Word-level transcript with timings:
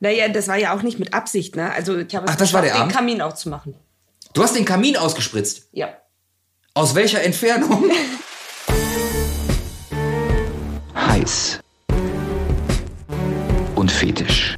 Naja, 0.00 0.28
das 0.28 0.48
war 0.48 0.56
ja 0.56 0.74
auch 0.76 0.82
nicht 0.82 0.98
mit 0.98 1.14
Absicht, 1.14 1.56
ne? 1.56 1.72
Also 1.72 1.96
ich 1.98 2.14
habe 2.14 2.26
Ach, 2.28 2.36
das 2.36 2.52
war 2.52 2.60
der 2.62 2.72
den 2.72 2.80
Abend? 2.82 2.92
Kamin 2.92 3.22
auszumachen. 3.22 3.74
Du 4.34 4.42
hast 4.42 4.54
den 4.54 4.66
Kamin 4.66 4.96
ausgespritzt. 4.96 5.68
Ja. 5.72 5.88
Aus 6.74 6.94
welcher 6.94 7.22
Entfernung? 7.22 7.90
heiß 10.94 11.60
und 13.74 13.90
fetisch. 13.90 14.55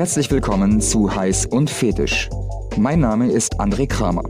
Herzlich 0.00 0.30
willkommen 0.30 0.80
zu 0.80 1.14
Heiß 1.14 1.44
und 1.44 1.68
Fetisch. 1.68 2.30
Mein 2.78 3.00
Name 3.00 3.30
ist 3.30 3.60
André 3.60 3.86
Kramer. 3.86 4.24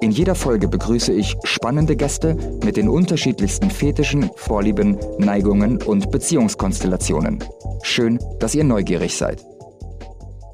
In 0.00 0.12
jeder 0.12 0.36
Folge 0.36 0.68
begrüße 0.68 1.12
ich 1.12 1.34
spannende 1.42 1.96
Gäste 1.96 2.36
mit 2.62 2.76
den 2.76 2.88
unterschiedlichsten 2.88 3.72
Fetischen, 3.72 4.30
Vorlieben, 4.36 5.00
Neigungen 5.18 5.82
und 5.82 6.12
Beziehungskonstellationen. 6.12 7.42
Schön, 7.82 8.20
dass 8.38 8.54
ihr 8.54 8.62
neugierig 8.62 9.16
seid. 9.16 9.44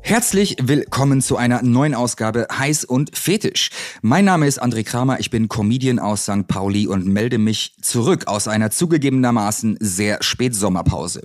Herzlich 0.07 0.55
willkommen 0.63 1.21
zu 1.21 1.37
einer 1.37 1.65
neuen 1.65 1.93
Ausgabe 1.93 2.47
Heiß 2.57 2.85
und 2.85 3.19
Fetisch. 3.19 3.71
Mein 4.03 4.25
Name 4.25 4.47
ist 4.47 4.63
André 4.63 4.85
Kramer, 4.85 5.19
ich 5.19 5.31
bin 5.31 5.49
Comedian 5.49 5.99
aus 5.99 6.23
St. 6.23 6.47
Pauli 6.47 6.87
und 6.87 7.09
melde 7.09 7.39
mich 7.39 7.75
zurück 7.83 8.29
aus 8.29 8.47
einer 8.47 8.71
zugegebenermaßen 8.71 9.79
sehr 9.81 10.23
Spätsommerpause. 10.23 11.23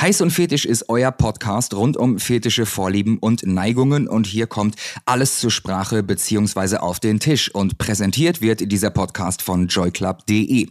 Heiß 0.00 0.20
und 0.20 0.32
Fetisch 0.32 0.64
ist 0.64 0.88
euer 0.88 1.12
Podcast 1.12 1.74
rund 1.74 1.96
um 1.96 2.18
fetische 2.18 2.66
Vorlieben 2.66 3.18
und 3.18 3.46
Neigungen 3.46 4.08
und 4.08 4.26
hier 4.26 4.48
kommt 4.48 4.74
alles 5.06 5.38
zur 5.38 5.52
Sprache 5.52 6.02
beziehungsweise 6.02 6.82
auf 6.82 6.98
den 6.98 7.20
Tisch 7.20 7.54
und 7.54 7.78
präsentiert 7.78 8.40
wird 8.40 8.72
dieser 8.72 8.90
Podcast 8.90 9.42
von 9.42 9.68
joyclub.de. 9.68 10.66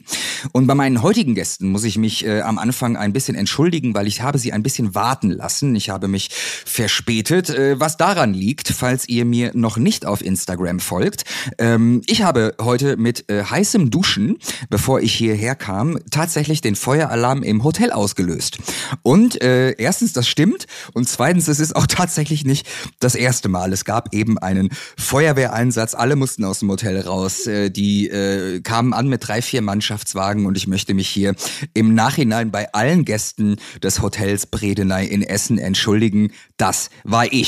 Und 0.51 0.67
bei 0.67 0.75
meinen 0.75 1.01
heutigen 1.01 1.33
Gästen 1.33 1.69
muss 1.69 1.85
ich 1.85 1.97
mich 1.97 2.25
äh, 2.25 2.41
am 2.41 2.59
Anfang 2.59 2.97
ein 2.97 3.13
bisschen 3.13 3.35
entschuldigen, 3.35 3.95
weil 3.95 4.07
ich 4.07 4.21
habe 4.21 4.37
sie 4.37 4.51
ein 4.51 4.63
bisschen 4.63 4.93
warten 4.95 5.31
lassen. 5.31 5.73
Ich 5.77 5.89
habe 5.89 6.09
mich 6.09 6.29
verspätet, 6.65 7.52
äh, 7.53 7.79
was 7.79 7.97
daran 7.97 8.33
liegt, 8.33 8.69
falls 8.69 9.07
ihr 9.07 9.25
mir 9.25 9.51
noch 9.53 9.77
nicht 9.77 10.05
auf 10.05 10.23
Instagram 10.23 10.79
folgt. 10.79 11.23
Ähm, 11.57 12.01
ich 12.07 12.23
habe 12.23 12.55
heute 12.61 12.97
mit 12.97 13.29
äh, 13.29 13.43
heißem 13.43 13.89
Duschen, 13.89 14.37
bevor 14.69 15.01
ich 15.01 15.13
hierher 15.13 15.55
kam, 15.55 15.97
tatsächlich 16.11 16.61
den 16.61 16.75
Feueralarm 16.75 17.43
im 17.43 17.63
Hotel 17.63 17.91
ausgelöst. 17.91 18.57
Und 19.01 19.41
äh, 19.41 19.71
erstens, 19.71 20.13
das 20.13 20.27
stimmt. 20.27 20.65
Und 20.93 21.07
zweitens, 21.07 21.47
es 21.47 21.59
ist 21.59 21.75
auch 21.75 21.87
tatsächlich 21.87 22.45
nicht 22.45 22.67
das 22.99 23.15
erste 23.15 23.49
Mal. 23.49 23.73
Es 23.73 23.85
gab 23.85 24.13
eben 24.13 24.37
einen 24.37 24.69
Feuerwehreinsatz. 24.97 25.93
Alle 25.93 26.15
mussten 26.15 26.43
aus 26.45 26.59
dem 26.59 26.69
Hotel 26.69 26.99
raus. 26.99 27.47
Äh, 27.47 27.69
die 27.69 28.07
äh, 28.09 28.61
kamen 28.61 28.93
an 28.93 29.07
mit 29.07 29.27
drei, 29.27 29.41
vier 29.41 29.61
Mannschaftswagen 29.61 30.45
und 30.45 30.57
ich 30.57 30.67
möchte 30.67 30.93
mich 30.93 31.09
hier 31.09 31.35
im 31.73 31.93
Nachhinein 31.93 32.51
bei 32.51 32.71
allen 32.73 33.05
Gästen 33.05 33.57
des 33.81 34.01
Hotels 34.01 34.47
Bredeney 34.47 35.05
in 35.07 35.21
Essen 35.21 35.57
entschuldigen. 35.57 36.31
Das 36.57 36.89
war 37.03 37.31
ich. 37.31 37.42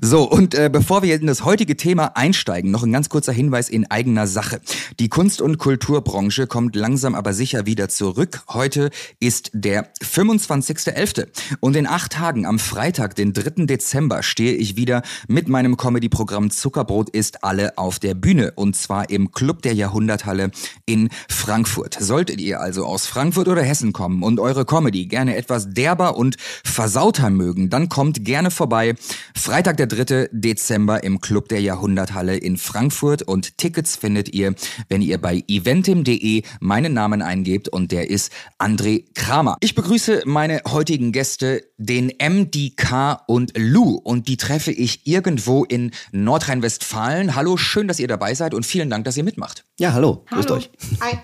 So, 0.00 0.24
und 0.28 0.54
äh, 0.54 0.70
bevor 0.72 1.02
wir 1.02 1.14
in 1.14 1.26
das 1.26 1.44
heutige 1.44 1.76
Thema 1.76 2.16
einsteigen, 2.16 2.70
noch 2.70 2.82
ein 2.82 2.92
ganz 2.92 3.08
kurzer 3.08 3.32
Hinweis 3.32 3.68
in 3.68 3.90
eigener 3.90 4.26
Sache. 4.26 4.60
Die 4.98 5.08
Kunst- 5.08 5.40
und 5.40 5.58
Kulturbranche 5.58 6.46
kommt 6.46 6.76
langsam 6.76 7.14
aber 7.14 7.32
sicher 7.32 7.66
wieder 7.66 7.88
zurück. 7.88 8.42
Heute 8.48 8.90
ist 9.18 9.50
der 9.52 9.92
25.11. 10.02 11.26
Und 11.60 11.76
in 11.76 11.86
acht 11.86 12.12
Tagen 12.12 12.46
am 12.46 12.58
Freitag, 12.58 13.14
den 13.14 13.32
3. 13.32 13.66
Dezember, 13.66 14.22
stehe 14.22 14.54
ich 14.54 14.76
wieder 14.76 15.02
mit 15.28 15.48
meinem 15.48 15.76
Comedy-Programm 15.76 16.50
Zuckerbrot 16.50 17.10
ist 17.10 17.44
alle 17.44 17.78
auf 17.78 17.98
der 17.98 18.14
Bühne. 18.14 18.52
Und 18.54 18.76
zwar 18.76 19.10
im 19.10 19.32
Club 19.32 19.62
der 19.62 19.74
Jahrhunderthalle 19.74 20.50
in 20.86 21.08
Frankfurt. 21.28 21.96
Solltet 22.00 22.40
ihr 22.40 22.60
also 22.60 22.84
aus 22.84 23.06
Frankfurt 23.06 23.48
oder 23.48 23.62
Hessen 23.62 23.92
kommen 23.92 24.22
und 24.22 24.40
eure 24.40 24.64
Comedy 24.64 25.06
gerne 25.06 25.36
etwas 25.36 25.70
derber 25.70 26.16
und 26.16 26.36
versauter 26.64 27.30
mögen, 27.30 27.70
dann 27.70 27.88
kommt 27.88 28.24
gerne 28.24 28.50
vorbei. 28.50 28.94
Freitag, 29.34 29.76
der 29.76 29.86
3. 29.86 30.28
Dezember 30.32 31.02
im 31.02 31.20
Club 31.20 31.48
der 31.48 31.60
Jahrhunderthalle 31.60 32.36
in 32.36 32.56
Frankfurt. 32.56 33.22
Und 33.22 33.58
Tickets 33.58 33.96
findet 33.96 34.32
ihr, 34.34 34.54
wenn 34.88 35.02
ihr 35.02 35.18
bei 35.18 35.44
eventim.de 35.48 36.42
meinen 36.60 36.94
Namen 36.94 37.22
eingebt 37.22 37.68
und 37.68 37.92
der 37.92 38.10
ist 38.10 38.32
André 38.58 39.04
Kramer. 39.14 39.56
Ich 39.60 39.74
begrüße 39.74 40.22
meine 40.26 40.62
heutigen 40.68 41.12
Gäste, 41.12 41.64
den 41.78 42.12
MDK 42.18 43.22
und 43.26 43.52
Lou. 43.56 43.94
Und 43.94 44.28
die 44.28 44.36
treffe 44.36 44.72
ich 44.72 45.06
irgendwo 45.06 45.64
in 45.64 45.92
Nordrhein-Westfalen. 46.12 47.34
Hallo, 47.34 47.56
schön, 47.56 47.88
dass 47.88 47.98
ihr 47.98 48.08
dabei 48.08 48.34
seid 48.34 48.54
und 48.54 48.66
vielen 48.66 48.90
Dank, 48.90 49.04
dass 49.04 49.16
ihr 49.16 49.24
mitmacht. 49.24 49.64
Ja, 49.78 49.92
hallo, 49.92 50.24
grüßt 50.30 50.50
Hallo. 50.50 50.60
euch. 50.60 50.70
Hi. 51.00 51.18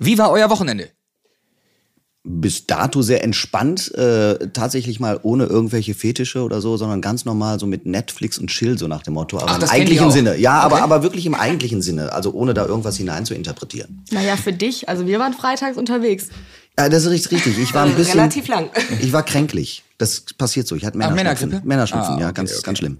Wie 0.00 0.18
war 0.18 0.30
euer 0.30 0.50
Wochenende? 0.50 0.90
Bis 2.28 2.66
dato 2.66 3.02
sehr 3.02 3.22
entspannt, 3.22 3.94
äh, 3.94 4.48
tatsächlich 4.52 4.98
mal 4.98 5.20
ohne 5.22 5.44
irgendwelche 5.44 5.94
Fetische 5.94 6.42
oder 6.42 6.60
so, 6.60 6.76
sondern 6.76 7.00
ganz 7.00 7.24
normal 7.24 7.60
so 7.60 7.66
mit 7.66 7.86
Netflix 7.86 8.36
und 8.38 8.48
Chill, 8.48 8.76
so 8.76 8.88
nach 8.88 9.02
dem 9.04 9.14
Motto. 9.14 9.38
Aber 9.38 9.48
Ach, 9.52 9.62
im 9.62 9.68
eigentlichen? 9.68 10.10
Sinne. 10.10 10.36
Ja, 10.36 10.54
aber, 10.60 10.74
Okay. 10.76 10.82
aber 10.84 11.02
wirklich 11.04 11.24
im 11.26 11.34
eigentlichen 11.36 11.82
Sinne. 11.82 12.12
Also 12.12 12.32
ohne 12.32 12.52
da 12.52 12.66
irgendwas 12.66 12.96
hinein 12.96 13.24
zu 13.26 13.34
interpretieren. 13.34 14.02
Naja, 14.10 14.36
für 14.36 14.52
dich. 14.52 14.88
Also 14.88 15.06
wir 15.06 15.20
waren 15.20 15.34
freitags 15.34 15.76
unterwegs. 15.78 16.26
Ja, 16.76 16.88
das 16.88 17.04
ist 17.04 17.10
richtig. 17.10 17.46
richtig. 17.46 17.58
Ich 17.62 17.72
war 17.74 17.84
ein 17.84 17.92
Äh, 17.92 17.94
bisschen. 17.94 18.18
relativ 18.18 18.48
lang. 18.48 18.70
Ich 19.00 19.12
war 19.12 19.22
kränklich. 19.22 19.84
Das 19.98 20.22
passiert 20.36 20.66
so. 20.66 20.74
Ich 20.74 20.84
hatte 20.84 20.98
Männerschnupfen. 20.98 21.60
Männerschnupfen, 21.64 22.14
Ah, 22.16 22.20
ja, 22.20 22.26
okay, 22.26 22.34
ganz, 22.34 22.52
okay. 22.52 22.62
ganz 22.64 22.78
schlimm. 22.78 22.98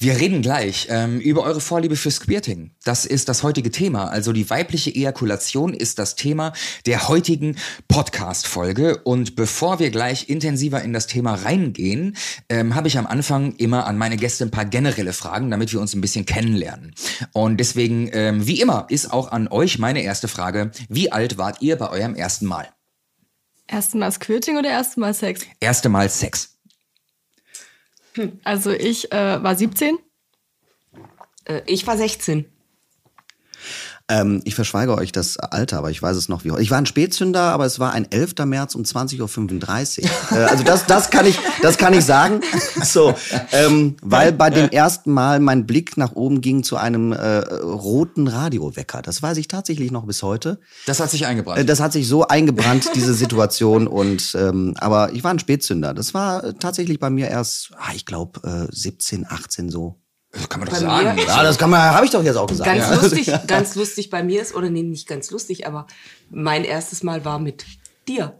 Wir 0.00 0.18
reden 0.18 0.42
gleich 0.42 0.88
ähm, 0.90 1.20
über 1.20 1.42
eure 1.42 1.60
Vorliebe 1.60 1.96
für 1.96 2.10
Squirting. 2.10 2.72
Das 2.84 3.04
ist 3.04 3.28
das 3.28 3.42
heutige 3.42 3.70
Thema. 3.70 4.06
Also 4.06 4.32
die 4.32 4.48
weibliche 4.48 4.94
Ejakulation 4.94 5.74
ist 5.74 5.98
das 5.98 6.16
Thema 6.16 6.52
der 6.86 7.08
heutigen 7.08 7.56
Podcast-Folge. 7.88 8.98
Und 9.04 9.36
bevor 9.36 9.78
wir 9.78 9.90
gleich 9.90 10.28
intensiver 10.28 10.82
in 10.82 10.92
das 10.92 11.06
Thema 11.06 11.34
reingehen, 11.34 12.16
ähm, 12.48 12.74
habe 12.74 12.88
ich 12.88 12.98
am 12.98 13.06
Anfang 13.06 13.54
immer 13.56 13.86
an 13.86 13.98
meine 13.98 14.16
Gäste 14.16 14.44
ein 14.44 14.50
paar 14.50 14.64
generelle 14.64 15.12
Fragen, 15.12 15.50
damit 15.50 15.72
wir 15.72 15.80
uns 15.80 15.94
ein 15.94 16.00
bisschen 16.00 16.26
kennenlernen. 16.26 16.94
Und 17.32 17.58
deswegen, 17.58 18.10
ähm, 18.12 18.46
wie 18.46 18.60
immer, 18.60 18.86
ist 18.88 19.12
auch 19.12 19.30
an 19.30 19.48
euch 19.48 19.78
meine 19.78 20.02
erste 20.02 20.28
Frage. 20.28 20.70
Wie 20.88 21.12
alt 21.12 21.38
wart 21.38 21.62
ihr 21.62 21.76
bei 21.76 21.90
eurem 21.90 22.14
ersten 22.14 22.46
Mal? 22.46 22.68
Erstmal 23.68 24.12
Squirting 24.12 24.58
oder 24.58 24.70
erstmal 24.70 25.12
Sex? 25.12 25.42
Erste 25.60 25.88
Mal 25.88 26.08
Sex. 26.08 26.55
Also 28.44 28.70
ich 28.70 29.12
äh, 29.12 29.42
war 29.42 29.54
17. 29.54 29.98
Äh, 31.44 31.62
ich 31.66 31.86
war 31.86 31.96
16. 31.96 32.46
Ähm, 34.08 34.40
ich 34.44 34.54
verschweige 34.54 34.96
euch 34.96 35.10
das 35.10 35.36
Alter, 35.36 35.78
aber 35.78 35.90
ich 35.90 36.00
weiß 36.00 36.16
es 36.16 36.28
noch 36.28 36.44
wie 36.44 36.52
heute. 36.52 36.62
Ich 36.62 36.70
war 36.70 36.78
ein 36.78 36.86
Spätzünder, 36.86 37.40
aber 37.40 37.66
es 37.66 37.80
war 37.80 37.92
ein 37.92 38.08
11. 38.08 38.34
März 38.44 38.76
um 38.76 38.82
20.35 38.82 40.04
Uhr. 40.04 40.38
äh, 40.38 40.44
also 40.44 40.62
das, 40.62 40.86
das, 40.86 41.10
kann 41.10 41.26
ich, 41.26 41.36
das 41.60 41.76
kann 41.76 41.92
ich 41.92 42.04
sagen. 42.04 42.40
So, 42.84 43.14
ähm, 43.50 43.96
weil 44.02 44.32
bei 44.32 44.50
dem 44.50 44.68
ersten 44.68 45.10
Mal 45.10 45.40
mein 45.40 45.66
Blick 45.66 45.96
nach 45.96 46.12
oben 46.12 46.40
ging 46.40 46.62
zu 46.62 46.76
einem 46.76 47.12
äh, 47.12 47.38
roten 47.38 48.28
Radiowecker. 48.28 49.02
Das 49.02 49.22
weiß 49.22 49.38
ich 49.38 49.48
tatsächlich 49.48 49.90
noch 49.90 50.06
bis 50.06 50.22
heute. 50.22 50.60
Das 50.86 51.00
hat 51.00 51.10
sich 51.10 51.26
eingebrannt. 51.26 51.58
Äh, 51.58 51.64
Das 51.64 51.80
hat 51.80 51.92
sich 51.92 52.06
so 52.06 52.28
eingebrannt, 52.28 52.90
diese 52.94 53.14
Situation. 53.14 53.88
Und 53.88 54.36
ähm, 54.38 54.74
aber 54.78 55.12
ich 55.14 55.24
war 55.24 55.32
ein 55.32 55.40
Spätzünder. 55.40 55.94
Das 55.94 56.14
war 56.14 56.56
tatsächlich 56.58 57.00
bei 57.00 57.10
mir 57.10 57.28
erst, 57.28 57.70
ah, 57.76 57.92
ich 57.94 58.06
glaube, 58.06 58.68
äh, 58.70 58.72
17, 58.72 59.26
18 59.28 59.68
so. 59.70 59.96
Das 60.36 60.48
kann 60.48 60.60
man 60.60 60.68
doch 60.68 60.74
Bei 60.74 60.80
sagen. 60.80 61.14
mir- 61.16 61.24
Ja, 61.26 61.42
das 61.42 61.58
kann 61.58 61.70
man, 61.70 61.80
habe 61.80 62.04
ich 62.04 62.10
doch 62.12 62.22
jetzt 62.22 62.36
auch 62.36 62.46
gesagt. 62.46 62.66
Ganz 62.70 62.88
ja. 62.90 62.94
lustig, 62.94 63.30
ganz 63.46 63.74
lustig 63.74 64.10
bei 64.10 64.22
mir 64.22 64.42
ist, 64.42 64.54
oder 64.54 64.70
nee, 64.70 64.82
nicht 64.82 65.06
ganz 65.08 65.30
lustig, 65.30 65.66
aber 65.66 65.86
mein 66.30 66.64
erstes 66.64 67.02
Mal 67.02 67.24
war 67.24 67.38
mit 67.38 67.64
dir. 68.08 68.36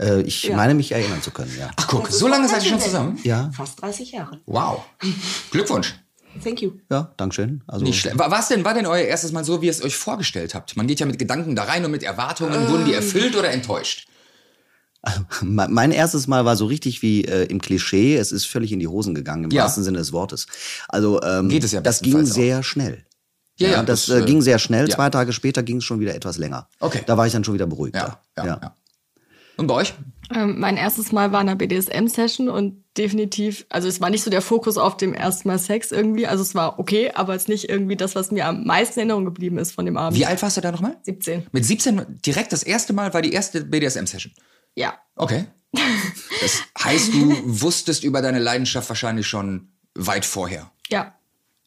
Äh, 0.00 0.22
ich 0.22 0.42
Ja. 0.44 0.56
meine 0.56 0.74
mich 0.74 0.92
erinnern 0.92 1.22
zu 1.22 1.30
können, 1.30 1.54
ja. 1.58 1.70
Ach 1.76 1.86
guck, 1.86 2.08
so 2.10 2.26
lange 2.26 2.48
seid 2.48 2.64
ihr 2.64 2.70
schon 2.70 2.80
zusammen? 2.80 3.18
Ja, 3.22 3.50
Fast 3.56 3.80
30 3.82 4.12
Jahre. 4.12 4.40
Wow. 4.46 4.82
Glückwunsch. 5.50 5.94
Thank 6.42 6.62
you. 6.62 6.72
ja, 6.90 7.12
Dankeschön. 7.16 7.62
Also, 7.68 7.84
Nicht 7.84 8.00
schlecht. 8.00 8.18
War's 8.18 8.48
denn, 8.48 8.64
war 8.64 8.74
denn 8.74 8.86
euer 8.86 9.04
erstes 9.04 9.30
Mal 9.30 9.44
so, 9.44 9.62
wie 9.62 9.66
ihr 9.66 9.70
es 9.70 9.84
euch 9.84 9.96
vorgestellt 9.96 10.52
habt? 10.56 10.76
Man 10.76 10.88
geht 10.88 10.98
ja 10.98 11.06
mit 11.06 11.16
Gedanken 11.20 11.54
da 11.54 11.62
rein 11.62 11.84
und 11.84 11.92
mit 11.92 12.02
Erwartungen. 12.02 12.68
Wurden 12.70 12.86
die 12.86 12.92
erfüllt 12.94 13.36
oder 13.36 13.50
enttäuscht? 13.50 14.08
Me- 15.42 15.68
Mein 15.70 15.90
erstes 15.92 16.26
Mal 16.26 16.44
war 16.44 16.56
so 16.56 16.66
richtig 16.66 17.02
wie 17.02 17.24
äh, 17.24 17.44
im 17.46 17.60
Klischee. 17.60 18.16
Es 18.16 18.32
ist 18.32 18.46
völlig 18.46 18.72
in 18.72 18.80
die 18.80 18.88
Hosen 18.88 19.14
gegangen, 19.14 19.44
im 19.44 19.50
Ja. 19.50 19.64
wahrsten 19.64 19.84
Sinne 19.84 19.98
des 19.98 20.12
Wortes. 20.12 20.46
Also 20.88 21.22
ähm, 21.22 21.48
Geht 21.48 21.64
es 21.64 21.72
ja 21.72 21.80
das 21.80 22.00
ging 22.00 22.12
bestenfalls 22.14 22.30
auch. 22.32 22.34
sehr 22.36 22.62
schnell. 22.62 23.04
Ja, 23.56 23.68
ja, 23.68 23.82
das, 23.82 24.06
das, 24.06 24.16
äh, 24.16 24.22
äh, 24.22 24.24
ging 24.26 24.42
sehr 24.42 24.58
schnell. 24.58 24.88
ja. 24.88 24.94
Zwei 24.96 25.10
Tage 25.10 25.32
später 25.32 25.62
ging 25.62 25.76
es 25.76 25.84
schon 25.84 26.00
wieder 26.00 26.14
etwas 26.14 26.38
länger. 26.38 26.68
Okay. 26.80 27.02
Da 27.06 27.16
war 27.16 27.26
ich 27.26 27.32
dann 27.32 27.44
schon 27.44 27.54
wieder 27.54 27.66
beruhigter. 27.66 28.20
Ja, 28.36 28.44
ja, 28.46 28.58
ja. 28.62 28.74
Und 29.56 29.68
bei 29.68 29.74
euch? 29.74 29.94
Ähm, 30.34 30.58
mein 30.58 30.76
erstes 30.76 31.12
Mal 31.12 31.30
war 31.30 31.40
in 31.40 31.48
einer 31.48 31.56
BDSM-Session 31.56 32.48
und 32.48 32.82
definitiv, 32.98 33.66
also 33.68 33.86
es 33.86 34.00
war 34.00 34.10
nicht 34.10 34.24
so 34.24 34.30
der 34.30 34.40
Fokus 34.42 34.76
auf 34.78 34.96
dem 34.96 35.14
ersten 35.14 35.46
Mal 35.46 35.60
Sex 35.60 35.92
irgendwie. 35.92 36.26
Also 36.26 36.42
es 36.42 36.56
war 36.56 36.80
okay, 36.80 37.12
aber 37.14 37.36
es 37.36 37.42
ist 37.42 37.48
nicht 37.48 37.68
irgendwie 37.68 37.94
das, 37.94 38.16
was 38.16 38.32
mir 38.32 38.46
am 38.46 38.64
meisten 38.64 38.94
in 38.94 39.02
Erinnerung 39.10 39.24
geblieben 39.26 39.58
ist 39.58 39.70
von 39.70 39.84
dem 39.84 39.96
Abend. 39.96 40.18
Wie 40.18 40.26
alt 40.26 40.42
warst 40.42 40.56
du 40.56 40.60
da 40.60 40.72
nochmal? 40.72 40.96
17. 41.04 41.46
Mit 41.52 41.64
17 41.64 42.02
direkt 42.26 42.52
das 42.52 42.64
erste 42.64 42.92
Mal 42.92 43.14
war 43.14 43.22
die 43.22 43.32
erste 43.32 43.64
BDSM-Session. 43.64 44.32
Ja. 44.74 44.98
Okay. 45.16 45.46
Das 46.40 46.62
heißt, 46.78 47.14
du 47.14 47.32
wusstest 47.44 48.04
über 48.04 48.20
deine 48.20 48.38
Leidenschaft 48.38 48.88
wahrscheinlich 48.88 49.26
schon 49.26 49.68
weit 49.94 50.26
vorher. 50.26 50.70
Ja. 50.90 51.14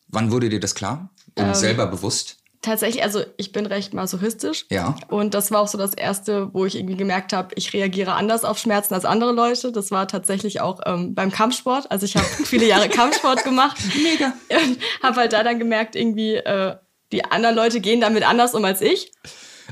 Wann 0.07 0.31
wurde 0.31 0.49
dir 0.49 0.59
das 0.59 0.75
klar 0.75 1.09
Ähm, 1.35 1.47
und 1.47 1.55
selber 1.55 1.87
bewusst? 1.87 2.37
Tatsächlich, 2.61 3.03
also 3.03 3.23
ich 3.37 3.51
bin 3.51 3.65
recht 3.65 3.93
masochistisch. 3.93 4.65
Ja. 4.69 4.95
Und 5.09 5.33
das 5.33 5.51
war 5.51 5.61
auch 5.61 5.67
so 5.67 5.77
das 5.77 5.93
Erste, 5.93 6.53
wo 6.53 6.65
ich 6.65 6.75
irgendwie 6.75 6.97
gemerkt 6.97 7.33
habe, 7.33 7.55
ich 7.55 7.71
reagiere 7.73 8.13
anders 8.13 8.43
auf 8.43 8.57
Schmerzen 8.57 8.93
als 8.93 9.05
andere 9.05 9.31
Leute. 9.31 9.71
Das 9.71 9.89
war 9.91 10.07
tatsächlich 10.07 10.59
auch 10.59 10.81
ähm, 10.85 11.15
beim 11.15 11.31
Kampfsport. 11.31 11.89
Also 11.91 12.05
ich 12.05 12.15
habe 12.15 12.25
viele 12.45 12.65
Jahre 12.67 12.89
Kampfsport 12.89 13.43
gemacht. 13.43 13.77
Mega. 14.03 14.33
Und 14.49 14.79
habe 15.01 15.15
halt 15.15 15.33
da 15.33 15.43
dann 15.43 15.59
gemerkt, 15.59 15.95
irgendwie, 15.95 16.35
äh, 16.35 16.75
die 17.11 17.23
anderen 17.25 17.55
Leute 17.55 17.79
gehen 17.79 18.01
damit 18.01 18.27
anders 18.27 18.53
um 18.53 18.65
als 18.65 18.81
ich. 18.81 19.11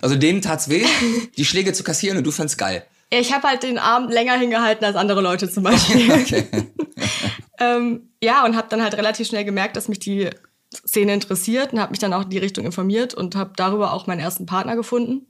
Also 0.02 0.16
denen 0.16 0.42
tat's 0.42 0.70
weh, 0.70 0.86
die 1.38 1.46
Schläge 1.46 1.74
zu 1.74 1.84
kassieren 1.84 2.18
und 2.18 2.24
du 2.24 2.32
fandst 2.32 2.58
geil. 2.58 2.86
Ich 3.20 3.34
habe 3.34 3.48
halt 3.48 3.64
den 3.64 3.78
Arm 3.78 4.10
länger 4.10 4.34
hingehalten 4.38 4.86
als 4.86 4.96
andere 4.96 5.22
Leute 5.22 5.50
zum 5.50 5.64
Beispiel. 5.64 6.12
Okay. 6.12 6.48
ähm, 7.60 8.10
ja, 8.22 8.46
und 8.46 8.56
habe 8.56 8.68
dann 8.70 8.82
halt 8.82 8.96
relativ 8.96 9.28
schnell 9.28 9.46
gemerkt, 9.46 9.76
dass 9.78 9.88
mich 9.88 10.00
die 10.00 10.30
Szene 10.74 11.14
interessiert 11.14 11.74
und 11.74 11.80
habe 11.80 11.92
mich 11.92 12.00
dann 12.00 12.14
auch 12.14 12.24
in 12.24 12.30
die 12.30 12.38
Richtung 12.38 12.66
informiert 12.66 13.14
und 13.14 13.36
habe 13.36 13.54
darüber 13.56 13.94
auch 13.94 14.08
meinen 14.08 14.20
ersten 14.20 14.46
Partner 14.46 14.76
gefunden, 14.76 15.26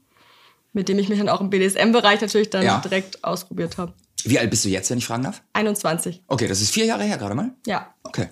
mit 0.74 0.90
dem 0.90 0.98
ich 1.00 1.10
mich 1.10 1.20
dann 1.20 1.30
auch 1.30 1.42
im 1.42 1.50
BDSM-Bereich 1.50 2.22
natürlich 2.22 2.50
dann 2.50 2.64
Ja. 2.64 2.80
direkt 2.80 3.24
ausprobiert 3.24 3.78
habe. 3.78 3.94
Wie 4.24 4.40
alt 4.40 4.50
bist 4.50 4.66
du 4.66 4.70
jetzt, 4.70 4.90
wenn 4.90 4.98
ich 4.98 5.06
fragen 5.06 5.24
darf? 5.24 5.42
21. 5.54 6.24
Okay, 6.28 6.48
das 6.48 6.62
ist 6.62 6.72
vier 6.72 6.86
Jahre 6.86 7.04
her 7.04 7.18
gerade 7.18 7.36
mal. 7.36 7.52
Ja. 7.68 7.94
Okay. 8.04 8.30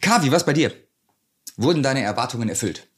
Kavi, 0.00 0.32
was 0.32 0.44
bei 0.44 0.52
dir? 0.52 0.72
Wurden 1.56 1.82
deine 1.82 2.02
Erwartungen 2.02 2.48
erfüllt? 2.48 2.88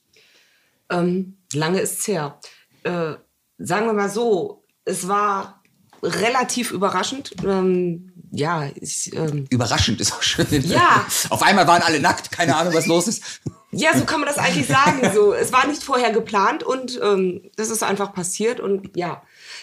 Ähm, 0.91 1.37
lange 1.53 1.81
ist's 1.81 2.07
her. 2.09 2.41
Äh, 2.83 3.15
sagen 3.59 3.87
wir 3.87 3.93
mal 3.93 4.09
so, 4.09 4.65
es 4.85 5.07
war 5.07 5.58
relativ 6.03 6.71
überraschend. 6.73 7.33
Ähm, 7.45 8.13
ja, 8.31 8.69
ich, 8.75 9.15
ähm, 9.15 9.47
Überraschend 9.51 10.01
ist 10.01 10.13
auch 10.13 10.23
schön. 10.23 10.47
Ja. 10.51 11.07
Auf 11.31 11.43
einmal 11.43 11.67
waren 11.67 11.83
alle 11.83 12.01
nackt, 12.01 12.31
keine 12.31 12.57
Ahnung, 12.57 12.75
was 12.75 12.87
los 12.87 13.09
ist. 13.09 13.23
ja, 13.73 13.97
so 13.97 14.05
kann 14.05 14.21
man 14.21 14.29
das 14.29 14.39
eigentlich 14.39 14.67
sagen. 14.67 15.01
So, 15.15 15.33
es 15.33 15.53
war 15.53 15.67
nicht 15.67 15.83
vorher 15.83 16.13
geplant 16.13 16.63
und 16.63 17.01
ähm, 17.03 17.43
das 17.57 17.71
ist 17.71 17.83
einfach 17.83 18.13
passiert 18.13 18.61
und 18.61 18.97
ja. 18.97 19.23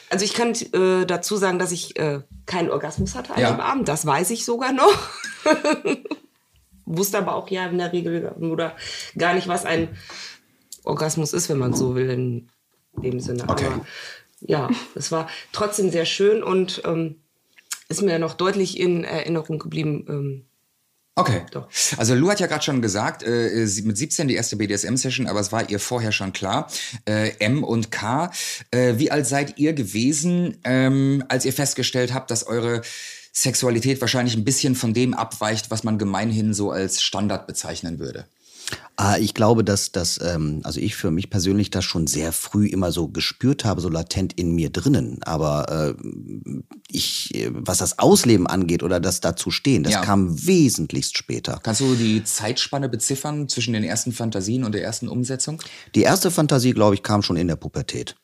Also 0.10 0.26
ich 0.26 0.34
kann 0.34 0.54
äh, 0.54 1.06
dazu 1.06 1.38
sagen, 1.38 1.60
dass 1.60 1.72
ich 1.72 1.98
äh, 2.00 2.22
keinen 2.46 2.70
Orgasmus 2.70 3.16
hatte 3.16 3.34
an 3.36 3.42
Ja. 3.42 3.52
dem 3.52 3.60
Abend. 3.60 3.88
Das 3.88 4.06
weiß 4.06 4.30
ich 4.32 4.46
sogar 4.46 4.72
noch. 4.72 4.94
Wusste 6.86 7.18
aber 7.18 7.36
auch 7.36 7.50
ja 7.50 7.66
in 7.68 7.78
der 7.80 7.92
Regel 7.94 8.28
oder 8.40 8.76
gar 9.18 9.34
nicht, 9.34 9.48
was 9.48 9.66
ein 9.66 9.90
Orgasmus 10.84 11.34
ist, 11.34 11.50
wenn 11.50 11.58
man 11.58 11.74
so 11.74 11.96
will 11.96 12.10
in 12.10 12.50
dem 13.02 13.20
Sinne. 13.20 13.46
Okay. 13.48 13.66
Aber 13.66 13.86
ja, 14.48 14.70
es 14.96 15.12
war 15.12 15.30
trotzdem 15.52 15.92
sehr 15.92 16.06
schön 16.06 16.44
und 16.44 16.82
ähm, 16.86 17.16
ist 17.90 18.02
mir 18.02 18.18
noch 18.20 18.34
deutlich 18.34 18.80
in 18.80 19.04
Erinnerung 19.04 19.60
geblieben. 19.60 20.06
Ähm, 20.10 20.46
Okay. 21.18 21.44
Doch. 21.52 21.70
Also 21.96 22.14
Lou 22.14 22.30
hat 22.30 22.42
ja 22.42 22.48
gerade 22.48 22.62
schon 22.66 22.82
gesagt, 22.82 23.24
äh, 23.24 23.66
sie- 23.68 23.84
mit 23.84 23.98
17 23.98 24.28
die 24.28 24.36
erste 24.36 24.58
BDSM-Session, 24.58 25.28
aber 25.28 25.40
es 25.40 25.54
war 25.54 25.70
ihr 25.70 25.80
vorher 25.80 26.12
schon 26.12 26.34
klar. 26.34 26.70
Äh, 27.08 27.30
M 27.40 27.64
und 27.64 27.90
K, 27.90 28.30
äh, 28.72 28.96
wie 28.98 29.12
alt 29.12 29.26
seid 29.26 29.58
ihr 29.58 29.72
gewesen, 29.72 30.58
ähm, 30.66 31.24
als 31.30 31.46
ihr 31.46 31.54
festgestellt 31.54 32.14
habt, 32.14 32.32
dass 32.32 32.46
eure 32.46 32.82
Sexualität 33.32 34.02
wahrscheinlich 34.02 34.36
ein 34.36 34.44
bisschen 34.44 34.76
von 34.76 34.94
dem 34.94 35.14
abweicht, 35.14 35.72
was 35.72 35.86
man 35.86 35.98
gemeinhin 35.98 36.54
so 36.54 36.72
als 36.72 37.02
Standard 37.02 37.48
bezeichnen 37.48 37.98
würde? 37.98 38.26
Ah, 38.98 39.18
ich 39.18 39.34
glaube, 39.34 39.64
dass 39.64 39.92
das, 39.92 40.20
ähm, 40.24 40.62
also 40.64 40.80
ich 40.80 40.96
für 40.96 41.12
mich 41.12 41.30
persönlich 41.30 41.70
das 41.70 41.84
schon 41.84 42.08
sehr 42.08 42.32
früh 42.32 42.66
immer 42.68 42.92
so 42.94 43.10
gespürt 43.10 43.66
habe, 43.66 43.82
so 43.82 43.90
latent 43.90 44.34
in 44.34 44.56
mir 44.56 44.70
drinnen. 44.70 45.20
Aber 45.24 45.96
äh, 45.98 46.62
ich, 46.90 47.36
äh, 47.36 47.50
was 47.52 47.80
das 47.80 48.00
Ausleben 48.00 48.48
angeht 48.48 48.84
oder 48.84 49.00
das 49.02 49.20
dazu 49.20 49.52
stehen, 49.52 49.84
das 49.84 49.94
Ja. 49.94 50.02
kam 50.02 50.48
wesentlichst 50.48 51.18
später. 51.18 51.60
Kannst 51.62 51.82
du 51.82 51.96
die 51.96 52.24
Zeitspanne 52.24 52.88
beziffern 52.88 53.50
zwischen 53.50 53.74
den 53.74 53.84
ersten 53.84 54.14
Fantasien 54.14 54.64
und 54.64 54.72
der 54.74 54.84
ersten 54.84 55.10
Umsetzung? 55.10 55.62
Die 55.94 56.04
erste 56.04 56.32
Fantasie, 56.32 56.72
glaube 56.72 56.96
ich, 56.96 57.04
kam 57.04 57.22
schon 57.22 57.36
in 57.38 57.48
der 57.48 57.58
Pubertät. 57.58 58.16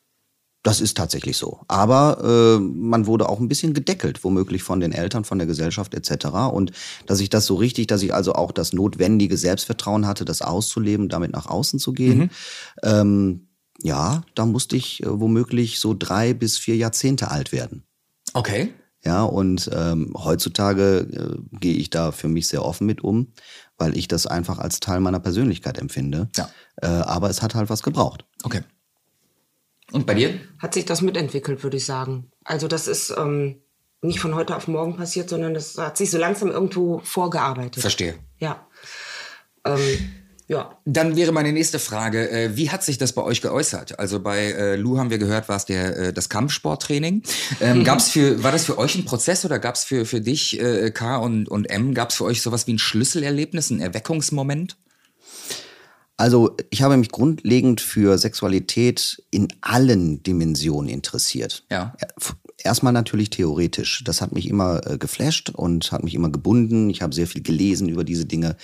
Das 0.62 0.80
ist 0.80 0.96
tatsächlich 0.96 1.36
so. 1.36 1.60
Aber 1.66 2.58
äh, 2.58 2.60
man 2.60 3.06
wurde 3.06 3.28
auch 3.28 3.40
ein 3.40 3.48
bisschen 3.48 3.74
gedeckelt, 3.74 4.22
womöglich 4.22 4.62
von 4.62 4.78
den 4.78 4.92
Eltern, 4.92 5.24
von 5.24 5.38
der 5.38 5.48
Gesellschaft 5.48 5.92
etc. 5.92 6.26
Und 6.52 6.70
dass 7.06 7.18
ich 7.18 7.30
das 7.30 7.46
so 7.46 7.56
richtig, 7.56 7.88
dass 7.88 8.02
ich 8.02 8.14
also 8.14 8.34
auch 8.34 8.52
das 8.52 8.72
notwendige 8.72 9.36
Selbstvertrauen 9.36 10.06
hatte, 10.06 10.24
das 10.24 10.40
auszuleben, 10.40 11.08
damit 11.08 11.32
nach 11.32 11.46
außen 11.46 11.80
zu 11.80 11.92
gehen. 11.92 12.30
Ähm, 12.84 13.48
ja, 13.82 14.22
da 14.34 14.46
musste 14.46 14.76
ich 14.76 15.02
äh, 15.02 15.20
womöglich 15.20 15.80
so 15.80 15.94
drei 15.98 16.34
bis 16.34 16.58
vier 16.58 16.76
Jahrzehnte 16.76 17.30
alt 17.30 17.52
werden. 17.52 17.84
Okay. 18.32 18.72
Ja, 19.04 19.24
und 19.24 19.68
ähm, 19.74 20.14
heutzutage 20.16 20.98
äh, 20.98 21.58
gehe 21.58 21.74
ich 21.74 21.90
da 21.90 22.12
für 22.12 22.28
mich 22.28 22.46
sehr 22.46 22.64
offen 22.64 22.86
mit 22.86 23.02
um, 23.02 23.32
weil 23.76 23.96
ich 23.96 24.06
das 24.06 24.28
einfach 24.28 24.58
als 24.58 24.78
Teil 24.78 25.00
meiner 25.00 25.18
Persönlichkeit 25.18 25.78
empfinde. 25.78 26.28
Ja. 26.36 26.48
Äh, 26.80 26.86
aber 26.86 27.28
es 27.28 27.42
hat 27.42 27.56
halt 27.56 27.68
was 27.68 27.82
gebraucht. 27.82 28.24
Okay. 28.44 28.60
Und 29.92 30.06
bei 30.06 30.14
dir? 30.14 30.40
hat 30.58 30.74
sich 30.74 30.84
das 30.84 31.02
mitentwickelt, 31.02 31.62
würde 31.62 31.76
ich 31.76 31.86
sagen. 31.86 32.30
Also 32.44 32.68
das 32.68 32.88
ist 32.88 33.14
ähm, 33.16 33.62
nicht 34.00 34.20
von 34.20 34.34
heute 34.34 34.56
auf 34.56 34.68
morgen 34.68 34.96
passiert, 34.96 35.28
sondern 35.28 35.54
das 35.54 35.78
hat 35.78 35.96
sich 35.96 36.10
so 36.10 36.18
langsam 36.18 36.50
irgendwo 36.50 37.00
vorgearbeitet. 37.04 37.80
Verstehe. 37.80 38.14
Ja. 38.38 38.66
Ähm, 39.64 39.78
ja. 40.48 40.78
Dann 40.84 41.16
wäre 41.16 41.32
meine 41.32 41.52
nächste 41.52 41.78
Frage, 41.78 42.28
äh, 42.30 42.56
wie 42.56 42.70
hat 42.70 42.82
sich 42.82 42.98
das 42.98 43.12
bei 43.12 43.22
euch 43.22 43.40
geäußert? 43.40 43.98
Also 43.98 44.20
bei 44.20 44.52
äh, 44.52 44.76
Lou 44.76 44.98
haben 44.98 45.10
wir 45.10 45.18
gehört, 45.18 45.48
war 45.48 45.56
es 45.56 45.64
der 45.64 45.96
äh, 45.96 46.12
das 46.12 46.28
Kampfsporttraining. 46.28 47.22
Ähm, 47.60 47.84
gab's 47.84 48.10
für 48.10 48.42
war 48.42 48.52
das 48.52 48.66
für 48.66 48.76
euch 48.76 48.96
ein 48.96 49.04
Prozess 49.04 49.44
oder 49.44 49.58
gab's 49.58 49.84
für 49.84 50.04
für 50.04 50.20
dich 50.20 50.60
äh, 50.60 50.90
K 50.90 51.16
und 51.16 51.48
und 51.48 51.70
M 51.70 51.94
gab's 51.94 52.16
für 52.16 52.24
euch 52.24 52.42
sowas 52.42 52.66
wie 52.66 52.74
ein 52.74 52.78
Schlüsselerlebnis, 52.78 53.70
ein 53.70 53.80
Erweckungsmoment? 53.80 54.76
Also 56.22 56.56
ich 56.70 56.82
habe 56.82 56.96
mich 56.96 57.10
grundlegend 57.10 57.80
für 57.80 58.16
Sexualität 58.16 59.20
in 59.32 59.48
allen 59.60 60.22
Dimensionen 60.22 60.88
interessiert. 60.88 61.64
Ja. 61.68 61.96
Erstmal 62.62 62.92
natürlich 62.92 63.30
theoretisch. 63.30 64.04
Das 64.04 64.20
hat 64.20 64.30
mich 64.30 64.48
immer 64.48 64.86
äh, 64.86 64.98
geflasht 64.98 65.50
und 65.50 65.90
hat 65.90 66.04
mich 66.04 66.14
immer 66.14 66.30
gebunden. 66.30 66.90
Ich 66.90 67.02
habe 67.02 67.12
sehr 67.12 67.26
viel 67.26 67.42
gelesen 67.42 67.88
über 67.88 68.04
diese 68.04 68.24
Dinge. 68.24 68.54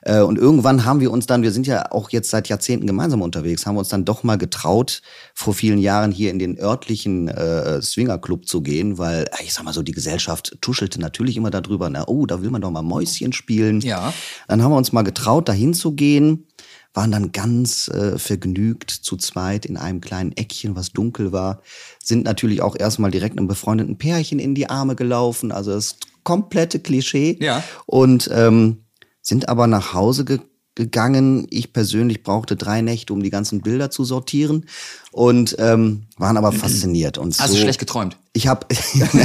Äh, 0.00 0.20
und 0.20 0.38
irgendwann 0.38 0.86
haben 0.86 1.00
wir 1.00 1.10
uns 1.10 1.26
dann, 1.26 1.42
wir 1.42 1.52
sind 1.52 1.66
ja 1.66 1.92
auch 1.92 2.08
jetzt 2.08 2.30
seit 2.30 2.48
Jahrzehnten 2.48 2.86
gemeinsam 2.86 3.20
unterwegs, 3.20 3.66
haben 3.66 3.74
wir 3.74 3.80
uns 3.80 3.90
dann 3.90 4.06
doch 4.06 4.22
mal 4.22 4.38
getraut, 4.38 5.02
vor 5.34 5.52
vielen 5.52 5.78
Jahren 5.78 6.12
hier 6.12 6.30
in 6.30 6.38
den 6.38 6.58
örtlichen 6.58 7.28
äh, 7.28 7.82
Swingerclub 7.82 8.48
zu 8.48 8.62
gehen, 8.62 8.96
weil, 8.96 9.24
äh, 9.24 9.44
ich 9.44 9.52
sag 9.52 9.64
mal 9.64 9.74
so, 9.74 9.82
die 9.82 9.92
Gesellschaft 9.92 10.56
tuschelte 10.62 10.98
natürlich 10.98 11.36
immer 11.36 11.50
darüber, 11.50 11.90
na, 11.90 12.08
oh, 12.08 12.24
da 12.24 12.40
will 12.40 12.50
man 12.50 12.62
doch 12.62 12.70
mal 12.70 12.80
Mäuschen 12.80 13.34
spielen. 13.34 13.82
Ja. 13.82 14.14
Dann 14.48 14.62
haben 14.62 14.70
wir 14.70 14.78
uns 14.78 14.92
mal 14.92 15.02
getraut, 15.02 15.50
dahin 15.50 15.74
zu 15.74 15.92
gehen, 15.92 16.46
waren 16.94 17.10
dann 17.10 17.32
ganz 17.32 17.88
äh, 17.88 18.18
vergnügt 18.18 18.90
zu 18.90 19.16
zweit 19.16 19.64
in 19.64 19.76
einem 19.76 20.00
kleinen 20.00 20.32
Eckchen, 20.32 20.76
was 20.76 20.92
dunkel 20.92 21.32
war, 21.32 21.62
sind 22.02 22.24
natürlich 22.24 22.62
auch 22.62 22.76
erstmal 22.76 23.10
direkt 23.10 23.38
einem 23.38 23.48
befreundeten 23.48 23.96
Pärchen 23.96 24.38
in 24.38 24.54
die 24.54 24.68
Arme 24.68 24.94
gelaufen, 24.94 25.52
also 25.52 25.70
das 25.70 25.96
komplette 26.22 26.80
Klischee. 26.80 27.38
Ja. 27.40 27.62
Und 27.86 28.30
ähm, 28.32 28.84
sind 29.22 29.48
aber 29.48 29.66
nach 29.66 29.94
Hause 29.94 30.24
ge 30.24 30.40
gegangen. 30.74 31.46
Ich 31.50 31.74
persönlich 31.74 32.22
brauchte 32.22 32.56
drei 32.56 32.80
Nächte, 32.80 33.12
um 33.12 33.22
die 33.22 33.28
ganzen 33.28 33.60
Bilder 33.60 33.90
zu 33.90 34.04
sortieren 34.04 34.64
und 35.10 35.54
ähm, 35.58 36.06
waren 36.16 36.38
aber 36.38 36.50
fasziniert. 36.50 37.18
Und 37.18 37.38
Hast 37.38 37.50
so, 37.50 37.56
du 37.56 37.60
schlecht 37.60 37.78
geträumt? 37.78 38.16
ich 38.32 38.46
habe 38.46 38.66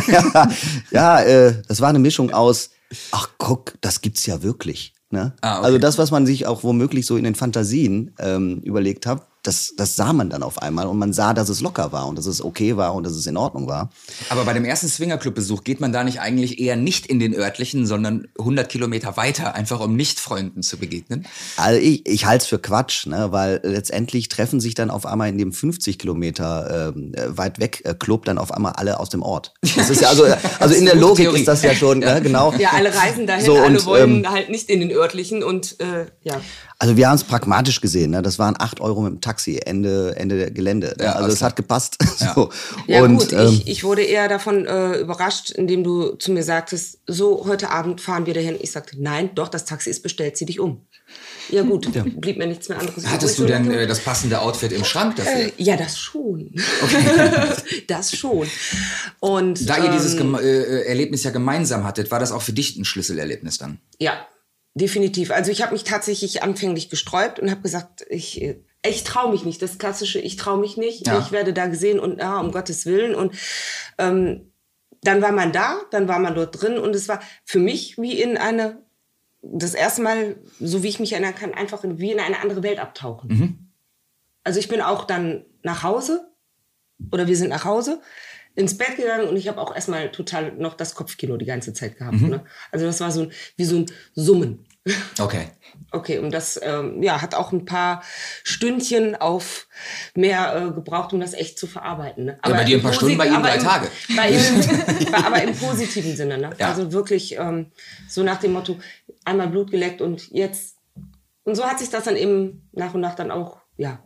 ja, 0.10 0.50
ja 0.92 1.22
äh, 1.22 1.62
das 1.66 1.80
war 1.80 1.88
eine 1.88 2.00
Mischung 2.00 2.32
aus, 2.32 2.72
ach 3.12 3.30
guck, 3.38 3.76
das 3.80 4.02
gibt's 4.02 4.26
ja 4.26 4.44
wirklich. 4.44 4.94
Ne? 5.10 5.34
Ah, 5.42 5.60
okay. 5.60 5.66
Also 5.66 5.78
das, 5.78 5.98
was 5.98 6.12
man 6.12 6.26
sich 6.26 6.46
auch 6.46 6.64
womöglich 6.64 7.06
so 7.06 7.16
in 7.16 7.24
den 7.24 7.36
Fantasien 7.36 8.14
ähm, 8.20 8.60
überlegt 8.64 9.06
hat, 9.06 9.26
das, 9.48 9.74
das 9.78 9.96
sah 9.96 10.12
man 10.12 10.30
dann 10.30 10.44
auf 10.44 10.62
einmal 10.62 10.88
und 10.88 10.98
man 10.98 11.14
sah, 11.14 11.34
dass 11.34 11.48
es 11.48 11.62
locker 11.62 11.92
war 11.94 12.08
und 12.08 12.18
dass 12.18 12.26
es 12.26 12.44
okay 12.44 12.76
war 12.76 12.94
und 12.94 13.06
dass 13.06 13.14
es 13.14 13.26
in 13.26 13.38
Ordnung 13.38 13.68
war. 13.68 13.90
Aber 14.30 14.44
bei 14.44 14.54
dem 14.54 14.66
ersten 14.66 14.90
Swingerclub-Besuch 14.90 15.64
geht 15.64 15.80
man 15.80 15.94
da 15.94 16.04
nicht 16.04 16.20
eigentlich 16.20 16.60
eher 16.60 16.76
nicht 16.76 17.06
in 17.06 17.20
den 17.20 17.34
örtlichen, 17.34 17.86
sondern 17.86 18.28
100 18.38 18.68
Kilometer 18.68 19.16
weiter, 19.16 19.56
einfach 19.56 19.80
um 19.80 19.96
Nicht-Freunden 19.96 20.64
zu 20.64 20.78
begegnen? 20.78 21.26
Also 21.56 21.80
ich, 21.80 22.06
ich 22.06 22.26
halte 22.26 22.44
es 22.44 22.48
für 22.48 22.60
Quatsch, 22.60 23.08
ne? 23.08 23.32
weil 23.32 23.62
letztendlich 23.64 24.28
treffen 24.28 24.60
sich 24.60 24.76
dann 24.76 24.90
auf 24.90 25.06
einmal 25.06 25.30
in 25.30 25.38
dem 25.38 25.54
50 25.54 25.98
Kilometer 25.98 26.94
äh, 26.94 27.38
weit 27.38 27.60
weg 27.60 27.82
äh, 27.86 27.94
Club 27.94 28.26
dann 28.26 28.38
auf 28.38 28.52
einmal 28.52 28.74
alle 28.74 29.00
aus 29.00 29.10
dem 29.10 29.22
Ort. 29.22 29.54
Das 29.76 29.90
ist 29.90 30.02
ja 30.02 30.10
also, 30.10 30.26
also 30.60 30.76
in 30.76 30.86
der 30.86 30.96
Logik 30.96 31.24
Theorie. 31.24 31.40
ist 31.40 31.48
das 31.48 31.64
ja 31.64 31.74
schon, 31.74 32.00
ne? 32.00 32.20
genau. 32.22 32.54
Ja, 32.58 32.72
alle 32.72 32.94
reisen 32.94 33.26
dahin, 33.26 33.46
So, 33.46 33.56
alle 33.56 33.78
und, 33.78 33.86
wollen 33.86 34.26
ähm, 34.26 34.30
halt 34.30 34.50
nicht 34.50 34.70
in 34.70 34.82
den 34.82 34.92
örtlichen 34.92 35.42
und 35.44 35.80
äh, 35.80 36.08
ja. 36.24 36.42
Also 36.80 36.96
wir 36.96 37.08
haben 37.10 37.16
es 37.16 37.24
pragmatisch 37.24 37.82
gesehen. 37.82 38.12
Ne? 38.12 38.22
Das 38.22 38.38
waren 38.38 38.56
acht 38.60 38.82
Euro 38.82 39.02
mit 39.02 39.12
dem 39.12 39.22
Taxi, 39.22 39.58
Ende, 39.66 40.16
Ende 40.16 40.38
der 40.38 40.52
Gelände. 40.52 40.94
Ne? 41.00 41.06
Ja, 41.06 41.14
also 41.14 41.32
es 41.32 41.42
hat 41.42 41.56
gepasst. 41.56 41.98
Ja. 42.20 42.34
so. 42.34 42.50
Ja 42.88 43.04
Und, 43.04 43.18
gut, 43.18 43.34
ähm, 43.34 43.48
ich, 43.50 43.68
ich 43.68 43.84
wurde 43.84 44.02
eher 44.04 44.28
davon 44.28 44.66
äh, 44.66 45.00
überrascht, 45.00 45.52
indem 45.52 45.84
du 45.84 46.12
zu 46.16 46.32
mir 46.32 46.44
sagtest, 46.44 47.00
so, 47.06 47.46
heute 47.48 47.70
Abend 47.70 48.02
fahren 48.02 48.26
wir 48.26 48.34
dahin. 48.34 48.56
Ich 48.60 48.72
sagte, 48.72 48.96
nein, 49.02 49.32
doch, 49.36 49.50
das 49.50 49.66
Taxi 49.66 49.90
ist 49.92 50.02
bestellt, 50.02 50.36
zieh 50.38 50.46
dich 50.46 50.60
um. 50.60 50.82
Ja 51.50 51.62
gut, 51.62 51.90
blieb 52.20 52.38
mir 52.38 52.48
nichts 52.48 52.68
mehr 52.70 52.80
anderes 52.80 53.08
Hattest 53.08 53.40
du 53.40 53.46
denn 53.46 53.70
äh, 53.72 53.88
das 53.88 54.00
passende 54.00 54.42
Outfit 54.42 54.72
im 54.72 54.84
Schrank 54.84 55.16
dafür? 55.16 55.32
äh, 55.48 55.52
ja, 55.58 55.78
das 55.78 55.98
schon. 55.98 56.54
das 57.88 58.16
schon. 58.16 58.48
Und 59.20 59.70
da 59.70 59.78
ihr 59.84 59.92
dieses 59.92 60.14
ähm, 60.16 60.36
geme- 60.36 60.42
äh, 60.42 60.86
Erlebnis 60.88 61.24
ja 61.24 61.32
gemeinsam 61.32 61.84
hattet, 61.86 62.12
war 62.12 62.20
das 62.20 62.32
auch 62.32 62.42
für 62.42 62.54
dich 62.54 62.76
ein 62.78 62.86
Schlüsselerlebnis 62.86 63.58
dann? 63.58 63.80
Ja, 64.00 64.14
definitiv. 64.78 65.32
Also 65.32 65.52
ich 65.52 65.62
habe 65.62 65.74
mich 65.74 65.84
tatsächlich 65.84 66.44
anfänglich 66.44 66.90
gesträubt 66.90 67.40
und 67.40 67.52
habe 67.52 67.62
gesagt, 67.62 68.06
ich, 68.10 68.56
ich 68.86 69.04
traue 69.04 69.32
mich 69.32 69.44
nicht. 69.44 69.62
Das 69.62 69.78
klassische, 69.78 70.20
ich 70.20 70.36
traue 70.36 70.60
mich 70.60 70.78
nicht. 70.78 71.08
Ja. 71.08 71.20
Ich 71.20 71.32
werde 71.32 71.54
da 71.54 71.68
gesehen 71.68 72.00
und 72.00 72.20
ja, 72.20 72.40
um 72.40 72.52
Gottes 72.52 72.86
Willen. 72.86 73.16
Und 73.16 73.36
ähm, 73.98 74.52
dann 75.02 75.22
war 75.22 75.32
man 75.32 75.52
da, 75.52 75.80
dann 75.92 76.08
war 76.08 76.20
man 76.20 76.36
dort 76.36 76.62
drin 76.62 76.78
und 76.78 76.96
es 76.96 77.08
war 77.08 77.22
für 77.44 77.60
mich 77.60 77.98
wie 77.98 78.22
in 78.22 78.38
eine, 78.38 78.82
das 79.42 79.74
erste 79.74 80.02
Mal, 80.02 80.38
so 80.60 80.84
wie 80.84 80.88
ich 80.88 81.00
mich 81.00 81.14
erinnern 81.14 81.36
kann, 81.36 81.54
einfach 81.54 81.84
in, 81.84 82.00
wie 82.00 82.12
in 82.12 82.20
eine 82.20 82.40
andere 82.40 82.64
Welt 82.64 82.80
abtauchen. 82.80 83.30
Also 84.44 84.60
ich 84.60 84.68
bin 84.68 84.82
auch 84.82 85.06
dann 85.06 85.46
nach 85.62 85.84
Hause 85.84 86.32
oder 87.12 87.28
wir 87.28 87.38
sind 87.38 87.50
nach 87.50 87.66
Hause 87.66 88.02
ins 88.56 88.78
Bett 88.78 88.98
gegangen 88.98 89.28
und 89.28 89.38
ich 89.38 89.48
habe 89.48 89.62
auch 89.62 89.74
erstmal 89.74 90.12
total 90.12 90.54
noch 90.54 90.74
das 90.74 90.96
Kopfkino 90.96 91.38
die 91.38 91.46
ganze 91.46 91.74
Zeit 91.74 91.98
gehabt. 91.98 92.18
Ne? 92.22 92.44
Also 92.72 92.86
das 92.88 93.00
war 93.00 93.12
so 93.12 93.24
ein, 93.24 93.32
wie 93.56 93.66
so 93.66 93.78
ein 93.78 93.86
Summen. 94.16 94.66
Okay. 95.20 95.48
Okay, 95.92 96.20
und 96.20 96.32
das 96.32 96.60
ähm, 96.62 97.02
ja, 97.02 97.22
hat 97.22 97.34
auch 97.34 97.52
ein 97.52 97.66
paar 97.66 98.04
Stündchen 98.44 99.16
auf 99.16 99.68
mehr 100.16 100.56
äh, 100.56 100.74
gebraucht, 100.74 101.14
um 101.14 101.20
das 101.20 101.34
echt 101.34 101.58
zu 101.58 101.66
verarbeiten. 101.66 102.26
Ne? 102.26 102.40
bei 102.42 102.64
dir 102.64 102.76
ein 102.76 102.80
im 102.80 102.82
paar 102.82 102.94
Stunden, 102.94 103.18
bei 103.18 103.28
ihm 103.28 103.36
aber 103.36 103.48
drei 103.48 103.56
im, 103.56 103.64
Tage. 103.64 103.88
Bei 104.16 104.30
ihm, 104.30 105.14
aber 105.14 105.42
im 105.44 105.56
positiven 105.56 106.16
Sinne. 106.16 106.38
Ne? 106.38 106.50
Ja. 106.58 106.70
Also 106.70 106.92
wirklich 106.92 107.38
ähm, 107.38 107.68
so 108.10 108.24
nach 108.24 108.38
dem 108.38 108.54
Motto, 108.54 108.78
einmal 109.24 109.48
Blut 109.48 109.72
geleckt 109.72 110.02
und 110.02 110.30
jetzt. 110.32 110.76
Und 111.44 111.56
so 111.56 111.64
hat 111.64 111.80
sich 111.80 111.90
das 111.90 112.04
dann 112.04 112.18
eben 112.18 112.68
nach 112.74 112.94
und 112.94 113.02
nach 113.02 113.16
dann 113.16 113.32
auch, 113.32 113.62
ja, 113.78 114.04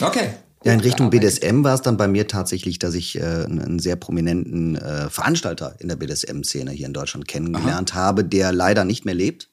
Okay. 0.00 0.30
Ja, 0.62 0.74
in 0.74 0.80
Richtung. 0.80 1.08
BDSM 1.08 1.64
war 1.64 1.74
es 1.74 1.80
dann 1.80 1.96
bei 1.96 2.06
mir 2.06 2.28
tatsächlich, 2.28 2.78
dass 2.78 2.94
ich 2.94 3.18
äh, 3.18 3.22
einen 3.22 3.78
sehr 3.78 3.96
prominenten 3.96 4.76
äh, 4.76 5.08
Veranstalter 5.08 5.76
in 5.78 5.88
der 5.88 5.96
BDSM-Szene 5.96 6.70
hier 6.72 6.86
in 6.86 6.92
Deutschland 6.92 7.26
kennengelernt 7.26 7.94
habe, 7.94 8.24
der 8.24 8.52
leider 8.52 8.84
nicht 8.84 9.06
mehr 9.06 9.14
lebt. 9.14 9.49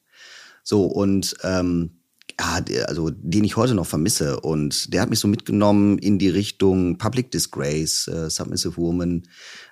So, 0.68 0.84
und 0.84 1.34
ähm, 1.44 1.92
ja, 2.38 2.60
also 2.84 3.08
den 3.10 3.42
ich 3.42 3.56
heute 3.56 3.72
noch 3.74 3.86
vermisse. 3.86 4.38
Und 4.40 4.92
der 4.92 5.00
hat 5.00 5.08
mich 5.08 5.18
so 5.18 5.26
mitgenommen 5.26 5.96
in 5.96 6.18
die 6.18 6.28
Richtung 6.28 6.98
Public 6.98 7.30
Disgrace, 7.30 8.06
äh, 8.06 8.28
Submissive 8.28 8.76
Woman. 8.76 9.22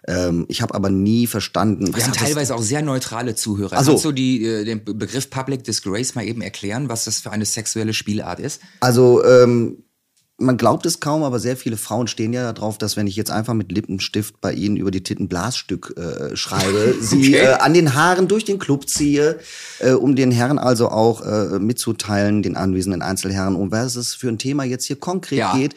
Ähm, 0.09 0.47
ich 0.49 0.63
habe 0.63 0.75
aber 0.75 0.89
nie 0.89 1.27
verstanden. 1.27 1.89
Wir 1.95 2.03
haben 2.03 2.13
hat 2.13 2.17
das- 2.17 2.23
teilweise 2.29 2.55
auch 2.55 2.63
sehr 2.63 2.81
neutrale 2.81 3.35
Zuhörer. 3.35 3.75
Ach 3.77 3.85
so. 3.85 3.91
Kannst 3.93 4.07
du 4.07 4.13
die, 4.13 4.43
äh, 4.47 4.65
den 4.65 4.83
Be- 4.85 4.95
Begriff 4.95 5.29
Public 5.29 5.65
Disgrace 5.65 6.15
mal 6.15 6.25
eben 6.25 6.41
erklären, 6.41 6.89
was 6.89 7.05
das 7.05 7.21
für 7.21 7.31
eine 7.31 7.45
sexuelle 7.45 7.93
Spielart 7.93 8.41
ist? 8.41 8.63
Also, 8.81 9.23
ähm, 9.23 9.85
man 10.39 10.59
glaubt 10.59 10.85
es 10.85 11.01
kaum, 11.01 11.23
aber 11.23 11.39
sehr 11.39 11.57
viele 11.57 11.79
Frauen 11.79 12.09
stehen 12.09 12.33
ja 12.35 12.53
darauf, 12.53 12.77
dass 12.77 12.97
wenn 12.97 13.07
ich 13.07 13.17
jetzt 13.17 13.31
einfach 13.31 13.55
mit 13.55 13.73
Lippenstift 13.73 14.39
bei 14.43 14.53
ihnen 14.53 14.77
über 14.77 14.91
die 14.91 15.03
Titten 15.03 15.29
Blasstück 15.29 15.95
äh, 15.97 16.37
schreibe, 16.37 16.95
sie 17.01 17.17
Okay. 17.37 17.47
äh, 17.47 17.53
an 17.55 17.73
den 17.73 17.95
Haaren 17.95 18.29
durch 18.29 18.45
den 18.45 18.59
Club 18.59 18.87
ziehe, 18.89 19.39
äh, 19.79 19.93
um 19.93 20.15
den 20.15 20.31
Herren 20.31 20.59
also 20.59 20.91
auch 20.91 21.23
äh, 21.25 21.59
mitzuteilen, 21.59 22.43
den 22.43 22.57
anwesenden 22.57 23.01
Einzelherren, 23.01 23.57
um 23.57 23.71
was 23.73 23.97
es 23.97 24.15
für 24.15 24.29
ein 24.29 24.39
Thema 24.39 24.65
jetzt 24.65 24.85
hier 24.85 24.97
konkret 24.97 25.39
Ja. 25.39 25.57
geht. 25.57 25.75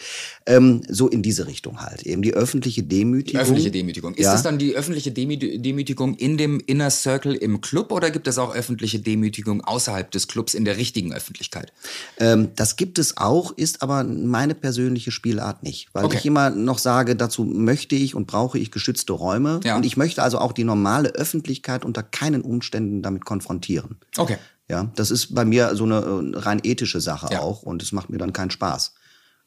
Ähm, 0.50 0.82
so 0.90 1.08
in 1.08 1.22
diese 1.22 1.48
Richtung 1.48 1.82
halt. 1.82 2.04
Eben 2.04 2.22
die 2.22 2.34
öffentliche 2.34 2.84
Demütigung. 2.84 3.40
Öffentliche 3.42 3.72
Demütigung. 3.72 4.16
Ist 4.16 4.26
Ja. 4.26 4.34
das 4.34 4.44
dann 4.44 4.58
die 4.58 4.76
öffentliche 4.76 5.12
Demü 5.12 5.38
Demütigung 5.38 6.16
in 6.16 6.38
dem 6.38 6.60
Inner 6.66 6.90
Circle 6.90 7.36
im 7.36 7.62
Club 7.62 7.92
oder 7.92 8.10
gibt 8.12 8.28
es 8.28 8.38
auch 8.38 8.54
öffentliche 8.56 9.00
Demütigung 9.00 9.62
außerhalb 9.64 10.10
des 10.12 10.28
Clubs 10.28 10.54
in 10.56 10.66
der 10.66 10.78
richtigen 10.78 11.14
Öffentlichkeit? 11.14 11.72
Ähm, 12.18 12.50
das 12.56 12.76
gibt 12.76 12.98
es 13.00 13.16
auch, 13.18 13.52
ist 13.58 13.82
aber 13.84 14.04
meine 14.04 14.56
persönliche 14.56 15.12
Spielart 15.12 15.64
nicht. 15.64 15.90
Weil 15.94 16.06
Okay. 16.06 16.18
ich 16.18 16.26
immer 16.26 16.50
noch 16.50 16.80
sage, 16.80 17.16
dazu 17.16 17.44
möchte 17.46 17.96
ich 17.96 18.16
und 18.16 18.26
brauche 18.28 18.58
ich 18.58 18.72
geschützte 18.72 19.14
Räume. 19.14 19.60
Ja. 19.64 19.76
Und 19.78 19.86
ich 19.86 19.98
möchte 19.98 20.24
also 20.24 20.40
auch 20.40 20.52
die 20.52 20.64
normale 20.64 21.10
Öffentlichkeit 21.10 21.86
unter 21.86 22.02
keinen 22.04 22.42
Umständen 22.42 23.02
damit 23.04 23.24
konfrontieren. 23.26 23.98
Okay. 24.18 24.38
Ja, 24.68 24.92
das 24.96 25.10
ist 25.12 25.34
bei 25.34 25.46
mir 25.46 25.76
so 25.76 25.84
eine 25.84 25.96
äh, 25.96 26.38
rein 26.38 26.60
ethische 26.64 27.02
Sache 27.02 27.28
Ja. 27.32 27.42
auch 27.42 27.64
und 27.64 27.82
es 27.82 27.92
macht 27.92 28.10
mir 28.10 28.18
dann 28.20 28.34
keinen 28.34 28.52
Spaß. 28.52 28.94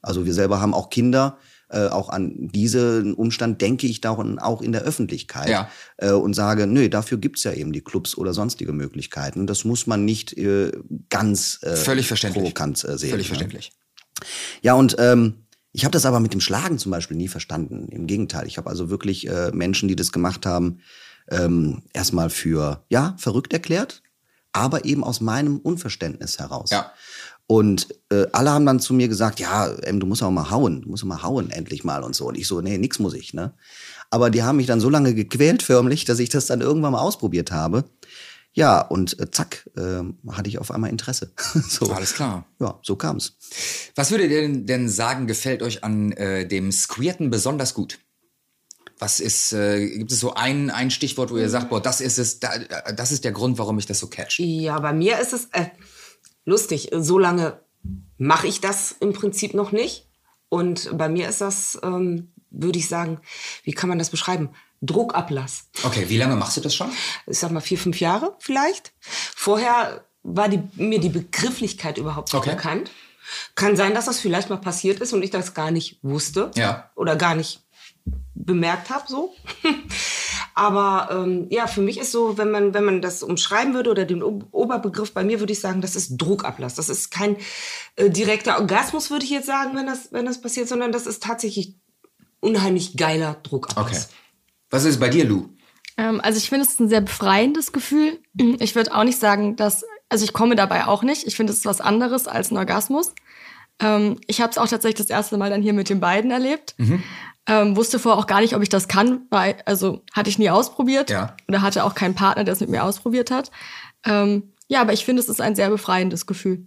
Also 0.02 0.26
wir 0.26 0.34
selber 0.34 0.60
haben 0.60 0.74
auch 0.74 0.90
Kinder, 0.90 1.38
äh, 1.68 1.86
auch 1.88 2.10
an 2.10 2.48
diesen 2.48 3.14
Umstand 3.14 3.60
denke 3.62 3.86
ich 3.86 4.00
dann 4.02 4.38
auch 4.38 4.60
in 4.60 4.72
der 4.72 4.82
Öffentlichkeit 4.82 5.48
Ja. 5.48 5.70
äh, 5.96 6.10
und 6.10 6.34
sage, 6.34 6.66
nö, 6.66 6.88
dafür 6.90 7.16
gibt's 7.18 7.44
ja 7.44 7.52
eben 7.52 7.72
die 7.72 7.80
Clubs 7.80 8.16
oder 8.18 8.34
sonstige 8.34 8.72
Möglichkeiten. 8.72 9.46
Das 9.46 9.64
muss 9.64 9.86
man 9.86 10.04
nicht 10.04 10.36
äh, 10.36 10.72
ganz 11.08 11.60
äh, 11.62 11.76
Völlig 11.76 12.08
verständlich. 12.08 12.42
provokant 12.42 12.84
äh, 12.84 12.98
sehen. 12.98 13.10
Völlig 13.10 13.26
ne? 13.26 13.28
verständlich. 13.28 13.72
Ja, 14.60 14.74
und 14.74 14.96
ähm, 14.98 15.46
ich 15.72 15.84
habe 15.84 15.92
das 15.92 16.04
aber 16.04 16.20
mit 16.20 16.34
dem 16.34 16.40
Schlagen 16.40 16.78
zum 16.78 16.92
Beispiel 16.92 17.16
nie 17.16 17.28
verstanden. 17.28 17.88
Im 17.88 18.06
Gegenteil, 18.06 18.46
ich 18.46 18.58
habe 18.58 18.68
also 18.68 18.90
wirklich 18.90 19.26
äh, 19.28 19.50
Menschen, 19.52 19.88
die 19.88 19.96
das 19.96 20.12
gemacht 20.12 20.44
haben, 20.44 20.80
ähm, 21.30 21.82
erstmal 21.94 22.28
für, 22.28 22.84
ja, 22.90 23.16
verrückt 23.18 23.52
erklärt, 23.54 24.02
aber 24.52 24.84
eben 24.84 25.02
aus 25.02 25.22
meinem 25.22 25.58
Unverständnis 25.58 26.38
heraus. 26.38 26.70
Ja. 26.70 26.92
Und 27.46 27.88
äh, 28.10 28.26
alle 28.32 28.50
haben 28.50 28.64
dann 28.64 28.80
zu 28.80 28.94
mir 28.94 29.08
gesagt, 29.08 29.40
ja, 29.40 29.70
ähm, 29.82 30.00
du 30.00 30.06
musst 30.06 30.22
auch 30.22 30.30
mal 30.30 30.50
hauen, 30.50 30.82
du 30.82 30.88
musst 30.88 31.04
mal 31.04 31.22
hauen 31.22 31.50
endlich 31.50 31.84
mal 31.84 32.02
und 32.02 32.14
so. 32.14 32.28
Und 32.28 32.38
ich 32.38 32.46
so, 32.46 32.60
nee, 32.60 32.78
nix 32.78 32.98
muss 32.98 33.14
ich, 33.14 33.34
ne? 33.34 33.52
Aber 34.10 34.30
die 34.30 34.42
haben 34.42 34.56
mich 34.56 34.66
dann 34.66 34.80
so 34.80 34.90
lange 34.90 35.14
gequält 35.14 35.62
förmlich, 35.62 36.04
dass 36.04 36.18
ich 36.18 36.28
das 36.28 36.46
dann 36.46 36.60
irgendwann 36.60 36.92
mal 36.92 37.00
ausprobiert 37.00 37.50
habe. 37.50 37.84
Ja, 38.54 38.80
und 38.80 39.18
äh, 39.18 39.30
zack, 39.30 39.68
äh, 39.76 40.02
hatte 40.30 40.48
ich 40.48 40.58
auf 40.58 40.70
einmal 40.70 40.90
Interesse. 40.90 41.32
so. 41.68 41.90
Alles 41.90 42.12
klar. 42.14 42.46
Ja, 42.60 42.78
so 42.82 42.96
kam's. 42.96 43.36
Was 43.94 44.10
würdet 44.10 44.30
ihr 44.30 44.42
denn, 44.42 44.66
denn 44.66 44.88
sagen, 44.88 45.26
gefällt 45.26 45.62
euch 45.62 45.82
an 45.84 46.12
äh, 46.12 46.46
dem 46.46 46.70
Squirten 46.70 47.30
besonders 47.30 47.72
gut? 47.72 47.98
Was 48.98 49.18
ist, 49.18 49.52
äh, 49.52 49.88
gibt 49.98 50.12
es 50.12 50.20
so 50.20 50.34
ein, 50.34 50.70
ein 50.70 50.90
Stichwort, 50.90 51.30
wo 51.30 51.38
ihr 51.38 51.48
sagt, 51.48 51.70
boah, 51.70 51.80
das 51.80 52.00
ist 52.00 52.18
es, 52.18 52.40
da, 52.40 52.50
das 52.94 53.10
ist 53.10 53.24
der 53.24 53.32
Grund, 53.32 53.58
warum 53.58 53.78
ich 53.78 53.86
das 53.86 53.98
so 53.98 54.06
catch? 54.06 54.38
Ja, 54.38 54.78
bei 54.78 54.92
mir 54.92 55.18
ist 55.18 55.32
es 55.32 55.46
äh, 55.52 55.66
lustig. 56.44 56.90
So 56.92 57.18
lange 57.18 57.60
mache 58.18 58.46
ich 58.46 58.60
das 58.60 58.92
im 59.00 59.12
Prinzip 59.12 59.54
noch 59.54 59.72
nicht. 59.72 60.08
Und 60.48 60.96
bei 60.96 61.08
mir 61.08 61.28
ist 61.28 61.40
das, 61.40 61.78
ähm, 61.82 62.32
würde 62.50 62.78
ich 62.78 62.88
sagen, 62.88 63.18
wie 63.64 63.72
kann 63.72 63.88
man 63.88 63.98
das 63.98 64.10
beschreiben? 64.10 64.50
Druckablass. 64.82 65.68
Okay, 65.84 66.08
wie 66.08 66.18
lange 66.18 66.36
machst 66.36 66.56
du 66.56 66.60
das 66.60 66.74
schon? 66.74 66.90
Ich 67.26 67.38
sag 67.38 67.50
mal 67.52 67.60
vier, 67.60 67.78
fünf 67.78 68.00
Jahre 68.00 68.36
vielleicht. 68.40 68.92
Vorher 69.00 70.04
war 70.22 70.48
die, 70.48 70.60
mir 70.74 71.00
die 71.00 71.08
Begrifflichkeit 71.08 71.98
überhaupt 71.98 72.32
nicht 72.32 72.40
Okay. 72.42 72.54
bekannt. 72.54 72.90
Kann 73.54 73.76
sein, 73.76 73.94
dass 73.94 74.06
das 74.06 74.18
vielleicht 74.20 74.50
mal 74.50 74.56
passiert 74.58 75.00
ist 75.00 75.12
und 75.12 75.22
ich 75.22 75.30
das 75.30 75.54
gar 75.54 75.70
nicht 75.70 75.98
wusste. 76.02 76.50
Ja. 76.56 76.90
Oder 76.96 77.16
gar 77.16 77.34
nicht 77.34 77.62
bemerkt 78.44 78.90
habe 78.90 79.04
so. 79.08 79.34
Aber 80.54 81.08
ähm, 81.10 81.46
ja, 81.50 81.66
für 81.66 81.80
mich 81.80 81.98
ist 81.98 82.12
so, 82.12 82.36
wenn 82.36 82.50
man, 82.50 82.74
wenn 82.74 82.84
man 82.84 83.00
das 83.00 83.22
umschreiben 83.22 83.72
würde 83.72 83.90
oder 83.90 84.04
den 84.04 84.22
O- 84.22 84.42
Oberbegriff, 84.50 85.12
bei 85.14 85.24
mir 85.24 85.40
würde 85.40 85.52
ich 85.52 85.60
sagen, 85.60 85.80
das 85.80 85.96
ist 85.96 86.18
Druckablass. 86.18 86.74
Das 86.74 86.88
ist 86.90 87.10
kein 87.10 87.36
äh, 87.96 88.10
direkter 88.10 88.58
Orgasmus, 88.58 89.10
würde 89.10 89.24
ich 89.24 89.30
jetzt 89.30 89.46
sagen, 89.46 89.74
wenn 89.74 89.86
das, 89.86 90.12
wenn 90.12 90.26
das 90.26 90.42
passiert, 90.42 90.68
sondern 90.68 90.92
das 90.92 91.06
ist 91.06 91.22
tatsächlich 91.22 91.76
unheimlich 92.40 92.96
geiler 92.96 93.36
Druckablass. 93.42 94.06
Okay. 94.06 94.14
Was 94.70 94.84
ist 94.84 95.00
bei 95.00 95.08
dir, 95.08 95.24
Lou? 95.24 95.48
Ähm, 95.96 96.20
also 96.22 96.38
ich 96.38 96.48
finde 96.48 96.66
es 96.66 96.72
ist 96.72 96.80
ein 96.80 96.88
sehr 96.88 97.02
befreiendes 97.02 97.72
Gefühl. 97.72 98.18
Ich 98.58 98.74
würde 98.74 98.94
auch 98.94 99.04
nicht 99.04 99.18
sagen, 99.20 99.56
dass, 99.56 99.84
also 100.08 100.24
ich 100.24 100.32
komme 100.32 100.56
dabei 100.56 100.86
auch 100.86 101.02
nicht. 101.02 101.26
Ich 101.26 101.36
finde 101.36 101.52
es 101.52 101.60
ist 101.60 101.66
was 101.66 101.80
anderes 101.80 102.26
als 102.28 102.50
ein 102.50 102.58
Orgasmus. 102.58 103.14
Ähm, 103.80 104.18
ich 104.26 104.40
habe 104.40 104.50
es 104.50 104.58
auch 104.58 104.68
tatsächlich 104.68 104.98
das 105.06 105.10
erste 105.10 105.36
Mal 105.36 105.50
dann 105.50 105.62
hier 105.62 105.72
mit 105.72 105.88
den 105.88 106.00
beiden 106.00 106.30
erlebt. 106.30 106.74
Ähm, 107.48 107.74
wusste 107.76 107.98
vorher 107.98 108.20
auch 108.20 108.28
gar 108.28 108.40
nicht, 108.40 108.54
ob 108.54 108.62
ich 108.62 108.68
das 108.68 108.86
kann, 108.86 109.22
weil, 109.30 109.56
also 109.66 110.02
hatte 110.12 110.30
ich 110.30 110.38
nie 110.38 110.48
ausprobiert 110.50 111.10
Ja. 111.10 111.36
oder 111.48 111.60
hatte 111.60 111.82
auch 111.84 111.94
keinen 111.94 112.14
Partner, 112.14 112.44
der 112.44 112.54
es 112.54 112.60
mit 112.60 112.68
mir 112.70 112.84
ausprobiert 112.84 113.32
hat. 113.32 113.50
Ähm, 114.06 114.52
ja, 114.68 114.80
aber 114.80 114.92
ich 114.92 115.04
finde, 115.04 115.20
es 115.20 115.28
ist 115.28 115.40
ein 115.40 115.56
sehr 115.56 115.68
befreiendes 115.68 116.26
Gefühl. 116.26 116.66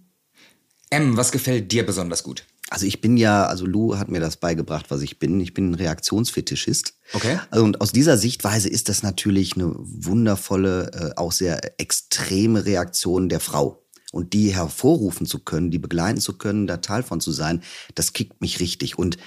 M, 0.90 1.16
was 1.16 1.32
gefällt 1.32 1.72
dir 1.72 1.84
besonders 1.86 2.22
gut? 2.22 2.44
Also 2.68 2.84
ich 2.84 3.00
bin 3.00 3.16
ja, 3.16 3.46
also 3.46 3.64
Lou 3.64 3.96
hat 3.96 4.08
mir 4.08 4.20
das 4.20 4.36
beigebracht, 4.36 4.86
was 4.88 5.00
ich 5.00 5.18
bin. 5.18 5.40
Ich 5.40 5.54
bin 5.54 5.70
ein 5.70 5.74
Reaktionsfetischist. 5.74 6.94
Okay. 7.12 7.38
Also 7.50 7.64
und 7.64 7.80
aus 7.80 7.92
dieser 7.92 8.18
Sichtweise 8.18 8.68
ist 8.68 8.88
das 8.88 9.02
natürlich 9.02 9.54
eine 9.54 9.72
wundervolle, 9.76 10.90
äh, 10.92 11.18
auch 11.18 11.32
sehr 11.32 11.60
extreme 11.80 12.64
Reaktion 12.66 13.28
der 13.28 13.40
Frau. 13.40 13.82
Und 14.12 14.32
die 14.32 14.54
hervorrufen 14.54 15.26
zu 15.26 15.40
können, 15.40 15.70
die 15.70 15.78
begleiten 15.78 16.20
zu 16.20 16.38
können, 16.38 16.66
da 16.66 16.78
Teil 16.78 17.02
von 17.02 17.20
zu 17.20 17.32
sein, 17.32 17.62
das 17.94 18.12
kickt 18.12 18.40
mich 18.40 18.60
richtig. 18.60 18.98
Und 18.98 19.18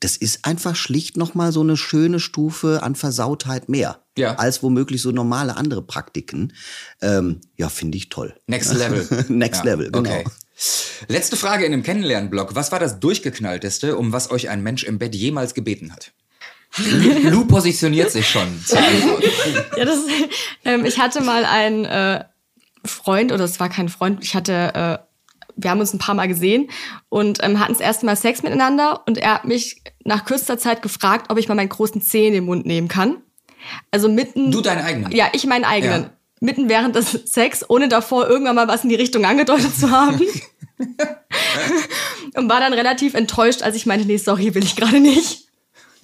das 0.00 0.16
ist 0.16 0.44
einfach 0.44 0.76
schlicht 0.76 1.16
nochmal 1.16 1.52
so 1.52 1.60
eine 1.60 1.76
schöne 1.76 2.20
Stufe 2.20 2.82
an 2.82 2.94
Versautheit 2.94 3.68
mehr. 3.68 4.00
Ja. 4.16 4.36
Als 4.36 4.62
womöglich 4.62 5.02
so 5.02 5.10
normale 5.10 5.56
andere 5.56 5.82
Praktiken. 5.82 6.52
Ähm, 7.02 7.40
ja, 7.56 7.68
finde 7.68 7.98
ich 7.98 8.08
toll. 8.08 8.34
Next 8.46 8.72
Level. 8.76 9.06
Next 9.28 9.64
Ja, 9.64 9.72
Level, 9.72 9.90
genau. 9.90 10.10
Okay. 10.10 10.24
Letzte 11.06 11.36
Frage 11.36 11.64
in 11.64 11.72
dem 11.72 11.82
Kennenlernblock. 11.82 12.54
Was 12.54 12.72
war 12.72 12.80
das 12.80 12.98
durchgeknallteste, 13.00 13.96
um 13.96 14.12
was 14.12 14.30
euch 14.30 14.48
ein 14.48 14.62
Mensch 14.62 14.82
im 14.82 14.98
Bett 14.98 15.14
jemals 15.14 15.54
gebeten 15.54 15.92
hat? 15.92 16.12
Lu, 17.22 17.46
positioniert 17.46 18.10
sich 18.10 18.28
schon. 18.28 18.48
Ja, 19.76 19.84
das, 19.84 20.00
ähm, 20.64 20.84
ich 20.84 20.98
hatte 20.98 21.22
mal 21.22 21.44
einen 21.44 21.84
äh, 21.84 22.24
Freund, 22.90 23.32
oder 23.32 23.44
es 23.44 23.60
war 23.60 23.68
kein 23.68 23.88
Freund, 23.88 24.22
ich 24.22 24.34
hatte, 24.34 24.74
äh, 24.74 24.98
wir 25.56 25.70
haben 25.70 25.80
uns 25.80 25.92
ein 25.92 25.98
paar 25.98 26.14
Mal 26.14 26.28
gesehen 26.28 26.70
und 27.08 27.42
ähm, 27.42 27.58
hatten 27.58 27.72
das 27.72 27.80
erste 27.80 28.06
Mal 28.06 28.16
Sex 28.16 28.42
miteinander 28.42 29.02
und 29.06 29.18
er 29.18 29.34
hat 29.34 29.44
mich 29.44 29.82
nach 30.04 30.24
kürzester 30.24 30.58
Zeit 30.58 30.82
gefragt, 30.82 31.30
ob 31.30 31.38
ich 31.38 31.48
mal 31.48 31.54
meinen 31.54 31.68
großen 31.68 32.00
Zeh 32.00 32.28
in 32.28 32.32
den 32.32 32.44
Mund 32.44 32.66
nehmen 32.66 32.88
kann. 32.88 33.22
Also 33.90 34.08
mitten. 34.08 34.50
Du 34.50 34.60
deinen 34.60 34.84
eigenen? 34.84 35.12
Ja, 35.12 35.28
ich 35.32 35.46
meinen 35.46 35.64
eigenen. 35.64 36.02
Ja. 36.04 36.10
Mitten 36.40 36.68
während 36.68 36.94
des 36.94 37.10
Sex, 37.10 37.68
ohne 37.68 37.88
davor 37.88 38.28
irgendwann 38.28 38.54
mal 38.54 38.68
was 38.68 38.84
in 38.84 38.90
die 38.90 38.94
Richtung 38.94 39.24
angedeutet 39.24 39.76
zu 39.76 39.90
haben. 39.90 40.20
und 42.34 42.48
war 42.48 42.60
dann 42.60 42.72
relativ 42.72 43.14
enttäuscht, 43.14 43.62
als 43.62 43.74
ich 43.74 43.86
meinte, 43.86 44.06
nee, 44.06 44.18
sorry, 44.18 44.54
will 44.54 44.62
ich 44.62 44.76
gerade 44.76 45.00
nicht. 45.00 45.47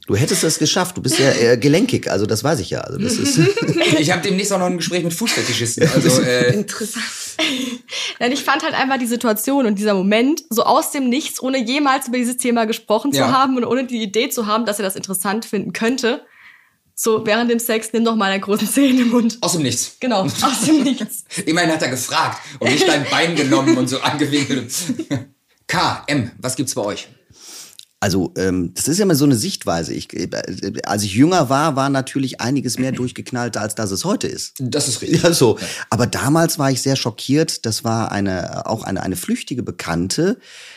Du 0.07 0.17
hättest 0.17 0.45
es 0.45 0.59
geschafft. 0.59 0.97
Du 0.99 1.03
bist 1.03 1.19
ja 1.19 1.31
äh, 1.33 1.57
gelenkig, 1.57 2.11
also 2.11 2.27
das 2.27 2.45
weiß 2.45 2.61
ich 2.61 2.69
ja. 2.71 2.81
Also 2.83 2.99
das 2.99 3.15
ist 3.15 3.39
Ich 3.99 4.11
habe 4.11 4.21
demnächst 4.21 4.53
auch 4.53 4.59
noch 4.59 4.67
ein 4.67 4.77
Gespräch 4.77 5.03
mit 5.03 5.15
Fußfetischisten. 5.15 5.89
Also, 5.95 6.21
äh, 6.21 6.53
Interessant. 6.53 7.05
Denn 8.21 8.31
ich 8.31 8.45
fand 8.45 8.63
halt 8.63 8.75
einfach 8.75 8.99
die 8.99 9.07
Situation 9.07 9.65
und 9.67 9.79
dieser 9.79 9.95
Moment 9.95 10.43
so 10.51 10.63
aus 10.65 10.91
dem 10.91 11.09
Nichts, 11.09 11.41
ohne 11.43 11.59
jemals 11.65 12.09
über 12.09 12.19
dieses 12.19 12.37
Thema 12.37 12.67
gesprochen 12.67 13.13
Ja. 13.13 13.27
zu 13.27 13.33
haben 13.33 13.57
und 13.57 13.65
ohne 13.65 13.87
die 13.87 14.03
Idee 14.03 14.29
zu 14.29 14.47
haben, 14.47 14.67
dass 14.67 14.79
er 14.79 14.85
das 14.85 14.95
interessant 14.97 15.47
finden 15.47 15.73
könnte. 15.73 16.21
So 16.95 17.27
während 17.27 17.51
dem 17.51 17.59
Sex, 17.59 17.89
nimm 17.93 18.05
doch 18.05 18.15
mal 18.15 18.31
einen 18.31 18.43
großen 18.43 18.69
Zeh 18.69 18.91
in 18.91 18.99
den 18.99 19.09
Mund. 19.09 19.39
aus 19.41 19.53
dem 19.53 19.63
Nichts. 19.63 19.97
Genau, 20.01 20.21
aus 20.43 20.61
dem 20.67 20.83
Nichts. 20.85 21.25
Immerhin 21.47 21.73
hat 21.73 21.83
er 21.83 21.89
gefragt 21.89 22.41
und 22.61 22.71
nicht 22.71 22.87
dein 22.87 23.05
Bein 23.11 23.35
genommen 23.35 23.77
und 23.79 23.89
so 23.89 23.99
angewinkelt. 24.01 24.71
K, 25.67 26.05
M, 26.07 26.31
was 26.39 26.55
gibt's 26.57 26.75
bei 26.75 26.83
euch? 26.83 27.09
Also 28.05 28.35
ähm, 28.37 28.73
das 28.75 28.87
ist 28.87 28.99
ja 28.99 29.05
immer 29.05 29.15
so 29.15 29.25
eine 29.25 29.35
Sichtweise. 29.35 29.95
Ich, 29.95 30.13
äh, 30.13 30.29
als 30.85 31.05
ich 31.05 31.15
jünger 31.15 31.49
war, 31.49 31.75
war 31.75 31.89
natürlich 31.89 32.39
einiges 32.39 32.79
mehr 32.79 32.93
durchgeknallt, 32.93 33.57
als 33.57 33.77
das 33.77 33.91
es 33.93 34.05
heute 34.05 34.27
ist. 34.27 34.57
Das 34.59 34.89
ist 34.89 35.01
richtig. 35.01 35.15
Ja, 35.25 35.33
so. 35.33 35.59
Aber 35.89 36.07
damals 36.07 36.59
war 36.59 36.71
ich 36.71 36.83
sehr 36.83 36.97
schockiert. 36.97 37.65
Das 37.65 37.83
war 37.83 38.13
eine, 38.13 38.67
auch 38.67 38.83
eine, 38.85 39.03
eine 39.03 39.17
flüchtige 39.17 39.63
Bekannte. 39.63 40.37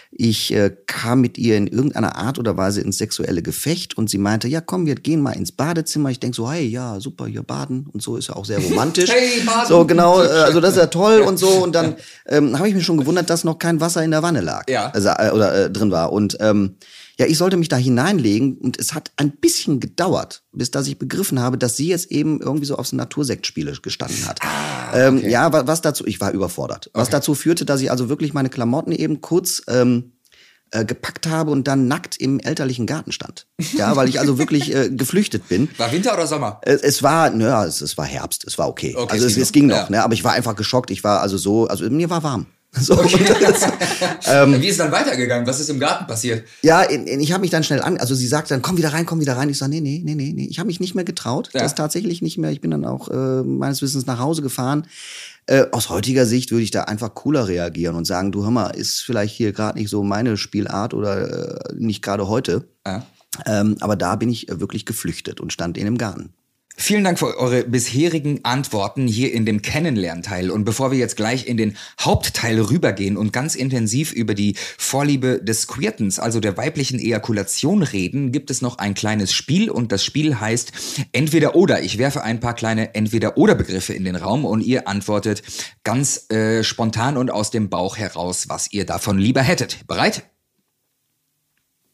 Ich 0.10 0.54
äh, 0.54 0.74
kam 0.86 1.20
mit 1.20 1.38
ihr 1.38 1.58
in 1.58 1.68
irgendeiner 1.68 2.16
Art 2.16 2.40
oder 2.40 2.56
Weise 2.56 2.80
ins 2.80 2.98
sexuelle 2.98 3.42
Gefecht 3.42 3.98
und 3.98 4.10
sie 4.10 4.20
meinte, 4.20 4.48
ja 4.48 4.62
komm, 4.62 4.86
wir 4.86 4.96
gehen 4.96 5.20
mal 5.20 5.34
ins 5.34 5.52
Badezimmer. 5.52 6.10
Ich 6.12 6.22
denk 6.22 6.34
so, 6.34 6.50
hey, 6.50 6.66
ja, 6.66 7.02
super, 7.02 7.28
hier 7.28 7.44
baden 7.44 7.88
und 7.92 8.02
so 8.02 8.16
ist 8.16 8.30
ja 8.30 8.38
auch 8.38 8.46
sehr 8.46 8.60
romantisch. 8.60 9.10
Hey, 9.14 9.42
baden. 9.46 9.68
So, 9.68 9.86
genau, 9.86 10.24
äh, 10.24 10.28
also 10.46 10.62
das 10.62 10.72
ist 10.72 10.78
ja 10.78 10.88
toll 10.88 11.20
und 11.20 11.38
so. 11.38 11.50
Und 11.50 11.76
dann 11.76 11.98
ähm, 12.28 12.58
habe 12.58 12.70
ich 12.70 12.74
mich 12.76 12.86
schon 12.86 12.98
gewundert, 12.98 13.30
dass 13.30 13.44
noch 13.44 13.60
kein 13.60 13.82
Wasser 13.82 14.02
in 14.02 14.12
der 14.12 14.24
Wanne 14.24 14.40
lag. 14.40 14.64
Ja. 14.70 14.92
Also, 14.92 15.10
äh, 15.10 15.32
oder 15.32 15.66
äh, 15.66 15.70
drin 15.70 15.92
war. 15.92 16.14
Und 16.14 16.38
ähm, 16.40 16.78
ja, 17.20 17.26
ich 17.26 17.38
sollte 17.38 17.58
mich 17.58 17.68
da 17.70 17.76
hineinlegen 17.78 18.58
und 18.58 18.80
es 18.80 18.94
hat 18.94 19.12
ein 19.18 19.32
bisschen 19.32 19.80
gedauert, 19.80 20.44
bis 20.52 20.70
dass 20.72 20.88
ich 20.88 21.00
begriffen 21.00 21.40
habe, 21.40 21.58
dass 21.58 21.76
sie 21.76 21.88
jetzt 21.88 22.12
eben 22.12 22.40
irgendwie 22.42 22.66
so 22.66 22.76
auf 22.76 22.88
so 22.88 22.96
Natursektspiele 22.96 23.74
gestanden 23.82 24.26
hat. 24.28 24.40
ähm, 24.94 25.28
ja, 25.28 25.52
wa- 25.52 25.66
was 25.68 25.82
dazu, 25.82 26.06
ich 26.06 26.22
war 26.22 26.32
überfordert. 26.32 26.90
Was 26.94 27.10
dazu 27.10 27.34
führte, 27.36 27.66
dass 27.66 27.82
ich 27.82 27.90
also 27.92 28.10
wirklich 28.10 28.34
meine 28.34 28.50
Klamotten 28.50 28.92
eben 28.92 29.22
kurz 29.22 29.64
ähm, 29.68 30.14
äh, 30.72 30.84
gepackt 30.86 31.28
habe 31.28 31.50
und 31.52 31.68
dann 31.68 31.88
nackt 31.88 32.18
im 32.18 32.40
elterlichen 32.40 32.86
Garten 32.86 33.12
stand. 33.12 33.48
Ja, 33.78 33.96
weil 33.96 34.10
ich 34.10 34.20
also 34.20 34.38
wirklich 34.38 34.76
äh, 34.76 34.90
geflüchtet 34.92 35.48
bin. 35.48 35.70
War 35.78 35.92
Winter 35.92 36.14
oder 36.14 36.28
Sommer? 36.28 36.60
Es, 36.64 36.82
es 36.82 37.02
war, 37.04 37.30
naja, 37.32 37.66
es, 37.66 37.82
es 37.82 37.98
war 37.98 38.06
Herbst, 38.06 38.44
es 38.46 38.58
war 38.58 38.68
okay. 38.68 38.94
Okay, 38.96 39.12
also 39.14 39.26
es 39.26 39.38
es, 39.38 39.52
ging 39.52 39.68
noch, 39.68 39.78
Ja. 39.78 39.90
ne? 39.90 40.04
aber 40.04 40.14
ich 40.14 40.24
war 40.24 40.34
einfach 40.34 40.56
geschockt. 40.56 40.92
Ich 40.92 41.04
war 41.04 41.22
also 41.22 41.38
so, 41.38 41.68
also 41.68 41.90
mir 41.90 42.10
war 42.10 42.22
warm. 42.22 42.48
So, 42.72 43.00
und 43.00 43.12
Wie 44.62 44.68
ist 44.68 44.80
dann 44.80 44.92
weitergegangen? 44.92 45.48
Was 45.48 45.60
ist 45.60 45.70
im 45.70 45.80
Garten 45.80 46.06
passiert? 46.06 46.48
Ja, 46.62 46.84
in, 46.84 47.08
in, 47.08 47.20
ich 47.20 47.32
habe 47.32 47.42
mich 47.42 47.50
dann 47.50 47.64
schnell 47.64 47.82
an, 47.82 47.98
also 47.98 48.14
sie 48.14 48.28
sagte 48.28 48.54
dann, 48.54 48.62
komm 48.62 48.78
wieder 48.78 48.94
rein, 48.94 49.06
komm 49.06 49.20
wieder 49.20 49.38
rein. 49.38 49.50
Ich 49.50 49.58
sage, 49.58 49.72
nee, 49.72 49.82
nee, 49.82 50.02
nee, 50.04 50.16
nee, 50.16 50.34
nee. 50.36 50.48
Ich 50.50 50.60
habe 50.60 50.68
mich 50.68 50.80
nicht 50.80 50.94
mehr 50.94 51.06
getraut. 51.06 51.50
Ja. 51.54 51.62
Das 51.62 51.76
tatsächlich 51.76 52.22
nicht 52.22 52.38
mehr. 52.38 52.52
Ich 52.52 52.62
bin 52.62 52.72
dann 52.72 52.86
auch 52.86 53.10
äh, 53.10 53.44
meines 53.44 53.82
Wissens 53.82 54.06
nach 54.06 54.20
Hause 54.20 54.42
gefahren. 54.42 54.86
Äh, 55.48 55.68
aus 55.72 55.90
heutiger 55.90 56.26
Sicht 56.26 56.52
würde 56.52 56.64
ich 56.64 56.72
da 56.72 56.84
einfach 56.84 57.16
cooler 57.16 57.48
reagieren 57.48 57.96
und 57.96 58.06
sagen, 58.06 58.32
du 58.32 58.44
hör 58.44 58.52
mal, 58.52 58.72
ist 58.72 59.02
vielleicht 59.02 59.36
hier 59.36 59.54
gerade 59.54 59.80
nicht 59.80 59.90
so 59.90 60.04
meine 60.04 60.38
Spielart 60.38 60.94
oder 60.94 61.70
äh, 61.72 61.74
nicht 61.76 62.02
gerade 62.02 62.28
heute. 62.28 62.68
Ja. 62.86 63.06
Ähm, 63.46 63.78
aber 63.80 63.96
da 63.96 64.16
bin 64.18 64.30
ich 64.30 64.50
äh, 64.50 64.60
wirklich 64.60 64.86
geflüchtet 64.86 65.40
und 65.40 65.54
stand 65.54 65.78
in 65.78 65.86
dem 65.86 65.98
Garten. 65.98 66.34
Vielen 66.80 67.04
Dank 67.04 67.18
für 67.18 67.38
eure 67.40 67.64
bisherigen 67.64 68.42
Antworten 68.44 69.08
hier 69.08 69.34
in 69.34 69.48
dem 69.48 69.64
Kennenlernteil. 69.64 70.52
Und 70.52 70.64
bevor 70.64 70.92
wir 70.92 71.00
jetzt 71.00 71.18
gleich 71.18 71.48
in 71.48 71.58
den 71.58 71.76
Hauptteil 72.00 72.62
rübergehen 72.62 73.18
und 73.18 73.34
ganz 73.34 73.56
intensiv 73.56 74.12
über 74.14 74.36
die 74.36 74.56
Vorliebe 74.78 75.44
des 75.44 75.66
Queertens, 75.66 76.20
also 76.20 76.40
der 76.40 76.56
weiblichen 76.56 77.00
Ejakulation 77.00 77.82
reden, 77.82 78.32
gibt 78.32 78.52
es 78.52 78.62
noch 78.62 78.78
ein 78.78 78.94
kleines 78.94 79.34
Spiel 79.34 79.72
und 79.72 79.92
das 79.92 80.06
Spiel 80.06 80.40
heißt 80.40 80.72
Entweder 81.14 81.56
oder. 81.56 81.82
Ich 81.82 81.98
werfe 81.98 82.24
ein 82.24 82.40
paar 82.40 82.54
kleine 82.54 82.94
Entweder-oder-Begriffe 82.94 83.94
in 83.94 84.06
den 84.06 84.16
Raum 84.16 84.46
und 84.46 84.62
ihr 84.62 84.88
antwortet 84.88 85.42
ganz 85.84 86.30
äh, 86.30 86.64
spontan 86.64 87.18
und 87.18 87.32
aus 87.32 87.50
dem 87.50 87.70
Bauch 87.70 87.98
heraus, 87.98 88.50
was 88.50 88.72
ihr 88.72 88.86
davon 88.86 89.18
lieber 89.18 89.42
hättet. 89.42 89.88
Bereit? 89.88 90.30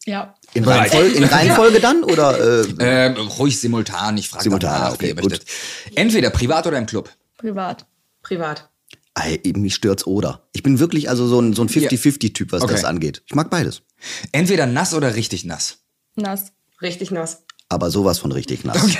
Ja. 0.05 0.35
In, 0.53 0.63
Reihenfolge, 0.65 1.15
in 1.15 1.23
Reihenfolge 1.23 1.79
dann 1.79 2.03
oder? 2.03 2.63
Äh, 2.79 2.83
Äh, 2.83 3.05
ruhig 3.17 3.59
simultan, 3.59 4.17
ich 4.17 4.29
frage 4.29 4.43
Simultan, 4.43 4.73
danach, 4.73 4.93
okay, 4.93 5.13
gut. 5.13 5.23
möchtet. 5.29 5.45
Entweder 5.95 6.29
privat 6.29 6.67
oder 6.67 6.77
im 6.77 6.85
Club. 6.85 7.09
Privat. 7.37 7.85
Privat. 8.21 8.69
ey, 9.15 9.41
mich 9.57 9.75
stört's 9.75 10.05
oder. 10.07 10.47
Ich 10.53 10.63
bin 10.63 10.79
wirklich 10.79 11.09
also 11.09 11.27
so 11.27 11.39
ein, 11.39 11.53
so 11.53 11.63
ein 11.63 11.69
50-50-Typ, 11.69 12.51
was 12.51 12.61
Okay. 12.63 12.73
das 12.73 12.83
angeht. 12.85 13.23
Ich 13.25 13.35
mag 13.35 13.49
beides. 13.49 13.81
Entweder 14.31 14.65
nass 14.65 14.93
oder 14.93 15.15
richtig 15.15 15.43
nass. 15.45 15.79
Nass. 16.15 16.51
Richtig 16.81 17.11
nass. 17.11 17.43
Aber 17.69 17.89
sowas 17.89 18.19
von 18.19 18.31
richtig 18.31 18.63
nass. 18.63 18.81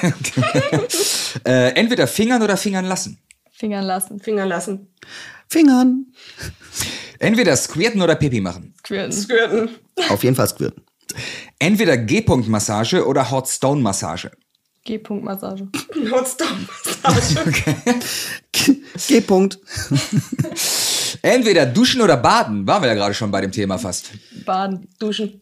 Äh, 1.45 1.69
entweder 1.75 2.05
fingern 2.07 2.41
oder 2.43 2.57
fingern 2.57 2.85
lassen. 2.85 3.17
Fingern 3.51 3.83
lassen. 3.85 4.19
Finger 4.19 4.45
lassen. 4.45 4.87
Fingern. 5.49 6.13
Entweder 7.19 7.55
squirten 7.55 8.01
oder 8.01 8.15
Pipi 8.15 8.39
machen. 8.39 8.75
Quirten. 8.83 9.11
Squirten. 9.11 9.69
Auf 10.09 10.23
jeden 10.23 10.35
Fall 10.35 10.47
squirten. 10.47 10.82
Entweder 11.59 11.97
G-Punkt-Massage 11.97 13.05
oder 13.05 13.29
Hot 13.31 13.47
Stone-Massage. 13.47 14.31
G-Punkt-Massage. 14.85 15.67
Notstop-Massage. 15.95 17.75
G-Punkt. 19.07 19.59
Entweder 21.21 21.65
duschen 21.65 22.01
oder 22.01 22.17
baden. 22.17 22.67
Waren 22.67 22.81
wir 22.83 22.89
ja 22.89 22.95
gerade 22.95 23.13
schon 23.13 23.31
bei 23.31 23.41
dem 23.41 23.51
Thema 23.51 23.77
fast. 23.77 24.11
Baden. 24.45 24.89
Duschen. 24.99 25.41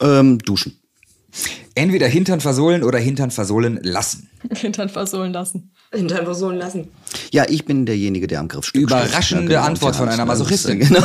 Ähm, 0.00 0.38
duschen. 0.38 0.80
Entweder 1.76 2.08
Hintern 2.08 2.40
versohlen 2.40 2.82
oder 2.82 2.98
Hintern 2.98 3.30
versohlen 3.30 3.78
lassen. 3.82 4.28
Hintern 4.52 4.88
versohlen 4.88 5.32
lassen. 5.32 5.72
Hintern 5.92 6.24
versohlen 6.24 6.58
lassen. 6.58 6.88
Ja, 7.30 7.44
ich 7.48 7.64
bin 7.64 7.86
derjenige, 7.86 8.26
der 8.26 8.40
am 8.40 8.48
Griffstück 8.48 8.88
steht. 8.88 8.90
Überraschende 8.90 9.52
Ja, 9.52 9.60
genau, 9.60 9.70
Antwort 9.70 9.96
von 9.96 10.08
ja, 10.08 10.14
einer 10.14 10.24
Masochistin. 10.24 10.80
Genau. 10.80 11.00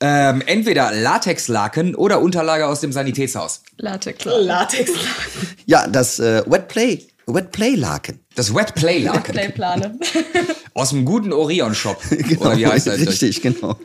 Ähm, 0.00 0.42
entweder 0.46 0.92
Latexlaken 0.92 1.94
oder 1.94 2.20
Unterlage 2.20 2.66
aus 2.66 2.80
dem 2.80 2.92
Sanitätshaus. 2.92 3.62
Latex. 3.78 4.24
Latex. 4.24 4.92
Ja, 5.66 5.86
das 5.86 6.18
äh, 6.18 6.42
Wet 6.46 6.68
Play, 6.68 7.06
Wet 7.26 7.50
Play 7.50 7.74
Laken. 7.74 8.20
Das 8.36 8.54
Wet 8.54 8.74
Play 8.74 8.98
Laken. 8.98 9.32
Playplane. 9.32 9.98
Aus 10.74 10.90
dem 10.90 11.06
guten 11.06 11.32
Orion 11.32 11.74
Shop. 11.74 11.98
Oder 12.38 12.58
wie 12.58 12.66
heißt 12.66 12.86
das? 12.86 12.98
Genau, 12.98 13.10
Richtig, 13.10 13.40
genau. 13.40 13.78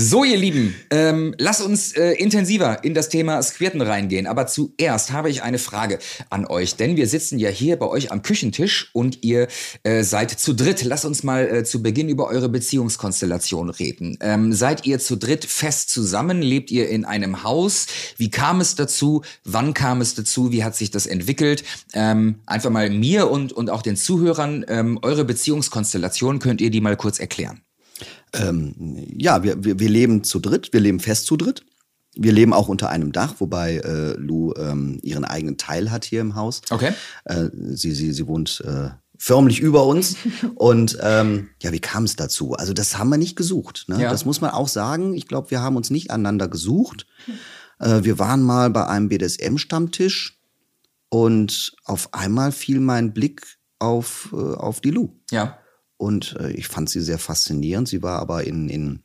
So, 0.00 0.22
ihr 0.22 0.36
Lieben, 0.36 0.76
ähm, 0.90 1.34
lass 1.38 1.60
uns 1.60 1.90
äh, 1.96 2.12
intensiver 2.12 2.84
in 2.84 2.94
das 2.94 3.08
Thema 3.08 3.42
Squirten 3.42 3.80
reingehen. 3.80 4.28
Aber 4.28 4.46
zuerst 4.46 5.10
habe 5.10 5.28
ich 5.28 5.42
eine 5.42 5.58
Frage 5.58 5.98
an 6.30 6.46
euch, 6.46 6.76
denn 6.76 6.96
wir 6.96 7.08
sitzen 7.08 7.40
ja 7.40 7.48
hier 7.48 7.76
bei 7.76 7.86
euch 7.86 8.12
am 8.12 8.22
Küchentisch 8.22 8.90
und 8.92 9.24
ihr 9.24 9.48
äh, 9.82 10.04
seid 10.04 10.30
zu 10.30 10.52
dritt. 10.52 10.84
Lass 10.84 11.04
uns 11.04 11.24
mal 11.24 11.48
äh, 11.48 11.64
zu 11.64 11.82
Beginn 11.82 12.08
über 12.08 12.28
eure 12.28 12.48
Beziehungskonstellation 12.48 13.70
reden. 13.70 14.18
Ähm, 14.20 14.52
seid 14.52 14.86
ihr 14.86 15.00
zu 15.00 15.16
dritt 15.16 15.44
fest 15.44 15.90
zusammen? 15.90 16.42
Lebt 16.42 16.70
ihr 16.70 16.88
in 16.88 17.04
einem 17.04 17.42
Haus? 17.42 17.88
Wie 18.16 18.30
kam 18.30 18.60
es 18.60 18.76
dazu? 18.76 19.22
Wann 19.42 19.74
kam 19.74 20.00
es 20.00 20.14
dazu? 20.14 20.52
Wie 20.52 20.62
hat 20.62 20.76
sich 20.76 20.92
das 20.92 21.06
entwickelt? 21.06 21.64
Ähm, 21.92 22.36
einfach 22.46 22.70
mal 22.70 22.88
mir 22.88 23.28
und, 23.32 23.47
und 23.52 23.70
auch 23.70 23.82
den 23.82 23.96
Zuhörern 23.96 24.64
ähm, 24.68 24.98
eure 25.02 25.24
Beziehungskonstellation, 25.24 26.38
könnt 26.38 26.60
ihr 26.60 26.70
die 26.70 26.80
mal 26.80 26.96
kurz 26.96 27.18
erklären? 27.18 27.62
Ja, 29.16 29.42
wir, 29.42 29.64
wir, 29.64 29.78
wir 29.78 29.88
leben 29.88 30.22
zu 30.22 30.38
dritt, 30.38 30.72
wir 30.72 30.80
leben 30.80 31.00
fest 31.00 31.26
zu 31.26 31.36
dritt. 31.36 31.64
Wir 32.14 32.32
leben 32.32 32.52
auch 32.52 32.68
unter 32.68 32.88
einem 32.88 33.12
Dach, 33.12 33.34
wobei 33.38 33.76
äh, 33.76 34.14
Lou 34.16 34.52
ähm, 34.54 34.98
ihren 35.02 35.24
eigenen 35.24 35.56
Teil 35.56 35.90
hat 35.90 36.04
hier 36.04 36.20
im 36.20 36.34
Haus. 36.34 36.62
Okay. 36.70 36.92
Äh, 37.24 37.50
sie, 37.54 37.92
sie, 37.92 38.12
sie 38.12 38.26
wohnt 38.26 38.62
äh, 38.66 38.90
förmlich 39.16 39.60
über 39.60 39.86
uns. 39.86 40.16
Und 40.54 40.98
ähm, 41.00 41.50
ja, 41.62 41.70
wie 41.72 41.80
kam 41.80 42.04
es 42.04 42.16
dazu? 42.16 42.54
Also 42.54 42.72
das 42.72 42.98
haben 42.98 43.10
wir 43.10 43.18
nicht 43.18 43.36
gesucht. 43.36 43.84
Ne? 43.88 44.02
Ja. 44.02 44.10
Das 44.10 44.24
muss 44.24 44.40
man 44.40 44.50
auch 44.50 44.68
sagen. 44.68 45.14
Ich 45.14 45.28
glaube, 45.28 45.50
wir 45.50 45.60
haben 45.60 45.76
uns 45.76 45.90
nicht 45.90 46.10
aneinander 46.10 46.48
gesucht. 46.48 47.06
Äh, 47.78 48.02
wir 48.02 48.18
waren 48.18 48.42
mal 48.42 48.70
bei 48.70 48.86
einem 48.86 49.08
BDSM-Stammtisch 49.08 50.37
und 51.10 51.74
auf 51.84 52.12
einmal 52.12 52.52
fiel 52.52 52.80
mein 52.80 53.12
Blick 53.12 53.58
auf, 53.78 54.30
äh, 54.32 54.36
auf 54.36 54.80
die 54.80 54.90
Lou. 54.90 55.10
Ja. 55.30 55.58
Und 55.96 56.36
äh, 56.38 56.52
ich 56.52 56.68
fand 56.68 56.90
sie 56.90 57.00
sehr 57.00 57.18
faszinierend. 57.18 57.88
Sie 57.88 58.02
war 58.02 58.20
aber 58.20 58.44
in, 58.44 58.68
in 58.68 59.02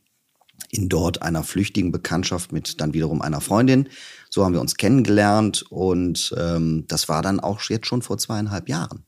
in 0.70 0.88
dort 0.88 1.22
einer 1.22 1.44
flüchtigen 1.44 1.92
Bekanntschaft 1.92 2.52
mit 2.52 2.80
dann 2.80 2.94
wiederum 2.94 3.22
einer 3.22 3.40
Freundin. 3.40 3.88
So 4.30 4.44
haben 4.44 4.54
wir 4.54 4.60
uns 4.60 4.76
kennengelernt 4.76 5.64
und 5.70 6.34
ähm, 6.38 6.84
das 6.88 7.08
war 7.08 7.22
dann 7.22 7.40
auch 7.40 7.60
jetzt 7.62 7.86
schon 7.86 8.02
vor 8.02 8.18
zweieinhalb 8.18 8.68
Jahren. 8.68 9.04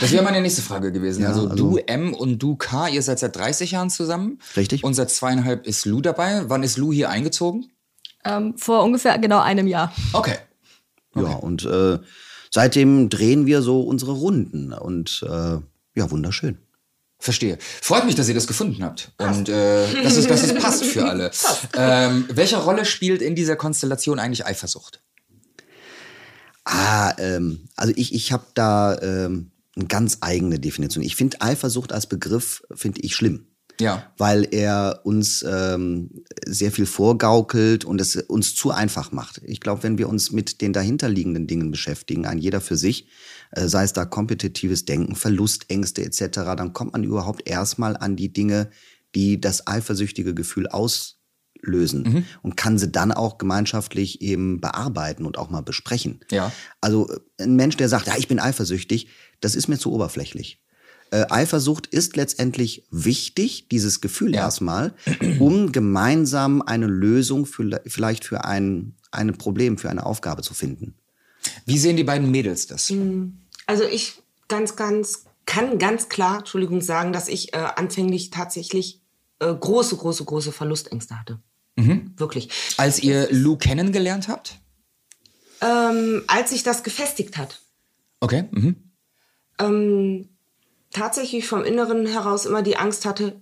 Das 0.00 0.10
wäre 0.10 0.24
meine 0.24 0.40
nächste 0.40 0.62
Frage 0.62 0.90
gewesen. 0.90 1.22
Ja, 1.22 1.28
also, 1.28 1.48
also- 1.48 1.70
du 1.70 1.76
M 1.78 2.12
und 2.12 2.38
du 2.38 2.56
K, 2.56 2.88
ihr 2.88 3.02
seid 3.02 3.18
seit 3.18 3.36
30 3.36 3.72
Jahren 3.72 3.90
zusammen. 3.90 4.40
Richtig. 4.56 4.84
Und 4.84 4.94
seit 4.94 5.10
zweieinhalb 5.10 5.66
ist 5.66 5.86
Lou 5.86 6.00
dabei. 6.00 6.42
Wann 6.48 6.62
ist 6.62 6.76
Lou 6.76 6.92
hier 6.92 7.08
eingezogen? 7.08 7.70
Ähm, 8.24 8.58
vor 8.58 8.82
ungefähr 8.82 9.18
genau 9.18 9.40
einem 9.40 9.66
Jahr. 9.66 9.92
Okay. 10.12 10.36
Ja, 11.14 11.34
und 11.34 11.64
äh, 11.64 11.98
seitdem 12.56 13.10
drehen 13.10 13.44
wir 13.44 13.60
so 13.60 13.82
unsere 13.82 14.12
Runden 14.12 14.72
und 14.72 15.22
äh, 15.28 15.58
ja, 15.94 16.10
wunderschön. 16.10 16.56
Verstehe. 17.18 17.58
Freut 17.60 18.06
mich, 18.06 18.14
dass 18.14 18.28
ihr 18.28 18.34
das 18.34 18.46
gefunden 18.46 18.82
habt. 18.82 19.12
Und 19.18 19.50
äh, 19.50 20.02
dass, 20.02 20.16
es, 20.16 20.26
dass 20.26 20.42
es 20.42 20.54
passt 20.54 20.82
für 20.86 21.04
alle. 21.04 21.30
Ähm, 21.74 22.26
welche 22.32 22.56
Rolle 22.56 22.86
spielt 22.86 23.20
in 23.20 23.34
dieser 23.34 23.56
Konstellation 23.56 24.18
eigentlich 24.18 24.46
Eifersucht? 24.46 25.02
Ah, 26.64 27.12
ähm, 27.18 27.68
also 27.76 27.92
ich, 27.94 28.14
ich 28.14 28.32
habe 28.32 28.46
da 28.54 28.98
ähm, 29.02 29.50
eine 29.76 29.84
ganz 29.86 30.18
eigene 30.22 30.58
Definition. 30.58 31.04
Ich 31.04 31.14
finde 31.14 31.42
Eifersucht 31.42 31.92
als 31.92 32.06
Begriff, 32.06 32.62
finde 32.74 33.02
ich 33.02 33.14
schlimm. 33.14 33.45
Ja. 33.80 34.10
weil 34.16 34.48
er 34.50 35.00
uns 35.04 35.44
ähm, 35.46 36.22
sehr 36.46 36.72
viel 36.72 36.86
vorgaukelt 36.86 37.84
und 37.84 38.00
es 38.00 38.16
uns 38.16 38.54
zu 38.54 38.70
einfach 38.70 39.12
macht. 39.12 39.40
Ich 39.44 39.60
glaube, 39.60 39.82
wenn 39.82 39.98
wir 39.98 40.08
uns 40.08 40.32
mit 40.32 40.60
den 40.60 40.72
dahinterliegenden 40.72 41.46
Dingen 41.46 41.70
beschäftigen, 41.70 42.26
ein 42.26 42.38
jeder 42.38 42.60
für 42.60 42.76
sich, 42.76 43.08
äh, 43.52 43.68
sei 43.68 43.84
es 43.84 43.92
da 43.92 44.04
kompetitives 44.04 44.84
Denken, 44.84 45.14
Verlustängste 45.14 46.04
etc., 46.04 46.28
dann 46.56 46.72
kommt 46.72 46.92
man 46.92 47.04
überhaupt 47.04 47.48
erstmal 47.48 47.96
an 47.96 48.16
die 48.16 48.32
Dinge, 48.32 48.70
die 49.14 49.40
das 49.40 49.66
eifersüchtige 49.66 50.34
Gefühl 50.34 50.68
auslösen 50.68 52.26
und 52.42 52.56
kann 52.56 52.78
sie 52.78 52.90
dann 52.90 53.12
auch 53.12 53.38
gemeinschaftlich 53.38 54.20
eben 54.20 54.60
bearbeiten 54.60 55.24
und 55.24 55.38
auch 55.38 55.50
mal 55.50 55.62
besprechen. 55.62 56.20
Ja. 56.30 56.52
Also 56.80 57.08
äh, 57.10 57.44
ein 57.44 57.56
Mensch, 57.56 57.76
der 57.76 57.88
sagt, 57.88 58.06
ja, 58.06 58.14
ich 58.16 58.28
bin 58.28 58.38
eifersüchtig, 58.38 59.08
das 59.40 59.54
ist 59.54 59.68
mir 59.68 59.78
zu 59.78 59.92
oberflächlich. 59.92 60.62
Äh, 61.10 61.26
Eifersucht 61.30 61.86
ist 61.86 62.16
letztendlich 62.16 62.84
wichtig, 62.90 63.68
dieses 63.68 64.00
Gefühl 64.00 64.34
Ja. 64.34 64.42
erstmal, 64.42 64.94
um 65.38 65.72
gemeinsam 65.72 66.62
eine 66.62 66.86
Lösung 66.86 67.46
für, 67.46 67.80
vielleicht 67.86 68.24
für 68.24 68.44
ein, 68.44 68.96
ein 69.12 69.38
Problem, 69.38 69.78
für 69.78 69.88
eine 69.90 70.04
Aufgabe 70.04 70.42
zu 70.42 70.52
finden. 70.54 70.94
Wie 71.64 71.78
sehen 71.78 71.96
die 71.96 72.04
beiden 72.04 72.30
Mädels 72.30 72.66
das? 72.66 72.92
Also 73.66 73.84
ich 73.84 74.20
ganz, 74.48 74.74
ganz, 74.76 75.24
kann 75.46 75.78
ganz 75.78 76.08
klar, 76.08 76.38
Entschuldigung, 76.38 76.80
sagen, 76.80 77.12
dass 77.12 77.28
ich 77.28 77.54
äh, 77.54 77.58
anfänglich 77.58 78.30
tatsächlich 78.30 79.00
äh, 79.38 79.52
große, 79.54 79.96
große, 79.96 80.24
große 80.24 80.50
Verlustängste 80.52 81.18
hatte. 81.18 81.38
Wirklich. 82.16 82.48
Als 82.78 83.02
ihr 83.02 83.28
Lou 83.30 83.56
kennengelernt 83.58 84.28
habt? 84.28 84.56
Ähm, 85.60 86.22
als 86.26 86.50
sich 86.50 86.62
das 86.62 86.82
gefestigt 86.82 87.36
hat, 87.36 87.60
Okay. 88.20 88.44
Mhm. 88.50 88.76
ähm, 89.58 90.28
tatsächlich 90.96 91.46
vom 91.46 91.64
Inneren 91.64 92.06
heraus 92.06 92.46
immer 92.46 92.62
die 92.62 92.76
Angst 92.76 93.04
hatte, 93.06 93.40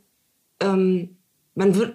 ähm, 0.60 1.16
man 1.54 1.74
wird 1.76 1.94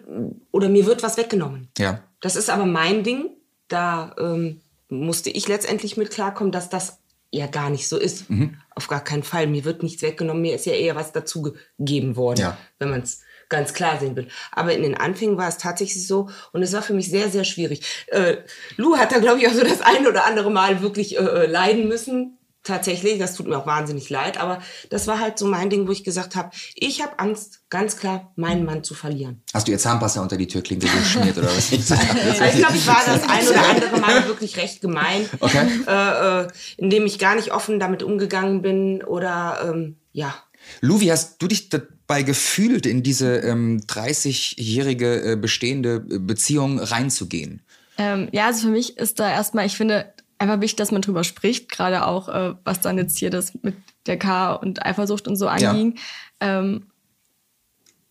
oder 0.51 0.69
mir 0.69 0.85
wird 0.85 1.03
was 1.03 1.17
weggenommen. 1.17 1.69
Ja. 1.77 2.01
Das 2.21 2.35
ist 2.35 2.49
aber 2.49 2.65
mein 2.65 3.03
Ding. 3.03 3.29
Da 3.67 4.15
ähm, 4.19 4.61
musste 4.87 5.29
ich 5.29 5.47
letztendlich 5.47 5.97
mit 5.97 6.11
klarkommen, 6.11 6.51
dass 6.51 6.69
das 6.69 6.99
ja 7.31 7.45
gar 7.45 7.69
nicht 7.69 7.87
so 7.87 7.97
ist. 7.97 8.25
Auf 8.73 8.87
gar 8.87 9.03
keinen 9.03 9.21
Fall. 9.21 9.45
Mir 9.47 9.63
wird 9.65 9.83
nichts 9.83 10.01
weggenommen. 10.01 10.41
Mir 10.41 10.55
ist 10.55 10.65
ja 10.65 10.73
eher 10.73 10.95
was 10.95 11.11
dazugegeben 11.11 12.15
worden, 12.15 12.39
Ja. 12.39 12.57
wenn 12.79 12.89
man 12.89 13.01
es 13.01 13.21
ganz 13.49 13.73
klar 13.73 13.99
sehen 13.99 14.15
will. 14.15 14.27
Aber 14.51 14.73
in 14.73 14.81
den 14.81 14.95
Anfängen 14.95 15.37
war 15.37 15.47
es 15.47 15.57
tatsächlich 15.57 16.07
so 16.07 16.29
und 16.53 16.63
es 16.63 16.73
war 16.73 16.81
für 16.81 16.93
mich 16.93 17.09
sehr, 17.09 17.29
sehr 17.29 17.43
schwierig. 17.43 18.05
Äh, 18.07 18.37
Lou 18.77 18.97
hat 18.97 19.11
da, 19.11 19.19
glaube 19.19 19.39
ich, 19.39 19.47
auch 19.47 19.53
so 19.53 19.61
das 19.63 19.81
ein 19.81 20.07
oder 20.07 20.25
andere 20.25 20.49
Mal 20.49 20.81
wirklich 20.81 21.17
äh, 21.17 21.21
äh, 21.21 21.45
leiden 21.45 21.87
müssen. 21.87 22.38
Tatsächlich, 22.63 23.17
das 23.17 23.35
tut 23.35 23.47
mir 23.47 23.57
auch 23.57 23.65
wahnsinnig 23.65 24.09
leid, 24.09 24.37
aber 24.39 24.61
das 24.89 25.07
war 25.07 25.19
halt 25.19 25.39
so 25.39 25.47
mein 25.47 25.69
Ding, 25.69 25.87
wo 25.87 25.91
ich 25.91 26.03
gesagt 26.03 26.35
habe, 26.35 26.51
ich 26.75 27.01
habe 27.01 27.17
Angst, 27.17 27.61
ganz 27.69 27.95
klar, 27.95 28.33
meinen 28.35 28.65
Mann 28.65 28.83
zu 28.83 28.93
verlieren. 28.93 29.41
Hast 29.53 29.67
du 29.67 29.71
ihr 29.71 29.77
Zahnpasta 29.79 30.21
unter 30.21 30.35
die 30.35 30.47
Türklinke 30.47 30.87
geschmiert 30.87 31.37
oder 31.37 31.47
was? 31.47 31.71
Ich 31.71 31.85
glaube, 31.87 32.75
ich 32.75 32.85
war 32.85 33.01
das 33.05 33.23
ein 33.29 33.47
oder 33.47 33.69
andere 33.69 33.99
Mal 34.01 34.27
wirklich 34.27 34.57
recht 34.57 34.81
gemein, 34.81 35.27
Okay. 35.39 35.65
äh, 35.87 36.41
äh, 36.41 36.47
indem 36.77 37.05
ich 37.05 37.17
gar 37.17 37.35
nicht 37.35 37.53
offen 37.53 37.79
damit 37.79 38.03
umgegangen 38.03 38.61
bin 38.61 39.03
oder 39.03 39.59
ähm, 39.63 39.95
ja. 40.11 40.35
Lou, 40.81 40.99
wie 40.99 41.11
hast 41.11 41.41
du 41.41 41.47
dich 41.47 41.69
dabei 41.69 42.23
gefühlt, 42.23 42.85
in 42.85 43.03
diese 43.03 43.37
ähm, 43.37 43.81
30-jährige 43.87 45.31
äh, 45.31 45.35
bestehende 45.37 46.05
äh, 46.09 46.19
Beziehung 46.19 46.79
reinzugehen? 46.79 47.61
Ähm, 47.97 48.29
ja, 48.31 48.47
also 48.47 48.67
für 48.67 48.71
mich 48.71 48.97
ist 48.97 49.19
da 49.19 49.29
erstmal, 49.29 49.65
ich 49.65 49.77
finde, 49.77 50.13
einfach 50.39 50.61
wichtig, 50.61 50.77
dass 50.77 50.91
man 50.91 51.01
drüber 51.01 51.23
spricht, 51.23 51.69
gerade 51.69 52.05
auch, 52.05 52.29
äh, 52.29 52.55
was 52.63 52.81
dann 52.81 52.97
jetzt 52.97 53.17
hier 53.19 53.29
das 53.29 53.53
mit 53.61 53.75
der 54.07 54.17
K 54.17 54.53
und 54.53 54.85
Eifersucht 54.85 55.27
und 55.27 55.35
so 55.35 55.45
Ja. 55.45 55.51
anging. 55.71 55.97
Ähm, 56.39 56.87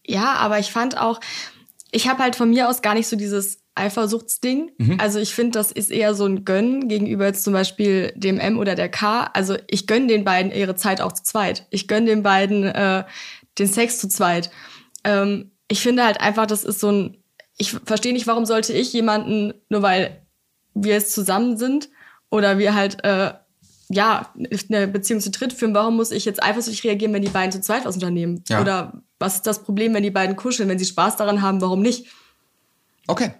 ja, 0.07 0.35
aber 0.35 0.59
ich 0.59 0.71
fand 0.71 0.99
auch, 0.99 1.21
ich 1.91 2.09
habe 2.09 2.23
halt 2.23 2.37
von 2.37 2.51
mir 2.51 2.69
aus 2.69 2.83
gar 2.83 2.95
nicht 2.95 3.09
so 3.09 3.17
dieses 3.17 3.59
Eifersuchtsding. 3.75 4.73
Also 4.99 5.21
ich 5.21 5.35
finde, 5.35 5.53
das 5.59 5.71
ist 5.71 5.91
eher 5.91 6.15
so 6.15 6.25
ein 6.27 6.45
Gönnen 6.45 6.89
gegenüber 6.89 7.27
jetzt 7.27 7.45
zum 7.45 7.53
Beispiel 7.53 8.13
dem 8.17 8.41
M 8.41 8.59
oder 8.59 8.75
der 8.75 8.89
K. 8.89 9.25
Also 9.33 9.57
ich 9.69 9.87
gönne 9.87 10.09
den 10.09 10.25
beiden 10.25 10.51
ihre 10.53 10.75
Zeit 10.75 11.01
auch 11.01 11.13
zu 11.13 11.23
zweit. 11.23 11.67
Ich 11.71 11.87
gönne 11.87 12.07
den 12.07 12.23
beiden 12.25 12.65
äh, 12.65 13.05
den 13.59 13.69
Sex 13.69 13.99
zu 13.99 14.09
zweit. 14.09 14.51
Ähm, 15.05 15.53
ich 15.69 15.81
finde 15.81 16.05
halt 16.05 16.21
einfach, 16.21 16.47
das 16.47 16.65
ist 16.65 16.81
so 16.81 16.91
ein, 16.91 17.17
ich 17.57 17.71
verstehe 17.73 18.13
nicht, 18.13 18.27
warum 18.27 18.47
sollte 18.47 18.73
ich 18.73 18.93
jemanden, 18.93 19.55
nur 19.69 19.83
weil 19.83 20.23
wir 20.75 20.95
jetzt 20.95 21.13
zusammen 21.13 21.57
sind 21.57 21.89
oder 22.31 22.59
wir 22.59 22.75
halt 22.75 23.03
äh, 23.05 23.33
ja 23.89 24.33
eine 24.69 24.89
Beziehung 24.89 25.21
zu 25.21 25.31
dritt 25.31 25.53
führen, 25.53 25.75
warum 25.75 25.97
muss 25.97 26.11
ich 26.11 26.25
jetzt 26.25 26.43
eifersüchtig 26.43 26.85
reagieren, 26.85 27.13
wenn 27.13 27.23
die 27.23 27.29
beiden 27.29 27.53
zu 27.53 27.61
zweit 27.61 27.85
was 27.85 27.95
unternehmen? 27.95 28.45
Ja. 28.49 28.61
Oder 28.61 29.03
was 29.19 29.37
ist 29.37 29.47
das 29.47 29.63
Problem, 29.63 29.95
wenn 29.95 30.03
die 30.03 30.11
beiden 30.11 30.37
kuscheln, 30.37 30.69
wenn 30.69 30.79
sie 30.79 30.85
Spaß 30.85 31.17
daran 31.17 31.43
haben, 31.43 31.61
warum 31.61 31.81
nicht? 31.81 32.07
Okay. 33.07 33.33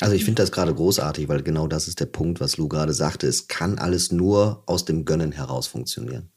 Also 0.00 0.14
ich 0.14 0.24
finde 0.24 0.42
das 0.42 0.50
gerade 0.50 0.74
großartig, 0.74 1.28
weil 1.28 1.42
genau 1.42 1.68
das 1.68 1.86
ist 1.86 2.00
der 2.00 2.06
Punkt, 2.06 2.40
was 2.40 2.56
Lou 2.56 2.66
gerade 2.66 2.92
sagte. 2.92 3.26
Es 3.26 3.46
kann 3.46 3.78
alles 3.78 4.10
nur 4.10 4.62
aus 4.66 4.84
dem 4.84 5.04
Gönnen 5.04 5.32
heraus 5.32 5.66
funktionieren. 5.66 6.30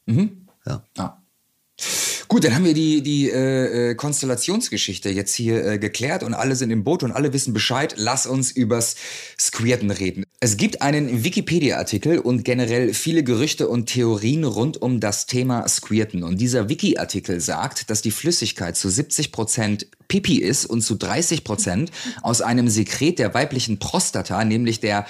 Ja. 0.66 0.82
Ja. 0.96 1.22
Gut, 2.28 2.44
dann 2.44 2.54
haben 2.56 2.64
wir 2.64 2.74
die, 2.74 3.02
die 3.02 3.30
äh, 3.30 3.90
äh, 3.90 3.94
Konstellationsgeschichte 3.94 5.10
jetzt 5.10 5.34
hier 5.34 5.64
äh, 5.64 5.78
geklärt 5.78 6.24
und 6.24 6.34
alle 6.34 6.56
sind 6.56 6.72
im 6.72 6.82
Boot 6.82 7.04
und 7.04 7.12
alle 7.12 7.32
wissen 7.32 7.52
Bescheid. 7.52 7.94
Lass 7.96 8.26
uns 8.26 8.50
übers 8.50 8.96
Squirten 9.38 9.92
reden. 9.92 10.24
Es 10.40 10.56
gibt 10.56 10.82
einen 10.82 11.22
Wikipedia-Artikel 11.22 12.18
und 12.18 12.44
generell 12.44 12.94
viele 12.94 13.22
Gerüchte 13.22 13.68
und 13.68 13.86
Theorien 13.86 14.42
rund 14.42 14.82
um 14.82 14.98
das 14.98 15.26
Thema 15.26 15.68
Squirten. 15.68 16.24
Und 16.24 16.40
dieser 16.40 16.68
Wiki-Artikel 16.68 17.40
sagt, 17.40 17.90
dass 17.90 18.02
die 18.02 18.10
Flüssigkeit 18.10 18.76
zu 18.76 18.88
70% 18.88 19.86
Pipi 20.08 20.38
ist 20.38 20.66
und 20.66 20.82
zu 20.82 20.94
30% 20.94 21.90
aus 22.22 22.40
einem 22.42 22.68
Sekret 22.68 23.20
der 23.20 23.34
weiblichen 23.34 23.78
Prostata, 23.78 24.44
nämlich 24.44 24.80
der 24.80 25.06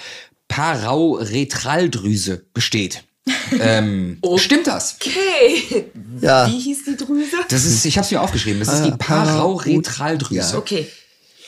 Parauretraldrüse, 0.49 2.45
besteht. 2.53 3.06
Ähm, 3.59 4.19
Stimmt 4.37 4.67
das? 4.67 4.97
Okay. 4.99 5.85
Ja. 6.21 6.47
Wie 6.47 6.59
hieß 6.59 6.85
die 6.85 6.97
Drüse? 6.97 7.37
Das 7.49 7.65
ist, 7.65 7.85
ich 7.85 7.97
habe 7.97 8.05
es 8.05 8.11
mir 8.11 8.21
aufgeschrieben. 8.21 8.59
Das 8.59 8.73
ist 8.73 8.83
die 8.85 8.91
Ah, 8.91 8.97
Para- 8.97 9.23
Parauretraldrüse. 9.25 10.35
Ja. 10.53 10.57
Okay. 10.57 10.87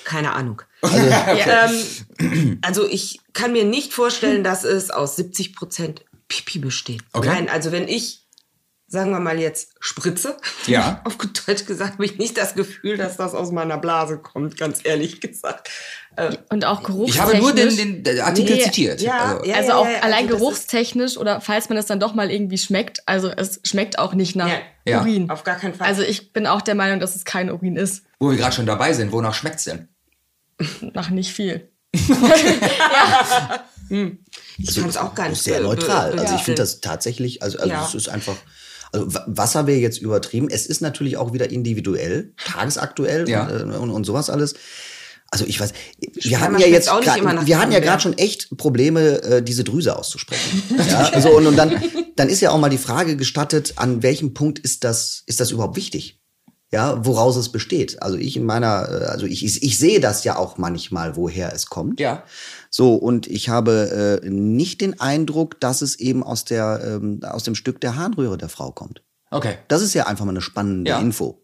Keine 0.03 0.33
Ahnung. 0.33 0.61
ähm, 0.83 2.59
also 2.61 2.87
ich 2.87 3.19
kann 3.33 3.51
mir 3.51 3.65
nicht 3.65 3.93
vorstellen, 3.93 4.43
dass 4.43 4.63
es 4.63 4.89
aus 4.91 5.15
70 5.17 5.55
Prozent 5.55 6.05
Pipi 6.27 6.59
besteht. 6.59 7.01
Okay. 7.13 7.27
Nein, 7.27 7.49
also 7.49 7.71
wenn 7.71 7.87
ich, 7.87 8.21
sagen 8.89 9.11
wir 9.11 9.19
mal 9.19 9.39
jetzt, 9.39 9.73
spritze, 9.79 10.35
Ja. 10.65 11.01
auf 11.05 11.17
gut 11.17 11.47
Deutsch 11.47 11.65
gesagt, 11.65 11.93
habe 11.93 12.05
ich 12.05 12.17
nicht 12.17 12.37
das 12.37 12.55
Gefühl, 12.55 12.97
dass 12.97 13.17
das 13.17 13.33
aus 13.35 13.51
meiner 13.51 13.77
Blase 13.77 14.17
kommt, 14.17 14.57
ganz 14.57 14.79
ehrlich 14.83 15.21
gesagt. 15.21 15.69
Äh, 16.15 16.35
Und 16.49 16.65
auch 16.65 16.81
geruchstechnisch. 16.83 17.15
Ich 17.15 17.21
habe 17.21 17.37
nur 17.37 17.53
den, 17.53 18.03
den, 18.03 18.19
Artikel 18.19 18.55
Nee, 18.55 18.63
zitiert. 18.63 18.99
ja, 19.01 19.35
also, 19.35 19.45
ja. 19.45 19.55
also 19.55 19.71
auch 19.73 19.85
ja, 19.87 19.99
allein 20.01 20.25
also 20.25 20.37
geruchstechnisch 20.37 21.17
oder 21.17 21.39
falls 21.39 21.69
man 21.69 21.77
es 21.77 21.85
dann 21.85 21.99
doch 21.99 22.15
mal 22.15 22.31
irgendwie 22.31 22.57
schmeckt, 22.57 23.03
also 23.05 23.29
es 23.29 23.61
schmeckt 23.63 23.99
auch 23.99 24.13
nicht 24.15 24.35
nach 24.35 24.49
Ja. 24.49 24.59
Ja. 24.85 25.01
Urin. 25.01 25.29
Auf 25.29 25.43
gar 25.43 25.55
keinen 25.57 25.75
Fall. 25.75 25.87
Also 25.87 26.01
ich 26.01 26.33
bin 26.33 26.47
auch 26.47 26.61
der 26.61 26.73
Meinung, 26.75 26.99
dass 26.99 27.15
es 27.15 27.25
kein 27.25 27.51
Urin 27.51 27.75
ist. 27.75 28.03
Wo 28.19 28.31
wir 28.31 28.37
gerade 28.37 28.55
schon 28.55 28.65
dabei 28.65 28.93
sind, 28.93 29.11
wonach 29.11 29.35
schmeckt's 29.35 29.65
denn? 29.65 29.87
Nach 30.93 31.11
nicht 31.11 31.31
viel. 31.31 31.69
ich 31.93 32.01
fand 33.89 34.89
es 34.89 34.97
auch 34.97 35.15
gar 35.15 35.29
nicht 35.29 35.41
sehr 35.41 35.61
neutral. 35.61 36.17
Also 36.19 36.35
ich 36.35 36.41
finde 36.41 36.61
das 36.61 36.81
tatsächlich, 36.81 37.41
also, 37.41 37.57
also 37.59 37.69
Ja. 37.69 37.85
es 37.85 37.95
ist 37.95 38.09
einfach, 38.09 38.35
also 38.91 39.13
Wa- 39.13 39.25
Wasser 39.27 39.67
wäre 39.67 39.79
jetzt 39.79 39.99
übertrieben. 39.99 40.47
Es 40.49 40.65
ist 40.65 40.81
natürlich 40.81 41.17
auch 41.17 41.33
wieder 41.33 41.49
individuell, 41.49 42.33
tagesaktuell 42.45 43.27
Ja. 43.29 43.47
und, 43.47 43.71
äh, 43.71 43.75
und, 43.77 43.89
und 43.89 44.03
sowas 44.05 44.29
alles. 44.29 44.55
Also 45.31 45.45
ich 45.45 45.59
weiß, 45.59 45.73
wir 45.99 46.09
Ja, 46.31 46.39
hatten 46.39 46.57
ja 46.57 46.65
jetzt, 46.67 46.89
auch 46.91 46.99
nicht 47.01 47.21
grad, 47.21 47.45
wir 47.45 47.59
hatten 47.59 47.71
ja 47.71 47.79
gerade 47.79 48.01
schon 48.01 48.17
echt 48.17 48.57
Probleme, 48.57 49.21
äh, 49.21 49.43
diese 49.43 49.63
Drüse 49.63 49.95
auszusprechen. 49.97 50.63
ja, 50.89 51.09
also 51.13 51.29
und, 51.29 51.45
und 51.45 51.55
dann, 51.55 51.71
dann 52.15 52.29
ist 52.29 52.41
ja 52.41 52.49
auch 52.51 52.57
mal 52.57 52.69
die 52.69 52.79
Frage 52.79 53.15
gestattet, 53.15 53.73
an 53.75 54.01
welchem 54.01 54.33
Punkt 54.33 54.57
ist 54.59 54.83
das, 54.83 55.21
ist 55.27 55.39
das 55.39 55.51
überhaupt 55.51 55.75
wichtig? 55.77 56.15
ja, 56.71 57.03
woraus 57.03 57.35
es 57.35 57.49
besteht. 57.51 57.99
Also 58.03 58.15
ich 58.19 58.37
in 58.37 58.43
meiner, 58.45 58.87
äh, 58.87 59.05
also 59.05 59.25
ich, 59.25 59.43
ich, 59.43 59.63
ich 59.63 59.79
sehe 59.79 59.99
das 59.99 60.23
ja 60.23 60.35
auch 60.37 60.59
manchmal, 60.59 61.15
woher 61.15 61.51
es 61.51 61.65
kommt. 61.65 61.99
Ja. 61.99 62.23
So, 62.69 62.93
und 62.95 63.25
ich 63.27 63.49
habe 63.49 64.19
äh, 64.23 64.29
nicht 64.29 64.81
den 64.81 64.99
Eindruck, 64.99 65.59
dass 65.59 65.81
es 65.81 65.99
eben 65.99 66.23
aus, 66.23 66.45
der, 66.45 66.81
ähm, 67.01 67.19
aus 67.23 67.43
dem 67.43 67.55
Stück 67.55 67.81
der 67.81 67.95
Harnröhre 67.95 68.37
der 68.37 68.49
Frau 68.49 68.71
kommt. 68.71 69.01
Okay. 69.31 69.57
Das 69.67 69.81
ist 69.81 69.93
ja 69.93 70.05
einfach 70.07 70.25
mal 70.25 70.31
eine 70.31 70.41
spannende 70.41 70.89
Ja. 70.91 70.99
Info. 70.99 71.41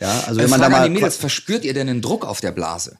Ja, 0.00 0.10
also 0.26 0.40
Äh, 0.40 0.44
wenn 0.44 0.50
man 0.50 0.60
da 0.60 0.66
Frage 0.66 0.76
an 0.76 0.80
mal. 0.82 0.88
die 0.88 0.94
Mädels, 0.94 1.16
verspürt 1.16 1.64
ihr 1.64 1.74
denn 1.74 1.88
einen 1.88 2.02
Druck 2.02 2.24
auf 2.26 2.40
der 2.40 2.52
Blase? 2.52 2.98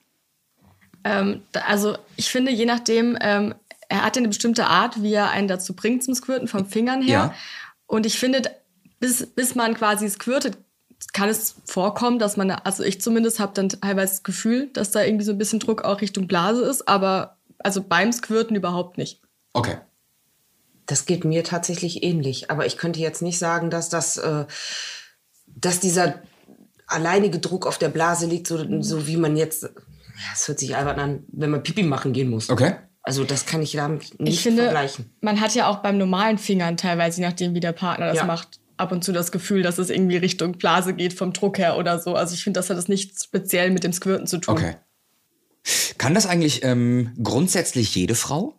Ähm, 1.05 1.43
da- 1.53 1.61
also 1.63 1.97
ich 2.17 2.31
finde, 2.31 2.51
je 2.53 2.65
nachdem, 2.67 3.17
ähm, 3.21 3.55
er 3.89 4.05
hat 4.05 4.17
ja 4.17 4.21
eine 4.21 4.29
bestimmte 4.29 4.67
Art, 4.67 5.03
wie 5.03 5.13
er 5.15 5.31
einen 5.31 5.49
dazu 5.49 5.75
bringt 5.75 6.03
zum 6.05 6.15
Squirten, 6.15 6.49
vom 6.49 6.67
Fingern 6.67 7.01
her. 7.03 7.19
Ja. 7.19 7.35
Und 7.87 8.05
ich 8.05 8.19
finde, 8.19 8.43
bis, 9.01 9.27
bis 9.27 9.55
man 9.55 9.75
quasi 9.75 10.09
squirtet, 10.11 10.59
kann 11.13 11.29
es 11.29 11.55
vorkommen, 11.65 12.19
dass 12.19 12.37
man, 12.37 12.51
also 12.51 12.83
ich 12.83 13.01
zumindest 13.01 13.39
habe 13.39 13.53
dann 13.55 13.69
teilweise 13.69 14.15
das 14.15 14.23
Gefühl, 14.25 14.69
dass 14.73 14.91
da 14.91 15.03
irgendwie 15.05 15.25
so 15.25 15.33
ein 15.33 15.39
bisschen 15.39 15.61
Druck 15.61 15.83
auch 15.85 16.01
Richtung 16.01 16.27
Blase 16.27 16.63
ist, 16.65 16.89
aber 16.89 17.38
also 17.59 17.83
beim 17.83 18.13
Squirten 18.13 18.57
überhaupt 18.57 18.99
nicht. 18.99 19.21
Okay. 19.53 19.77
Das 20.87 21.05
geht 21.07 21.25
mir 21.25 21.45
tatsächlich 21.45 22.03
ähnlich. 22.03 22.51
Aber 22.51 22.67
ich 22.67 22.77
könnte 22.79 23.01
jetzt 23.01 23.23
nicht 23.23 23.39
sagen, 23.39 23.71
dass 23.71 23.89
das, 23.89 24.17
äh, 24.17 24.47
dass 25.47 25.81
dieser 25.81 26.23
alleinige 26.87 27.39
Druck 27.39 27.67
auf 27.67 27.79
der 27.79 27.89
Blase 27.91 28.27
liegt, 28.27 28.47
so, 28.47 28.65
so 28.83 29.07
wie 29.07 29.17
man 29.17 29.37
jetzt, 29.37 29.65
ja, 29.65 29.71
es 30.35 30.49
hört 30.49 30.59
sich 30.59 30.75
albern 30.77 30.99
an, 30.99 31.25
wenn 31.29 31.51
man 31.51 31.63
Pipi 31.63 31.83
machen 31.83 32.13
gehen 32.13 32.31
muss. 32.31 32.49
Okay. 32.49 32.77
Also 33.03 33.25
das 33.25 33.47
kann 33.47 33.63
ich 33.63 33.73
damit 33.73 34.19
nicht 34.21 34.35
ich 34.35 34.43
finde, 34.43 34.65
vergleichen. 34.65 35.11
man 35.21 35.41
hat 35.41 35.55
ja 35.55 35.69
auch 35.69 35.79
beim 35.79 35.97
normalen 35.99 36.37
Fingern 36.39 36.77
teilweise, 36.77 37.21
je 37.21 37.27
nachdem 37.27 37.55
wie 37.55 37.61
der 37.61 37.73
Partner 37.73 38.07
das 38.09 38.19
Ja. 38.19 38.25
macht, 38.25 38.61
ab 38.77 38.93
und 38.93 39.03
zu 39.03 39.13
das 39.13 39.33
Gefühl, 39.33 39.63
dass 39.63 39.79
es 39.79 39.91
irgendwie 39.91 40.17
Richtung 40.17 40.53
Blase 40.53 40.95
geht 40.95 41.13
vom 41.13 41.33
Druck 41.33 41.59
her 41.59 41.77
oder 41.77 41.99
so. 41.99 42.15
Also 42.15 42.35
ich 42.35 42.45
finde, 42.45 42.59
das 42.61 42.71
hat 42.71 42.77
das 42.77 42.89
nicht 42.89 43.23
speziell 43.23 43.71
mit 43.71 43.85
dem 43.85 43.93
Squirten 43.93 44.27
zu 44.27 44.39
tun. 44.39 44.55
Okay. 44.57 44.77
Kann 45.99 46.15
das 46.15 46.27
eigentlich 46.27 46.63
ähm, 46.65 47.13
grundsätzlich 47.23 47.95
jede 47.95 48.15
Frau? 48.15 48.55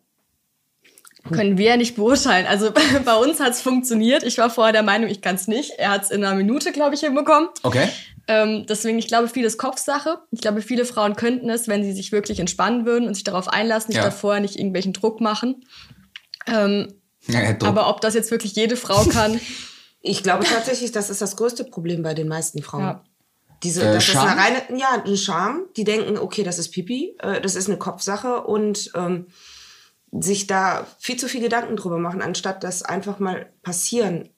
Können 1.31 1.57
wir 1.57 1.65
ja 1.65 1.77
nicht 1.77 1.95
beurteilen. 1.95 2.45
Also 2.47 2.71
bei 3.05 3.15
uns 3.15 3.39
hat 3.39 3.51
es 3.53 3.61
funktioniert. 3.61 4.23
Ich 4.23 4.37
war 4.37 4.49
vorher 4.49 4.73
der 4.73 4.83
Meinung, 4.83 5.09
ich 5.09 5.21
kann 5.21 5.35
es 5.35 5.47
nicht. 5.47 5.71
Er 5.77 5.91
hat 5.91 6.03
es 6.03 6.11
in 6.11 6.23
einer 6.23 6.35
Minute, 6.35 6.71
glaube 6.71 6.95
ich, 6.95 7.01
hinbekommen. 7.01 7.49
Okay. 7.63 7.87
Ähm, 8.27 8.65
deswegen, 8.67 8.97
ich 8.99 9.07
glaube, 9.07 9.27
vieles 9.27 9.57
Kopfsache. 9.57 10.19
Ich 10.31 10.39
glaube, 10.41 10.61
viele 10.61 10.85
Frauen 10.85 11.15
könnten 11.15 11.49
es, 11.49 11.67
wenn 11.67 11.83
sie 11.83 11.93
sich 11.93 12.11
wirklich 12.11 12.39
entspannen 12.39 12.85
würden 12.85 13.07
und 13.07 13.15
sich 13.15 13.23
darauf 13.23 13.47
einlassen, 13.47 13.89
nicht 13.89 13.97
Ja. 13.97 14.03
davor 14.03 14.39
nicht 14.39 14.55
irgendwelchen 14.55 14.93
Druck 14.93 15.19
machen. 15.19 15.65
Ähm, 16.47 16.93
Ja, 17.27 17.41
ja, 17.41 17.53
Druck. 17.53 17.67
aber 17.69 17.89
ob 17.89 18.01
das 18.01 18.13
jetzt 18.13 18.31
wirklich 18.31 18.53
jede 18.55 18.75
Frau 18.75 19.03
kann, 19.05 19.39
Ich 20.01 20.23
glaube 20.23 20.45
tatsächlich, 20.45 20.93
das 20.93 21.09
ist 21.09 21.21
das 21.21 21.35
größte 21.35 21.65
Problem 21.65 22.03
bei 22.03 22.13
den 22.13 22.29
meisten 22.29 22.63
Frauen. 22.63 22.81
Ja. 22.83 23.03
Diese, 23.63 23.81
Äh, 23.83 23.93
das 23.93 24.03
Scham? 24.05 24.25
ist 24.25 24.31
eine 24.31 24.41
reine, 24.41 24.79
ja, 24.79 25.03
ein 25.05 25.17
Charme. 25.17 25.65
Die 25.75 25.83
denken, 25.83 26.17
okay, 26.17 26.43
das 26.43 26.59
ist 26.59 26.71
Pipi, 26.71 27.15
äh, 27.19 27.41
das 27.41 27.55
ist 27.55 27.67
eine 27.67 27.77
Kopfsache 27.77 28.41
und 28.43 28.91
ähm, 28.95 29.27
sich 30.11 30.47
da 30.47 30.87
viel 30.99 31.17
zu 31.17 31.27
viel 31.27 31.41
Gedanken 31.41 31.75
drüber 31.75 31.99
machen, 31.99 32.21
anstatt 32.21 32.63
das 32.63 32.81
einfach 32.83 33.19
mal 33.19 33.51
passieren. 33.61 34.29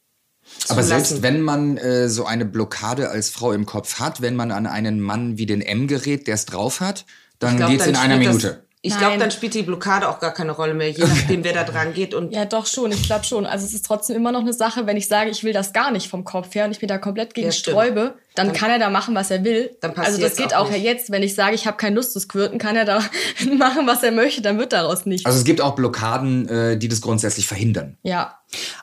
zu 0.58 0.72
Aber 0.72 0.82
lassen. 0.82 0.90
selbst 0.90 1.22
wenn 1.24 1.42
man 1.42 1.78
äh, 1.78 2.10
so 2.10 2.26
eine 2.26 2.46
Blockade 2.46 3.10
als 3.10 3.30
Frau 3.30 3.52
im 3.54 3.66
Kopf 3.66 4.00
hat, 4.00 4.22
wenn 4.22 4.36
man 4.36 4.52
an 4.52 4.66
einen 4.68 5.00
Mann 5.00 5.38
wie 5.38 5.46
den 5.46 5.62
M 5.62 5.88
gerät, 5.88 6.28
der 6.28 6.36
es 6.36 6.46
drauf 6.46 6.80
hat, 6.82 7.06
dann 7.40 7.58
glaub, 7.58 7.70
geht's 7.70 7.88
in 7.88 7.96
einer 7.96 8.18
Minute. 8.18 8.66
Ich 8.84 8.98
glaube, 8.98 9.20
dann 9.20 9.30
spielt 9.30 9.54
die 9.54 9.62
Blockade 9.62 10.10
auch 10.10 10.20
gar 10.20 10.34
keine 10.34 10.54
Rolle 10.54 10.74
mehr, 10.74 10.90
je 10.90 11.04
nachdem, 11.04 11.44
wer 11.44 11.54
da 11.54 11.64
dran 11.64 11.94
geht. 11.94 12.16
Und 12.16 12.34
ja 12.34 12.46
doch 12.46 12.66
schon, 12.66 12.92
ich 12.92 13.04
glaube 13.04 13.26
schon. 13.26 13.46
Also 13.46 13.64
es 13.64 13.74
ist 13.76 13.86
trotzdem 13.86 14.16
immer 14.16 14.32
noch 14.32 14.40
eine 14.40 14.54
Sache, 14.54 14.88
wenn 14.88 14.98
ich 14.98 15.08
sage, 15.08 15.30
ich 15.30 15.44
will 15.44 15.54
das 15.54 15.72
gar 15.72 15.92
nicht 15.92 16.08
vom 16.10 16.24
Kopf 16.24 16.56
her 16.56 16.66
und 16.66 16.72
ich 16.72 16.82
mir 16.82 16.88
da 16.88 16.98
komplett 16.98 17.36
gegen 17.36 17.46
Ja, 17.46 17.52
sträube, 17.52 18.16
dann, 18.34 18.48
Dann- 18.48 18.56
kann 18.56 18.72
er 18.72 18.80
da 18.80 18.90
machen, 18.90 19.14
was 19.14 19.30
er 19.30 19.44
will. 19.44 19.70
Dann 19.82 19.94
also 19.98 20.20
das 20.20 20.36
geht 20.36 20.56
auch 20.56 20.72
auch, 20.72 20.76
jetzt, 20.76 21.12
wenn 21.12 21.22
ich 21.22 21.36
sage, 21.36 21.54
ich 21.54 21.68
habe 21.68 21.78
keine 21.78 21.96
Lust 21.96 22.14
zu 22.14 22.20
squirten, 22.20 22.58
kann 22.58 22.76
er 22.76 22.86
da 22.86 23.00
machen, 23.58 23.86
was 23.86 24.02
er 24.02 24.12
möchte, 24.14 24.42
dann 24.42 24.58
wird 24.58 24.74
daraus 24.74 25.06
nichts. 25.06 25.28
Also 25.28 25.38
es 25.38 25.44
gibt 25.46 25.62
auch 25.62 25.76
Blockaden, 25.76 26.48
äh, 26.50 26.78
die 26.78 26.88
das 26.88 27.02
grundsätzlich 27.02 27.46
verhindern. 27.48 27.98
ja. 28.02 28.38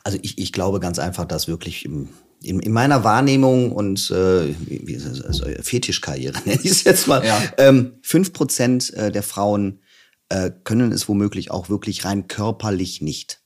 Also 0.05 0.19
ich, 0.23 0.39
ich 0.39 0.53
glaube 0.53 0.79
ganz 0.81 0.99
einfach, 0.99 1.25
dass 1.27 1.47
wirklich 1.49 1.85
im, 1.85 2.09
in, 2.43 2.61
in 2.61 2.73
meiner 2.73 3.05
Wahrnehmung 3.05 3.73
und 3.73 4.11
äh, 4.11 4.47
wie, 4.61 4.81
wie 4.87 4.95
ist 4.95 5.07
das, 5.07 5.21
also 5.23 5.45
Fetischkarriere 5.61 6.39
nenne 6.47 6.61
ich 6.63 6.71
es 6.71 6.85
jetzt 6.85 7.07
mal, 7.09 7.23
Ja. 7.27 7.37
ähm, 7.59 7.99
5% 8.07 8.95
äh, 8.95 9.11
der 9.13 9.23
Frauen 9.23 9.81
äh, 10.29 10.51
können 10.65 10.93
es 10.93 11.09
womöglich 11.09 11.51
auch 11.51 11.69
wirklich 11.69 12.05
rein 12.05 12.29
körperlich 12.29 13.01
nicht. 13.01 13.41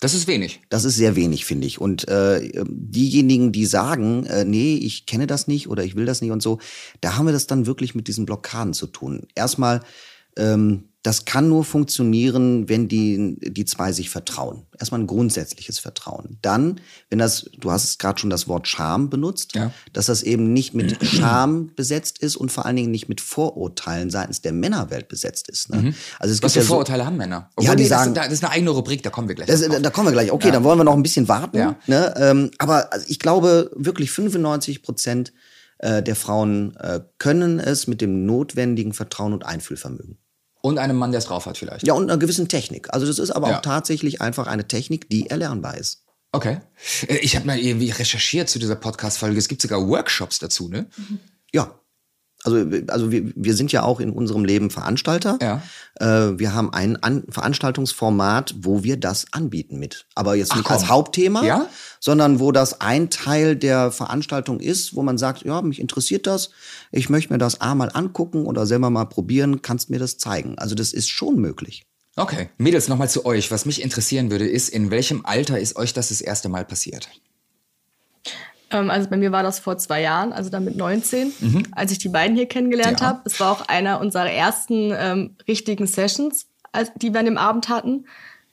Das 0.00 0.12
ist 0.12 0.26
wenig. 0.26 0.60
Das 0.68 0.84
ist 0.84 0.96
sehr 0.96 1.16
wenig, 1.16 1.46
finde 1.46 1.66
ich. 1.66 1.80
Und 1.80 2.06
äh, 2.08 2.52
diejenigen, 2.68 3.50
die 3.50 3.64
sagen, 3.64 4.26
äh, 4.26 4.44
nee, 4.44 4.76
ich 4.76 5.06
kenne 5.06 5.26
das 5.26 5.48
nicht 5.48 5.68
oder 5.68 5.84
ich 5.84 5.96
will 5.96 6.04
das 6.04 6.20
nicht 6.20 6.32
und 6.32 6.42
so, 6.42 6.58
da 7.00 7.16
haben 7.16 7.26
wir 7.26 7.32
das 7.32 7.46
dann 7.46 7.66
wirklich 7.66 7.94
mit 7.94 8.06
diesen 8.06 8.26
Blockaden 8.26 8.74
zu 8.74 8.88
tun. 8.88 9.26
Erstmal, 9.34 9.80
ähm, 10.36 10.90
das 11.06 11.24
kann 11.24 11.48
nur 11.48 11.64
funktionieren, 11.64 12.68
wenn 12.68 12.88
die, 12.88 13.36
die 13.40 13.64
zwei 13.64 13.92
sich 13.92 14.10
vertrauen. 14.10 14.66
Erstmal 14.76 15.00
ein 15.00 15.06
grundsätzliches 15.06 15.78
Vertrauen. 15.78 16.38
Dann, 16.42 16.80
wenn 17.10 17.20
das, 17.20 17.48
du 17.60 17.70
hast 17.70 17.98
gerade 18.00 18.18
schon 18.18 18.28
das 18.28 18.48
Wort 18.48 18.66
Scham 18.66 19.08
benutzt, 19.08 19.54
Ja. 19.54 19.70
dass 19.92 20.06
das 20.06 20.24
eben 20.24 20.52
nicht 20.52 20.74
mit 20.74 21.04
Scham 21.06 21.70
besetzt 21.76 22.18
ist 22.18 22.34
und 22.34 22.50
vor 22.50 22.66
allen 22.66 22.74
Dingen 22.74 22.90
nicht 22.90 23.08
mit 23.08 23.20
Vorurteilen 23.20 24.10
seitens 24.10 24.40
der 24.40 24.52
Männerwelt 24.52 25.06
besetzt 25.08 25.48
ist. 25.48 25.70
Ne? 25.70 25.94
Also 26.18 26.34
es 26.34 26.42
Was 26.42 26.52
gibt 26.52 26.52
für 26.54 26.58
ja 26.58 26.62
so, 26.64 26.68
Vorurteile 26.68 27.06
haben 27.06 27.16
Männer? 27.16 27.50
Ja, 27.60 27.76
die 27.76 27.84
nee, 27.84 27.88
sagen- 27.88 28.12
das, 28.14 28.24
das 28.24 28.32
ist 28.34 28.44
eine 28.44 28.52
eigene 28.52 28.70
Rubrik, 28.70 29.02
da 29.04 29.10
kommen 29.10 29.28
wir 29.28 29.36
gleich. 29.36 29.46
das, 29.46 29.60
da 29.60 29.90
kommen 29.90 30.08
wir 30.08 30.12
gleich. 30.12 30.32
Okay, 30.32 30.50
dann 30.50 30.64
wollen 30.64 30.78
wir 30.80 30.84
noch 30.84 30.94
ein 30.96 31.02
bisschen 31.04 31.28
warten. 31.28 31.56
Ja. 31.56 31.76
Ne? 31.86 32.14
Ähm, 32.18 32.50
aber 32.58 32.92
also 32.92 33.06
ich 33.08 33.20
glaube, 33.20 33.70
wirklich 33.76 34.10
95 34.10 34.82
Prozent 34.82 35.32
äh, 35.78 36.02
der 36.02 36.16
Frauen 36.16 36.74
äh, 36.76 37.00
können 37.18 37.60
es 37.60 37.86
mit 37.86 38.00
dem 38.00 38.26
notwendigen 38.26 38.92
Vertrauen 38.92 39.32
und 39.32 39.46
Einfühlvermögen. 39.46 40.18
Und 40.66 40.78
einem 40.78 40.96
Mann, 40.96 41.12
der 41.12 41.18
es 41.20 41.26
drauf 41.26 41.46
hat 41.46 41.56
vielleicht. 41.56 41.86
Ja, 41.86 41.94
und 41.94 42.10
einer 42.10 42.18
gewissen 42.18 42.48
Technik. 42.48 42.92
Also 42.92 43.06
das 43.06 43.20
ist 43.20 43.30
aber 43.30 43.50
Ja. 43.50 43.58
auch 43.58 43.62
tatsächlich 43.62 44.20
einfach 44.20 44.48
eine 44.48 44.66
Technik, 44.66 45.08
die 45.08 45.30
erlernbar 45.30 45.76
ist. 45.76 46.02
Okay. 46.32 46.58
Äh, 47.06 47.18
Ich 47.18 47.36
habe 47.36 47.46
mal 47.46 47.56
irgendwie 47.58 47.90
recherchiert 47.90 48.48
zu 48.48 48.58
dieser 48.58 48.74
Podcast-Folge. 48.74 49.38
Es 49.38 49.46
gibt 49.46 49.62
sogar 49.62 49.86
Workshops 49.86 50.40
dazu, 50.40 50.68
ne? 50.68 50.86
Ja. 51.52 51.78
Also, 52.46 52.64
also 52.88 53.10
wir, 53.10 53.32
wir 53.34 53.54
sind 53.54 53.72
ja 53.72 53.82
auch 53.82 54.00
in 54.00 54.10
unserem 54.10 54.44
Leben 54.44 54.70
Veranstalter. 54.70 55.38
Ja. 55.42 55.62
Äh, 55.96 56.38
wir 56.38 56.54
haben 56.54 56.72
ein 56.72 56.96
An 57.02 57.24
Veranstaltungsformat, 57.28 58.54
wo 58.60 58.84
wir 58.84 58.96
das 58.96 59.26
anbieten 59.32 59.78
mit. 59.78 60.06
Aber 60.14 60.34
jetzt 60.36 60.52
Ach, 60.52 60.56
nicht 60.56 60.66
komm. 60.66 60.74
als 60.74 60.88
Hauptthema, 60.88 61.44
Ja? 61.44 61.68
sondern 62.00 62.38
wo 62.40 62.52
das 62.52 62.80
ein 62.80 63.10
Teil 63.10 63.56
der 63.56 63.90
Veranstaltung 63.90 64.60
ist, 64.60 64.94
wo 64.94 65.02
man 65.02 65.18
sagt, 65.18 65.44
ja, 65.44 65.60
mich 65.62 65.80
interessiert 65.80 66.26
das, 66.26 66.50
ich 66.92 67.08
möchte 67.10 67.32
mir 67.32 67.38
das 67.38 67.60
A 67.60 67.74
mal 67.74 67.90
angucken 67.92 68.46
oder 68.46 68.66
selber 68.66 68.90
mal 68.90 69.06
probieren, 69.06 69.60
kannst 69.62 69.90
mir 69.90 69.98
das 69.98 70.18
zeigen. 70.18 70.56
Also 70.58 70.74
das 70.74 70.92
ist 70.92 71.08
schon 71.08 71.36
möglich. 71.40 71.84
Okay. 72.16 72.48
Mädels, 72.56 72.88
nochmal 72.88 73.10
zu 73.10 73.26
euch. 73.26 73.50
Was 73.50 73.66
mich 73.66 73.82
interessieren 73.82 74.30
würde, 74.30 74.48
ist, 74.48 74.70
in 74.70 74.90
welchem 74.90 75.26
Alter 75.26 75.58
ist 75.58 75.76
euch 75.76 75.92
das 75.92 76.08
das 76.08 76.20
erste 76.22 76.48
Mal 76.48 76.64
passiert? 76.64 77.08
Ähm, 78.70 78.90
also 78.90 79.08
bei 79.08 79.16
mir 79.16 79.32
war 79.32 79.42
das 79.42 79.58
vor 79.60 79.78
zwei 79.78 80.02
Jahren, 80.02 80.32
also 80.32 80.50
dann 80.50 80.64
mit 80.64 80.76
19, 80.76 81.66
als 81.72 81.92
ich 81.92 81.98
die 81.98 82.08
beiden 82.08 82.36
hier 82.36 82.46
kennengelernt 82.46 83.00
Ja. 83.00 83.06
habe. 83.06 83.20
Es 83.24 83.38
war 83.40 83.52
auch 83.52 83.68
einer 83.68 84.00
unserer 84.00 84.30
ersten 84.30 84.92
ähm, 84.96 85.36
richtigen 85.46 85.86
Sessions, 85.86 86.46
als, 86.72 86.90
die 86.96 87.12
wir 87.12 87.20
an 87.20 87.26
dem 87.26 87.38
Abend 87.38 87.68
hatten. 87.68 88.06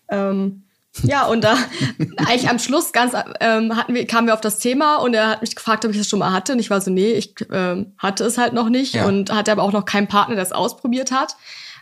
Ähm, 0.09 0.63
ja, 1.01 1.25
und 1.25 1.43
da 1.43 1.57
eigentlich 2.17 2.49
am 2.49 2.59
Schluss 2.59 2.91
ganz 2.91 3.13
ähm, 3.39 3.75
hatten 3.75 3.95
wir, 3.95 4.05
kamen 4.05 4.27
wir 4.27 4.35
auf 4.35 4.41
das 4.41 4.59
Thema 4.59 4.97
und 4.97 5.15
er 5.15 5.27
hat 5.29 5.41
mich 5.41 5.55
gefragt, 5.55 5.83
ob 5.85 5.91
ich 5.91 5.97
das 5.97 6.07
schon 6.07 6.19
mal 6.19 6.31
hatte. 6.31 6.53
Und 6.53 6.59
ich 6.59 6.69
war 6.69 6.79
so, 6.81 6.91
nee, 6.91 7.13
ich 7.13 7.33
ähm, 7.51 7.93
hatte 7.97 8.23
es 8.23 8.37
halt 8.37 8.53
noch 8.53 8.69
nicht 8.69 8.93
Ja. 8.93 9.05
und 9.07 9.33
hatte 9.33 9.51
aber 9.51 9.63
auch 9.63 9.71
noch 9.71 9.85
keinen 9.85 10.07
Partner, 10.07 10.35
der 10.35 10.43
es 10.43 10.51
ausprobiert 10.51 11.11
hat. 11.11 11.35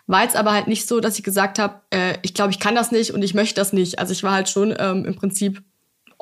War 0.08 0.24
jetzt 0.24 0.38
aber 0.38 0.54
halt 0.54 0.68
nicht 0.68 0.88
so, 0.88 1.00
dass 1.02 1.18
ich 1.18 1.24
gesagt 1.24 1.60
habe, 1.60 1.82
äh, 1.90 2.16
ich 2.22 2.34
glaube, 2.34 2.52
ich 2.52 2.60
kann 2.60 2.76
das 2.76 2.92
nicht 2.92 3.12
und 3.12 3.22
ich 3.24 3.34
möchte 3.34 3.56
das 3.56 3.74
nicht. 3.74 4.00
Also 4.00 4.14
ich 4.14 4.24
war 4.24 4.32
halt 4.32 4.48
schon 4.50 4.74
ähm, 4.80 5.04
im 5.06 5.16
Prinzip 5.16 5.62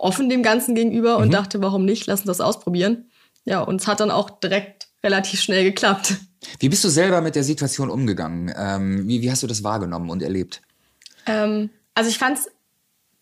offen 0.02 0.30
dem 0.30 0.44
Ganzen 0.44 0.76
gegenüber 0.76 1.18
und 1.18 1.34
dachte, 1.34 1.62
warum 1.62 1.86
nicht, 1.86 2.08
lass 2.08 2.22
uns 2.22 2.28
das 2.28 2.42
ausprobieren. 2.42 3.10
Ja, 3.46 3.62
und 3.62 3.82
es 3.82 3.88
hat 3.88 4.00
dann 4.00 4.12
auch 4.12 4.30
direkt 4.30 4.88
relativ 5.04 5.42
schnell 5.42 5.64
geklappt. 5.64 6.16
Wie 6.60 6.70
bist 6.70 6.84
du 6.84 6.90
selber 6.90 7.22
mit 7.22 7.36
der 7.36 7.44
Situation 7.44 7.90
umgegangen? 7.90 8.54
Ähm, 8.58 9.08
wie, 9.08 9.22
wie 9.22 9.32
hast 9.32 9.44
du 9.44 9.48
das 9.48 9.64
wahrgenommen 9.64 10.10
und 10.10 10.22
erlebt? 10.22 10.62
Ähm, 11.26 11.70
also 11.96 12.10
ich 12.10 12.18
fand 12.18 12.38
es 12.40 12.48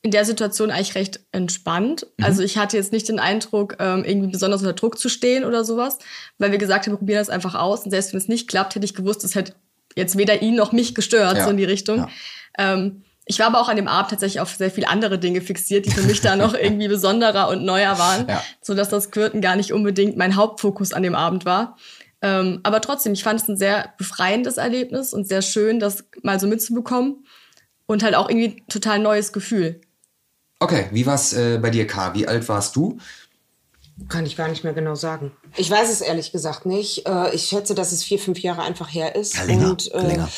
in 0.03 0.11
der 0.11 0.25
Situation 0.25 0.69
eigentlich 0.71 0.95
recht 0.95 1.19
entspannt. 1.31 2.07
Also 2.21 2.41
ich 2.43 2.57
hatte 2.57 2.77
jetzt 2.77 2.91
nicht 2.93 3.09
den 3.09 3.19
Eindruck, 3.19 3.75
ähm, 3.79 4.05
irgendwie 4.05 4.29
besonders 4.29 4.61
unter 4.61 4.73
Druck 4.73 4.97
zu 4.99 5.09
stehen 5.09 5.43
oder 5.43 5.63
sowas, 5.65 5.97
weil 6.37 6.51
wir 6.51 6.59
gesagt 6.59 6.85
haben, 6.85 6.93
wir 6.93 6.97
probieren 6.97 7.19
das 7.19 7.29
einfach 7.29 7.55
aus. 7.55 7.83
Und 7.83 7.91
selbst 7.91 8.13
wenn 8.13 8.19
es 8.19 8.27
nicht 8.27 8.47
klappt, 8.47 8.75
hätte 8.75 8.85
ich 8.85 8.93
gewusst, 8.93 9.23
es 9.23 9.35
hätte 9.35 9.53
jetzt 9.95 10.17
weder 10.17 10.41
ihn 10.41 10.55
noch 10.55 10.71
mich 10.71 10.93
gestört, 10.95 11.37
Ja. 11.37 11.43
so 11.43 11.49
in 11.49 11.57
die 11.57 11.63
Richtung. 11.65 11.97
Ja. 11.97 12.09
Ähm, 12.59 13.03
ich 13.27 13.39
war 13.39 13.47
aber 13.47 13.59
auch 13.59 13.69
an 13.69 13.75
dem 13.75 13.87
Abend 13.87 14.09
tatsächlich 14.11 14.39
auf 14.39 14.55
sehr 14.55 14.71
viele 14.71 14.87
andere 14.87 15.19
Dinge 15.19 15.41
fixiert, 15.41 15.85
die 15.85 15.91
für 15.91 16.01
mich 16.01 16.21
da 16.21 16.35
noch 16.35 16.53
irgendwie 16.59 16.87
besonderer 16.87 17.49
und 17.49 17.63
neuer 17.65 17.97
waren, 17.99 18.27
Ja. 18.27 18.43
sodass 18.61 18.89
das 18.89 19.11
Quirten 19.11 19.41
gar 19.41 19.55
nicht 19.55 19.73
unbedingt 19.73 20.17
mein 20.17 20.35
Hauptfokus 20.35 20.93
an 20.93 21.03
dem 21.03 21.15
Abend 21.15 21.45
war. 21.45 21.77
Ähm, 22.21 22.61
aber 22.63 22.81
trotzdem, 22.81 23.13
ich 23.13 23.23
fand 23.23 23.41
es 23.41 23.47
ein 23.47 23.57
sehr 23.57 23.93
befreiendes 23.97 24.57
Erlebnis 24.57 25.13
und 25.13 25.27
sehr 25.27 25.41
schön, 25.41 25.79
das 25.79 26.05
mal 26.23 26.39
so 26.39 26.47
mitzubekommen 26.47 27.25
und 27.85 28.01
halt 28.01 28.15
auch 28.15 28.29
irgendwie 28.29 28.63
total 28.69 28.99
neues 28.99 29.31
Gefühl. 29.33 29.81
Okay, 30.59 30.87
wie 30.91 31.05
war's 31.05 31.33
äh, 31.33 31.59
bei 31.61 31.69
dir, 31.69 31.85
K? 31.85 32.15
Wie 32.15 32.27
alt 32.27 32.49
warst 32.49 32.75
du? 32.75 32.97
Kann 34.09 34.25
ich 34.25 34.35
gar 34.35 34.47
nicht 34.47 34.63
mehr 34.63 34.73
genau 34.73 34.95
sagen. 34.95 35.31
Ich 35.57 35.69
weiß 35.69 35.89
es 35.91 36.01
ehrlich 36.01 36.31
gesagt 36.31 36.65
nicht. 36.65 37.07
Äh, 37.07 37.33
Ich 37.35 37.45
schätze, 37.45 37.75
dass 37.75 37.91
es 37.91 38.03
vier, 38.03 38.19
fünf 38.19 38.39
Jahre 38.39 38.61
einfach 38.61 38.93
her 38.93 39.15
ist. 39.15 39.35
Ja, 39.35 39.43
länger, 39.43 39.69
Und 39.71 39.91
äh, 39.93 40.07
länger. 40.07 40.29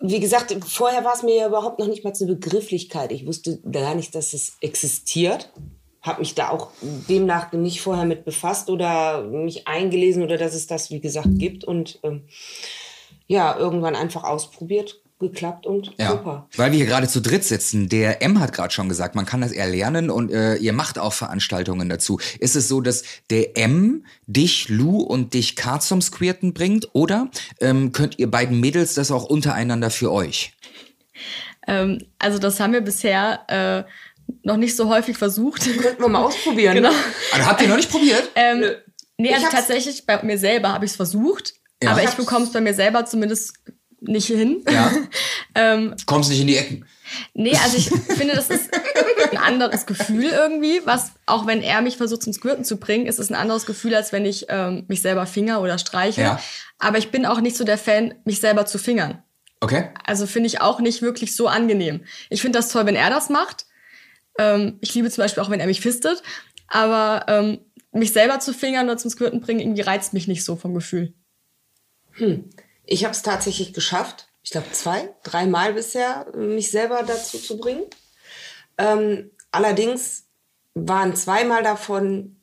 wie 0.00 0.20
gesagt, 0.20 0.56
vorher 0.66 1.04
war 1.04 1.14
es 1.14 1.22
mir 1.22 1.34
ja 1.36 1.46
überhaupt 1.48 1.78
noch 1.78 1.86
nicht 1.86 2.04
mal 2.04 2.12
eine 2.18 2.34
Begrifflichkeit. 2.34 3.12
Ich 3.12 3.26
wusste 3.26 3.60
gar 3.70 3.94
nicht, 3.94 4.14
dass 4.14 4.32
es 4.32 4.56
existiert. 4.60 5.50
Habe 6.02 6.20
mich 6.20 6.34
da 6.34 6.50
auch 6.50 6.68
demnach 7.08 7.52
nicht 7.52 7.80
vorher 7.80 8.04
mit 8.04 8.24
befasst 8.24 8.68
oder 8.68 9.22
mich 9.22 9.66
eingelesen 9.66 10.22
oder 10.22 10.36
dass 10.36 10.54
es 10.54 10.66
das, 10.66 10.90
wie 10.90 11.00
gesagt, 11.00 11.28
gibt. 11.38 11.64
Und 11.64 11.98
ähm, 12.02 12.24
ja, 13.26 13.56
irgendwann 13.56 13.96
einfach 13.96 14.24
ausprobiert, 14.24 15.00
geklappt 15.28 15.66
und 15.66 15.92
Ja, 15.98 16.10
super. 16.12 16.48
weil 16.56 16.70
wir 16.72 16.78
hier 16.78 16.86
gerade 16.86 17.08
zu 17.08 17.20
dritt 17.20 17.44
sitzen. 17.44 17.88
Der 17.88 18.22
M 18.22 18.40
hat 18.40 18.52
gerade 18.52 18.72
schon 18.72 18.88
gesagt, 18.88 19.14
man 19.14 19.26
kann 19.26 19.40
das 19.40 19.52
erlernen 19.52 20.10
und 20.10 20.30
äh, 20.32 20.54
ihr 20.56 20.72
macht 20.72 20.98
auch 20.98 21.12
Veranstaltungen 21.12 21.88
dazu. 21.88 22.18
Ist 22.38 22.56
es 22.56 22.68
so, 22.68 22.80
dass 22.80 23.02
der 23.30 23.56
M 23.58 24.06
dich, 24.26 24.68
Lou 24.68 25.00
und 25.00 25.34
dich 25.34 25.56
K 25.56 25.80
zum 25.80 26.00
Squirten 26.02 26.54
bringt 26.54 26.88
oder 26.94 27.30
ähm, 27.60 27.92
könnt 27.92 28.18
ihr 28.18 28.30
beiden 28.30 28.60
Mädels 28.60 28.94
das 28.94 29.10
auch 29.10 29.24
untereinander 29.24 29.90
für 29.90 30.10
euch? 30.12 30.52
Ähm, 31.66 31.98
also 32.18 32.38
das 32.38 32.60
haben 32.60 32.72
wir 32.72 32.80
bisher 32.82 33.40
äh, 33.86 33.90
noch 34.42 34.56
nicht 34.56 34.76
so 34.76 34.88
häufig 34.88 35.16
versucht. 35.16 35.62
Könnten 35.80 36.02
wir 36.02 36.08
mal 36.08 36.24
ausprobieren. 36.24 36.74
genau. 36.74 36.92
Also 37.32 37.46
habt 37.46 37.60
ihr 37.62 37.68
noch 37.68 37.76
nicht 37.76 37.90
probiert? 37.90 38.30
Ähm, 38.34 38.60
Nö. 38.60 38.74
nee, 39.18 39.34
also 39.34 39.46
tatsächlich 39.50 40.06
bei 40.06 40.22
mir 40.22 40.38
selber 40.38 40.72
habe 40.72 40.84
ich 40.84 40.90
es 40.92 40.96
versucht, 40.96 41.54
Ja. 41.82 41.90
aber 41.92 42.02
Ich 42.02 42.10
bekomme 42.10 42.44
es 42.44 42.52
bei 42.52 42.60
mir 42.60 42.74
selber 42.74 43.04
zumindest 43.06 43.54
nicht 44.06 44.26
hin. 44.26 44.62
Ja. 44.70 44.92
ähm, 45.54 45.94
Kommst 46.06 46.30
nicht 46.30 46.40
in 46.40 46.46
die 46.46 46.56
Ecken. 46.56 46.86
nee, 47.34 47.56
also 47.62 47.76
ich 47.76 47.88
finde, 48.16 48.34
das 48.34 48.50
ist 48.50 48.70
ein 49.30 49.36
anderes 49.38 49.86
Gefühl 49.86 50.24
irgendwie, 50.24 50.80
was, 50.84 51.12
auch 51.26 51.46
wenn 51.46 51.62
er 51.62 51.80
mich 51.82 51.96
versucht 51.96 52.22
zum 52.22 52.32
Squirten 52.32 52.64
zu 52.64 52.78
bringen, 52.78 53.06
ist 53.06 53.18
es 53.18 53.30
ein 53.30 53.34
anderes 53.34 53.66
Gefühl, 53.66 53.94
als 53.94 54.12
wenn 54.12 54.24
ich 54.24 54.46
ähm, 54.48 54.84
mich 54.88 55.02
selber 55.02 55.26
finger 55.26 55.60
oder 55.60 55.78
streiche. 55.78 56.20
Ja. 56.20 56.40
Aber 56.78 56.98
ich 56.98 57.10
bin 57.10 57.26
auch 57.26 57.40
nicht 57.40 57.56
so 57.56 57.64
der 57.64 57.78
Fan, 57.78 58.14
mich 58.24 58.40
selber 58.40 58.66
zu 58.66 58.78
fingern. 58.78 59.22
Okay. 59.60 59.88
Also 60.04 60.26
finde 60.26 60.48
ich 60.48 60.60
auch 60.60 60.80
nicht 60.80 61.02
wirklich 61.02 61.34
so 61.34 61.48
angenehm. 61.48 62.04
Ich 62.28 62.42
finde 62.42 62.58
das 62.58 62.68
toll, 62.68 62.86
wenn 62.86 62.96
er 62.96 63.10
das 63.10 63.30
macht. 63.30 63.66
Ähm, 64.38 64.78
ich 64.80 64.94
liebe 64.94 65.10
zum 65.10 65.22
Beispiel 65.22 65.42
auch, 65.42 65.50
wenn 65.50 65.60
er 65.60 65.66
mich 65.66 65.80
fistet. 65.80 66.22
Aber 66.68 67.24
ähm, 67.28 67.58
mich 67.92 68.12
selber 68.12 68.40
zu 68.40 68.52
fingern 68.52 68.86
oder 68.86 68.98
zum 68.98 69.10
Squirten 69.10 69.40
bringen, 69.40 69.60
irgendwie 69.60 69.82
reizt 69.82 70.12
mich 70.12 70.28
nicht 70.28 70.44
so 70.44 70.56
vom 70.56 70.74
Gefühl. 70.74 71.14
Ich 72.86 73.04
habe 73.04 73.12
es 73.12 73.22
tatsächlich 73.22 73.72
geschafft. 73.72 74.28
Ich 74.42 74.50
glaube 74.50 74.70
zwei, 74.72 75.08
dreimal 75.22 75.72
bisher, 75.72 76.26
mich 76.36 76.70
selber 76.70 77.02
dazu 77.02 77.38
zu 77.38 77.56
bringen. 77.58 77.84
Ähm, 78.76 79.30
allerdings 79.50 80.24
waren 80.74 81.16
zweimal 81.16 81.62
davon 81.62 82.36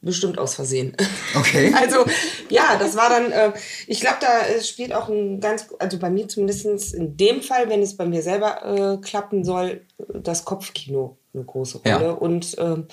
bestimmt 0.00 0.38
aus 0.38 0.54
Versehen. 0.54 0.96
Okay. 1.34 1.72
Also 1.80 2.04
ja, 2.50 2.76
das 2.78 2.96
war 2.96 3.08
dann, 3.08 3.32
äh, 3.32 3.52
ich 3.86 4.00
glaube, 4.00 4.18
da 4.20 4.46
äh, 4.46 4.62
spielt 4.62 4.92
auch 4.92 5.08
ein 5.08 5.40
ganz, 5.40 5.66
also 5.78 5.98
bei 5.98 6.10
mir 6.10 6.28
zumindest 6.28 6.94
in 6.94 7.16
dem 7.16 7.42
Fall, 7.42 7.68
wenn 7.68 7.82
es 7.82 7.96
bei 7.96 8.06
mir 8.06 8.22
selber 8.22 8.64
äh, 8.64 8.98
klappen 8.98 9.44
soll, 9.44 9.86
das 10.12 10.44
Kopfkino 10.44 11.18
eine 11.34 11.44
große 11.44 11.80
Ja. 11.84 11.96
Rolle. 11.96 12.16
Und 12.16 12.56
ähm, 12.58 12.86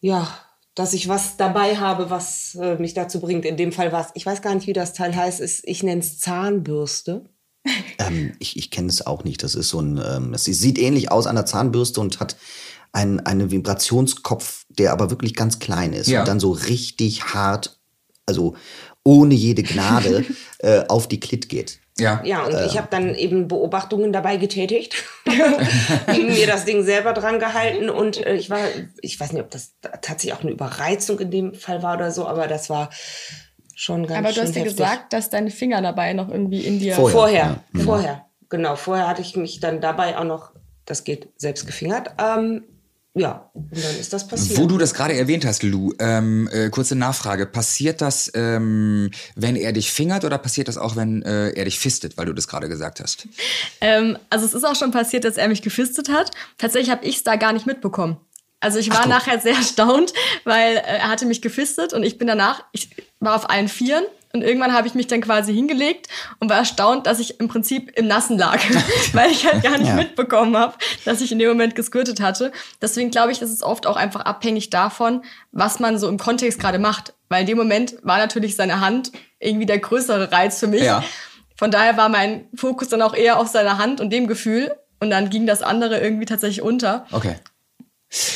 ja, 0.00 0.28
dass 0.78 0.92
ich 0.92 1.08
was 1.08 1.36
dabei 1.36 1.76
habe, 1.76 2.08
was 2.10 2.54
äh, 2.60 2.76
mich 2.76 2.94
dazu 2.94 3.20
bringt. 3.20 3.44
In 3.44 3.56
dem 3.56 3.72
Fall 3.72 3.90
was, 3.92 4.08
ich 4.14 4.24
weiß 4.24 4.42
gar 4.42 4.54
nicht, 4.54 4.66
wie 4.66 4.72
das 4.72 4.92
Teil 4.92 5.14
heißt, 5.14 5.40
ist, 5.40 5.62
ich 5.66 5.82
nenne 5.82 6.00
es 6.00 6.18
Zahnbürste. 6.18 7.24
Ähm, 7.98 8.32
ich 8.38 8.56
ich 8.56 8.70
kenne 8.70 8.88
es 8.88 9.04
auch 9.06 9.24
nicht. 9.24 9.42
Das 9.42 9.54
ist 9.56 9.68
so 9.68 9.80
ein, 9.80 10.00
ähm, 10.02 10.32
es 10.32 10.44
sieht 10.44 10.78
ähnlich 10.78 11.10
aus 11.10 11.26
an 11.26 11.34
der 11.34 11.44
Zahnbürste 11.44 12.00
und 12.00 12.20
hat 12.20 12.36
ein, 12.92 13.20
einen 13.26 13.50
Vibrationskopf, 13.50 14.64
der 14.68 14.92
aber 14.92 15.10
wirklich 15.10 15.34
ganz 15.34 15.58
klein 15.58 15.92
ist 15.92 16.08
Ja. 16.08 16.20
und 16.20 16.28
dann 16.28 16.40
so 16.40 16.52
richtig 16.52 17.24
hart, 17.34 17.78
also 18.24 18.54
ohne 19.04 19.34
jede 19.34 19.64
Gnade 19.64 20.24
äh, 20.60 20.84
auf 20.88 21.08
die 21.08 21.20
Klit 21.20 21.48
geht. 21.48 21.80
Ja. 21.98 22.20
Ja, 22.24 22.44
und 22.44 22.54
ich 22.66 22.76
habe 22.78 22.88
dann 22.90 23.14
eben 23.14 23.48
Beobachtungen 23.48 24.12
dabei 24.12 24.36
getätigt, 24.36 24.94
mir 25.26 26.46
das 26.46 26.64
Ding 26.64 26.82
selber 26.84 27.12
dran 27.12 27.38
gehalten 27.38 27.90
und 27.90 28.24
äh, 28.24 28.34
ich 28.34 28.50
war, 28.50 28.60
ich 29.00 29.18
weiß 29.18 29.32
nicht, 29.32 29.42
ob 29.42 29.50
das 29.50 29.74
tatsächlich 29.80 30.32
auch 30.34 30.42
eine 30.42 30.50
Überreizung 30.50 31.18
in 31.20 31.30
dem 31.30 31.54
Fall 31.54 31.82
war 31.82 31.96
oder 31.96 32.10
so, 32.10 32.26
aber 32.26 32.46
das 32.46 32.70
war 32.70 32.90
schon 33.74 34.06
ganz 34.06 34.18
Aber 34.18 34.28
du 34.28 34.34
schön 34.34 34.42
hast 34.44 34.54
ja 34.56 34.60
heftig. 34.62 34.76
gesagt, 34.76 35.12
dass 35.12 35.30
deine 35.30 35.50
Finger 35.50 35.80
dabei 35.82 36.12
noch 36.12 36.28
irgendwie 36.28 36.60
in 36.62 36.78
dir. 36.78 36.94
Vorher. 36.94 37.12
Vorher, 37.12 37.60
Ja. 37.74 37.82
vorher, 37.84 38.24
genau, 38.48 38.76
vorher 38.76 39.06
hatte 39.08 39.22
ich 39.22 39.36
mich 39.36 39.60
dann 39.60 39.80
dabei 39.80 40.18
auch 40.18 40.24
noch, 40.24 40.52
das 40.84 41.04
geht 41.04 41.28
selbst 41.36 41.66
gefingert, 41.66 42.10
ähm, 42.18 42.64
ja, 43.14 43.50
und 43.52 43.72
dann 43.72 43.98
ist 43.98 44.12
das 44.12 44.28
passiert. 44.28 44.58
Wo 44.58 44.66
du 44.66 44.78
das 44.78 44.94
gerade 44.94 45.14
erwähnt 45.14 45.44
hast, 45.44 45.62
Lou, 45.62 45.92
ähm, 45.98 46.48
äh, 46.52 46.70
kurze 46.70 46.94
Nachfrage. 46.94 47.46
Passiert 47.46 48.00
das, 48.00 48.30
ähm, 48.34 49.10
wenn 49.34 49.56
er 49.56 49.72
dich 49.72 49.90
fingert 49.90 50.24
oder 50.24 50.38
passiert 50.38 50.68
das 50.68 50.78
auch, 50.78 50.94
wenn 50.94 51.22
äh, 51.22 51.50
er 51.50 51.64
dich 51.64 51.78
fistet, 51.78 52.16
weil 52.16 52.26
du 52.26 52.32
das 52.32 52.46
gerade 52.46 52.68
gesagt 52.68 53.00
hast? 53.00 53.26
Ähm, 53.80 54.18
also 54.30 54.44
es 54.44 54.54
ist 54.54 54.64
auch 54.64 54.76
schon 54.76 54.92
passiert, 54.92 55.24
dass 55.24 55.36
er 55.36 55.48
mich 55.48 55.62
gefistet 55.62 56.10
hat. 56.10 56.30
Tatsächlich 56.58 56.90
habe 56.90 57.04
ich 57.04 57.16
es 57.16 57.22
da 57.24 57.36
gar 57.36 57.52
nicht 57.52 57.66
mitbekommen. 57.66 58.18
Also 58.60 58.78
ich 58.78 58.90
war 58.92 59.02
du. 59.04 59.08
nachher 59.08 59.38
sehr 59.40 59.54
erstaunt, 59.54 60.12
weil 60.44 60.76
äh, 60.76 60.80
er 60.98 61.08
hatte 61.08 61.26
mich 61.26 61.42
gefistet 61.42 61.92
und 61.92 62.02
ich 62.02 62.18
bin 62.18 62.26
danach, 62.26 62.64
ich 62.72 62.90
war 63.20 63.34
auf 63.36 63.50
allen 63.50 63.68
Vieren 63.68 64.04
und 64.32 64.42
irgendwann 64.42 64.72
habe 64.74 64.86
ich 64.86 64.94
mich 64.94 65.06
dann 65.06 65.20
quasi 65.20 65.54
hingelegt 65.54 66.08
und 66.38 66.50
war 66.50 66.58
erstaunt, 66.58 67.06
dass 67.06 67.18
ich 67.18 67.40
im 67.40 67.48
Prinzip 67.48 67.96
im 67.96 68.06
Nassen 68.08 68.36
lag, 68.36 68.60
weil 69.12 69.30
ich 69.30 69.46
halt 69.46 69.62
gar 69.62 69.78
nicht 69.78 69.88
Ja. 69.88 69.94
mitbekommen 69.94 70.56
habe, 70.56 70.74
dass 71.04 71.20
ich 71.20 71.32
in 71.32 71.38
dem 71.38 71.48
Moment 71.48 71.74
gesquirtet 71.76 72.20
hatte. 72.20 72.52
Deswegen 72.82 73.10
glaube 73.10 73.32
ich, 73.32 73.38
das 73.38 73.50
ist 73.50 73.62
oft 73.62 73.86
auch 73.86 73.96
einfach 73.96 74.22
abhängig 74.22 74.70
davon, 74.70 75.24
was 75.52 75.78
man 75.80 75.98
so 75.98 76.08
im 76.08 76.18
Kontext 76.18 76.58
gerade 76.60 76.78
macht. 76.78 77.14
Weil 77.28 77.42
in 77.42 77.46
dem 77.46 77.58
Moment 77.58 77.96
war 78.02 78.18
natürlich 78.18 78.56
seine 78.56 78.80
Hand 78.80 79.12
irgendwie 79.38 79.66
der 79.66 79.78
größere 79.78 80.30
Reiz 80.32 80.58
für 80.58 80.66
mich. 80.66 80.82
Ja. 80.82 81.02
Von 81.56 81.70
daher 81.70 81.96
war 81.96 82.08
mein 82.08 82.48
Fokus 82.54 82.88
dann 82.88 83.02
auch 83.02 83.14
eher 83.14 83.38
auf 83.38 83.48
seiner 83.48 83.78
Hand 83.78 84.00
und 84.00 84.10
dem 84.10 84.26
Gefühl. 84.26 84.74
Und 85.00 85.10
dann 85.10 85.30
ging 85.30 85.46
das 85.46 85.62
andere 85.62 85.98
irgendwie 86.00 86.26
tatsächlich 86.26 86.60
unter. 86.62 87.06
Okay. 87.12 87.36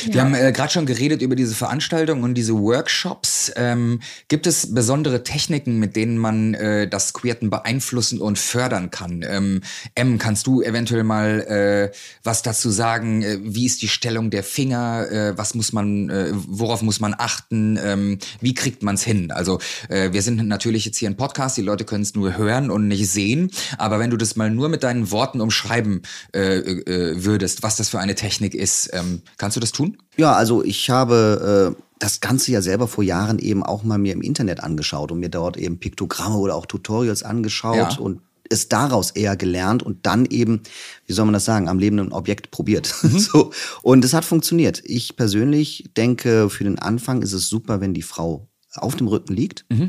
Wir 0.05 0.21
haben 0.21 0.35
äh, 0.35 0.51
gerade 0.51 0.71
schon 0.71 0.85
geredet 0.85 1.21
über 1.23 1.35
diese 1.35 1.55
Veranstaltungen 1.55 2.23
und 2.23 2.35
diese 2.35 2.53
Workshops. 2.53 3.51
Ähm, 3.55 4.01
gibt 4.27 4.45
es 4.45 4.73
besondere 4.73 5.23
Techniken, 5.23 5.79
mit 5.79 5.95
denen 5.95 6.17
man 6.17 6.53
äh, 6.53 6.87
das 6.87 7.13
Queerten 7.13 7.49
beeinflussen 7.49 8.21
und 8.21 8.37
fördern 8.37 8.91
kann? 8.91 9.25
Ähm, 9.27 9.61
M, 9.95 10.19
kannst 10.19 10.45
du 10.45 10.61
eventuell 10.61 11.03
mal 11.03 11.41
äh, 11.41 11.95
was 12.23 12.43
dazu 12.43 12.69
sagen? 12.69 13.23
Äh, 13.23 13.39
wie 13.41 13.65
ist 13.65 13.81
die 13.81 13.87
Stellung 13.87 14.29
der 14.29 14.43
Finger? 14.43 15.09
Äh, 15.09 15.37
was 15.37 15.55
muss 15.55 15.73
man, 15.73 16.09
äh, 16.09 16.29
worauf 16.33 16.83
muss 16.83 16.99
man 16.99 17.15
achten? 17.17 17.79
Ähm, 17.83 18.19
wie 18.41 18.53
kriegt 18.53 18.83
man 18.83 18.95
es 18.95 19.03
hin? 19.03 19.31
Also 19.31 19.59
wir 19.89 20.21
sind 20.21 20.45
natürlich 20.47 20.85
jetzt 20.85 20.97
hier 20.97 21.09
ein 21.09 21.17
Podcast, 21.17 21.57
die 21.57 21.61
Leute 21.61 21.85
können 21.85 22.03
es 22.03 22.15
nur 22.15 22.37
hören 22.37 22.69
und 22.69 22.87
nicht 22.87 23.09
sehen. 23.09 23.51
Aber 23.77 23.99
wenn 23.99 24.09
du 24.09 24.17
das 24.17 24.35
mal 24.35 24.49
nur 24.49 24.69
mit 24.69 24.83
deinen 24.83 25.11
Worten 25.11 25.41
umschreiben 25.41 26.01
würdest, 26.33 27.63
was 27.63 27.75
das 27.75 27.89
für 27.89 27.99
eine 27.99 28.15
Technik 28.15 28.53
ist, 28.53 28.89
ähm, 28.93 29.21
kannst 29.37 29.57
du 29.57 29.62
das 29.63 29.71
tun? 29.71 29.97
Ja, 30.17 30.33
also 30.33 30.63
ich 30.63 30.89
habe 30.89 31.75
äh, 31.77 31.83
das 31.99 32.19
Ganze 32.19 32.51
ja 32.51 32.61
selber 32.61 32.87
vor 32.87 33.03
Jahren 33.03 33.39
eben 33.39 33.63
auch 33.63 33.83
mal 33.83 33.97
mir 33.97 34.13
im 34.13 34.21
Internet 34.21 34.61
angeschaut 34.61 35.11
und 35.11 35.19
mir 35.19 35.29
dort 35.29 35.57
eben 35.57 35.79
Piktogramme 35.79 36.37
oder 36.37 36.55
auch 36.55 36.65
Tutorials 36.65 37.23
angeschaut 37.23 37.75
Ja. 37.93 37.97
und 37.99 38.21
es 38.49 38.67
daraus 38.67 39.11
eher 39.11 39.35
gelernt 39.35 39.83
und 39.83 40.05
dann 40.05 40.25
eben, 40.25 40.61
wie 41.07 41.13
soll 41.13 41.25
man 41.25 41.33
das 41.33 41.45
sagen, 41.45 41.69
am 41.69 41.79
lebenden 41.79 42.11
Objekt 42.11 42.51
probiert. 42.51 42.85
so. 43.01 43.51
Und 43.81 44.05
es 44.05 44.13
hat 44.13 44.25
funktioniert. 44.25 44.81
Ich 44.85 45.15
persönlich 45.15 45.91
denke, 45.95 46.49
für 46.49 46.63
den 46.63 46.77
Anfang 46.77 47.21
ist 47.21 47.33
es 47.33 47.49
super, 47.49 47.81
wenn 47.81 47.93
die 47.93 48.01
Frau 48.01 48.49
auf 48.75 48.95
dem 48.95 49.07
Rücken 49.07 49.33
liegt, 49.33 49.65
äh, 49.69 49.87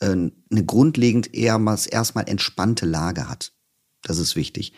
eine 0.00 0.64
grundlegend 0.64 1.34
eher 1.34 1.58
mal 1.58 1.78
erstmal 1.90 2.28
entspannte 2.28 2.86
Lage 2.86 3.28
hat. 3.28 3.52
Das 4.02 4.18
ist 4.18 4.36
wichtig. 4.36 4.72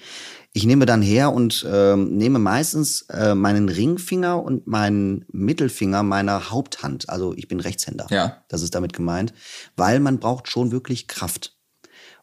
Ich 0.55 0.67
nehme 0.67 0.85
dann 0.85 1.01
her 1.01 1.33
und 1.33 1.67
ähm, 1.71 2.17
nehme 2.17 2.39
meistens 2.39 3.03
äh, 3.09 3.35
meinen 3.35 3.71
Ringfinger 3.71 4.43
und 4.43 4.67
meinen 4.67 5.25
Mittelfinger 5.33 6.03
meiner 6.03 6.51
Haupthand. 6.51 7.09
Also 7.09 7.33
ich 7.35 7.49
bin 7.49 7.59
Rechtshänder. 7.61 8.07
Ja. 8.11 8.45
Das 8.49 8.61
ist 8.61 8.75
damit 8.75 8.93
gemeint, 8.93 9.33
weil 9.77 9.99
man 9.99 10.19
braucht 10.19 10.49
schon 10.49 10.71
wirklich 10.71 11.09
Kraft. 11.09 11.57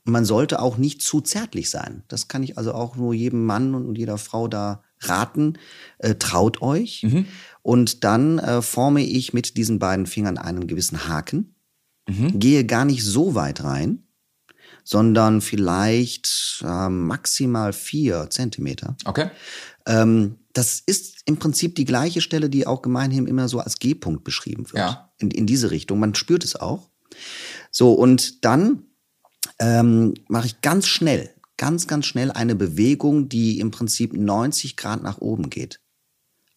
Und 0.05 0.13
man 0.13 0.25
sollte 0.25 0.61
auch 0.61 0.77
nicht 0.77 1.01
zu 1.01 1.21
zärtlich 1.21 1.69
sein. 1.69 2.03
Das 2.07 2.27
kann 2.27 2.43
ich 2.43 2.57
also 2.57 2.73
auch 2.73 2.95
nur 2.95 3.13
jedem 3.13 3.45
Mann 3.45 3.73
und 3.73 3.97
jeder 3.97 4.17
Frau 4.17 4.47
da 4.47 4.83
raten. 5.01 5.57
Äh, 5.97 6.15
traut 6.15 6.61
euch. 6.61 7.03
Und 7.63 8.03
dann 8.03 8.37
äh, 8.39 8.61
forme 8.61 9.03
ich 9.03 9.33
mit 9.33 9.57
diesen 9.57 9.79
beiden 9.79 10.05
Fingern 10.05 10.37
einen 10.37 10.67
gewissen 10.67 11.07
Haken. 11.07 11.55
Gehe 12.39 12.65
gar 12.65 12.85
nicht 12.85 13.03
so 13.03 13.35
weit 13.35 13.63
rein, 13.63 14.07
sondern 14.89 15.41
vielleicht 15.41 16.63
äh, 16.65 16.89
maximal 16.89 17.73
vier 17.73 18.27
Zentimeter. 18.31 18.97
Okay. 19.05 19.29
Ähm, 19.85 20.39
das 20.53 20.81
ist 20.83 21.21
im 21.25 21.37
Prinzip 21.37 21.75
die 21.75 21.85
gleiche 21.85 22.21
Stelle, 22.21 22.49
die 22.49 22.65
auch 22.65 22.81
gemeinhin 22.81 23.27
immer 23.27 23.47
so 23.47 23.59
als 23.59 23.77
G-Punkt 23.77 24.23
beschrieben 24.23 24.65
wird. 24.71 24.79
Ja. 24.79 25.11
In, 25.19 25.29
in 25.29 25.45
diese 25.45 25.69
Richtung. 25.69 25.99
Man 25.99 26.15
spürt 26.15 26.43
es 26.43 26.55
auch. 26.55 26.89
So, 27.69 27.93
und 27.93 28.43
dann 28.43 28.81
ähm, 29.59 30.15
mache 30.27 30.47
ich 30.47 30.61
ganz 30.61 30.87
schnell, 30.87 31.29
ganz, 31.55 31.85
ganz 31.85 32.07
schnell 32.07 32.31
eine 32.31 32.55
Bewegung, 32.55 33.29
die 33.29 33.59
im 33.59 33.69
Prinzip 33.69 34.13
90 34.13 34.75
Grad 34.75 35.03
nach 35.03 35.19
oben 35.19 35.51
geht. 35.51 35.81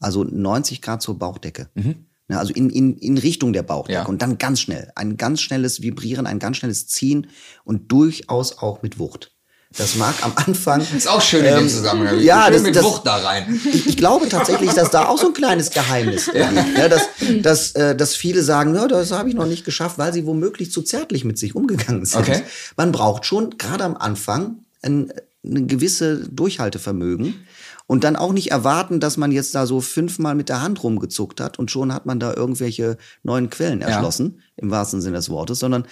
Also 0.00 0.24
90 0.24 0.80
Grad 0.80 1.02
zur 1.02 1.18
Bauchdecke. 1.18 1.68
Ne, 1.74 2.06
also 2.38 2.52
in, 2.52 2.70
in, 2.70 2.96
in 2.96 3.18
Richtung 3.18 3.52
der 3.52 3.62
Bauchdecke. 3.62 4.00
Ja. 4.00 4.06
Und 4.06 4.22
dann 4.22 4.38
ganz 4.38 4.60
schnell. 4.60 4.90
Ein 4.94 5.16
ganz 5.16 5.40
schnelles 5.40 5.82
Vibrieren, 5.82 6.26
ein 6.26 6.38
ganz 6.38 6.58
schnelles 6.58 6.86
Ziehen 6.86 7.28
und 7.64 7.90
durchaus 7.90 8.58
auch 8.58 8.82
mit 8.82 8.98
Wucht. 8.98 9.32
Das 9.76 9.96
mag 9.96 10.14
am 10.22 10.32
Anfang. 10.34 10.86
Ist 10.96 11.08
auch 11.08 11.22
schön 11.22 11.44
in 11.44 11.54
dem 11.54 11.68
Zusammenhang. 11.68 12.18
Ähm, 12.18 12.24
Ja, 12.24 12.44
schön 12.44 12.52
das, 12.52 12.62
mit 12.62 12.76
das, 12.76 12.84
Wucht 12.84 13.06
da 13.06 13.16
rein. 13.16 13.60
Ich, 13.72 13.86
ich 13.86 13.96
glaube 13.96 14.28
tatsächlich, 14.28 14.72
dass 14.72 14.90
da 14.90 15.06
auch 15.06 15.18
so 15.18 15.28
ein 15.28 15.32
kleines 15.32 15.70
Geheimnis 15.70 16.30
ja. 16.34 16.50
liegt. 16.50 16.76
Ne? 16.76 16.88
Dass, 16.88 17.08
dass, 17.40 17.72
äh, 17.72 17.96
dass 17.96 18.14
viele 18.14 18.42
sagen, 18.42 18.74
ja, 18.74 18.86
das 18.86 19.12
habe 19.12 19.28
ich 19.28 19.34
noch 19.34 19.46
nicht 19.46 19.64
geschafft, 19.64 19.98
weil 19.98 20.12
sie 20.12 20.26
womöglich 20.26 20.72
zu 20.72 20.82
zärtlich 20.82 21.24
mit 21.24 21.38
sich 21.38 21.54
umgegangen 21.54 22.04
sind. 22.04 22.20
Okay. 22.20 22.42
Man 22.76 22.92
braucht 22.92 23.24
schon 23.24 23.56
gerade 23.56 23.84
am 23.84 23.96
Anfang 23.96 24.58
ein, 24.82 25.12
ein 25.44 25.68
gewisse 25.68 26.28
Durchhaltevermögen 26.28 27.46
und 27.93 28.05
dann 28.05 28.16
auch 28.16 28.32
nicht 28.32 28.51
erwarten, 28.51 29.01
dass 29.01 29.18
man 29.18 29.32
jetzt 29.32 29.55
da 29.55 29.66
so 29.66 29.82
fünfmal 29.82 30.34
mit 30.34 30.49
der 30.49 30.62
Hand 30.62 30.82
rumgezuckt 30.82 31.43
hat 31.43 31.59
und 31.59 31.70
schon 31.70 31.93
hat 31.93 32.07
man 32.07 32.18
da 32.18 32.32
irgendwelche 32.32 32.97
neuen 33.22 33.51
Quellen 33.51 33.82
erschlossen, 33.82 34.40
im 34.57 34.70
wahrsten 34.70 35.03
Sinne 35.03 35.16
des 35.16 35.28
Wortes, 35.28 35.59
sondern 35.59 35.84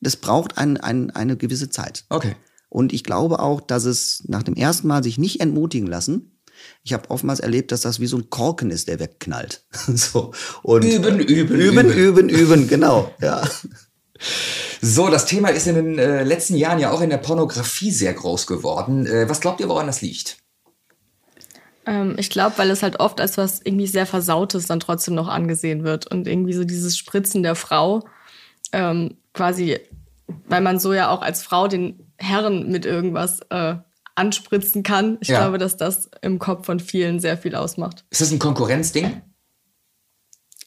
das 0.00 0.16
braucht 0.16 0.58
ein, 0.58 0.76
ein, 0.76 1.12
eine 1.12 1.36
gewisse 1.36 1.70
Zeit. 1.70 2.04
Okay. 2.08 2.34
Und 2.68 2.92
ich 2.92 3.04
glaube 3.04 3.38
auch, 3.38 3.60
dass 3.60 3.84
es 3.84 4.24
nach 4.26 4.42
dem 4.42 4.56
ersten 4.56 4.88
Mal 4.88 5.04
sich 5.04 5.18
nicht 5.18 5.40
entmutigen 5.40 5.86
lassen. 5.86 6.36
Ich 6.82 6.92
habe 6.92 7.10
oftmals 7.10 7.38
erlebt, 7.38 7.70
dass 7.70 7.82
das 7.82 8.00
wie 8.00 8.08
so 8.08 8.16
ein 8.16 8.28
Korken 8.28 8.72
ist, 8.72 8.88
der 8.88 8.98
wegknallt. 8.98 9.64
so. 9.94 10.32
Und 10.64 10.82
Üben, 10.82 11.20
üben, 11.20 11.60
üben, 11.60 11.60
üben. 11.60 11.90
üben, 11.92 12.28
üben, 12.28 12.66
genau. 12.66 13.14
Ja. 13.20 13.48
So, 14.82 15.10
das 15.10 15.26
Thema 15.26 15.50
ist 15.50 15.68
in 15.68 15.76
den 15.76 15.98
äh, 16.00 16.24
letzten 16.24 16.56
Jahren 16.56 16.80
ja 16.80 16.90
auch 16.90 17.02
in 17.02 17.10
der 17.10 17.18
Pornografie 17.18 17.92
sehr 17.92 18.14
groß 18.14 18.48
geworden. 18.48 19.06
Äh, 19.06 19.28
was 19.28 19.40
glaubt 19.40 19.60
ihr, 19.60 19.68
woran 19.68 19.86
das 19.86 20.00
liegt? 20.00 20.38
Ähm, 21.86 22.16
ich 22.18 22.30
glaube, 22.30 22.58
weil 22.58 22.70
es 22.70 22.82
halt 22.82 23.00
oft 23.00 23.20
als 23.20 23.38
was 23.38 23.60
irgendwie 23.62 23.86
sehr 23.86 24.06
Versautes 24.06 24.66
dann 24.66 24.80
trotzdem 24.80 25.14
noch 25.14 25.28
angesehen 25.28 25.84
wird. 25.84 26.06
Und 26.10 26.26
irgendwie 26.26 26.52
so 26.52 26.64
dieses 26.64 26.96
Spritzen 26.98 27.42
der 27.42 27.54
Frau, 27.54 28.04
ähm, 28.72 29.16
quasi, 29.32 29.78
weil 30.48 30.60
man 30.60 30.78
so 30.80 30.92
ja 30.92 31.10
auch 31.10 31.22
als 31.22 31.42
Frau 31.42 31.68
den 31.68 32.12
Herren 32.18 32.70
mit 32.70 32.84
irgendwas 32.86 33.40
äh, 33.50 33.76
anspritzen 34.16 34.82
kann. 34.82 35.18
Ich 35.20 35.28
Ja. 35.28 35.40
glaube, 35.40 35.58
dass 35.58 35.76
das 35.76 36.10
im 36.22 36.38
Kopf 36.38 36.66
von 36.66 36.80
vielen 36.80 37.20
sehr 37.20 37.38
viel 37.38 37.54
ausmacht. 37.54 38.04
Ist 38.10 38.20
das 38.20 38.32
ein 38.32 38.38
Konkurrenzding? 38.38 39.22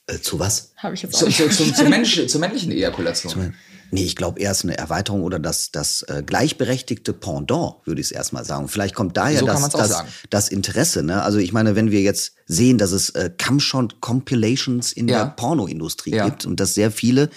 Äh, 0.08 0.20
zu 0.20 0.40
was? 0.40 0.74
Habe 0.78 0.94
ich 0.96 1.02
jetzt 1.02 1.16
auch 1.16 1.30
Zu, 1.30 1.50
zu, 1.74 1.84
Mensch, 1.86 2.28
zur 2.28 2.40
männlichen 2.40 2.72
Ejakulation? 2.72 3.54
Nee, 3.92 4.04
ich 4.04 4.16
glaube 4.16 4.40
eher 4.40 4.52
ist 4.52 4.64
eine 4.64 4.78
Erweiterung 4.78 5.24
oder 5.24 5.40
das, 5.40 5.72
das 5.72 6.04
äh, 6.04 6.22
gleichberechtigte 6.26 7.14
Pendant, 7.14 7.76
würde 7.86 8.02
ich 8.02 8.08
es 8.08 8.12
erstmal 8.12 8.46
sagen. 8.46 8.68
Vielleicht 8.68 8.94
kommt 8.96 9.18
daher 9.18 9.40
So 9.40 9.46
das, 9.48 9.70
das, 9.70 10.04
das 10.30 10.50
Interesse. 10.50 11.04
Ne? 11.04 11.22
Also 11.24 11.40
ich 11.40 11.54
meine, 11.54 11.76
wenn 11.76 11.90
wir 11.92 12.02
jetzt 12.02 12.34
sehen, 12.46 12.78
dass 12.78 12.92
es 12.92 13.10
äh, 13.12 13.32
Camshot-Compilations 13.38 14.92
in 14.94 15.08
Ja. 15.08 15.24
der 15.26 15.32
Pornoindustrie 15.32 16.12
Ja. 16.16 16.26
gibt 16.26 16.46
und 16.46 16.60
dass 16.60 16.74
sehr 16.74 16.92
viele 16.92 17.30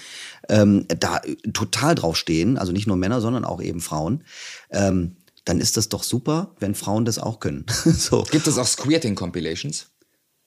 ähm, 0.49 0.87
da 0.99 1.19
äh, 1.19 1.37
total 1.53 1.95
drauf 1.95 2.17
stehen, 2.17 2.59
also 2.59 2.73
nicht 2.73 2.87
nur 2.87 2.97
Männer, 2.97 3.21
sondern 3.21 3.45
auch 3.45 3.63
eben 3.63 3.81
Frauen, 3.81 4.25
ähm, 4.71 5.17
dann 5.45 5.61
ist 5.61 5.77
das 5.77 5.89
doch 5.89 6.03
super, 6.03 6.55
wenn 6.61 6.75
Frauen 6.75 7.05
das 7.05 7.19
auch 7.19 7.41
können. 7.41 7.67
so. 7.85 8.23
Gibt 8.31 8.47
es 8.47 8.59
auch 8.59 8.67
Squirting-Compilations? 8.67 9.87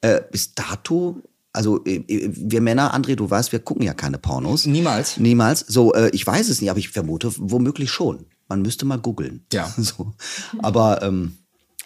Äh, 0.01 0.21
bis 0.31 0.53
dato, 0.53 1.21
also 1.55 1.83
äh, 1.85 1.95
äh, 2.07 2.29
wir 2.33 2.61
Männer, 2.61 2.93
André, 2.95 3.15
du 3.15 3.29
weißt, 3.29 3.51
wir 3.51 3.59
gucken 3.59 3.83
ja 3.83 3.93
keine 3.93 4.17
Pornos. 4.17 4.65
Niemals. 4.65 5.17
Niemals. 5.17 5.65
So, 5.67 5.93
äh, 5.93 6.09
ich 6.11 6.25
weiß 6.25 6.49
es 6.49 6.61
nicht, 6.61 6.69
aber 6.69 6.79
ich 6.79 6.89
vermute 6.89 7.31
womöglich 7.37 7.89
schon. 7.91 8.25
Man 8.47 8.61
müsste 8.61 8.85
mal 8.85 8.99
googeln. 8.99 9.45
Ja. 9.51 9.73
So. 9.77 10.13
Aber 10.59 11.01
ähm, 11.01 11.37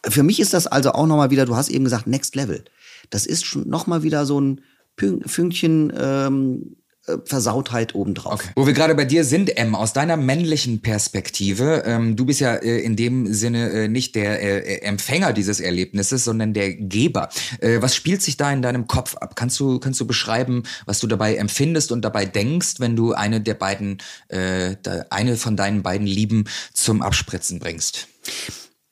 für 0.07 0.24
mich 0.24 0.39
ist 0.39 0.53
das 0.53 0.67
also 0.67 0.91
auch 0.91 1.07
nochmal 1.07 1.30
wieder, 1.30 1.45
du 1.45 1.55
hast 1.55 1.70
eben 1.70 1.84
gesagt, 1.84 2.07
Next 2.07 2.36
Level. 2.36 2.63
Das 3.09 3.26
ist 3.26 3.45
schon 3.45 3.67
nochmal 3.70 4.03
wieder 4.03 4.26
so 4.26 4.39
ein 4.39 4.61
Pün- 4.97 5.28
Fünkchen 5.28 5.91
ähm, 5.97 6.76
äh, 6.88 6.88
Versautheit 7.26 7.95
obendrauf. 7.95 8.34
Okay. 8.34 8.49
Wo 8.55 8.66
wir 8.66 8.74
gerade 8.74 8.95
bei 8.95 9.05
dir 9.05 9.24
sind, 9.24 9.55
M, 9.57 9.76
aus 9.76 9.93
deiner 9.93 10.18
männlichen 10.18 10.82
Perspektive, 10.82 11.84
ähm, 11.86 12.16
du 12.16 12.26
bist 12.26 12.39
ja 12.39 12.55
äh, 12.55 12.80
in 12.80 12.95
dem 12.95 13.34
Sinne 13.34 13.70
äh, 13.72 13.88
nicht 13.88 14.16
der 14.16 14.41
äh, 14.41 14.82
Empfänger 14.82 15.34
dieses 15.34 15.60
Erlebnisses, 15.60 16.24
sondern 16.24 16.53
der 16.53 16.74
Geber. 16.74 17.30
Äh, 17.60 17.82
was 17.82 17.95
spielt 17.95 18.22
sich 18.22 18.38
da 18.38 18.51
in 18.51 18.62
deinem 18.62 18.88
Kopf 18.88 19.16
ab? 19.16 19.36
Kannst 19.36 19.60
du, 19.60 19.80
kannst 19.80 19.99
du 19.99 20.07
beschreiben, 20.07 20.64
was 20.86 20.99
du 20.99 21.07
dabei 21.07 21.36
empfindest 21.36 21.91
und 21.91 22.01
dabei 22.03 22.26
denkst, 22.26 22.76
wenn 22.80 22.95
du 22.95 23.14
eine 23.14 23.41
der 23.41 23.55
beiden, 23.55 23.97
äh, 24.28 24.76
eine 25.10 25.38
von 25.38 25.55
deinen 25.55 25.84
beiden 25.84 26.07
Lieben 26.07 26.45
zum 26.74 27.01
Abspritzen 27.01 27.60
bringst? 27.60 28.07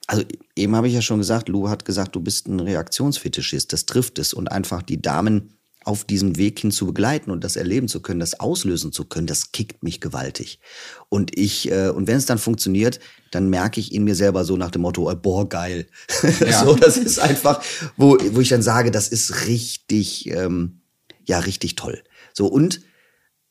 Also 0.08 0.24
eben 0.56 0.76
habe 0.76 0.88
ich 0.88 0.94
ja 0.94 1.02
schon 1.02 1.20
gesagt, 1.20 1.50
Lou 1.50 1.68
hat 1.68 1.84
gesagt, 1.84 2.16
du 2.16 2.22
bist 2.22 2.48
ein 2.48 2.62
Reaktionsfetischist. 2.62 3.74
Das 3.74 3.86
trifft 3.86 4.20
es. 4.20 4.34
Und 4.34 4.48
einfach 4.48 4.82
die 4.82 5.02
Damen 5.02 5.57
auf 5.88 6.04
diesem 6.04 6.36
Weg 6.36 6.60
hin 6.60 6.72
zu 6.72 6.86
begleiten 6.86 7.32
und 7.32 7.46
das 7.46 7.56
erleben 7.56 7.88
zu 7.88 8.02
können, 8.02 8.20
das 8.20 8.40
auslösen 8.40 8.92
zu 8.92 9.06
können, 9.06 9.26
das 9.26 9.54
kickt 9.54 9.84
mich 9.84 10.02
gewaltig. 10.02 10.60
Und 11.08 11.38
ich, 11.38 11.72
äh, 11.72 11.90
und 11.90 12.08
wenn 12.08 12.18
es 12.18 12.26
dann 12.26 12.38
funktioniert, 12.38 13.00
dann 13.32 13.50
merke 13.50 13.80
ich 13.80 13.94
in 13.94 14.04
mir 14.04 14.16
selber 14.16 14.44
so 14.44 14.58
nach 14.58 14.70
dem 14.70 14.82
Motto, 14.82 15.10
äh, 15.10 15.16
boah, 15.16 15.48
geil. 15.48 15.88
Ja. 16.46 16.66
so, 16.66 16.76
das 16.76 16.98
ist 16.98 17.20
einfach, 17.20 17.64
wo, 17.96 18.18
wo 18.32 18.42
ich 18.42 18.50
dann 18.50 18.62
sage, 18.62 18.92
das 18.92 19.08
ist 19.08 19.48
richtig, 19.48 20.30
ähm, 20.30 20.82
ja, 21.26 21.40
richtig 21.40 21.76
toll. 21.76 22.04
So, 22.34 22.48
und 22.48 22.82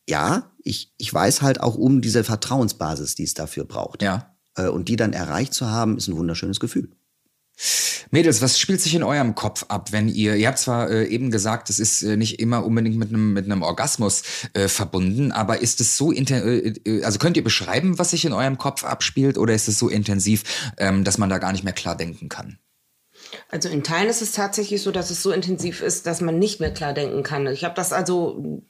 ja, 0.07 0.53
ich, 0.63 0.93
ich 0.99 1.13
weiß 1.13 1.41
halt 1.41 1.61
auch 1.61 1.75
um 1.77 2.03
diese 2.03 2.23
Vertrauensbasis, 2.23 3.15
die 3.15 3.25
es 3.25 3.33
dafür 3.33 3.65
braucht. 3.65 4.03
Ja. 4.03 4.37
Äh, 4.57 4.69
Und 4.69 4.89
die 4.89 4.97
dann 4.97 5.15
erreicht 5.15 5.55
zu 5.55 5.71
haben, 5.71 5.97
ist 5.97 6.09
ein 6.09 6.17
wunderschönes 6.17 6.61
Gefühl. 6.61 6.91
Mädels, 8.11 8.43
was 8.43 8.59
spielt 8.59 8.81
sich 8.81 8.95
in 8.95 9.03
eurem 9.03 9.35
Kopf 9.35 9.65
ab, 9.69 9.93
wenn 9.93 10.09
ihr, 10.09 10.37
ihr 10.37 10.47
habt 10.49 10.59
zwar 10.59 10.91
äh, 10.91 11.07
eben 11.07 11.31
gesagt, 11.31 11.71
es 11.71 11.79
ist 11.79 12.03
äh, 12.03 12.17
nicht 12.17 12.39
immer 12.39 12.65
unbedingt 12.65 12.97
mit 12.97 13.09
einem 13.09 13.33
mit 13.33 13.47
einem 13.47 13.63
Orgasmus 13.63 14.23
äh, 14.53 14.69
verbunden, 14.69 15.33
aber 15.33 15.63
ist 15.63 15.81
es 15.81 15.97
so 15.97 16.13
äh, 16.13 16.21
äh, 16.21 17.03
also 17.03 17.19
könnt 17.19 17.37
ihr 17.37 17.45
beschreiben, 17.45 17.99
was 17.99 18.11
sich 18.11 18.25
in 18.25 18.33
eurem 18.33 18.59
Kopf 18.59 18.85
abspielt 18.85 19.39
oder 19.39 19.55
ist 19.55 19.69
es 19.69 19.79
so 19.79 19.89
intensiv, 19.89 20.45
ähm, 20.77 21.05
dass 21.05 21.19
man 21.19 21.31
da 21.31 21.39
gar 21.39 21.53
nicht 21.53 21.65
mehr 21.65 21.73
klar 21.73 21.97
denken 21.97 22.29
kann? 22.29 22.59
Also 23.49 23.69
in 23.69 23.83
Teilen 23.83 24.09
ist 24.09 24.23
es 24.23 24.33
tatsächlich 24.33 24.83
so, 24.83 24.93
dass 24.93 25.11
es 25.11 25.23
so 25.23 25.33
intensiv 25.33 25.81
ist, 25.81 26.07
dass 26.07 26.21
man 26.21 26.39
nicht 26.39 26.61
mehr 26.61 26.73
klar 26.73 26.93
denken 26.93 27.23
kann. 27.23 27.47
Ich 27.47 27.65
habe 27.65 27.75
das 27.75 27.93
also, 27.93 28.63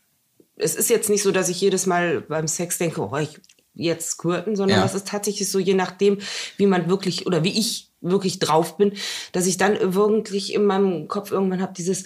es 0.57 0.75
ist 0.75 0.91
jetzt 0.91 1.11
nicht 1.11 1.23
so, 1.23 1.33
dass 1.33 1.49
ich 1.49 1.61
jedes 1.61 1.87
Mal 1.87 2.23
beim 2.23 2.49
Sex 2.49 2.79
denke, 2.79 3.01
oh, 3.01 3.17
ich 3.17 3.41
jetzt 3.75 4.11
squirten, 4.13 4.57
sondern 4.57 4.79
Ja. 4.79 4.85
es 4.85 4.95
ist 4.95 5.09
tatsächlich 5.09 5.51
so, 5.51 5.59
je 5.59 5.75
nachdem, 5.75 6.19
wie 6.57 6.67
man 6.67 6.89
wirklich 6.89 7.27
oder 7.27 7.45
wie 7.45 7.59
ich 7.59 7.86
wirklich 8.01 8.39
drauf 8.39 8.77
bin, 8.77 8.93
dass 9.33 9.47
ich 9.47 9.57
dann 9.57 9.95
wirklich 9.95 10.55
in 10.55 10.65
meinem 10.65 11.09
Kopf 11.09 11.31
irgendwann 11.31 11.63
habe 11.63 11.73
dieses, 11.73 12.05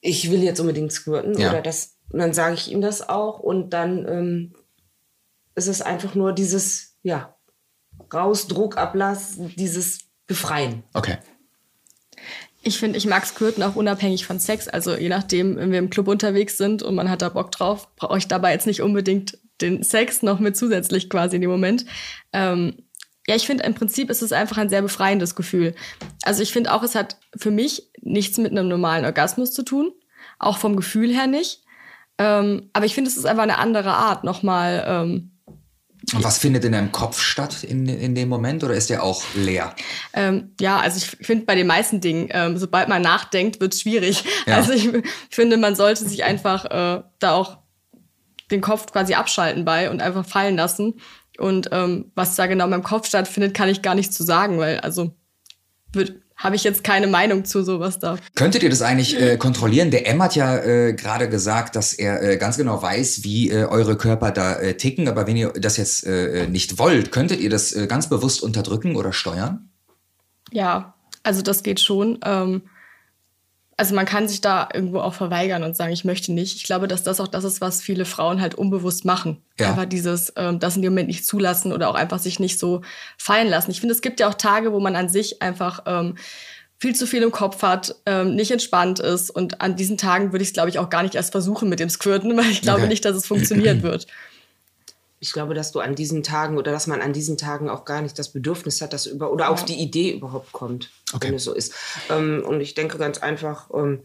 ich 0.00 0.30
will 0.30 0.42
jetzt 0.42 0.60
unbedingt 0.60 0.92
squirten 0.92 1.38
Ja. 1.38 1.50
oder 1.50 1.62
das, 1.62 1.96
und 2.10 2.18
dann 2.20 2.32
sage 2.32 2.54
ich 2.54 2.70
ihm 2.70 2.80
das 2.80 3.08
auch 3.08 3.38
und 3.38 3.70
dann 3.70 4.06
ähm, 4.08 4.52
ist 5.54 5.68
es 5.68 5.82
einfach 5.82 6.14
nur 6.14 6.32
dieses, 6.32 6.96
ja, 7.02 7.36
raus, 8.12 8.46
Druckablass, 8.46 9.36
dieses 9.56 10.00
Befreien. 10.26 10.82
Okay. 10.94 11.18
Ich 12.62 12.78
finde, 12.78 12.98
ich 12.98 13.06
mag 13.06 13.24
Squirten 13.24 13.62
auch 13.62 13.76
unabhängig 13.76 14.26
von 14.26 14.38
Sex. 14.38 14.68
Also 14.68 14.94
je 14.94 15.08
nachdem, 15.08 15.56
wenn 15.56 15.72
wir 15.72 15.78
im 15.78 15.90
Club 15.90 16.08
unterwegs 16.08 16.58
sind 16.58 16.82
und 16.82 16.94
man 16.94 17.08
hat 17.08 17.22
da 17.22 17.30
Bock 17.30 17.50
drauf, 17.52 17.88
brauche 17.96 18.18
ich 18.18 18.28
dabei 18.28 18.52
jetzt 18.52 18.66
nicht 18.66 18.82
unbedingt 18.82 19.38
den 19.60 19.82
Sex 19.82 20.22
noch 20.22 20.40
mit 20.40 20.56
zusätzlich 20.56 21.08
quasi 21.08 21.36
in 21.36 21.42
dem 21.42 21.50
Moment. 21.50 21.86
Ähm, 22.32 22.76
ja, 23.26 23.36
ich 23.36 23.46
finde, 23.46 23.64
im 23.64 23.74
Prinzip 23.74 24.10
ist 24.10 24.22
es 24.22 24.32
einfach 24.32 24.58
ein 24.58 24.68
sehr 24.68 24.82
befreiendes 24.82 25.34
Gefühl. 25.34 25.74
Also 26.22 26.42
ich 26.42 26.52
finde 26.52 26.72
auch, 26.72 26.82
es 26.82 26.94
hat 26.94 27.18
für 27.36 27.50
mich 27.50 27.90
nichts 28.00 28.38
mit 28.38 28.50
einem 28.50 28.68
normalen 28.68 29.04
Orgasmus 29.04 29.52
zu 29.52 29.62
tun. 29.62 29.92
Auch 30.38 30.58
vom 30.58 30.76
Gefühl 30.76 31.12
her 31.14 31.26
nicht. 31.26 31.62
Ähm, 32.18 32.70
aber 32.72 32.86
ich 32.86 32.94
finde, 32.94 33.10
es 33.10 33.16
ist 33.16 33.26
einfach 33.26 33.42
eine 33.42 33.58
andere 33.58 33.92
Art, 33.92 34.24
nochmal 34.24 34.84
ähm, 34.86 35.32
Und 36.14 36.24
was 36.24 36.38
findet 36.38 36.64
in 36.64 36.72
deinem 36.72 36.92
Kopf 36.92 37.20
statt 37.20 37.62
in, 37.62 37.86
in 37.86 38.14
dem 38.14 38.28
Moment 38.28 38.64
oder 38.64 38.74
ist 38.74 38.90
der 38.90 39.02
auch 39.02 39.22
leer? 39.34 39.74
Ähm, 40.12 40.54
ja, 40.60 40.78
also 40.78 40.98
ich 40.98 41.06
finde 41.26 41.46
bei 41.46 41.54
den 41.54 41.66
meisten 41.66 42.00
Dingen, 42.00 42.28
ähm, 42.30 42.58
sobald 42.58 42.88
man 42.88 43.00
nachdenkt, 43.00 43.60
wird 43.60 43.74
es 43.74 43.82
schwierig. 43.82 44.24
Ja. 44.46 44.56
Also 44.56 44.72
ich, 44.72 44.92
ich 44.92 45.04
finde, 45.30 45.56
man 45.56 45.76
sollte 45.76 46.06
sich 46.08 46.24
einfach 46.24 46.64
äh, 46.64 47.02
da 47.18 47.32
auch 47.32 47.58
den 48.50 48.60
Kopf 48.60 48.90
quasi 48.90 49.14
abschalten 49.14 49.64
bei 49.64 49.90
und 49.90 50.02
einfach 50.02 50.26
fallen 50.26 50.56
lassen. 50.56 51.00
Und 51.40 51.68
ähm, 51.72 52.12
was 52.14 52.36
da 52.36 52.46
genau 52.46 52.64
in 52.64 52.70
meinem 52.70 52.82
Kopf 52.82 53.06
stattfindet, 53.06 53.54
kann 53.54 53.68
ich 53.68 53.82
gar 53.82 53.94
nicht 53.94 54.12
zu 54.12 54.22
sagen, 54.22 54.58
weil 54.58 54.80
also 54.80 55.12
habe 56.36 56.56
ich 56.56 56.64
jetzt 56.64 56.84
keine 56.84 57.06
Meinung 57.06 57.44
zu 57.44 57.62
sowas 57.62 57.98
da. 57.98 58.16
Könntet 58.34 58.62
ihr 58.62 58.70
das 58.70 58.80
eigentlich 58.80 59.20
äh, 59.20 59.36
kontrollieren? 59.36 59.90
Der 59.90 60.08
M 60.08 60.22
hat 60.22 60.34
ja 60.34 60.56
äh, 60.56 60.94
gerade 60.94 61.28
gesagt, 61.28 61.76
dass 61.76 61.92
er 61.92 62.22
äh, 62.22 62.36
ganz 62.38 62.56
genau 62.56 62.80
weiß, 62.80 63.24
wie 63.24 63.50
äh, 63.50 63.64
eure 63.64 63.96
Körper 63.96 64.30
da 64.30 64.54
äh, 64.54 64.74
ticken. 64.74 65.06
Aber 65.08 65.26
wenn 65.26 65.36
ihr 65.36 65.52
das 65.52 65.76
jetzt 65.76 66.06
äh, 66.06 66.46
nicht 66.46 66.78
wollt, 66.78 67.12
könntet 67.12 67.40
ihr 67.40 67.50
das 67.50 67.74
äh, 67.74 67.86
ganz 67.86 68.08
bewusst 68.08 68.42
unterdrücken 68.42 68.96
oder 68.96 69.12
steuern? 69.12 69.68
Ja, 70.50 70.94
also 71.22 71.42
das 71.42 71.62
geht 71.62 71.80
schon. 71.80 72.18
Ähm, 72.24 72.62
also 73.80 73.94
man 73.94 74.04
kann 74.04 74.28
sich 74.28 74.42
da 74.42 74.68
irgendwo 74.74 75.00
auch 75.00 75.14
verweigern 75.14 75.62
und 75.62 75.74
sagen, 75.74 75.90
ich 75.90 76.04
möchte 76.04 76.34
nicht. 76.34 76.54
Ich 76.56 76.64
glaube, 76.64 76.86
dass 76.86 77.02
das 77.02 77.18
auch 77.18 77.28
das 77.28 77.44
ist, 77.44 77.62
was 77.62 77.80
viele 77.80 78.04
Frauen 78.04 78.38
halt 78.42 78.54
unbewusst 78.54 79.06
machen. 79.06 79.38
Ja. 79.58 79.70
Einfach 79.70 79.86
dieses, 79.86 80.34
ähm, 80.36 80.58
das 80.58 80.76
in 80.76 80.82
dem 80.82 80.92
Moment 80.92 81.08
nicht 81.08 81.24
zulassen 81.24 81.72
oder 81.72 81.88
auch 81.88 81.94
einfach 81.94 82.18
sich 82.18 82.38
nicht 82.40 82.58
so 82.58 82.82
fallen 83.16 83.48
lassen. 83.48 83.70
Ich 83.70 83.80
finde, 83.80 83.94
es 83.94 84.02
gibt 84.02 84.20
ja 84.20 84.28
auch 84.28 84.34
Tage, 84.34 84.74
wo 84.74 84.80
man 84.80 84.96
an 84.96 85.08
sich 85.08 85.40
einfach 85.40 85.84
ähm, 85.86 86.16
viel 86.76 86.94
zu 86.94 87.06
viel 87.06 87.22
im 87.22 87.32
Kopf 87.32 87.62
hat, 87.62 87.94
ähm, 88.04 88.34
nicht 88.34 88.50
entspannt 88.50 89.00
ist. 89.00 89.30
Und 89.30 89.62
an 89.62 89.76
diesen 89.76 89.96
Tagen 89.96 90.32
würde 90.32 90.42
ich 90.42 90.50
es, 90.50 90.54
glaube 90.54 90.68
ich, 90.68 90.78
auch 90.78 90.90
gar 90.90 91.02
nicht 91.02 91.14
erst 91.14 91.32
versuchen 91.32 91.70
mit 91.70 91.80
dem 91.80 91.88
Squirten, 91.88 92.36
weil 92.36 92.50
ich 92.50 92.60
glaube 92.60 92.80
Okay. 92.80 92.88
nicht, 92.88 93.06
dass 93.06 93.16
es 93.16 93.26
funktionieren 93.26 93.82
wird. 93.82 94.06
Ich 95.22 95.32
glaube, 95.34 95.52
dass 95.54 95.70
du 95.70 95.80
an 95.80 95.94
diesen 95.94 96.22
Tagen 96.22 96.56
oder 96.56 96.72
dass 96.72 96.86
man 96.86 97.02
an 97.02 97.12
diesen 97.12 97.36
Tagen 97.36 97.68
auch 97.68 97.84
gar 97.84 98.00
nicht 98.00 98.18
das 98.18 98.30
Bedürfnis 98.32 98.80
hat, 98.80 98.92
dass 98.94 99.04
über 99.06 99.30
oder 99.32 99.50
auf 99.50 99.64
die 99.66 99.74
Idee 99.78 100.12
überhaupt 100.12 100.50
kommt, 100.52 100.90
Okay. 101.12 101.28
wenn 101.28 101.34
es 101.34 101.44
so 101.44 101.52
ist. 101.52 101.74
Ähm, 102.08 102.42
und 102.46 102.60
ich 102.62 102.74
denke 102.74 102.96
ganz 102.96 103.18
einfach, 103.18 103.68
ähm, 103.74 104.00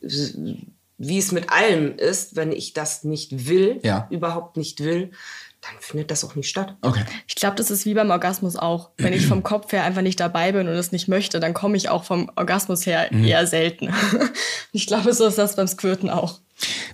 wie 0.00 1.18
es 1.18 1.32
mit 1.32 1.50
allem 1.50 1.96
ist, 1.98 2.36
wenn 2.36 2.52
ich 2.52 2.72
das 2.72 3.02
nicht 3.04 3.48
will, 3.48 3.80
Ja. 3.82 4.06
überhaupt 4.10 4.56
nicht 4.56 4.80
will, 4.82 5.10
dann 5.60 5.72
findet 5.80 6.10
das 6.10 6.24
auch 6.24 6.34
nicht 6.34 6.48
statt. 6.48 6.76
Okay. 6.82 7.04
Ich 7.26 7.34
glaube, 7.36 7.56
das 7.56 7.70
ist 7.70 7.86
wie 7.86 7.94
beim 7.94 8.10
Orgasmus 8.10 8.54
auch. 8.54 8.90
Wenn 8.98 9.14
ich 9.14 9.26
vom 9.26 9.42
Kopf 9.42 9.72
her 9.72 9.82
einfach 9.82 10.02
nicht 10.02 10.20
dabei 10.20 10.52
bin 10.52 10.68
und 10.68 10.74
es 10.74 10.92
nicht 10.92 11.08
möchte, 11.08 11.40
dann 11.40 11.54
komme 11.54 11.76
ich 11.76 11.88
auch 11.88 12.04
vom 12.04 12.30
Orgasmus 12.36 12.84
her 12.86 13.10
eher 13.10 13.46
selten. 13.46 13.92
ich 14.72 14.86
glaube, 14.86 15.14
so 15.14 15.26
ist 15.26 15.38
das 15.38 15.56
beim 15.56 15.66
Squirten 15.66 16.10
auch. 16.10 16.40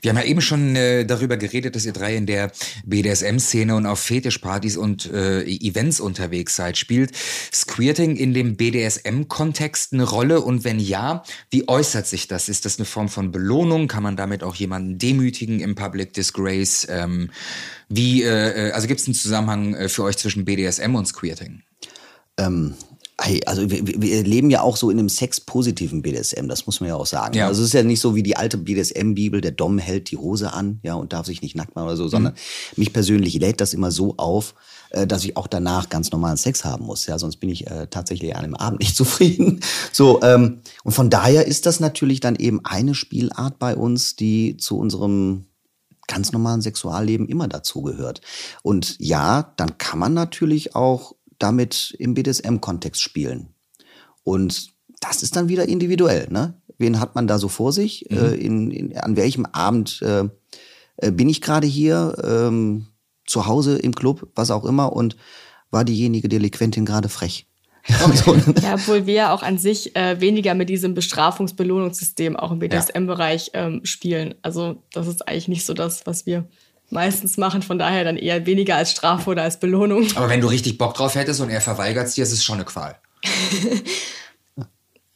Wir 0.01 0.11
haben 0.11 0.19
ja 0.19 0.25
eben 0.25 0.41
schon 0.41 0.77
äh, 0.77 1.05
darüber 1.05 1.37
geredet, 1.37 1.77
dass 1.77 1.85
ihr 1.85 1.93
drei 1.93 2.17
in 2.17 2.27
der 2.27 2.51
BDSM-Szene 2.85 3.75
und 3.75 3.87
auf 3.87 4.01
Fetischpartys 4.01 4.77
und 4.77 5.11
äh, 5.13 5.43
Events 5.43 6.01
unterwegs 6.01 6.57
seid. 6.57 6.79
Spielt 6.79 7.13
Squirting 7.53 8.17
in 8.17 8.35
dem 8.35 8.57
BDSM-Kontext 8.57 9.93
eine 9.93 10.05
Rolle? 10.05 10.41
Und 10.41 10.65
wenn 10.65 10.79
ja, 10.79 11.23
wie 11.51 11.69
äußert 11.69 12.07
sich 12.07 12.29
das? 12.29 12.49
Ist 12.49 12.65
das 12.65 12.79
eine 12.79 12.87
Form 12.87 13.09
von 13.09 13.33
Belohnung? 13.33 13.89
Kann 13.89 14.03
man 14.03 14.17
damit 14.17 14.43
auch 14.43 14.55
jemanden 14.55 14.99
demütigen 14.99 15.61
im 15.61 15.75
Public 15.75 16.13
Disgrace? 16.15 16.87
Ähm, 16.91 17.31
wie, 17.89 18.23
äh, 18.23 18.69
äh, 18.69 18.73
also 18.73 18.87
gibt 18.87 19.01
es 19.01 19.07
einen 19.07 19.15
Zusammenhang 19.15 19.75
äh, 19.75 19.89
für 19.89 20.05
euch 20.05 20.17
zwischen 20.17 20.45
BDSM 20.45 20.95
und 20.95 21.07
Squirting? 21.07 21.63
Ähm, 22.37 22.75
hey, 23.21 23.43
also 23.47 23.71
wir, 23.71 23.87
wir- 23.87 24.23
leben 24.23 24.51
ja 24.51 24.62
auch 24.62 24.77
so 24.77 24.91
in 24.91 24.99
einem 24.99 25.09
sexpositiven 25.09 26.03
BDSM, 26.03 26.49
das 26.49 26.66
muss 26.66 26.81
man 26.81 26.89
ja 26.89 26.97
auch 26.97 27.07
sagen. 27.07 27.35
Ja. 27.37 27.47
Also 27.47 27.62
es 27.62 27.68
ist 27.68 27.75
ja 27.75 27.83
nicht 27.83 28.01
so 28.01 28.14
wie 28.14 28.23
die 28.23 28.37
alte 28.37 28.57
BDSM-Bibel, 28.57 29.41
der 29.41 29.53
Dom 29.53 29.79
hält 29.79 30.11
die 30.11 30.16
Hose 30.16 30.53
an, 30.53 30.81
ja, 30.83 30.95
und 30.95 31.12
darf 31.12 31.27
sich 31.27 31.43
nicht 31.43 31.55
nackt 31.57 31.75
machen 31.75 31.87
oder 31.87 31.97
so, 31.97 32.09
sondern 32.09 32.35
mich 32.77 32.93
persönlich 32.93 33.35
lädt 33.35 33.61
das 33.61 33.75
immer 33.75 33.91
so 33.91 34.14
auf, 34.16 34.55
äh, 34.91 35.07
dass 35.07 35.25
ich 35.25 35.37
auch 35.37 35.47
danach 35.47 35.89
ganz 35.89 36.11
normalen 36.12 36.37
Sex 36.37 36.64
haben 36.64 36.87
muss, 36.87 37.07
ja, 37.07 37.18
sonst 37.18 37.37
bin 37.37 37.51
ich 37.51 37.66
äh, 37.66 37.87
tatsächlich 37.89 38.37
an 38.37 38.43
dem 38.43 38.55
Abend 38.57 38.81
nicht 38.81 38.97
zufrieden. 39.01 39.61
So, 39.93 40.21
ähm, 40.23 40.61
und 40.85 40.93
von 40.93 41.11
daher 41.11 41.47
ist 41.47 41.66
das 41.66 41.81
natürlich 41.81 42.21
dann 42.21 42.37
eben 42.37 42.61
eine 42.64 42.95
Spielart 42.95 43.59
bei 43.59 43.77
uns, 43.77 44.16
die 44.16 44.57
zu 44.57 44.79
unserem 44.79 45.47
ganz 46.07 46.33
normalen 46.33 46.61
Sexualleben 46.61 47.29
immer 47.29 47.47
dazugehört. 47.47 48.21
Und 48.62 48.97
ja, 48.99 49.53
dann 49.57 49.79
kann 49.79 50.01
man 50.01 50.12
natürlich 50.12 50.75
auch 50.75 51.14
damit 51.41 51.97
im 51.99 52.14
BDSM-Kontext 52.14 53.03
spielen. 53.03 53.55
Und 54.22 54.68
das 55.01 55.22
ist 55.22 55.34
dann 55.34 55.49
wieder 55.49 55.68
individuell. 55.68 56.28
Ne? 56.30 56.55
Wen 56.78 57.01
hat 57.01 57.14
man 57.14 57.26
da 57.26 57.38
so 57.38 57.49
vor 57.49 57.72
sich? 57.72 58.11
Äh, 58.11 58.36
in, 58.36 58.70
in, 58.70 58.97
an 58.97 59.16
welchem 59.16 59.47
Abend 59.47 60.01
äh, 60.03 60.28
äh, 60.97 61.11
bin 61.11 61.28
ich 61.28 61.41
gerade 61.41 61.66
hier? 61.66 62.14
Ähm, 62.22 62.86
zu 63.30 63.47
Hause 63.47 63.78
im 63.78 63.95
Club, 63.95 64.28
was 64.34 64.51
auch 64.51 64.64
immer. 64.64 64.93
Und 64.93 65.16
war 65.70 65.84
diejenige 65.84 66.28
Delinquentin 66.28 66.84
gerade 66.84 67.09
frech? 67.09 67.47
So, 68.14 68.34
ne? 68.34 68.55
Ja, 68.62 68.74
obwohl 68.74 69.07
wir 69.07 69.14
ja 69.14 69.32
auch 69.32 69.43
an 69.43 69.57
sich 69.57 69.97
äh, 69.97 70.20
weniger 70.20 70.55
mit 70.55 70.68
diesem 70.68 70.95
Bestrafungs-Belohnungssystem 70.95 72.36
auch 72.36 72.51
im 72.51 72.59
BDSM-Bereich 72.59 73.53
ähm, 73.55 73.80
spielen. 73.84 74.34
Also 74.43 74.82
das 74.93 75.07
ist 75.07 75.26
eigentlich 75.26 75.49
nicht 75.49 75.64
so 75.64 75.72
das, 75.72 76.07
was 76.07 76.26
wir 76.26 76.47
meistens 76.91 77.36
machen. 77.36 77.62
Von 77.62 77.78
daher 77.78 78.05
dann 78.05 78.16
eher 78.16 78.47
weniger 78.47 78.76
als 78.76 78.91
Strafe 78.93 79.30
oder 79.30 79.43
als 79.43 79.59
Belohnung. 79.61 80.07
Aber 80.14 80.28
wenn 80.28 80.41
du 80.41 80.49
richtig 80.49 80.78
Bock 80.78 80.95
drauf 80.95 81.14
hättest 81.14 81.41
und 81.41 81.51
er 81.51 81.61
verweigert 81.61 82.07
es 82.09 82.14
dir, 82.14 82.22
ist 82.24 82.32
es 82.32 82.45
schon 82.45 82.57
eine 82.57 82.64
Qual. 82.64 82.97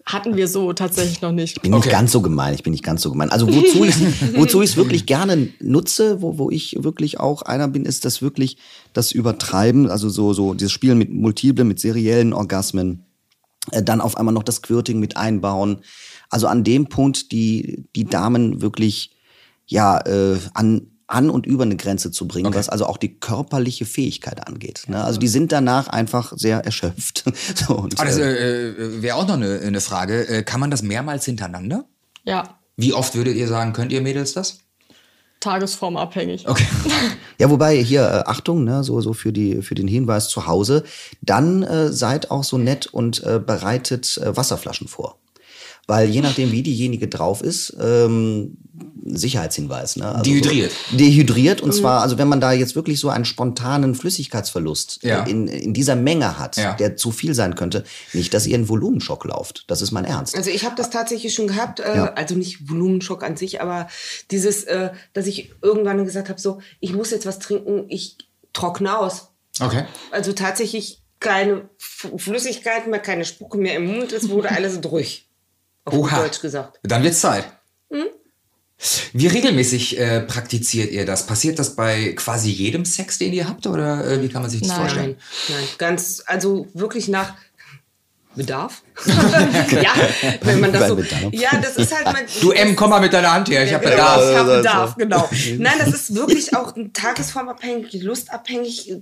Hatten 0.06 0.36
wir 0.36 0.48
so 0.48 0.74
tatsächlich 0.74 1.22
noch 1.22 1.32
nicht. 1.32 1.56
Ich 1.56 1.62
bin 1.62 1.72
Okay. 1.72 1.86
nicht 1.88 1.92
ganz 1.92 2.12
so 2.12 2.20
gemein, 2.20 2.52
ich 2.52 2.62
bin 2.62 2.72
nicht 2.72 2.84
ganz 2.84 3.00
so 3.00 3.10
gemein. 3.10 3.30
Also 3.30 3.48
wozu 3.48 3.84
ich 3.86 3.94
wozu 4.36 4.60
ich 4.60 4.70
es 4.70 4.76
wirklich 4.76 5.06
gerne 5.06 5.48
nutze, 5.60 6.20
wo, 6.20 6.36
wo 6.36 6.50
ich 6.50 6.76
wirklich 6.80 7.18
auch 7.20 7.40
einer 7.40 7.68
bin, 7.68 7.86
ist 7.86 8.04
das 8.04 8.20
wirklich 8.20 8.58
das 8.92 9.12
Übertreiben, 9.12 9.88
also 9.90 10.10
so 10.10 10.34
so 10.34 10.52
dieses 10.52 10.72
Spielen 10.72 10.98
mit 10.98 11.10
multiplen, 11.10 11.66
mit 11.66 11.80
seriellen 11.80 12.34
Orgasmen, 12.34 13.06
äh, 13.70 13.82
dann 13.82 14.02
auf 14.02 14.18
einmal 14.18 14.34
noch 14.34 14.42
das 14.42 14.60
Quirting 14.60 15.00
mit 15.00 15.16
einbauen. 15.16 15.78
Also 16.28 16.48
an 16.48 16.64
dem 16.64 16.86
Punkt 16.88 17.32
die 17.32 17.86
die 17.96 18.04
Damen 18.04 18.60
wirklich 18.60 19.16
ja 19.66 19.98
äh, 20.06 20.36
an 20.52 20.90
an 21.14 21.30
und 21.30 21.46
über 21.46 21.62
eine 21.64 21.76
Grenze 21.76 22.10
zu 22.10 22.28
bringen, 22.28 22.48
Okay. 22.48 22.58
was 22.58 22.68
also 22.68 22.86
auch 22.86 22.98
die 22.98 23.18
körperliche 23.18 23.86
Fähigkeit 23.86 24.46
angeht. 24.46 24.84
Ne? 24.88 25.02
Also 25.02 25.18
die 25.18 25.28
sind 25.28 25.52
danach 25.52 25.88
einfach 25.88 26.32
sehr 26.36 26.64
erschöpft. 26.64 27.24
so, 27.66 27.76
und, 27.76 27.98
Aber 27.98 28.08
das 28.08 28.18
äh, 28.18 28.68
äh, 28.68 29.02
wäre 29.02 29.16
auch 29.16 29.26
noch 29.26 29.34
eine, 29.34 29.60
eine 29.60 29.80
Frage. 29.80 30.28
Äh, 30.28 30.42
kann 30.42 30.60
man 30.60 30.70
das 30.70 30.82
mehrmals 30.82 31.24
hintereinander? 31.24 31.84
Ja, 32.24 32.58
Wie 32.76 32.92
oft 32.92 33.14
würdet 33.14 33.36
ihr 33.36 33.48
sagen, 33.48 33.72
könnt 33.72 33.92
ihr 33.92 34.00
Mädels 34.02 34.32
das? 34.34 34.58
tagesformabhängig. 35.40 36.48
Okay. 36.48 36.66
Ja, 37.36 37.50
wobei 37.50 37.76
hier 37.82 38.02
äh, 38.02 38.30
Achtung, 38.30 38.62
ne, 38.62 38.84
so 38.84 39.00
so 39.00 39.12
für 39.12 39.32
die 39.32 39.60
für 39.60 39.74
den 39.74 39.88
Hinweis 39.88 40.28
zu 40.28 40.46
Hause, 40.46 40.84
dann 41.20 41.64
äh, 41.64 41.92
seid 41.92 42.30
auch 42.30 42.44
so 42.44 42.58
nett 42.58 42.86
und 42.86 43.24
äh, 43.24 43.40
bereitet 43.44 44.18
äh, 44.18 44.36
Wasserflaschen 44.36 44.86
vor. 44.86 45.18
Weil 45.86 46.08
je 46.08 46.20
nachdem, 46.22 46.50
wie 46.52 46.62
diejenige 46.62 47.08
drauf 47.08 47.42
ist, 47.42 47.76
ähm, 47.80 48.56
Sicherheitshinweis. 49.06 49.96
Ne? 49.96 50.06
Also 50.06 50.22
Dehydriert. 50.30 50.72
So, 50.90 50.96
dehydriert. 50.96 51.60
Und 51.60 51.72
zwar, 51.74 52.00
also 52.00 52.16
wenn 52.18 52.28
man 52.28 52.40
da 52.40 52.52
jetzt 52.52 52.74
wirklich 52.74 52.98
so 53.00 53.10
einen 53.10 53.24
spontanen 53.26 53.94
Flüssigkeitsverlust 53.94 55.00
Ja. 55.02 55.24
äh, 55.24 55.30
in, 55.30 55.46
in 55.48 55.74
dieser 55.74 55.94
Menge 55.96 56.38
hat, 56.38 56.56
Ja. 56.56 56.72
der 56.74 56.96
zu 56.96 57.10
viel 57.12 57.34
sein 57.34 57.54
könnte, 57.54 57.84
nicht, 58.12 58.32
dass 58.32 58.46
ihr 58.46 58.54
einen 58.54 58.68
Volumenschock 58.68 59.24
lauft. 59.26 59.64
Das 59.68 59.82
ist 59.82 59.92
mein 59.92 60.04
Ernst. 60.04 60.34
Also 60.36 60.50
ich 60.50 60.64
habe 60.64 60.74
das 60.76 60.90
tatsächlich 60.90 61.34
schon 61.34 61.48
gehabt, 61.48 61.80
äh, 61.80 61.96
Ja. 61.96 62.12
also 62.14 62.34
nicht 62.34 62.68
Volumenschock 62.68 63.22
an 63.22 63.36
sich, 63.36 63.60
aber 63.60 63.88
dieses, 64.30 64.64
äh, 64.64 64.90
dass 65.12 65.26
ich 65.26 65.52
irgendwann 65.62 66.02
gesagt 66.04 66.28
habe, 66.30 66.40
so, 66.40 66.60
ich 66.80 66.92
muss 66.94 67.10
jetzt 67.10 67.26
was 67.26 67.38
trinken, 67.38 67.84
ich 67.88 68.16
trockne 68.52 68.98
aus. 68.98 69.28
Okay. 69.60 69.84
Also 70.12 70.32
tatsächlich 70.32 71.02
keine 71.20 71.68
Flüssigkeit 71.78 72.86
mehr, 72.86 73.00
keine 73.00 73.24
Spucke 73.24 73.58
mehr 73.58 73.76
im 73.76 73.86
Mund, 73.86 74.12
es 74.12 74.28
wurde 74.28 74.50
alles 74.56 74.80
durch. 74.80 75.26
Auf 75.84 75.94
Oha. 75.94 76.22
Deutsch 76.22 76.40
gesagt. 76.40 76.80
Dann 76.82 77.02
wird's 77.02 77.20
Zeit. 77.20 77.44
Wie 79.12 79.26
regelmäßig 79.26 79.98
äh, 79.98 80.20
praktiziert 80.20 80.90
ihr 80.90 81.06
das? 81.06 81.26
Passiert 81.26 81.58
das 81.58 81.76
bei 81.76 82.12
quasi 82.16 82.50
jedem 82.50 82.84
Sex, 82.84 83.18
den 83.18 83.32
ihr 83.32 83.48
habt? 83.48 83.66
Oder 83.66 84.06
äh, 84.06 84.22
wie 84.22 84.28
kann 84.28 84.42
man 84.42 84.50
sich 84.50 84.60
das 84.60 84.70
Nein. 84.70 84.80
vorstellen? 84.80 85.16
Nein, 85.48 85.58
nein, 85.58 85.68
ganz, 85.78 86.22
also 86.26 86.66
wirklich 86.74 87.08
nach 87.08 87.34
Bedarf. 88.34 88.82
ja, 89.06 89.94
wenn 90.42 90.60
man 90.60 90.72
das 90.72 90.88
so. 90.88 90.98
Ja, 91.30 91.50
das 91.62 91.76
ist 91.76 91.94
halt 91.94 92.06
mal. 92.06 92.26
Du 92.40 92.50
M, 92.50 92.74
komm 92.74 92.90
mal 92.90 93.00
mit 93.00 93.12
deiner 93.12 93.32
Hand 93.32 93.48
her, 93.48 93.64
ich 93.64 93.72
habe 93.72 93.84
genau, 93.84 93.96
Bedarf. 93.96 94.30
Ich 94.30 94.36
habe 94.36 94.56
Bedarf, 94.56 94.96
genau. 94.96 95.30
Nein, 95.58 95.74
das 95.78 95.94
ist 95.94 96.14
wirklich 96.14 96.54
auch 96.56 96.74
tagesformabhängig, 96.92 98.02
lustabhängig. 98.02 98.92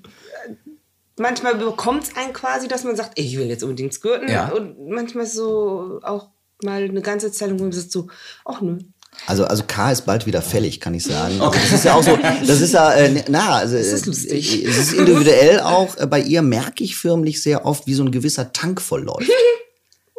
Manchmal 1.19 1.55
bekommt 1.55 2.05
es 2.05 2.17
einen 2.17 2.35
quasi, 2.35 2.69
dass 2.69 2.85
man 2.85 2.95
sagt, 2.95 3.19
ich 3.19 3.37
will 3.39 3.47
jetzt 3.47 3.63
unbedingt 3.63 3.95
squirten. 3.95 4.29
Ja. 4.29 4.49
Und 4.49 4.91
manchmal 4.91 5.27
so 5.27 6.01
auch 6.03 6.29
mal 6.63 6.83
eine 6.83 7.03
ganze 7.03 7.33
Zeit 7.33 7.49
lang, 7.49 7.59
wo 7.59 7.65
man 7.65 7.73
sagt 7.73 7.93
so, 7.93 8.09
ach 8.45 8.61
nö. 8.61 8.79
Also, 9.27 9.45
also 9.45 9.63
K 9.67 9.93
ist 9.93 10.07
bald 10.07 10.27
wieder 10.27 10.43
fällig, 10.43 10.81
kann 10.81 10.95
ich 10.95 11.05
sagen. 11.05 11.41
Okay. 11.41 11.59
Das 11.63 11.73
ist 11.73 11.85
ja 11.85 11.95
auch 11.95 12.03
so, 12.03 12.19
das 12.47 12.61
ist 12.61 12.73
ja, 12.73 12.93
äh, 12.95 13.23
na, 13.29 13.57
also, 13.57 13.77
das 13.77 13.87
ist 13.89 14.07
lustig. 14.07 14.65
Es 14.65 14.79
ist 14.79 14.93
individuell 14.95 15.61
auch, 15.61 15.97
äh, 15.99 16.07
bei 16.07 16.21
ihr 16.21 16.43
merke 16.43 16.83
ich 16.83 16.97
förmlich 16.97 17.43
sehr 17.43 17.67
oft, 17.67 17.87
wie 17.87 17.95
so 17.95 18.03
ein 18.03 18.11
gewisser 18.11 18.53
Tank 18.53 18.81
vollläuft. 18.81 19.31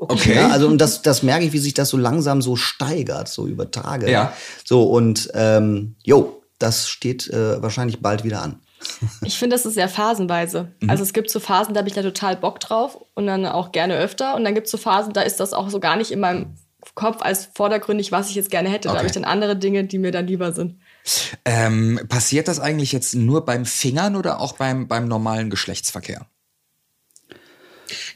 Okay. 0.09 0.35
Ja, 0.35 0.49
also 0.49 0.67
und 0.67 0.79
das, 0.79 1.01
das 1.01 1.23
merke 1.23 1.45
ich, 1.45 1.53
wie 1.53 1.59
sich 1.59 1.73
das 1.73 1.87
so 1.87 1.95
langsam 1.95 2.41
so 2.41 2.57
steigert, 2.57 3.29
so 3.29 3.47
über 3.47 3.71
Tage. 3.71 4.11
Ja. 4.11 4.33
So 4.65 4.83
und 4.83 5.29
ähm, 5.33 5.95
jo, 6.03 6.43
das 6.59 6.89
steht 6.89 7.29
äh, 7.29 7.61
wahrscheinlich 7.61 8.01
bald 8.01 8.25
wieder 8.25 8.41
an. 8.41 8.59
Ich 9.23 9.37
finde, 9.37 9.55
das 9.55 9.65
ist 9.65 9.73
sehr 9.75 9.89
phasenweise. 9.89 10.73
Also 10.87 11.03
es 11.03 11.13
gibt 11.13 11.29
so 11.29 11.39
Phasen, 11.39 11.73
da 11.73 11.79
habe 11.79 11.89
ich 11.89 11.95
da 11.95 12.01
total 12.01 12.35
Bock 12.35 12.59
drauf 12.59 12.97
und 13.15 13.27
dann 13.27 13.45
auch 13.45 13.71
gerne 13.71 13.97
öfter. 13.97 14.35
Und 14.35 14.43
dann 14.43 14.55
gibt 14.55 14.65
es 14.67 14.71
so 14.71 14.77
Phasen, 14.77 15.13
da 15.13 15.21
ist 15.21 15.39
das 15.39 15.53
auch 15.53 15.69
so 15.69 15.79
gar 15.79 15.95
nicht 15.95 16.11
in 16.11 16.19
meinem 16.19 16.55
Kopf 16.95 17.21
als 17.21 17.49
vordergründig, 17.55 18.11
was 18.11 18.29
ich 18.29 18.35
jetzt 18.35 18.49
gerne 18.51 18.69
hätte. 18.69 18.87
Da 18.87 18.91
Okay. 18.91 18.97
habe 18.99 19.07
ich 19.07 19.13
dann 19.13 19.23
andere 19.23 19.55
Dinge, 19.55 19.85
die 19.85 19.97
mir 19.99 20.11
dann 20.11 20.27
lieber 20.27 20.51
sind. 20.53 20.79
Ähm, 21.45 21.99
passiert 22.09 22.47
das 22.47 22.59
eigentlich 22.59 22.91
jetzt 22.91 23.15
nur 23.15 23.45
beim 23.45 23.65
Fingern 23.65 24.15
oder 24.15 24.39
auch 24.39 24.53
beim, 24.57 24.87
beim 24.87 25.07
normalen 25.07 25.49
Geschlechtsverkehr? 25.49 26.27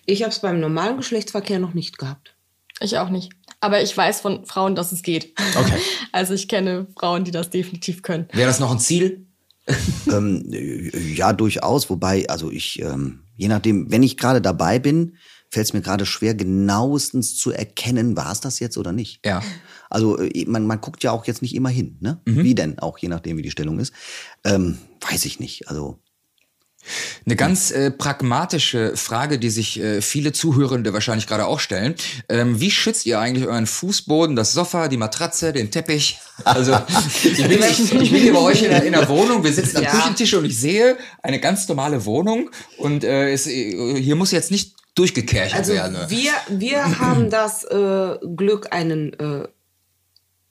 Ich 0.05 0.23
habe 0.23 0.31
es 0.31 0.39
beim 0.39 0.59
normalen 0.59 0.97
Geschlechtsverkehr 0.97 1.59
noch 1.59 1.73
nicht 1.73 1.97
gehabt. 1.97 2.35
Ich 2.79 2.97
auch 2.97 3.09
nicht. 3.09 3.31
Aber 3.59 3.81
ich 3.81 3.95
weiß 3.95 4.21
von 4.21 4.45
Frauen, 4.45 4.75
dass 4.75 4.91
es 4.91 5.01
geht. 5.01 5.33
Okay. 5.55 5.77
Also 6.13 6.33
ich 6.33 6.47
kenne 6.47 6.87
Frauen, 6.97 7.25
die 7.25 7.31
das 7.31 7.49
definitiv 7.51 8.01
können. 8.01 8.27
Wäre 8.31 8.47
das 8.47 8.59
noch 8.59 8.71
ein 8.71 8.79
Ziel? 8.79 9.26
ähm, 10.11 10.43
ja, 11.15 11.33
durchaus. 11.33 11.89
Wobei, 11.89 12.27
also 12.29 12.51
ich, 12.51 12.81
ähm, 12.81 13.19
je 13.35 13.47
nachdem, 13.47 13.91
wenn 13.91 14.03
ich 14.03 14.17
gerade 14.17 14.41
dabei 14.41 14.79
bin, 14.79 15.17
fällt 15.49 15.67
es 15.67 15.73
mir 15.73 15.81
gerade 15.81 16.05
schwer, 16.05 16.35
genauestens 16.35 17.37
zu 17.37 17.51
erkennen, 17.51 18.17
war 18.17 18.31
es 18.31 18.41
das 18.41 18.59
jetzt 18.59 18.77
oder 18.77 18.91
nicht. 18.91 19.25
Ja. 19.25 19.41
Also 19.89 20.19
äh, 20.19 20.45
man, 20.45 20.65
man 20.67 20.81
guckt 20.81 21.03
ja 21.03 21.11
auch 21.11 21.25
jetzt 21.25 21.41
nicht 21.41 21.55
immer 21.55 21.69
hin, 21.69 21.97
ne? 22.01 22.21
Wie 22.25 22.55
denn, 22.55 22.79
auch 22.79 22.97
je 22.97 23.07
nachdem, 23.07 23.37
wie 23.37 23.41
die 23.41 23.51
Stellung 23.51 23.79
ist. 23.79 23.93
Ähm, 24.43 24.77
weiß 25.09 25.25
ich 25.25 25.39
nicht. 25.39 25.69
Also 25.69 25.99
Eine 27.25 27.35
ganz 27.35 27.71
äh, 27.71 27.91
pragmatische 27.91 28.95
Frage, 28.95 29.39
die 29.39 29.49
sich 29.49 29.79
äh, 29.79 30.01
viele 30.01 30.31
Zuhörende 30.33 30.93
wahrscheinlich 30.93 31.27
gerade 31.27 31.45
auch 31.45 31.59
stellen. 31.59 31.95
Ähm, 32.29 32.59
wie 32.59 32.71
schützt 32.71 33.05
ihr 33.05 33.19
eigentlich 33.19 33.47
euren 33.47 33.67
Fußboden, 33.67 34.35
das 34.35 34.53
Sofa, 34.53 34.87
die 34.87 34.97
Matratze, 34.97 35.53
den 35.53 35.71
Teppich? 35.71 36.19
Also 36.43 36.73
ich 37.23 37.37
bin, 37.47 37.59
ich, 37.61 37.79
ich 37.93 38.11
bin 38.11 38.21
hier 38.21 38.33
bei 38.33 38.39
euch 38.39 38.63
in 38.63 38.69
der, 38.69 38.83
in 38.83 38.93
der 38.93 39.07
Wohnung, 39.09 39.43
wir 39.43 39.53
sitzen 39.53 39.77
am 39.77 39.83
Ja. 39.83 39.91
Küchentisch 39.91 40.33
und 40.33 40.45
ich 40.45 40.59
sehe 40.59 40.97
eine 41.23 41.39
ganz 41.39 41.67
normale 41.67 42.05
Wohnung 42.05 42.49
und 42.77 43.03
äh, 43.03 43.31
es, 43.31 43.47
äh, 43.47 44.01
hier 44.01 44.15
muss 44.15 44.31
jetzt 44.31 44.51
nicht 44.51 44.75
durchgekerchert 44.95 45.59
Also 45.59 45.73
werden. 45.73 45.93
ne? 45.93 46.05
wir, 46.09 46.31
wir 46.49 46.99
haben 46.99 47.29
das 47.29 47.63
äh, 47.65 48.15
Glück, 48.35 48.67
einen, 48.71 49.13
äh, 49.13 49.47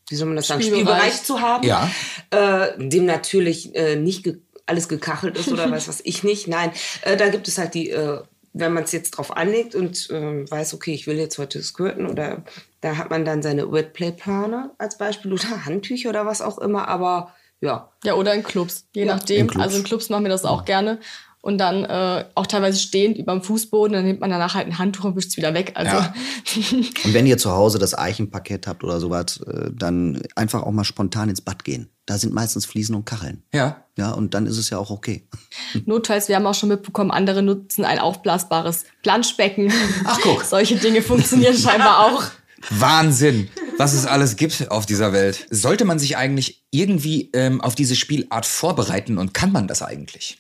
wie 0.09 0.15
soll 0.15 0.29
man 0.29 0.37
das 0.37 0.47
sagen, 0.47 0.63
Spielbereich. 0.63 1.15
Spielbereich 1.15 1.23
zu 1.25 1.41
haben, 1.41 1.67
Ja. 1.67 1.91
äh, 2.31 2.69
dem 2.79 3.07
natürlich 3.07 3.75
äh, 3.75 3.97
nicht 3.97 4.23
ge 4.25 4.39
alles 4.67 4.89
gekachelt 4.89 5.39
ist 5.39 5.49
oder 5.49 5.71
weiß 5.71 5.89
was 5.89 6.01
ich 6.05 6.23
nicht. 6.25 6.49
Nein, 6.49 6.73
äh, 7.03 7.17
da 7.17 7.29
gibt 7.29 7.49
es 7.49 7.59
halt 7.59 7.75
die, 7.75 7.91
äh, 7.91 8.21
wenn 8.53 8.73
man 8.73 8.85
es 8.85 8.93
jetzt 8.93 9.13
drauf 9.13 9.37
anlegt 9.37 9.75
und 9.75 10.11
äh, 10.11 10.51
weiß, 10.51 10.75
okay, 10.75 10.93
ich 10.95 11.07
will 11.07 11.17
jetzt 11.19 11.39
heute 11.39 11.63
squirten 11.63 12.07
oder 12.07 12.43
da 12.81 12.97
hat 12.97 13.11
man 13.11 13.25
dann 13.25 13.43
seine 13.43 13.71
Wetplay-Plane 13.71 14.71
als 14.79 14.99
Beispiel 14.99 15.33
oder 15.33 15.65
Handtücher 15.65 16.09
oder 16.11 16.27
was 16.27 16.41
auch 16.43 16.59
immer, 16.59 16.89
aber 16.89 17.35
ja. 17.61 17.91
Ja, 18.05 18.15
oder 18.15 18.35
in 18.35 18.43
Clubs, 18.43 18.87
je 18.95 19.05
Ja, 19.07 19.15
nachdem. 19.15 19.41
in 19.43 19.47
Clubs. 19.49 19.65
Also 19.65 19.79
in 19.79 19.85
Clubs 19.85 20.11
machen 20.11 20.25
wir 20.25 20.31
das 20.31 20.45
auch 20.45 20.65
gerne. 20.65 20.99
Und 21.47 21.59
dann 21.59 21.85
äh, 21.85 22.25
auch 22.35 22.49
teilweise 22.49 22.81
stehend 22.81 23.17
über 23.17 23.33
dem 23.33 23.41
Fußboden, 23.41 23.93
dann 23.93 24.05
nimmt 24.05 24.19
man 24.19 24.31
danach 24.31 24.55
halt 24.55 24.67
ein 24.67 24.79
Handtuch 24.79 25.05
und 25.05 25.15
wischt 25.15 25.29
es 25.29 25.37
wieder 25.37 25.55
weg. 25.55 25.75
Also 25.77 25.93
Ja. 25.93 26.13
Und 27.05 27.15
wenn 27.15 27.25
ihr 27.25 27.39
zu 27.39 27.53
Hause 27.53 27.79
das 27.79 27.97
Eichenparkett 27.97 28.67
habt 28.67 28.83
oder 28.83 28.99
sowas, 28.99 29.41
äh, 29.47 29.71
dann 29.73 30.21
einfach 30.35 30.65
auch 30.65 30.73
mal 30.73 30.83
spontan 30.83 31.29
ins 31.29 31.43
Bad 31.43 31.63
gehen. 31.63 31.89
Da 32.05 32.19
sind 32.19 32.35
meistens 32.35 32.67
Fliesen 32.67 32.97
und 32.97 33.05
Kacheln. 33.05 33.45
Ja. 33.55 33.85
Ja, 33.97 34.11
und 34.11 34.35
dann 34.35 34.47
ist 34.47 34.59
es 34.59 34.71
ja 34.71 34.79
auch 34.79 34.91
okay. 34.91 35.29
notfalls, 35.85 36.27
wir 36.27 36.35
haben 36.35 36.47
auch 36.47 36.55
schon 36.55 36.69
mitbekommen, 36.69 37.13
andere 37.13 37.45
nutzen 37.45 37.85
ein 37.85 38.01
aufblasbares 38.01 38.85
Planschbecken. 39.05 39.73
Ach, 40.05 40.19
guck. 40.21 40.43
Solche 40.45 40.75
Dinge 40.75 41.01
funktionieren 41.01 41.57
scheinbar 41.57 42.07
auch. 42.07 42.25
Wahnsinn, 42.71 43.51
was 43.79 43.93
es 43.93 44.05
alles 44.05 44.35
gibt 44.35 44.69
auf 44.73 44.85
dieser 44.85 45.13
Welt. 45.13 45.47
Sollte 45.51 45.85
man 45.85 46.01
sich 46.01 46.17
eigentlich 46.17 46.65
irgendwie 46.73 47.31
ähm, 47.35 47.61
auf 47.61 47.77
diese 47.77 47.95
Spielart 47.95 48.47
vorbereiten 48.47 49.19
und 49.19 49.33
kann 49.33 49.53
man 49.53 49.69
das 49.69 49.83
eigentlich? 49.83 50.39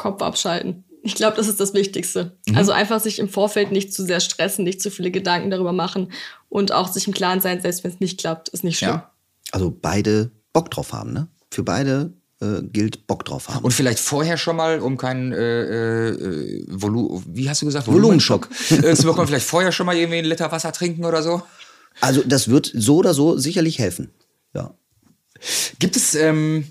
Kopf 0.00 0.22
abschalten. 0.22 0.84
Ich 1.02 1.14
glaube, 1.14 1.36
das 1.36 1.46
ist 1.46 1.60
das 1.60 1.74
Wichtigste. 1.74 2.38
Mhm. 2.48 2.56
Also 2.56 2.72
einfach 2.72 3.00
sich 3.00 3.18
im 3.18 3.28
Vorfeld 3.28 3.70
nicht 3.70 3.92
zu 3.92 4.04
sehr 4.04 4.20
stressen, 4.20 4.64
nicht 4.64 4.80
zu 4.80 4.90
viele 4.90 5.10
Gedanken 5.10 5.50
darüber 5.50 5.72
machen 5.72 6.10
und 6.48 6.72
auch 6.72 6.88
sich 6.88 7.06
im 7.06 7.12
Klaren 7.12 7.42
sein, 7.42 7.60
selbst 7.60 7.84
wenn 7.84 7.92
es 7.92 8.00
nicht 8.00 8.18
klappt, 8.18 8.48
ist 8.48 8.64
nicht 8.64 8.78
schlimm. 8.78 8.90
Ja. 8.90 9.10
Also 9.52 9.70
beide 9.70 10.30
Bock 10.54 10.70
drauf 10.70 10.94
haben, 10.94 11.12
ne? 11.12 11.28
Für 11.50 11.62
beide 11.62 12.14
äh, 12.40 12.62
gilt 12.62 13.06
Bock 13.06 13.26
drauf 13.26 13.48
haben. 13.48 13.62
Und 13.62 13.72
vielleicht 13.72 13.98
vorher 13.98 14.38
schon 14.38 14.56
mal, 14.56 14.80
um 14.80 14.96
keinen 14.96 15.32
äh, 15.32 16.08
äh, 16.08 16.64
Volu 16.68 17.22
wie 17.26 17.50
hast 17.50 17.60
du 17.60 17.66
gesagt? 17.66 17.86
Volumenschock. 17.86 18.48
äh, 18.70 18.94
zu 18.94 19.04
bekommen, 19.04 19.26
vielleicht 19.26 19.46
vorher 19.46 19.72
schon 19.72 19.84
mal 19.84 19.96
irgendwie 19.96 20.18
einen 20.18 20.28
Liter 20.28 20.50
Wasser 20.50 20.72
trinken 20.72 21.04
oder 21.04 21.22
so? 21.22 21.42
also 22.00 22.22
das 22.24 22.48
wird 22.48 22.70
so 22.72 22.96
oder 22.96 23.12
so 23.12 23.36
sicherlich 23.36 23.78
helfen. 23.78 24.10
Ja. 24.54 24.74
Gibt 25.78 25.96
es 25.96 26.14
ähm, 26.14 26.64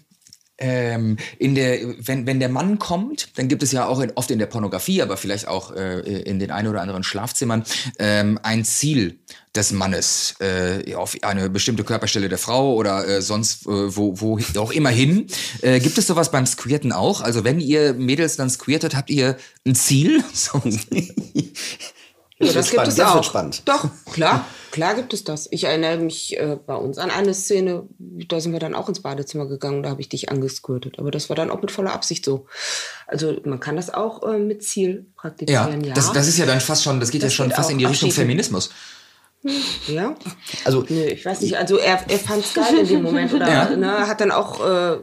ähm, 0.60 1.18
in 1.38 1.56
der, 1.56 1.80
wenn, 2.00 2.28
wenn 2.28 2.40
der 2.40 2.50
Mann 2.50 2.80
kommt, 2.80 3.38
dann 3.38 3.48
gibt 3.48 3.64
es 3.64 3.72
ja 3.72 3.88
auch 3.88 4.00
in, 4.00 4.12
oft 4.16 4.32
in 4.32 4.40
der 4.40 4.46
Pornografie, 4.46 5.02
aber 5.02 5.18
vielleicht 5.18 5.48
auch 5.48 5.76
äh, 5.76 6.00
in 6.00 6.40
den 6.40 6.52
ein 6.52 6.68
oder 6.68 6.82
anderen 6.82 7.04
Schlafzimmern 7.04 7.64
ähm, 7.98 8.40
ein 8.44 8.66
Ziel 8.66 9.20
des 9.56 9.72
Mannes 9.72 10.36
äh, 10.40 10.94
auf 10.94 11.18
eine 11.22 11.50
bestimmte 11.50 11.84
Körperstelle 11.84 12.30
der 12.30 12.38
Frau 12.38 12.76
oder 12.76 13.08
äh, 13.08 13.22
sonst 13.22 13.66
äh, 13.66 13.96
wo, 13.96 14.20
wo 14.20 14.40
auch 14.58 14.72
immer 14.72 14.90
hin. 14.90 15.28
Äh, 15.62 15.80
gibt 15.80 15.98
es 15.98 16.08
sowas 16.08 16.32
beim 16.32 16.46
Squirten 16.46 16.92
auch? 16.92 17.22
Also 17.22 17.44
wenn 17.44 17.60
ihr 17.60 17.94
Mädels 17.94 18.36
dann 18.36 18.50
squirtet, 18.50 18.96
habt 18.96 19.10
ihr 19.10 19.38
ein 19.66 19.76
Ziel? 19.76 20.24
Ja, 22.42 22.54
das 22.54 22.72
gibt 22.72 22.88
es 22.88 22.96
Jetzt 22.96 23.06
auch. 23.08 23.24
spannend. 23.24 23.64
Doch, 23.66 23.90
klar, 24.14 24.46
klar 24.72 24.96
gibt 24.96 25.14
es 25.14 25.26
das. 25.26 25.50
Ich 25.52 25.66
erinnere 25.66 25.98
mich 25.98 26.38
äh, 26.40 26.58
bei 26.66 26.76
uns 26.76 26.98
an 26.98 27.12
eine 27.12 27.34
Szene, 27.34 27.84
da 28.00 28.40
sind 28.40 28.54
wir 28.54 28.60
dann 28.62 28.76
auch 28.76 28.88
ins 28.88 29.02
Badezimmer 29.02 29.46
gegangen, 29.46 29.84
da 29.84 29.90
habe 29.90 30.00
ich 30.00 30.08
dich 30.08 30.30
angesquirtet. 30.32 31.00
Aber 31.00 31.12
das 31.12 31.28
war 31.28 31.36
dann 31.36 31.52
auch 31.52 31.62
mit 31.62 31.70
voller 31.72 31.92
Absicht 31.92 32.24
so. 32.24 32.46
Also 33.08 33.36
man 33.44 33.60
kann 33.60 33.76
das 33.76 33.94
auch 33.94 34.24
äh, 34.24 34.38
mit 34.40 34.64
Ziel 34.64 35.06
Ja, 35.08 35.22
praktizieren, 35.22 35.84
ja. 35.84 35.94
Das, 35.94 36.14
das 36.14 36.30
ist 36.30 36.38
ja 36.38 36.46
dann 36.46 36.62
fast 36.62 36.84
schon, 36.84 37.02
das 37.02 37.12
geht 37.12 37.24
Das 37.24 37.34
ja 37.34 37.36
schon 37.36 37.48
geht 37.50 37.58
fast 37.58 37.72
in 37.72 37.78
die 37.78 37.86
Richtung 37.86 38.08
Abschießen. 38.08 38.24
Feminismus. 38.24 38.70
ja? 39.88 40.16
Also 40.64 40.86
Nö, 40.88 41.04
ich 41.08 41.26
weiß 41.26 41.42
nicht. 41.42 41.58
Also 41.58 41.78
er, 41.78 42.00
er 42.10 42.20
fand 42.20 42.46
es 42.46 42.54
geil 42.54 42.78
in 42.80 42.88
dem 42.88 43.02
Moment 43.04 43.34
oder 43.34 43.50
Ja. 43.50 43.70
ne, 43.76 44.08
hat 44.08 44.22
dann 44.22 44.32
auch, 44.32 44.66
äh, 44.66 45.00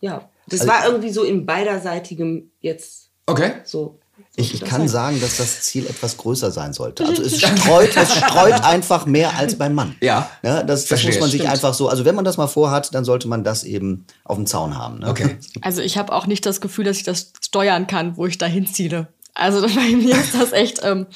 ja, 0.00 0.28
das 0.48 0.66
war 0.66 0.86
irgendwie 0.86 1.10
so 1.10 1.22
in 1.22 1.46
beiderseitigem 1.46 2.50
jetzt 2.60 3.10
Okay. 3.26 3.52
so. 3.62 3.99
Ich, 4.40 4.54
ich 4.54 4.60
das 4.60 4.68
kann 4.68 4.82
heißt. 4.82 4.92
sagen, 4.92 5.20
dass 5.20 5.36
das 5.36 5.62
Ziel 5.62 5.86
etwas 5.86 6.16
größer 6.16 6.50
sein 6.50 6.72
sollte. 6.72 7.04
Also 7.04 7.22
es 7.22 7.38
streut, 7.40 7.96
es 7.96 8.14
streut 8.14 8.64
einfach 8.64 9.06
mehr 9.06 9.36
als 9.36 9.56
beim 9.56 9.74
Mann. 9.74 9.96
Ja. 10.00 10.30
ja 10.42 10.62
das, 10.62 10.80
das 10.80 10.88
Verstehe, 10.88 11.10
muss 11.10 11.20
man 11.20 11.30
sich 11.30 11.40
stimmt. 11.40 11.52
einfach 11.52 11.74
so, 11.74 11.88
also 11.88 12.04
wenn 12.04 12.14
man 12.14 12.24
das 12.24 12.36
mal 12.36 12.46
vorhat, 12.46 12.94
dann 12.94 13.04
sollte 13.04 13.28
man 13.28 13.44
das 13.44 13.64
eben 13.64 14.06
auf 14.24 14.36
dem 14.36 14.46
Zaun 14.46 14.76
haben. 14.76 14.98
Ne? 15.00 15.08
Okay. 15.08 15.36
Also 15.62 15.82
ich 15.82 15.98
habe 15.98 16.12
auch 16.12 16.26
nicht 16.26 16.46
das 16.46 16.60
Gefühl, 16.60 16.84
dass 16.84 16.96
ich 16.96 17.02
das 17.02 17.32
steuern 17.42 17.86
kann, 17.86 18.16
wo 18.16 18.26
ich 18.26 18.38
da 18.38 18.46
hinziele. 18.46 19.08
Also 19.34 19.60
bei 19.74 19.96
mir 19.96 20.16
ist 20.16 20.34
das 20.34 20.52
echt, 20.52 20.80
ähm, 20.82 21.06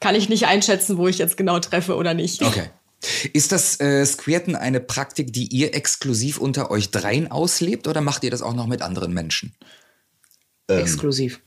kann 0.00 0.14
ich 0.14 0.28
nicht 0.28 0.46
einschätzen, 0.46 0.96
wo 0.96 1.08
ich 1.08 1.18
jetzt 1.18 1.36
genau 1.36 1.58
treffe 1.60 1.96
oder 1.96 2.14
nicht. 2.14 2.42
Okay. 2.42 2.70
Ist 3.32 3.52
das 3.52 3.78
äh, 3.80 4.04
Squirten 4.04 4.56
eine 4.56 4.80
Praktik, 4.80 5.32
die 5.32 5.46
ihr 5.46 5.74
exklusiv 5.74 6.38
unter 6.38 6.70
euch 6.70 6.90
dreien 6.90 7.30
auslebt 7.30 7.86
oder 7.86 8.00
macht 8.00 8.24
ihr 8.24 8.30
das 8.30 8.42
auch 8.42 8.54
noch 8.54 8.66
mit 8.66 8.82
anderen 8.82 9.12
Menschen? 9.12 9.54
Exklusiv. 10.68 11.40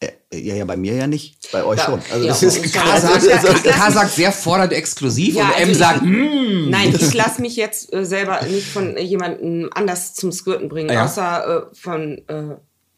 Äh, 0.00 0.08
Ja, 0.32 0.54
ja, 0.54 0.64
bei 0.64 0.76
mir 0.76 0.94
ja 0.94 1.06
nicht, 1.06 1.50
bei 1.52 1.64
euch 1.64 1.78
Da- 1.78 1.84
schon. 1.86 2.02
Also 2.12 2.24
ja, 2.26 2.28
das 2.28 2.42
ist, 2.42 2.72
K 2.72 2.80
Also, 2.82 3.06
sagt, 3.08 3.24
lass 3.24 3.62
K 3.62 3.90
sagt 3.90 4.10
sehr 4.12 4.30
fordernd 4.32 4.72
exklusiv 4.72 5.34
Ja, 5.34 5.44
und 5.46 5.50
also 5.54 5.62
M 5.62 5.70
ich- 5.70 5.78
sagt, 5.78 6.02
mm. 6.02 6.70
Nein, 6.70 6.94
ich 6.98 7.14
lasse 7.14 7.40
mich 7.40 7.56
jetzt 7.56 7.92
äh, 7.92 8.04
selber 8.04 8.42
nicht 8.42 8.68
von 8.68 8.96
äh, 8.96 9.02
jemandem 9.02 9.70
anders 9.74 10.14
zum 10.14 10.30
Squirten 10.30 10.68
bringen, 10.68 10.90
Ja. 10.92 11.04
außer 11.04 11.68
äh, 11.72 11.74
von 11.74 12.18
äh, 12.28 12.56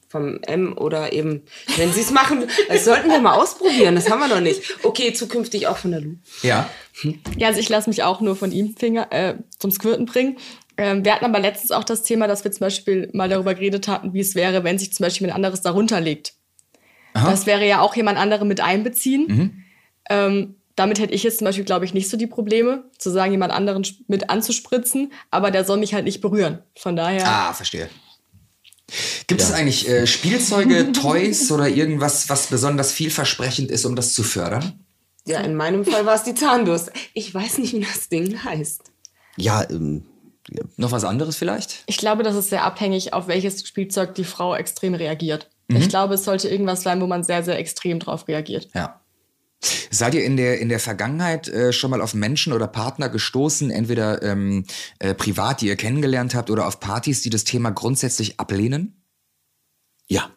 vom 0.09 0.41
M 0.43 0.77
oder 0.77 1.13
eben, 1.13 1.43
wenn 1.77 1.93
sie 1.93 2.01
es 2.01 2.11
machen, 2.11 2.45
das 2.69 2.85
sollten 2.85 3.09
wir 3.09 3.21
mal 3.21 3.35
ausprobieren, 3.37 3.95
das 3.95 4.11
haben 4.11 4.19
wir 4.19 4.27
noch 4.27 4.41
nicht. 4.41 4.61
Okay, 4.83 5.13
zukünftig 5.13 5.69
auch 5.69 5.77
von 5.77 5.93
der 5.93 6.01
Lu. 6.01 6.17
Ja. 6.43 6.69
Ja, 7.39 7.47
also 7.47 7.61
ich 7.61 7.69
lasse 7.69 7.89
mich 7.89 8.03
auch 8.03 8.21
nur 8.21 8.35
von 8.35 8.51
ihm 8.51 8.75
Finger, 8.77 9.07
äh, 9.13 9.35
zum 9.61 9.71
Squirten 9.71 10.07
bringen. 10.07 10.37
Ähm, 10.77 11.05
wir 11.05 11.15
hatten 11.15 11.25
aber 11.27 11.39
letztens 11.39 11.71
auch 11.71 11.85
das 11.85 12.03
Thema, 12.03 12.27
dass 12.27 12.43
wir 12.43 12.51
zum 12.51 12.61
Beispiel 12.67 13.09
mal 13.13 13.29
darüber 13.29 13.55
geredet 13.55 13.87
hatten, 13.87 14.13
wie 14.13 14.19
es 14.21 14.35
wäre, 14.35 14.65
wenn 14.65 14.81
sich 14.81 14.93
zum 14.93 15.05
Beispiel 15.05 15.29
ein 15.29 15.33
anderes 15.37 15.61
darunter 15.63 16.01
legt. 16.01 16.33
Das 17.27 17.47
wäre 17.47 17.67
ja 17.67 17.81
auch 17.81 17.95
jemand 17.97 18.19
anderen 18.19 18.49
mit 18.49 18.61
einbeziehen. 18.61 19.65
Ähm, 20.09 20.57
damit 20.77 20.99
hätte 20.99 21.13
ich 21.13 21.23
jetzt 21.23 21.39
zum 21.39 21.45
Beispiel, 21.45 21.65
glaube 21.65 21.85
ich, 21.85 21.95
nicht 21.95 22.09
so 22.09 22.17
die 22.17 22.27
Probleme, 22.27 22.85
zu 22.97 23.11
sagen, 23.11 23.33
jemand 23.33 23.53
anderen 23.53 23.87
mit 24.09 24.31
anzuspritzen, 24.31 25.13
aber 25.31 25.51
der 25.51 25.65
soll 25.65 25.79
mich 25.79 25.93
halt 25.95 26.05
nicht 26.05 26.21
berühren. 26.21 26.61
Von 26.77 26.97
daher. 26.97 27.27
Ah, 27.29 27.53
verstehe. 27.53 27.89
Gibt 29.27 29.41
es 29.41 29.53
eigentlich 29.53 29.89
äh, 29.89 30.07
Spielzeuge, 30.07 30.93
Toys 30.93 31.53
oder 31.53 31.69
irgendwas, 31.69 32.29
was 32.29 32.49
besonders 32.49 32.93
vielversprechend 32.93 33.71
ist, 33.71 33.85
um 33.85 33.95
das 33.95 34.15
zu 34.15 34.23
fördern? 34.23 34.85
Ja, 35.27 35.41
in 35.41 35.55
meinem 35.55 35.85
Fall 35.85 36.07
war 36.07 36.15
es 36.15 36.25
die 36.25 36.35
Zahnbürste. 36.35 36.93
Ich 37.15 37.33
weiß 37.33 37.59
nicht, 37.59 37.73
wie 37.75 37.81
das 37.81 38.09
Ding 38.09 38.43
heißt. 38.43 38.91
ja, 39.37 39.69
ähm, 39.71 40.07
ja, 40.49 40.65
Noch 40.77 40.91
was 40.91 41.05
anderes 41.05 41.37
vielleicht? 41.37 41.85
Ich 41.87 41.99
glaube, 41.99 42.23
das 42.23 42.35
ist 42.35 42.51
sehr 42.51 42.65
abhängig, 42.65 43.13
auf 43.13 43.29
welches 43.29 43.67
Spielzeug 43.67 44.15
die 44.15 44.25
Frau 44.25 44.57
extrem 44.57 44.95
reagiert. 44.95 45.51
Mhm. 45.71 45.77
Ich 45.77 45.89
glaube, 45.89 46.15
es 46.15 46.25
sollte 46.25 46.49
irgendwas 46.49 46.83
sein, 46.83 47.01
wo 47.01 47.07
man 47.07 47.23
sehr, 47.25 47.43
sehr 47.43 47.59
extrem 47.59 47.99
drauf 47.99 48.29
reagiert. 48.29 48.69
Ja. 48.75 49.01
Seid 49.91 50.15
ihr 50.15 50.25
in 50.25 50.37
der, 50.39 50.59
in 50.59 50.71
der 50.71 50.81
Vergangenheit 50.81 51.47
äh, 51.49 51.73
schon 51.73 51.91
mal 51.91 52.01
auf 52.01 52.15
Menschen 52.15 52.53
oder 52.55 52.67
Partner 52.67 53.09
gestoßen, 53.11 53.71
entweder 53.71 54.23
ähm, 54.23 54.65
äh, 55.01 55.15
privat, 55.15 55.61
die 55.61 55.67
ihr 55.67 55.77
kennengelernt 55.77 56.35
habt, 56.35 56.51
oder 56.51 56.67
auf 56.67 56.81
Partys, 56.81 57.21
die 57.23 57.31
das 57.31 57.45
Thema 57.45 57.71
grundsätzlich 57.71 58.41
ablehnen? 58.41 59.03
ja. 60.09 60.31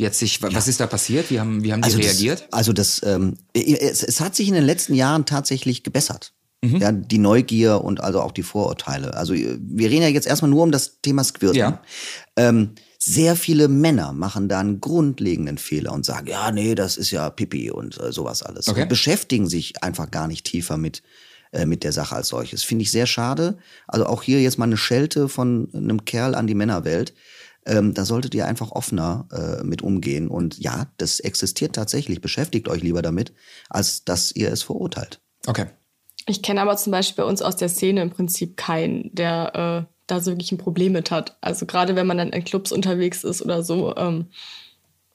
Jetzt 0.00 0.20
sich, 0.20 0.40
wa- 0.40 0.48
was 0.52 0.68
ist 0.68 0.78
da 0.78 0.86
passiert? 0.86 1.28
Wie 1.28 1.40
haben, 1.40 1.64
wie 1.64 1.72
haben 1.72 1.82
die 1.82 1.86
Also 1.86 1.98
reagiert? 1.98 2.42
Das, 2.42 2.52
also 2.52 2.72
das, 2.72 3.02
ähm, 3.04 3.36
es, 3.52 4.04
es 4.04 4.20
hat 4.20 4.36
sich 4.36 4.46
in 4.46 4.54
den 4.54 4.62
letzten 4.62 4.94
Jahren 4.94 5.26
tatsächlich 5.26 5.82
gebessert. 5.82 6.34
Ja, 6.64 6.92
die 6.92 7.18
Neugier 7.18 7.82
und 7.82 8.00
also 8.00 8.20
auch 8.20 8.30
die 8.30 8.44
Vorurteile. 8.44 9.14
Also 9.14 9.34
wir 9.34 9.90
reden 9.90 10.02
ja 10.02 10.08
jetzt 10.08 10.28
erstmal 10.28 10.50
nur 10.52 10.62
um 10.62 10.70
das 10.70 11.00
Thema 11.02 11.24
Squirten. 11.24 11.58
Ja. 11.58 11.82
Ähm, 12.36 12.76
sehr 12.98 13.36
viele 13.36 13.68
Männer 13.68 14.12
machen 14.12 14.48
da 14.48 14.58
einen 14.58 14.80
grundlegenden 14.80 15.56
Fehler 15.56 15.92
und 15.92 16.04
sagen, 16.04 16.26
ja, 16.26 16.50
nee, 16.50 16.74
das 16.74 16.96
ist 16.96 17.12
ja 17.12 17.30
Pipi 17.30 17.70
und 17.70 17.98
äh, 18.00 18.12
sowas 18.12 18.42
alles. 18.42 18.66
Okay. 18.66 18.82
Und 18.82 18.88
beschäftigen 18.88 19.48
sich 19.48 19.82
einfach 19.82 20.10
gar 20.10 20.26
nicht 20.26 20.44
tiefer 20.44 20.76
mit, 20.76 21.02
äh, 21.52 21.64
mit 21.64 21.84
der 21.84 21.92
Sache 21.92 22.16
als 22.16 22.28
solches. 22.28 22.64
Finde 22.64 22.82
ich 22.82 22.90
sehr 22.90 23.06
schade. 23.06 23.58
Also 23.86 24.06
auch 24.06 24.24
hier 24.24 24.42
jetzt 24.42 24.58
mal 24.58 24.64
eine 24.64 24.76
Schelte 24.76 25.28
von 25.28 25.68
einem 25.72 26.04
Kerl 26.04 26.34
an 26.34 26.48
die 26.48 26.56
Männerwelt. 26.56 27.14
Ähm, 27.66 27.94
da 27.94 28.04
solltet 28.04 28.34
ihr 28.34 28.46
einfach 28.46 28.72
offener 28.72 29.28
äh, 29.30 29.62
mit 29.62 29.80
umgehen. 29.82 30.26
Und 30.26 30.58
ja, 30.58 30.88
das 30.96 31.20
existiert 31.20 31.76
tatsächlich. 31.76 32.20
Beschäftigt 32.20 32.66
euch 32.66 32.82
lieber 32.82 33.02
damit, 33.02 33.32
als 33.70 34.04
dass 34.04 34.32
ihr 34.32 34.50
es 34.50 34.64
verurteilt. 34.64 35.20
Okay. 35.46 35.66
Ich 36.26 36.42
kenne 36.42 36.60
aber 36.60 36.76
zum 36.76 36.90
Beispiel 36.90 37.24
bei 37.24 37.30
uns 37.30 37.42
aus 37.42 37.56
der 37.56 37.68
Szene 37.68 38.02
im 38.02 38.10
Prinzip 38.10 38.56
keinen, 38.56 39.14
der 39.14 39.86
äh, 39.88 39.97
da 40.10 40.20
so 40.20 40.32
wirklich 40.32 40.52
ein 40.52 40.58
Problem 40.58 40.92
mit 40.92 41.10
hat. 41.10 41.36
Also 41.40 41.66
gerade 41.66 41.96
wenn 41.96 42.06
man 42.06 42.18
dann 42.18 42.30
in 42.30 42.44
Clubs 42.44 42.72
unterwegs 42.72 43.24
ist 43.24 43.42
oder 43.42 43.62
so, 43.62 43.94
ähm, 43.96 44.26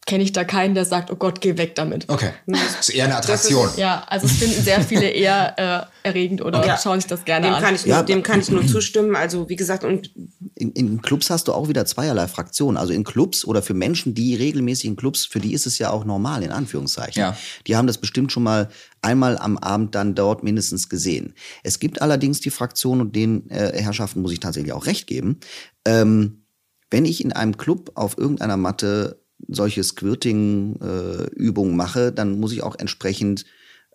kenne 0.05 0.23
ich 0.23 0.33
da 0.33 0.43
keinen, 0.43 0.75
der 0.75 0.85
sagt, 0.85 1.11
oh 1.11 1.15
Gott, 1.15 1.39
geh 1.41 1.57
weg 1.57 1.75
damit. 1.75 2.09
Okay. 2.09 2.31
Das 2.45 2.89
ist 2.89 2.95
eher 2.95 3.05
eine 3.05 3.15
Attraktion. 3.15 3.69
Ja, 3.77 4.03
also 4.07 4.25
es 4.25 4.33
finden 4.33 4.61
sehr 4.61 4.81
viele 4.81 5.07
eher 5.09 5.89
äh, 6.03 6.07
erregend 6.07 6.41
oder 6.41 6.65
Ja. 6.65 6.77
schauen 6.77 6.99
sich 6.99 7.07
das 7.09 7.23
gerne 7.25 7.47
Dem 7.47 7.53
an. 7.55 7.63
kann, 7.63 7.75
ich 7.75 7.85
nur, 7.85 7.95
Ja. 7.95 8.03
dem 8.03 8.21
kann 8.21 8.39
ich 8.41 8.49
nur 8.51 8.67
zustimmen. 8.67 9.15
Also 9.15 9.47
wie 9.49 9.55
gesagt, 9.55 9.83
und 9.85 10.11
In, 10.55 10.71
in 10.73 11.01
Clubs 11.01 11.29
hast 11.29 11.47
du 11.47 11.53
auch 11.53 11.69
wieder 11.69 11.85
zweierlei 11.85 12.27
Fraktionen. 12.27 12.77
Also 12.77 12.91
in 12.93 13.03
Clubs 13.05 13.45
oder 13.45 13.61
für 13.61 13.73
Menschen, 13.73 14.13
die 14.13 14.35
regelmäßig 14.35 14.85
in 14.85 14.95
Clubs, 14.97 15.25
für 15.25 15.39
die 15.39 15.53
ist 15.53 15.65
es 15.65 15.77
ja 15.79 15.89
auch 15.89 16.03
normal, 16.05 16.43
in 16.43 16.51
Anführungszeichen. 16.51 17.21
Ja. 17.21 17.37
Die 17.67 17.75
haben 17.77 17.87
das 17.87 17.97
bestimmt 17.97 18.31
schon 18.31 18.43
mal 18.43 18.69
einmal 19.01 19.37
am 19.37 19.57
Abend 19.57 19.95
dann 19.95 20.15
dort 20.15 20.43
mindestens 20.43 20.89
gesehen. 20.89 21.33
Es 21.63 21.79
gibt 21.79 22.01
allerdings 22.01 22.39
die 22.41 22.49
Fraktion, 22.51 22.99
und 23.01 23.15
den 23.15 23.49
äh, 23.49 23.71
Herrschaften 23.81 24.21
muss 24.21 24.31
ich 24.33 24.39
tatsächlich 24.41 24.73
auch 24.73 24.85
recht 24.85 25.07
geben, 25.07 25.39
ähm, 25.85 26.43
wenn 26.91 27.05
ich 27.05 27.23
in 27.23 27.33
einem 27.33 27.57
Club 27.57 27.91
auf 27.95 28.17
irgendeiner 28.17 28.57
Matte 28.57 29.22
solche 29.47 29.83
Squirting-Übungen 29.83 31.75
mache, 31.75 32.11
dann 32.11 32.39
muss 32.39 32.53
ich 32.53 32.63
auch 32.63 32.77
entsprechend 32.77 33.45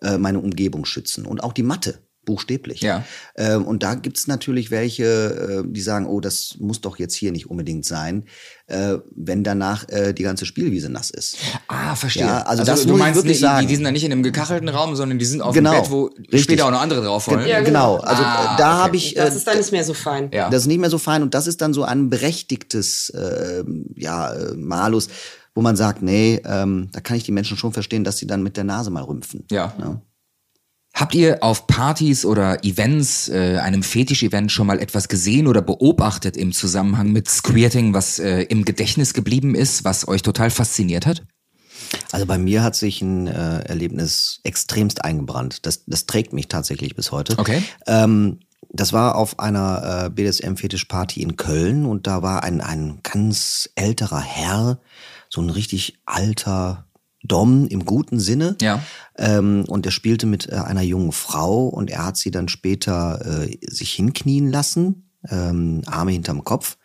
äh, 0.01 0.17
meine 0.17 0.39
Umgebung 0.39 0.85
schützen. 0.85 1.25
Und 1.25 1.43
auch 1.43 1.53
die 1.53 1.63
Matte, 1.63 1.99
buchstäblich. 2.29 2.81
Ja. 2.81 3.03
Ähm, 3.35 3.65
und 3.65 3.83
da 3.83 3.95
gibt's 3.95 4.27
natürlich 4.27 4.71
welche, 4.71 5.03
äh, 5.05 5.63
die 5.67 5.81
sagen, 5.81 6.05
oh, 6.07 6.19
das 6.19 6.55
muss 6.59 6.79
doch 6.81 6.97
jetzt 6.99 7.15
hier 7.15 7.31
nicht 7.31 7.49
unbedingt 7.49 7.85
sein, 7.85 8.25
äh, 8.67 8.97
wenn 9.15 9.43
danach 9.43 9.89
äh, 9.89 10.13
die 10.13 10.23
ganze 10.23 10.45
Spielwiese 10.45 10.89
nass 10.89 11.09
ist. 11.09 11.37
Ah, 11.67 11.95
verstehe. 11.95 12.25
Ja, 12.27 12.41
also 12.43 12.63
das 12.63 12.83
du 12.83 12.89
muss 12.89 12.97
ich 12.97 13.03
meinst, 13.03 13.15
wirklich 13.17 13.37
die, 13.37 13.41
sagen. 13.41 13.61
Die, 13.61 13.67
die 13.67 13.75
sind 13.75 13.83
dann 13.83 13.93
nicht 13.93 14.03
in 14.05 14.11
einem 14.11 14.23
gekachelten 14.23 14.69
Raum, 14.69 14.95
sondern 14.95 15.17
die 15.19 15.25
sind 15.25 15.41
auf 15.41 15.53
Genau, 15.55 15.71
dem 15.73 15.81
Bett, 15.81 15.91
wo 15.91 16.05
richtig. 16.19 16.43
später 16.43 16.65
auch 16.67 16.71
noch 16.71 16.81
andere 16.81 17.03
drauf 17.03 17.27
wollen. 17.27 17.45
Ge- 17.45 17.63
genau. 17.63 17.97
Also 17.97 18.23
Ah, 18.23 18.53
äh, 18.53 18.57
da 18.57 18.73
okay. 18.73 18.83
habe 18.83 18.95
ich, 18.97 19.17
äh, 19.17 19.25
das 19.25 19.35
ist 19.35 19.47
dann 19.47 19.57
nicht 19.57 19.71
mehr 19.71 19.83
so 19.83 19.93
fein. 19.93 20.29
Ja. 20.33 20.49
das 20.49 20.61
ist 20.61 20.67
nicht 20.67 20.79
mehr 20.79 20.89
so 20.91 20.99
fein 20.99 21.23
und 21.23 21.33
das 21.33 21.47
ist 21.47 21.61
dann 21.61 21.73
so 21.73 21.83
ein 21.83 22.09
berechtigtes 22.09 23.09
äh, 23.09 23.63
ja, 23.95 24.31
äh, 24.33 24.53
Malus, 24.55 25.07
wo 25.55 25.61
man 25.61 25.75
sagt, 25.75 26.01
nee, 26.03 26.39
ähm, 26.45 26.89
da 26.91 26.99
kann 27.01 27.17
ich 27.17 27.23
die 27.23 27.31
Menschen 27.31 27.57
schon 27.57 27.73
verstehen, 27.73 28.03
dass 28.03 28.17
sie 28.17 28.27
dann 28.27 28.43
mit 28.43 28.55
der 28.55 28.63
Nase 28.63 28.91
mal 28.91 29.03
rümpfen. 29.03 29.45
Ja. 29.51 29.73
Ja. 29.79 30.01
Habt 30.99 31.15
ihr 31.15 31.41
auf 31.41 31.65
Partys 31.65 32.25
oder 32.25 32.65
Events, 32.65 33.29
äh, 33.29 33.57
einem 33.61 33.83
Fetisch-Event 33.83 34.51
schon 34.51 34.67
mal 34.67 34.79
etwas 34.79 35.07
gesehen 35.07 35.47
oder 35.47 35.61
beobachtet 35.61 36.35
im 36.35 36.51
Zusammenhang 36.51 37.13
mit 37.13 37.29
Squirting, 37.29 37.93
was 37.93 38.19
äh, 38.19 38.41
im 38.41 38.65
Gedächtnis 38.65 39.13
geblieben 39.13 39.55
ist, 39.55 39.85
was 39.85 40.09
euch 40.09 40.23
total 40.23 40.49
fasziniert 40.49 41.05
hat? 41.05 41.23
Also 42.11 42.25
bei 42.25 42.37
mir 42.37 42.63
hat 42.63 42.75
sich 42.75 43.01
ein 43.01 43.27
äh, 43.27 43.59
Erlebnis 43.59 44.41
extremst 44.43 45.05
eingebrannt. 45.05 45.65
Das, 45.65 45.85
das 45.85 46.05
trägt 46.05 46.33
mich 46.33 46.49
tatsächlich 46.49 46.97
bis 46.97 47.13
heute. 47.13 47.39
Okay. 47.39 47.63
Ähm, 47.87 48.41
das 48.67 48.91
war 48.91 49.15
auf 49.15 49.39
einer 49.39 50.07
äh, 50.07 50.09
BDSM-Fetisch-Party 50.09 51.21
in 51.21 51.37
Köln 51.37 51.85
und 51.85 52.07
da 52.07 52.23
war 52.23 52.43
ein, 52.43 52.59
ein 52.59 52.99
ganz 53.03 53.69
älterer 53.75 54.19
Herr, 54.19 54.79
so 55.29 55.39
ein 55.39 55.49
richtig 55.49 56.01
alter 56.05 56.88
Dom 57.23 57.67
im 57.67 57.85
guten 57.85 58.19
Sinne. 58.19 58.55
Ja. 58.61 58.83
Ähm, 59.17 59.65
und 59.67 59.85
er 59.85 59.91
spielte 59.91 60.25
mit 60.25 60.49
äh, 60.49 60.55
einer 60.55 60.81
jungen 60.81 61.11
Frau 61.11 61.67
und 61.67 61.89
er 61.89 62.05
hat 62.05 62.17
sie 62.17 62.31
dann 62.31 62.47
später 62.47 63.43
äh, 63.43 63.57
sich 63.61 63.93
hinknien 63.93 64.49
lassen, 64.49 65.11
ähm, 65.29 65.81
Arme 65.85 66.11
hinterm 66.11 66.43
Kopf 66.43 66.77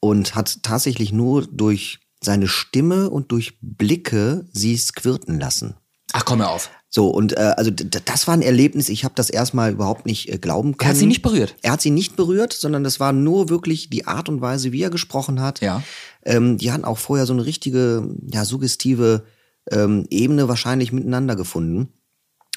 und 0.00 0.34
hat 0.34 0.62
tatsächlich 0.62 1.12
nur 1.12 1.46
durch 1.46 2.00
seine 2.22 2.48
Stimme 2.48 3.10
und 3.10 3.32
durch 3.32 3.58
Blicke 3.60 4.44
sie 4.52 4.76
squirten 4.76 5.38
lassen. 5.38 5.74
Ach, 6.12 6.24
komm 6.24 6.38
mir 6.38 6.48
auf. 6.48 6.70
So, 6.92 7.08
und 7.08 7.36
äh, 7.36 7.54
also 7.56 7.70
das 7.70 8.26
war 8.26 8.34
ein 8.34 8.42
Erlebnis, 8.42 8.88
ich 8.88 9.04
habe 9.04 9.14
das 9.14 9.30
erstmal 9.30 9.70
überhaupt 9.70 10.06
nicht 10.06 10.28
äh, 10.28 10.38
glauben 10.38 10.76
können. 10.76 10.88
Er 10.88 10.94
hat 10.94 10.96
sie 10.96 11.06
nicht 11.06 11.22
berührt. 11.22 11.54
Er 11.62 11.72
hat 11.72 11.80
sie 11.80 11.90
nicht 11.90 12.16
berührt, 12.16 12.52
sondern 12.52 12.82
das 12.82 12.98
war 12.98 13.12
nur 13.12 13.48
wirklich 13.48 13.90
die 13.90 14.08
Art 14.08 14.28
und 14.28 14.40
Weise, 14.40 14.72
wie 14.72 14.82
er 14.82 14.90
gesprochen 14.90 15.40
hat. 15.40 15.60
Ja. 15.60 15.84
Ähm, 16.24 16.58
die 16.58 16.72
hatten 16.72 16.84
auch 16.84 16.98
vorher 16.98 17.26
so 17.26 17.32
eine 17.32 17.46
richtige, 17.46 18.12
ja, 18.26 18.44
suggestive 18.44 19.24
ähm, 19.70 20.06
Ebene 20.10 20.48
wahrscheinlich 20.48 20.92
miteinander 20.92 21.36
gefunden. 21.36 21.88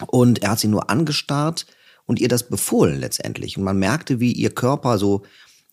Und 0.07 0.41
er 0.41 0.51
hat 0.51 0.59
sie 0.59 0.67
nur 0.67 0.89
angestarrt 0.89 1.65
und 2.05 2.19
ihr 2.19 2.27
das 2.27 2.49
befohlen 2.49 2.99
letztendlich. 2.99 3.57
Und 3.57 3.63
man 3.63 3.77
merkte, 3.77 4.19
wie 4.19 4.31
ihr 4.31 4.49
Körper 4.49 4.97
so 4.97 5.23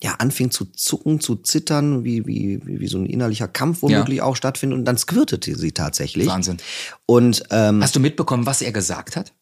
ja, 0.03 0.15
anfing 0.19 0.51
zu 0.51 0.65
zucken, 0.65 1.21
zu 1.21 1.37
zittern, 1.37 2.05
wie, 2.05 2.27
wie, 2.27 2.61
wie, 2.65 2.87
so 2.87 2.97
ein 2.99 3.07
innerlicher 3.07 3.49
Kampf 3.49 3.83
womöglich 3.83 4.23
auch 4.23 4.35
stattfindet. 4.35 4.79
Und 4.79 4.85
dann 4.87 4.97
squirtete 4.97 5.59
sie 5.59 5.73
tatsächlich. 5.73 6.27
Wahnsinn. 6.27 6.57
Und 7.05 7.43
ähm, 7.51 7.83
Hast 7.83 7.97
du 7.97 8.01
mitbekommen, 8.01 8.47
was 8.47 8.63
er 8.63 8.73
gesagt 8.73 9.17
hat? 9.17 9.33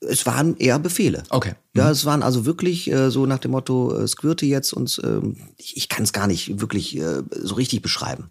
es 0.00 0.26
waren 0.26 0.56
eher 0.56 0.78
Befehle. 0.78 1.22
Okay. 1.28 1.54
Ja, 1.74 1.90
es 1.90 2.04
waren 2.04 2.22
also 2.22 2.46
wirklich 2.46 2.90
äh, 2.90 3.10
so 3.10 3.26
nach 3.26 3.38
dem 3.38 3.50
Motto, 3.50 3.94
äh, 3.96 4.08
squirte 4.08 4.46
jetzt 4.46 4.72
und 4.72 5.00
ähm, 5.04 5.36
ich, 5.56 5.76
ich 5.76 5.88
kann 5.88 6.04
es 6.04 6.12
gar 6.12 6.26
nicht 6.26 6.60
wirklich 6.60 6.96
äh, 6.96 7.22
so 7.30 7.54
richtig 7.54 7.82
beschreiben. 7.82 8.30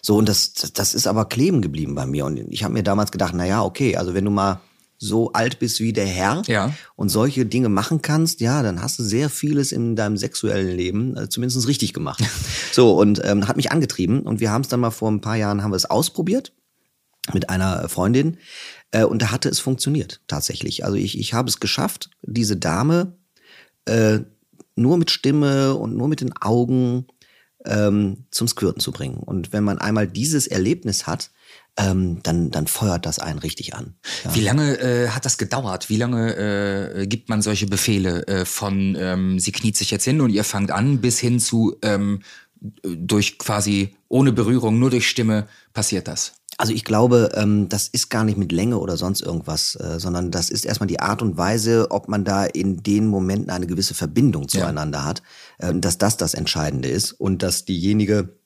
So, 0.00 0.16
und 0.16 0.28
das, 0.28 0.52
das, 0.52 0.94
ist 0.94 1.06
aber 1.06 1.26
kleben 1.26 1.62
geblieben 1.62 1.94
bei 1.94 2.06
mir. 2.06 2.24
Und 2.26 2.38
ich 2.50 2.64
habe 2.64 2.74
mir 2.74 2.82
damals 2.82 3.12
gedacht, 3.12 3.34
na 3.36 3.46
ja, 3.46 3.62
okay, 3.62 3.96
also 3.96 4.14
wenn 4.14 4.24
du 4.24 4.30
mal 4.30 4.60
so 4.98 5.32
alt 5.32 5.58
bist 5.58 5.80
wie 5.80 5.92
der 5.92 6.06
Herr 6.06 6.42
Ja. 6.46 6.72
und 6.94 7.08
solche 7.08 7.44
Dinge 7.44 7.68
machen 7.68 8.02
kannst, 8.02 8.40
ja, 8.40 8.62
dann 8.62 8.80
hast 8.80 9.00
du 9.00 9.02
sehr 9.02 9.28
vieles 9.30 9.72
in 9.72 9.96
deinem 9.96 10.16
sexuellen 10.16 10.76
Leben 10.76 11.16
äh, 11.16 11.28
zumindest 11.28 11.66
richtig 11.66 11.92
gemacht. 11.92 12.22
so, 12.72 12.92
und 12.96 13.20
ähm, 13.24 13.48
hat 13.48 13.56
mich 13.56 13.72
angetrieben. 13.72 14.20
Und 14.20 14.40
wir 14.40 14.52
haben 14.52 14.62
es 14.62 14.68
dann 14.68 14.80
mal 14.80 14.90
vor 14.90 15.10
ein 15.10 15.20
paar 15.20 15.36
Jahren, 15.36 15.62
haben 15.62 15.72
wir 15.72 15.76
es 15.76 15.90
ausprobiert 15.90 16.52
mit 17.32 17.50
einer 17.50 17.88
Freundin 17.88 18.38
äh, 18.92 19.04
und 19.04 19.22
da 19.22 19.30
hatte 19.30 19.48
es 19.48 19.58
funktioniert 19.58 20.20
tatsächlich. 20.28 20.84
Also 20.84 20.96
ich, 20.96 21.18
ich 21.18 21.34
habe 21.34 21.48
es 21.48 21.60
geschafft, 21.60 22.10
diese 22.22 22.56
Dame 22.56 23.16
äh, 23.86 24.20
nur 24.76 24.96
mit 24.96 25.10
Stimme 25.10 25.74
und 25.74 25.96
nur 25.96 26.08
mit 26.08 26.20
den 26.20 26.32
Augen 26.36 27.06
ähm, 27.64 28.24
zum 28.30 28.48
Squirten 28.48 28.80
zu 28.80 28.92
bringen. 28.92 29.18
Und 29.18 29.52
wenn 29.52 29.64
man 29.64 29.78
einmal 29.78 30.06
dieses 30.06 30.46
Erlebnis 30.46 31.06
hat, 31.06 31.30
ähm, 31.76 32.22
dann, 32.22 32.50
dann 32.50 32.66
feuert 32.66 33.06
das 33.06 33.18
einen 33.18 33.38
richtig 33.38 33.74
an. 33.74 33.94
Ja. 34.24 34.34
Wie 34.34 34.42
lange 34.42 34.78
äh, 34.78 35.08
hat 35.08 35.24
das 35.24 35.38
gedauert? 35.38 35.88
Wie 35.88 35.96
lange 35.96 36.34
äh, 36.36 37.06
gibt 37.06 37.28
man 37.28 37.40
solche 37.40 37.66
Befehle 37.66 38.26
äh, 38.26 38.44
von 38.44 38.96
ähm, 38.98 39.38
sie 39.38 39.52
kniet 39.52 39.76
sich 39.76 39.90
jetzt 39.90 40.04
hin 40.04 40.20
und 40.20 40.30
ihr 40.30 40.44
fangt 40.44 40.70
an 40.70 41.00
bis 41.00 41.18
hin 41.18 41.40
zu 41.40 41.76
ähm, 41.82 42.20
durch 42.82 43.38
quasi 43.38 43.96
ohne 44.08 44.32
Berührung, 44.32 44.78
nur 44.78 44.90
durch 44.90 45.08
Stimme 45.08 45.48
passiert 45.72 46.08
das? 46.08 46.34
Also 46.58 46.72
ich 46.72 46.84
glaube, 46.84 47.30
ähm, 47.34 47.68
das 47.68 47.88
ist 47.88 48.10
gar 48.10 48.24
nicht 48.24 48.36
mit 48.36 48.52
Länge 48.52 48.78
oder 48.78 48.96
sonst 48.96 49.22
irgendwas, 49.22 49.74
äh, 49.76 49.98
sondern 49.98 50.30
das 50.30 50.50
ist 50.50 50.66
erstmal 50.66 50.86
die 50.86 51.00
Art 51.00 51.22
und 51.22 51.36
Weise, 51.36 51.90
ob 51.90 52.08
man 52.08 52.24
da 52.24 52.44
in 52.44 52.82
den 52.82 53.06
Momenten 53.06 53.50
eine 53.50 53.66
gewisse 53.66 53.94
Verbindung 53.94 54.48
zueinander 54.48 55.04
hat, 55.04 55.22
äh, 55.58 55.74
dass 55.74 55.98
das 55.98 56.16
das 56.16 56.34
Entscheidende 56.34 56.88
ist 56.88 57.12
und 57.12 57.42
dass 57.42 57.64
diejenige 57.64 58.36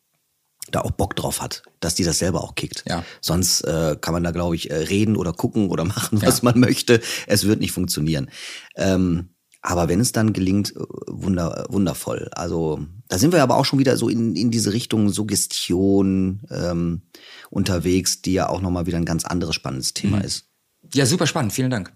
da 0.70 0.80
auch 0.80 0.90
Bock 0.90 1.14
drauf 1.14 1.40
hat, 1.40 1.62
dass 1.80 1.94
die 1.94 2.04
das 2.04 2.18
selber 2.18 2.42
auch 2.42 2.54
kickt. 2.54 2.84
Ja. 2.88 3.04
Sonst 3.20 3.62
äh, 3.62 3.96
kann 4.00 4.14
man 4.14 4.24
da, 4.24 4.30
glaube 4.30 4.56
ich, 4.56 4.70
äh, 4.70 4.74
reden 4.74 5.16
oder 5.16 5.32
gucken 5.32 5.68
oder 5.68 5.84
machen, 5.84 6.22
was 6.22 6.42
man 6.42 6.58
möchte. 6.58 7.00
Es 7.26 7.46
wird 7.46 7.60
nicht 7.60 7.72
funktionieren. 7.72 8.30
Ähm, 8.76 9.30
aber 9.62 9.88
wenn 9.88 10.00
es 10.00 10.12
dann 10.12 10.32
gelingt, 10.32 10.74
äh, 10.76 10.80
wunder, 11.06 11.66
wundervoll. 11.68 12.28
Also 12.32 12.86
da 13.08 13.18
sind 13.18 13.32
wir 13.32 13.42
aber 13.42 13.56
auch 13.56 13.64
schon 13.64 13.78
wieder 13.78 13.96
so 13.96 14.08
in, 14.08 14.34
in 14.34 14.50
diese 14.50 14.72
Richtung 14.72 15.08
Suggestion 15.10 16.40
ähm, 16.50 17.02
unterwegs, 17.50 18.22
die 18.22 18.32
ja 18.32 18.48
auch 18.48 18.60
nochmal 18.60 18.86
wieder 18.86 18.98
ein 18.98 19.04
ganz 19.04 19.24
anderes 19.24 19.54
spannendes 19.54 19.94
Thema 19.94 20.20
ist. 20.20 20.48
Ja, 20.92 21.06
super 21.06 21.26
spannend. 21.26 21.52
Vielen 21.52 21.70
Dank. 21.70 21.92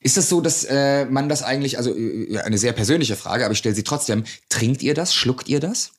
Ist 0.00 0.16
das 0.16 0.28
so, 0.28 0.40
dass 0.40 0.64
äh, 0.64 1.04
man 1.04 1.28
das 1.28 1.42
eigentlich, 1.42 1.76
also 1.76 1.94
äh, 1.94 2.38
eine 2.38 2.58
sehr 2.58 2.72
persönliche 2.72 3.16
Frage, 3.16 3.44
aber 3.44 3.52
ich 3.52 3.58
stelle 3.58 3.74
sie 3.74 3.84
trotzdem. 3.84 4.24
Trinkt 4.48 4.82
ihr 4.82 4.94
das? 4.94 5.14
Schluckt 5.14 5.48
ihr 5.48 5.60
das? 5.60 5.92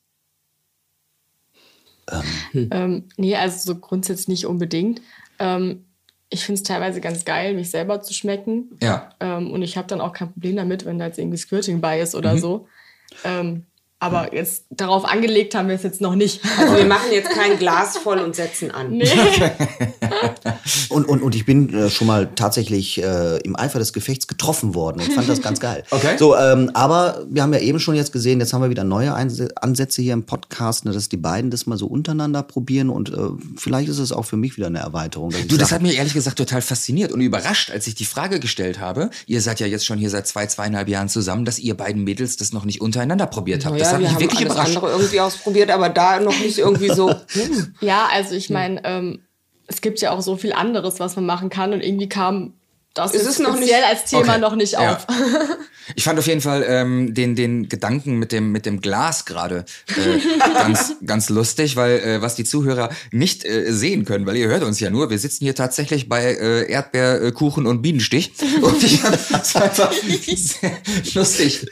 Ähm, 2.54 3.08
nee, 3.18 3.36
also 3.36 3.74
so 3.74 3.80
grundsätzlich 3.80 4.28
nicht 4.28 4.45
unbedingt. 4.45 5.02
Ähm, 5.39 5.86
ich 6.30 6.43
finde 6.43 6.60
es 6.60 6.64
teilweise 6.64 6.99
ganz 6.99 7.26
geil, 7.26 7.54
mich 7.54 7.70
selber 7.70 8.02
zu 8.02 8.14
schmecken. 8.14 8.78
Ja. 8.82 9.10
Ähm, 9.20 9.52
und 9.52 9.62
ich 9.62 9.78
habe 9.78 9.88
dann 9.88 10.02
auch 10.02 10.14
kein 10.14 10.32
Problem 10.32 10.56
damit, 10.56 10.86
wenn 10.86 10.97
da 10.97 11.06
jetzt 11.06 11.20
irgendwie 11.20 11.38
Squirting 11.38 11.80
bei 11.80 12.02
ist 12.02 12.16
oder 12.16 12.38
so. 12.38 12.68
Ähm, 13.24 13.66
aber 14.02 14.34
jetzt 14.34 14.66
darauf 14.72 15.06
angelegt 15.06 15.54
haben 15.54 15.68
wir 15.68 15.76
es 15.76 15.84
jetzt 15.84 16.02
noch 16.02 16.16
nicht. 16.16 16.41
Also 16.60 16.76
wir 16.76 16.86
machen 16.86 17.12
jetzt 17.12 17.30
kein 17.30 17.60
Glas 17.60 17.97
voll 17.97 18.18
und 18.18 18.36
setzen 18.36 18.72
an. 18.72 18.89
nee. 18.97 19.08
Und, 20.89 21.08
und, 21.08 21.22
und 21.22 21.36
ich 21.36 21.45
bin 21.45 21.74
äh, 21.74 21.89
schon 21.89 22.08
mal 22.08 22.30
tatsächlich 22.36 23.02
äh, 23.02 23.38
im 23.39 23.56
Eifer 23.56 23.80
des 23.80 23.93
Gefechts 23.93 24.28
getroffen 24.28 24.76
worden. 24.76 25.02
Ich 25.02 25.14
fand 25.14 25.30
das 25.30 25.41
ganz 25.41 25.60
geil. 25.60 25.84
Okay. 25.91 26.16
So, 26.18 26.36
ähm, 26.36 26.72
aber 26.74 27.26
wir 27.30 27.43
haben 27.43 27.54
ja 27.54 27.60
eben 27.60 27.80
schon 27.80 27.95
jetzt 27.95 28.12
gesehen, 28.12 28.39
jetzt 28.39 28.54
haben 28.54 28.62
wir 28.62 28.70
wieder 28.70 28.84
neue 28.84 29.14
Ansätze 29.14 30.02
hier 30.02 30.14
im 30.14 30.24
Podcast, 30.24 30.86
ne, 30.86 30.91
dass 30.91 31.10
die 31.10 31.18
beiden 31.18 31.52
das 31.52 31.66
mal 31.66 31.78
so 31.78 31.86
untereinander 31.86 32.43
probieren 32.43 32.89
und 32.89 33.10
äh, 33.10 33.18
vielleicht 33.58 33.89
ist 33.89 33.99
es 33.99 34.12
auch 34.12 34.24
für 34.24 34.38
mich 34.38 34.58
wieder 34.58 34.68
eine 34.68 34.80
Erweiterung. 34.80 35.32
Du, 35.47 35.58
das 35.58 35.70
sag, 35.70 35.76
hat 35.76 35.82
mich 35.82 35.97
ehrlich 35.97 36.14
gesagt 36.14 36.38
total 36.38 36.62
fasziniert 36.62 37.12
und 37.12 37.22
überrascht, 37.22 37.72
als 37.72 37.88
ich 37.88 37.95
die 37.95 38.06
Frage 38.06 38.39
gestellt 38.39 38.80
habe. 38.80 39.10
Ihr 39.28 39.41
seid 39.41 39.60
ja 39.60 39.68
jetzt 39.68 39.86
schon 39.86 39.99
hier 39.99 40.10
seit 40.10 40.28
zwei, 40.28 40.47
zweieinhalb 40.47 40.88
Jahren 40.88 41.10
zusammen, 41.10 41.45
dass 41.45 41.60
ihr 41.60 41.76
beiden 41.76 42.04
Mädels 42.04 42.38
das 42.38 42.54
noch 42.54 42.66
nicht 42.66 42.82
untereinander 42.82 43.28
probiert 43.28 43.66
habt. 43.66 43.78
Das 43.92 43.94
hat 43.94 44.00
wir 44.00 44.08
mich 44.08 44.14
haben 44.16 44.22
wirklich 44.22 44.39
alles 44.42 44.54
überrascht. 44.54 44.76
andere 44.76 44.92
irgendwie 44.92 45.20
ausprobiert, 45.20 45.72
aber 45.72 45.89
da 45.89 46.20
noch 46.20 46.38
nicht 46.39 46.58
irgendwie 46.58 46.89
so. 46.89 47.10
Hm. 47.32 47.76
Ja, 47.82 48.10
also 48.12 48.36
ich 48.36 48.50
meine, 48.50 48.82
ähm, 48.84 49.22
es 49.68 49.82
gibt 49.82 50.02
ja 50.02 50.12
auch 50.12 50.22
so 50.22 50.36
viel 50.36 50.54
anderes, 50.54 51.00
was 51.00 51.16
man 51.16 51.26
machen 51.26 51.50
kann. 51.50 51.74
Und 51.74 51.82
irgendwie 51.82 52.10
kam 52.10 52.54
das 52.94 53.14
ist 53.14 53.26
ist 53.26 53.39
noch 53.39 53.58
nicht- 53.58 53.74
als 53.74 54.06
Thema 54.06 54.32
Okay. 54.34 54.39
noch 54.39 54.56
nicht 54.56 54.74
Ja. 54.74 54.96
auf. 54.96 55.08
Ich 55.96 56.04
fand 56.04 56.18
auf 56.20 56.28
jeden 56.28 56.42
Fall 56.42 56.64
ähm, 56.66 57.14
den, 57.14 57.36
den 57.36 57.68
Gedanken 57.68 58.18
mit 58.18 58.32
dem, 58.32 58.52
mit 58.52 58.66
dem 58.66 58.80
Glas 58.82 59.26
gerade 59.26 59.66
äh, 59.88 60.20
ganz, 60.54 60.94
ganz 61.06 61.30
lustig, 61.30 61.76
weil 61.76 62.00
äh, 62.00 62.22
was 62.22 62.36
die 62.36 62.44
Zuhörer 62.46 62.89
nicht 63.12 63.44
äh, 63.46 63.72
sehen 63.74 64.06
können, 64.06 64.26
weil 64.26 64.38
ihr 64.38 64.48
hört 64.48 64.64
uns 64.64 64.80
ja 64.80 64.89
nur, 64.89 65.10
wir 65.10 65.18
sitzen 65.20 65.44
hier 65.44 65.56
tatsächlich 65.56 66.08
bei 66.08 66.24
äh, 66.36 66.72
Erdbeerkuchen 66.72 67.66
und 67.66 67.82
Bienenstich 67.82 68.32
und 68.62 68.82
ich 68.84 69.02
fand 69.02 69.16
es 69.42 69.56
einfach 69.56 69.92
sehr 69.92 70.72
lustig, 71.16 71.66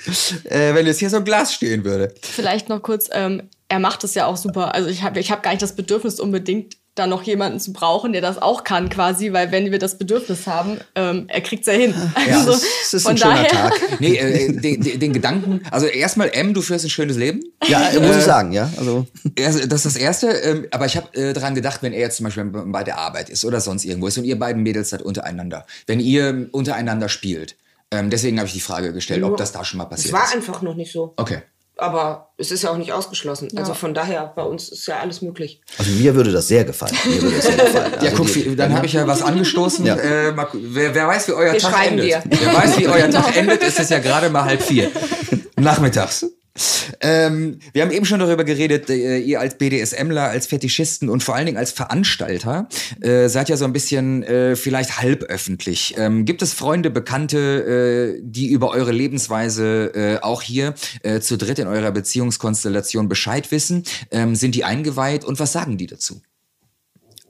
äh, 0.46 0.74
wenn 0.74 0.86
jetzt 0.88 1.00
hier 1.00 1.10
so 1.12 1.18
ein 1.18 1.24
Glas 1.24 1.54
stehen 1.54 1.86
würde. 1.86 2.14
Vielleicht 2.22 2.68
noch 2.68 2.82
kurz, 2.82 3.08
ähm, 3.12 3.44
er 3.70 3.80
macht 3.80 4.04
es 4.04 4.16
ja 4.16 4.26
auch 4.26 4.38
super. 4.38 4.74
Also 4.74 4.90
ich 4.90 5.04
habe 5.04 5.20
ich 5.20 5.32
hab 5.32 5.44
gar 5.44 5.52
nicht 5.52 5.62
das 5.62 5.76
Bedürfnis 5.76 6.20
unbedingt, 6.20 6.76
da 6.96 7.08
noch 7.08 7.24
jemanden 7.24 7.60
zu 7.60 7.72
brauchen, 7.72 8.12
der 8.12 8.22
das 8.22 8.42
auch 8.42 8.64
kann 8.64 8.90
quasi, 8.90 9.32
weil 9.32 9.52
wenn 9.52 9.72
wir 9.72 9.80
das 9.80 9.98
Bedürfnis 9.98 10.48
haben, 10.48 10.80
ähm, 10.96 11.26
er 11.30 11.42
kriegt's 11.42 11.68
ja 11.68 11.74
hin. 11.74 11.94
Ja, 12.28 12.40
also, 12.40 12.52
es 12.52 12.64
es 12.64 12.94
ist 12.96 13.04
von 13.04 13.12
ein 13.14 13.18
schöner 13.18 13.36
daher, 13.36 13.50
Tag. 13.70 13.74
Nee, 14.00 14.18
äh, 14.18 14.52
den, 14.54 14.82
den, 14.82 15.00
den 15.00 15.14
Gedanken, 15.14 15.62
also 15.72 15.86
erstmal 15.86 16.30
M, 16.34 16.54
du 16.54 16.62
führst 16.62 16.86
ein 16.86 16.90
schönes 16.90 17.16
Leben. 17.16 17.42
Ja, 17.68 17.90
muss 18.02 18.18
ich 18.18 18.24
sagen, 18.24 18.52
ja. 18.52 18.70
Also 18.78 19.06
das 19.36 19.56
ist 19.56 19.86
das 19.86 19.96
Erste, 19.96 20.28
ähm, 20.28 20.68
aber 20.72 20.86
ich 20.88 20.98
habe 20.98 21.14
äh, 21.18 21.34
daran 21.34 21.56
gedacht, 21.56 21.82
wenn 21.84 21.94
er 21.94 22.00
jetzt 22.02 22.18
zum 22.18 22.26
Beispiel 22.26 22.46
bei 22.46 22.84
der 22.84 22.98
Arbeit 22.98 23.30
ist 23.30 23.46
oder 23.46 23.62
sonst 23.62 23.86
irgendwo 23.86 24.08
ist 24.08 24.18
und 24.18 24.26
ihr 24.26 24.38
beiden 24.38 24.64
Mädels 24.64 24.90
seid 24.90 25.02
untereinander, 25.02 25.66
wenn 25.88 26.00
ihr 26.00 26.50
untereinander 26.52 27.08
spielt, 27.08 27.56
ähm, 27.92 28.10
deswegen 28.10 28.38
habe 28.38 28.48
ich 28.48 28.54
die 28.54 28.60
Frage 28.60 28.94
gestellt, 28.94 29.24
ob 29.24 29.38
das 29.38 29.52
da 29.52 29.64
schon 29.64 29.78
mal 29.78 29.86
Es 29.86 29.90
passiert 29.90 30.14
war 30.14 30.26
ist. 30.26 30.36
einfach 30.36 30.62
noch 30.62 30.76
nicht 30.76 30.92
so. 30.92 31.14
Okay. 31.18 31.42
Aber 31.82 32.30
es 32.38 32.52
ist 32.52 32.64
ja 32.64 32.72
auch 32.72 32.78
nicht 32.78 32.92
ausgeschlossen. 32.94 33.50
Also 33.56 33.74
von 33.74 33.94
daher, 33.94 34.32
bei 34.36 34.44
uns 34.44 34.70
ist 34.70 34.86
ja 34.88 35.00
alles 35.00 35.22
möglich. 35.22 35.62
Also 35.78 35.92
mir 35.92 36.14
würde 36.16 36.32
das 36.32 36.48
sehr 36.48 36.64
gefallen. 36.66 36.96
Mir 37.06 37.22
würde 37.22 37.36
das 37.38 37.46
sehr 37.46 37.56
gefallen. 37.58 37.94
Ja, 38.02 38.10
Also 38.12 38.16
guck, 38.24 38.34
die- 38.34 38.56
dann 38.56 38.74
habe 38.74 38.86
ich 38.86 38.94
ja 38.94 39.06
was 39.08 39.22
angestoßen. 39.22 39.86
Ja. 39.86 39.96
Äh, 39.96 40.32
mal, 40.32 40.48
wer, 40.54 40.94
wer 40.94 41.08
weiß, 41.08 41.28
wie 41.28 41.32
euer 41.34 41.54
Wir 41.54 41.60
Tag 41.60 41.72
schreiben 41.74 42.00
endet. 42.00 42.06
dir. 42.06 42.24
Wer 42.30 42.54
weiß, 42.56 42.78
wie 42.80 42.88
euer 42.96 43.10
Tag 43.10 43.36
endet, 43.38 43.64
ist 43.64 43.80
es 43.80 43.90
ja 43.90 44.00
gerade 44.00 44.30
mal 44.30 44.44
halb 44.46 44.62
vier. 44.62 44.92
Nachmittags. 45.58 46.26
Ähm, 47.02 47.60
wir 47.74 47.82
haben 47.82 47.92
eben 47.92 48.06
schon 48.06 48.20
darüber 48.20 48.44
geredet, 48.44 48.90
äh, 48.90 49.20
ihr 49.20 49.40
als 49.40 49.58
BDSMler, 49.58 50.24
als 50.24 50.48
Fetischisten 50.48 51.10
und 51.10 51.24
vor 51.24 51.36
allen 51.36 51.46
Dingen 51.46 51.58
als 51.58 51.72
Veranstalter 51.72 52.68
äh, 53.02 53.28
seid 53.30 53.50
ja 53.50 53.58
so 53.58 53.66
ein 53.66 53.74
bisschen 53.74 54.24
äh, 54.24 54.56
vielleicht 54.56 55.00
halböffentlich. 55.00 55.96
Ähm, 55.98 56.26
gibt 56.26 56.42
es 56.42 56.54
Freunde, 56.54 56.90
Bekannte, 56.90 58.18
äh, 58.18 58.22
die 58.24 58.48
über 58.48 58.72
eure 58.72 58.92
Lebensweise 58.92 59.92
äh, 59.94 60.20
auch 60.22 60.42
hier 60.42 60.74
äh, 61.04 61.20
zu 61.20 61.38
dritt 61.38 61.60
in 61.60 61.68
eurer 61.68 61.92
Beziehungskonstellation 61.92 63.10
Bescheid 63.10 63.52
wissen? 63.52 63.84
Ähm, 64.12 64.36
sind 64.36 64.56
die 64.56 64.64
eingeweiht 64.64 65.26
und 65.26 65.40
was 65.40 65.52
sagen 65.52 65.78
die 65.78 65.88
dazu? 65.88 66.22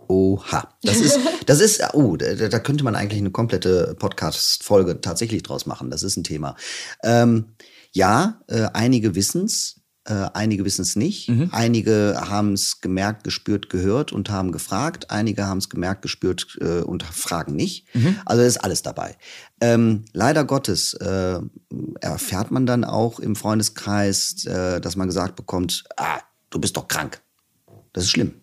Oha. 0.09 0.67
Das 0.81 0.97
ist, 0.97 1.19
das 1.45 1.61
ist, 1.61 1.81
oh, 1.93 2.17
da, 2.17 2.33
da 2.33 2.59
könnte 2.59 2.83
man 2.83 2.95
eigentlich 2.95 3.21
eine 3.21 3.31
komplette 3.31 3.95
Podcast-Folge 3.99 5.01
tatsächlich 5.01 5.43
draus 5.43 5.67
machen. 5.67 5.91
Das 5.91 6.03
ist 6.03 6.17
ein 6.17 6.23
Thema. 6.23 6.55
Ähm, 7.03 7.45
ja, 7.91 8.41
äh, 8.47 8.67
einige 8.73 9.15
wissen's, 9.15 9.81
äh, 10.05 10.29
einige 10.33 10.65
wissen's 10.65 10.95
nicht. 10.95 11.27
Einige 11.51 12.19
haben's 12.19 12.81
gemerkt, 12.81 13.23
gespürt, 13.23 13.69
gehört 13.69 14.11
und 14.11 14.29
haben 14.29 14.51
gefragt. 14.51 15.11
Einige 15.11 15.45
haben's 15.45 15.69
gemerkt, 15.69 16.01
gespürt 16.01 16.57
äh, 16.61 16.81
und 16.81 17.03
fragen 17.03 17.55
nicht. 17.55 17.85
Also 18.25 18.43
ist 18.43 18.63
alles 18.63 18.81
dabei. 18.81 19.17
Ähm, 19.61 20.05
leider 20.13 20.45
Gottes 20.45 20.93
äh, 20.95 21.39
erfährt 22.01 22.51
man 22.51 22.65
dann 22.65 22.83
auch 22.83 23.19
im 23.19 23.35
Freundeskreis, 23.35 24.45
äh, 24.45 24.79
dass 24.81 24.95
man 24.95 25.07
gesagt 25.07 25.35
bekommt, 25.35 25.83
ah, 25.97 26.19
du 26.49 26.59
bist 26.59 26.77
doch 26.77 26.87
krank. 26.87 27.21
Das 27.93 28.05
ist 28.05 28.11
schlimm. 28.11 28.33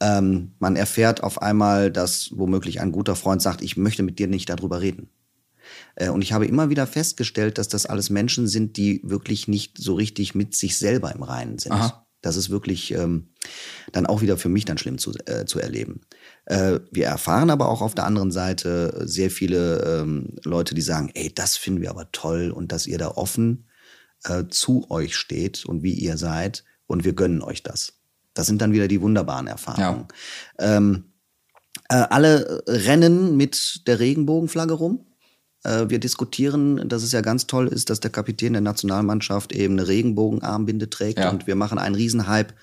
Ähm, 0.00 0.52
man 0.58 0.76
erfährt 0.76 1.22
auf 1.22 1.40
einmal, 1.40 1.90
dass 1.90 2.30
womöglich 2.32 2.80
ein 2.80 2.92
guter 2.92 3.16
Freund 3.16 3.40
sagt, 3.40 3.62
ich 3.62 3.76
möchte 3.76 4.02
mit 4.02 4.18
dir 4.18 4.28
nicht 4.28 4.48
darüber 4.48 4.80
reden. 4.80 5.08
Äh, 5.96 6.10
und 6.10 6.22
ich 6.22 6.32
habe 6.32 6.46
immer 6.46 6.70
wieder 6.70 6.86
festgestellt, 6.86 7.58
dass 7.58 7.68
das 7.68 7.86
alles 7.86 8.10
Menschen 8.10 8.46
sind, 8.46 8.76
die 8.76 9.00
wirklich 9.04 9.48
nicht 9.48 9.78
so 9.78 9.94
richtig 9.94 10.34
mit 10.34 10.54
sich 10.54 10.78
selber 10.78 11.12
im 11.14 11.22
Reinen 11.22 11.58
sind. 11.58 11.72
Aha. 11.72 12.06
Das 12.24 12.36
ist 12.36 12.48
wirklich 12.48 12.90
ähm, 12.92 13.28
dann 13.92 14.06
auch 14.06 14.22
wieder 14.22 14.38
für 14.38 14.48
mich 14.48 14.64
dann 14.64 14.78
schlimm 14.78 14.96
zu, 14.96 15.12
äh, 15.26 15.44
zu 15.44 15.60
erleben. 15.60 16.00
Äh, 16.46 16.80
wir 16.90 17.06
erfahren 17.06 17.50
aber 17.50 17.68
auch 17.68 17.82
auf 17.82 17.94
der 17.94 18.06
anderen 18.06 18.30
Seite 18.30 19.02
sehr 19.04 19.30
viele 19.30 20.00
ähm, 20.00 20.36
Leute, 20.42 20.74
die 20.74 20.80
sagen, 20.80 21.10
ey, 21.12 21.32
das 21.34 21.58
finden 21.58 21.82
wir 21.82 21.90
aber 21.90 22.10
toll 22.12 22.50
und 22.50 22.72
dass 22.72 22.86
ihr 22.86 22.96
da 22.96 23.08
offen 23.08 23.68
äh, 24.24 24.44
zu 24.48 24.90
euch 24.90 25.16
steht 25.16 25.66
und 25.66 25.82
wie 25.82 25.92
ihr 25.92 26.16
seid 26.16 26.64
und 26.86 27.04
wir 27.04 27.12
gönnen 27.12 27.42
euch 27.42 27.62
das. 27.62 27.94
Das 28.32 28.46
sind 28.46 28.62
dann 28.62 28.72
wieder 28.72 28.88
die 28.88 29.02
wunderbaren 29.02 29.46
Erfahrungen. 29.46 30.08
Ähm, 30.58 31.04
äh, 31.90 31.96
alle 32.08 32.62
rennen 32.66 33.36
mit 33.36 33.86
der 33.86 34.00
Regenbogenflagge 34.00 34.74
rum. 34.74 35.06
Äh, 35.64 35.88
wir 35.88 35.98
diskutieren, 35.98 36.88
dass 36.88 37.02
es 37.02 37.12
ja 37.12 37.20
ganz 37.20 37.46
toll 37.46 37.68
ist, 37.68 37.90
dass 37.90 38.00
der 38.00 38.10
Kapitän 38.10 38.52
der 38.52 38.62
Nationalmannschaft 38.62 39.52
eben 39.52 39.74
eine 39.78 39.88
Regenbogenarmbinde 39.88 40.88
trägt 40.90 41.18
Ja. 41.18 41.30
und 41.30 41.46
wir 41.46 41.56
machen 41.56 41.78
einen 41.78 41.94
Riesenhype, 41.94 42.54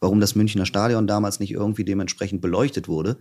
warum 0.00 0.20
das 0.20 0.34
Münchner 0.34 0.66
Stadion 0.66 1.06
damals 1.06 1.40
nicht 1.40 1.52
irgendwie 1.52 1.84
dementsprechend 1.84 2.40
beleuchtet 2.40 2.88
wurde. 2.88 3.18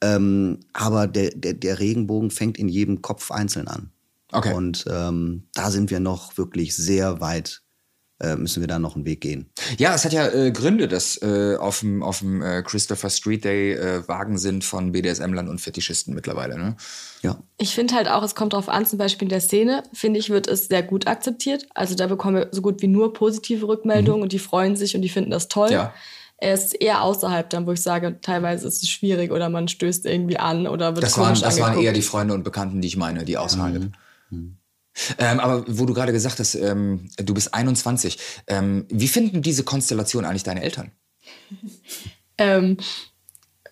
Ähm, 0.00 0.60
aber 0.72 1.06
der, 1.06 1.30
der, 1.30 1.54
der 1.54 1.78
Regenbogen 1.78 2.30
fängt 2.30 2.58
in 2.58 2.68
jedem 2.68 3.00
Kopf 3.00 3.30
einzeln 3.30 3.68
an. 3.68 3.90
Okay. 4.32 4.52
Und 4.52 4.84
ähm, 4.90 5.44
da 5.54 5.70
sind 5.70 5.90
wir 5.90 6.00
noch 6.00 6.36
wirklich 6.36 6.74
sehr 6.74 7.20
weit, 7.20 7.62
äh, 8.24 8.36
müssen 8.36 8.60
wir 8.60 8.66
da 8.66 8.78
noch 8.78 8.96
einen 8.96 9.04
Weg 9.04 9.20
gehen. 9.20 9.46
Ja, 9.78 9.94
es 9.94 10.04
hat 10.04 10.12
ja 10.12 10.26
äh, 10.28 10.50
Gründe, 10.50 10.88
dass 10.88 11.20
äh, 11.22 11.56
auf 11.56 11.80
dem 11.80 12.02
auf 12.02 12.20
dem 12.20 12.42
äh, 12.42 12.62
Christopher 12.62 13.10
Street 13.10 13.44
Day 13.44 13.72
äh, 13.72 14.08
Wagen 14.08 14.38
sind 14.38 14.64
von 14.64 14.92
BDSM-Lern 14.92 15.48
und 15.48 15.60
Fetischisten 15.60 16.14
mittlerweile. 16.14 16.58
Ne? 16.58 16.76
Ja. 17.22 17.38
Ich 17.58 17.74
finde 17.74 17.94
halt 17.94 18.08
auch, 18.08 18.22
es 18.22 18.34
kommt 18.34 18.52
drauf 18.52 18.68
an, 18.68 18.86
zum 18.86 18.98
Beispiel 18.98 19.26
in 19.26 19.30
der 19.30 19.40
Szene, 19.40 19.82
finde 19.92 20.20
ich, 20.20 20.30
wird 20.30 20.48
es 20.48 20.66
sehr 20.66 20.82
gut 20.82 21.06
akzeptiert. 21.06 21.66
Also 21.74 21.94
da 21.94 22.06
bekommen 22.06 22.36
wir 22.36 22.48
so 22.50 22.62
gut 22.62 22.82
wie 22.82 22.88
nur 22.88 23.12
positive 23.12 23.66
Rückmeldungen 23.66 24.22
und 24.22 24.32
die 24.32 24.38
freuen 24.38 24.76
sich 24.76 24.94
und 24.96 25.02
die 25.02 25.08
finden 25.08 25.30
das 25.30 25.48
toll. 25.48 25.68
Mhm. 25.68 25.74
Ja. 25.74 25.94
Er 26.36 26.54
ist 26.54 26.74
eher 26.74 27.02
außerhalb 27.02 27.48
dann, 27.48 27.66
wo 27.66 27.72
ich 27.72 27.80
sage, 27.80 28.18
teilweise 28.20 28.66
ist 28.66 28.82
es 28.82 28.90
schwierig 28.90 29.30
oder 29.30 29.48
man 29.48 29.68
stößt 29.68 30.04
irgendwie 30.04 30.36
an 30.36 30.66
oder 30.66 30.94
wird 30.94 31.04
Das 31.04 31.16
waren 31.16 31.40
das 31.40 31.60
waren 31.60 31.80
eher 31.80 31.92
die 31.92 32.02
Freunde 32.02 32.34
und 32.34 32.42
Bekannten, 32.42 32.80
die 32.80 32.88
ich 32.88 32.96
meine, 32.96 33.24
die 33.24 33.38
außerhalb. 33.38 33.92
Ähm, 35.18 35.40
aber 35.40 35.64
wo 35.66 35.86
du 35.86 35.94
gerade 35.94 36.12
gesagt 36.12 36.38
hast, 36.38 36.54
ähm, 36.54 37.08
du 37.16 37.34
bist 37.34 37.52
21. 37.54 38.18
Ähm, 38.46 38.86
wie 38.90 39.08
finden 39.08 39.42
diese 39.42 39.64
Konstellation 39.64 40.24
eigentlich 40.24 40.44
deine 40.44 40.62
Eltern? 40.62 40.92
Ähm, 42.36 42.78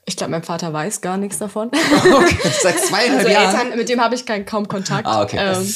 ich 0.04 0.16
glaube, 0.16 0.30
mein 0.30 0.44
Vater 0.44 0.72
weiß 0.72 1.00
gar 1.00 1.16
nichts 1.16 1.38
davon. 1.38 1.68
Okay, 2.04 2.36
seit 2.62 2.78
zweieinhalb 2.78 3.18
Also 3.26 3.28
Jahren. 3.30 3.54
Eltern, 3.56 3.76
mit 3.78 3.88
dem 3.88 4.00
habe 4.00 4.14
ich 4.14 4.24
keinen 4.24 4.46
kaum 4.46 4.68
Kontakt. 4.68 5.04
Ah, 5.06 5.22
okay. 5.22 5.38
Ähm, 5.38 5.74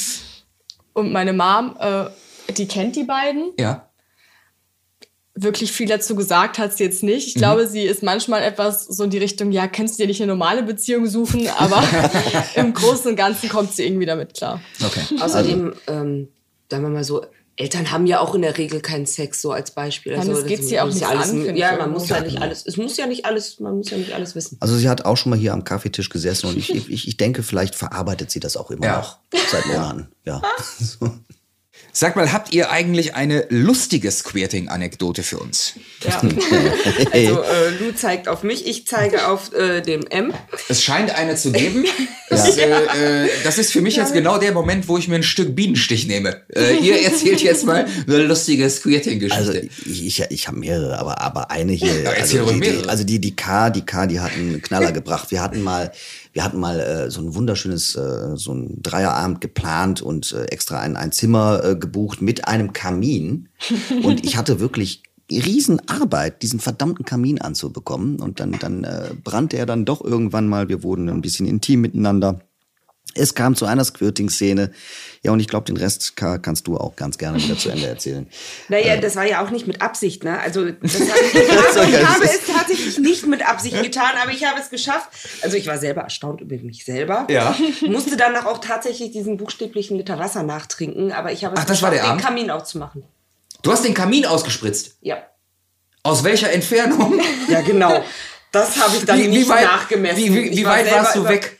und 0.93 1.11
meine 1.11 1.33
Mom, 1.33 1.75
äh, 1.79 2.05
die 2.53 2.65
kennt 2.65 2.95
die 2.95 3.03
beiden. 3.03 3.51
Ja. 3.59 3.86
Wirklich 5.39 5.71
viel 5.71 5.87
dazu 5.87 6.15
gesagt 6.15 6.57
hat 6.57 6.75
sie 6.77 6.83
jetzt 6.83 7.03
nicht. 7.03 7.27
Ich 7.27 7.35
Mhm. 7.35 7.39
glaube, 7.39 7.67
sie 7.67 7.83
ist 7.83 8.01
manchmal 8.01 8.41
etwas 8.41 8.85
so 8.85 9.03
in 9.03 9.09
die 9.11 9.19
Richtung, 9.19 9.51
ja, 9.51 9.67
kannst 9.67 9.97
du 9.99 10.03
dir 10.03 10.07
nicht 10.07 10.21
eine 10.21 10.31
normale 10.31 10.63
Beziehung 10.63 11.05
suchen? 11.07 11.47
Aber 11.57 11.83
im 12.55 12.73
Großen 12.73 13.11
und 13.11 13.15
Ganzen 13.15 13.47
kommt 13.49 13.73
sie 13.73 13.85
irgendwie 13.85 14.05
damit 14.07 14.33
klar. 14.33 14.59
Okay. 14.83 15.01
Außerdem, 15.21 15.73
ähm, 15.87 16.27
sagen 16.71 16.83
wir 16.83 16.89
mal 16.89 17.03
so, 17.03 17.23
Eltern 17.59 17.91
haben 17.91 18.05
ja 18.05 18.19
auch 18.19 18.35
in 18.35 18.43
der 18.43 18.55
Regel 18.57 18.81
keinen 18.81 19.07
Sex, 19.07 19.41
so 19.41 19.51
als 19.51 19.71
Beispiel. 19.71 20.13
Also, 20.13 20.41
das 20.43 20.69
ja 20.69 20.83
auch 20.83 20.85
muss 20.87 20.95
nicht 20.95 21.07
alles, 21.07 21.29
an, 21.31 21.43
finde 21.43 21.59
Ja, 21.59 21.73
ich 21.73 21.79
man 21.79 21.91
muss 21.91 22.07
ja 22.07 22.19
nicht 22.21 22.39
alles, 22.39 22.63
es 22.67 22.77
muss 22.77 22.97
ja 22.97 23.07
nicht 23.07 23.25
alles, 23.25 23.59
man 23.59 23.77
muss 23.77 23.89
ja 23.89 23.97
nicht 23.97 24.13
alles 24.13 24.35
wissen. 24.35 24.57
Also 24.59 24.75
sie 24.75 24.87
hat 24.87 25.05
auch 25.05 25.17
schon 25.17 25.31
mal 25.31 25.39
hier 25.39 25.53
am 25.53 25.63
Kaffeetisch 25.63 26.09
gesessen 26.09 26.47
und 26.49 26.57
ich, 26.57 26.73
ich, 26.75 27.07
ich 27.07 27.17
denke, 27.17 27.41
vielleicht 27.41 27.73
verarbeitet 27.73 28.29
sie 28.29 28.39
das 28.39 28.57
auch 28.57 28.69
immer 28.69 28.85
Ja. 28.85 28.97
noch 28.99 29.17
seit 29.51 29.65
Monaten. 29.65 30.07
Ja. 30.23 30.41
So. 30.79 31.11
Sag 31.99 32.15
mal, 32.15 32.31
habt 32.31 32.53
ihr 32.53 32.69
eigentlich 32.69 33.15
eine 33.15 33.47
lustige 33.49 34.11
Squirting-Anekdote 34.11 35.23
für 35.23 35.39
uns? 35.39 35.73
Ja. 36.05 36.21
also 37.11 37.41
äh, 37.41 37.69
Lou 37.79 37.91
zeigt 37.95 38.27
auf 38.27 38.43
mich, 38.43 38.67
ich 38.67 38.85
zeige 38.85 39.27
auf 39.27 39.51
äh, 39.51 39.81
dem 39.81 40.05
M. 40.05 40.31
Es 40.69 40.83
scheint 40.83 41.09
eine 41.09 41.35
zu 41.35 41.51
geben. 41.51 41.85
Das, 42.29 42.57
äh, 42.57 42.65
äh, 42.65 43.29
das 43.45 43.57
ist 43.57 43.71
für 43.71 43.79
mich 43.79 43.95
jetzt 43.95 44.11
genau 44.11 44.37
der 44.37 44.51
Moment, 44.51 44.89
wo 44.89 44.97
ich 44.97 45.07
mir 45.07 45.15
ein 45.15 45.23
Stück 45.23 45.55
Bienenstich 45.55 46.07
nehme. 46.07 46.41
Äh, 46.53 46.75
ihr 46.75 47.01
erzählt 47.05 47.41
jetzt 47.41 47.65
mal 47.65 47.87
eine 48.05 48.17
lustige 48.17 48.69
Squirting-Geschichte. 48.69 49.37
Also 49.37 49.53
ich, 49.85 50.05
ich, 50.05 50.21
ich 50.29 50.47
habe 50.49 50.59
mehrere, 50.59 50.99
aber, 50.99 51.21
aber 51.21 51.51
eine 51.51 51.71
hier. 51.71 52.01
Ja, 52.01 52.09
also 52.09 52.45
die, 52.51 52.59
die, 52.59 52.89
also 52.89 53.05
die, 53.05 53.21
die 53.21 53.33
K, 53.33 53.69
die 53.69 53.85
K, 53.85 54.07
die 54.07 54.19
hat 54.19 54.33
einen 54.33 54.61
Knaller 54.61 54.91
gebracht. 54.91 55.31
Wir 55.31 55.41
hatten 55.41 55.63
mal, 55.63 55.93
wir 56.37 56.43
hatten 56.43 56.59
mal 56.59 56.79
äh, 56.79 57.09
so 57.09 57.19
ein 57.19 57.33
wunderschönes, 57.33 57.95
äh, 57.95 58.35
so 58.37 58.53
ein 58.53 58.83
Dreierabend 58.83 59.41
geplant 59.41 60.03
und 60.03 60.33
äh, 60.33 60.43
extra 60.43 60.79
ein, 60.79 60.95
ein 60.95 61.11
Zimmer 61.11 61.63
äh, 61.63 61.75
gebucht 61.75 62.21
mit 62.21 62.47
einem 62.47 62.73
Kamin. 62.73 63.49
Und 64.03 64.23
ich 64.23 64.37
hatte 64.37 64.59
wirklich 64.59 65.01
Riesenarbeit, 65.31 66.43
diesen 66.43 66.59
verdammten 66.59 67.05
Kamin 67.05 67.41
anzubekommen. 67.41 68.19
Und 68.19 68.39
dann, 68.39 68.51
dann 68.59 68.83
äh, 68.83 69.15
brannte 69.23 69.57
er 69.57 69.65
dann 69.65 69.83
doch 69.83 70.05
irgendwann 70.05 70.47
mal. 70.47 70.69
Wir 70.69 70.83
wurden 70.83 71.09
ein 71.09 71.21
bisschen 71.21 71.47
intim 71.47 71.81
miteinander. 71.81 72.39
Es 73.17 73.33
kam 73.35 73.55
zu 73.55 73.65
einer 73.65 73.83
Squirting-Szene. 73.83 74.71
Ja, 75.23 75.31
und 75.31 75.39
ich 75.39 75.47
glaube, 75.47 75.65
den 75.65 75.77
Rest 75.77 76.15
ka- 76.15 76.37
kannst 76.37 76.67
du 76.67 76.77
auch 76.77 76.95
ganz 76.95 77.17
gerne 77.17 77.41
wieder 77.43 77.57
zu 77.57 77.69
Ende 77.69 77.87
erzählen. 77.87 78.27
Naja, 78.69 78.97
das 78.97 79.15
war 79.15 79.25
ja 79.25 79.43
auch 79.43 79.49
nicht 79.49 79.65
mit 79.67 79.81
Absicht, 79.81 80.23
ne? 80.23 80.39
Also 80.39 80.65
das 80.71 80.93
habe 80.99 81.09
ich, 81.33 81.49
habe, 81.51 81.89
ich 81.89 82.07
habe 82.07 82.23
es 82.25 82.39
tatsächlich 82.45 82.97
nicht 82.99 83.25
mit 83.27 83.47
Absicht 83.47 83.81
getan, 83.83 84.11
aber 84.21 84.31
ich 84.31 84.45
habe 84.45 84.59
es 84.59 84.69
geschafft. 84.69 85.09
Also 85.41 85.57
ich 85.57 85.67
war 85.67 85.77
selber 85.77 86.01
erstaunt 86.01 86.41
über 86.41 86.55
mich 86.57 86.85
selber. 86.85 87.25
Ja. 87.29 87.55
Musste 87.87 88.15
danach 88.17 88.45
auch 88.45 88.59
tatsächlich 88.59 89.11
diesen 89.11 89.37
buchstäblichen 89.37 89.97
Liter 89.97 90.19
Wasser 90.19 90.43
nachtrinken, 90.43 91.11
aber 91.11 91.31
ich 91.31 91.43
habe 91.45 91.55
es 91.55 91.61
Ach, 91.61 91.65
das 91.65 91.81
war 91.81 91.91
der 91.91 92.01
den 92.03 92.09
Abend? 92.11 92.21
Kamin 92.23 92.51
auszumachen. 92.51 93.03
Du 93.63 93.71
hast 93.71 93.83
den 93.83 93.93
Kamin 93.93 94.25
ausgespritzt. 94.25 94.97
Ja. 95.01 95.17
Aus 96.03 96.23
welcher 96.23 96.51
Entfernung? 96.51 97.19
Ja, 97.49 97.61
genau. 97.61 98.03
Das 98.51 98.79
habe 98.81 98.95
ich 98.95 99.03
dann 99.05 99.17
Wie- 99.19 99.23
wie 99.23 99.27
nicht 99.29 99.49
weit- 99.49 99.65
nachgemessen. 99.65 100.17
wie- 100.23 100.33
wie- 100.33 100.57
wie 100.57 100.65
weit 100.65 100.89
warst 100.91 101.15
du 101.15 101.19
über- 101.21 101.29
weg? 101.29 101.56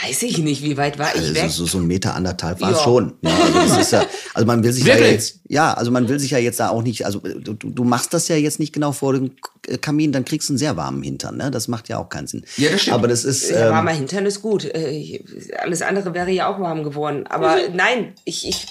Weiß 0.00 0.22
ich 0.22 0.38
nicht, 0.38 0.62
wie 0.62 0.78
weit 0.78 0.98
war 0.98 1.14
ich 1.14 1.20
Also 1.20 1.34
weg? 1.34 1.50
so, 1.50 1.66
so 1.66 1.76
ein 1.76 1.86
Meter 1.86 2.14
anderthalb 2.14 2.62
war 2.62 2.70
es 2.70 2.78
Ja. 2.78 2.84
schon. 2.84 3.12
Ja, 3.20 3.30
also, 3.30 3.52
das 3.60 3.76
ist 3.78 3.92
ja, 3.92 4.06
also 4.32 4.46
man 4.46 4.64
will 4.64 4.72
sich 4.72 4.84
ja 4.86 4.96
jetzt, 4.96 5.40
ja, 5.48 5.74
also 5.74 5.90
man 5.90 6.08
will 6.08 6.18
sich 6.18 6.30
ja 6.30 6.38
jetzt 6.38 6.58
da 6.60 6.70
auch 6.70 6.82
nicht, 6.82 7.04
also 7.04 7.18
du, 7.18 7.52
du 7.52 7.84
machst 7.84 8.14
das 8.14 8.26
ja 8.28 8.36
jetzt 8.36 8.58
nicht 8.58 8.72
genau 8.72 8.92
vor 8.92 9.12
dem 9.12 9.32
K- 9.60 9.76
Kamin, 9.76 10.10
dann 10.10 10.24
kriegst 10.24 10.48
du 10.48 10.54
einen 10.54 10.58
sehr 10.58 10.78
warmen 10.78 11.02
Hintern, 11.02 11.36
ne? 11.36 11.50
Das 11.50 11.68
macht 11.68 11.90
ja 11.90 11.98
auch 11.98 12.08
keinen 12.08 12.26
Sinn. 12.26 12.42
Ja, 12.56 12.70
das 12.70 12.80
stimmt. 12.80 12.94
Aber 12.94 13.06
das 13.06 13.24
ist, 13.24 13.50
Ja, 13.50 13.66
ähm, 13.66 13.72
warmer 13.74 13.90
Hintern 13.90 14.24
ist 14.24 14.40
gut. 14.40 14.64
Äh, 14.64 15.22
Alles 15.58 15.82
andere 15.82 16.14
wäre 16.14 16.30
ja 16.30 16.46
auch 16.46 16.58
warm 16.58 16.84
geworden. 16.84 17.26
Aber 17.26 17.56
Mhm. 17.56 17.76
nein, 17.76 18.12
ich, 18.24 18.48
ich, 18.48 18.66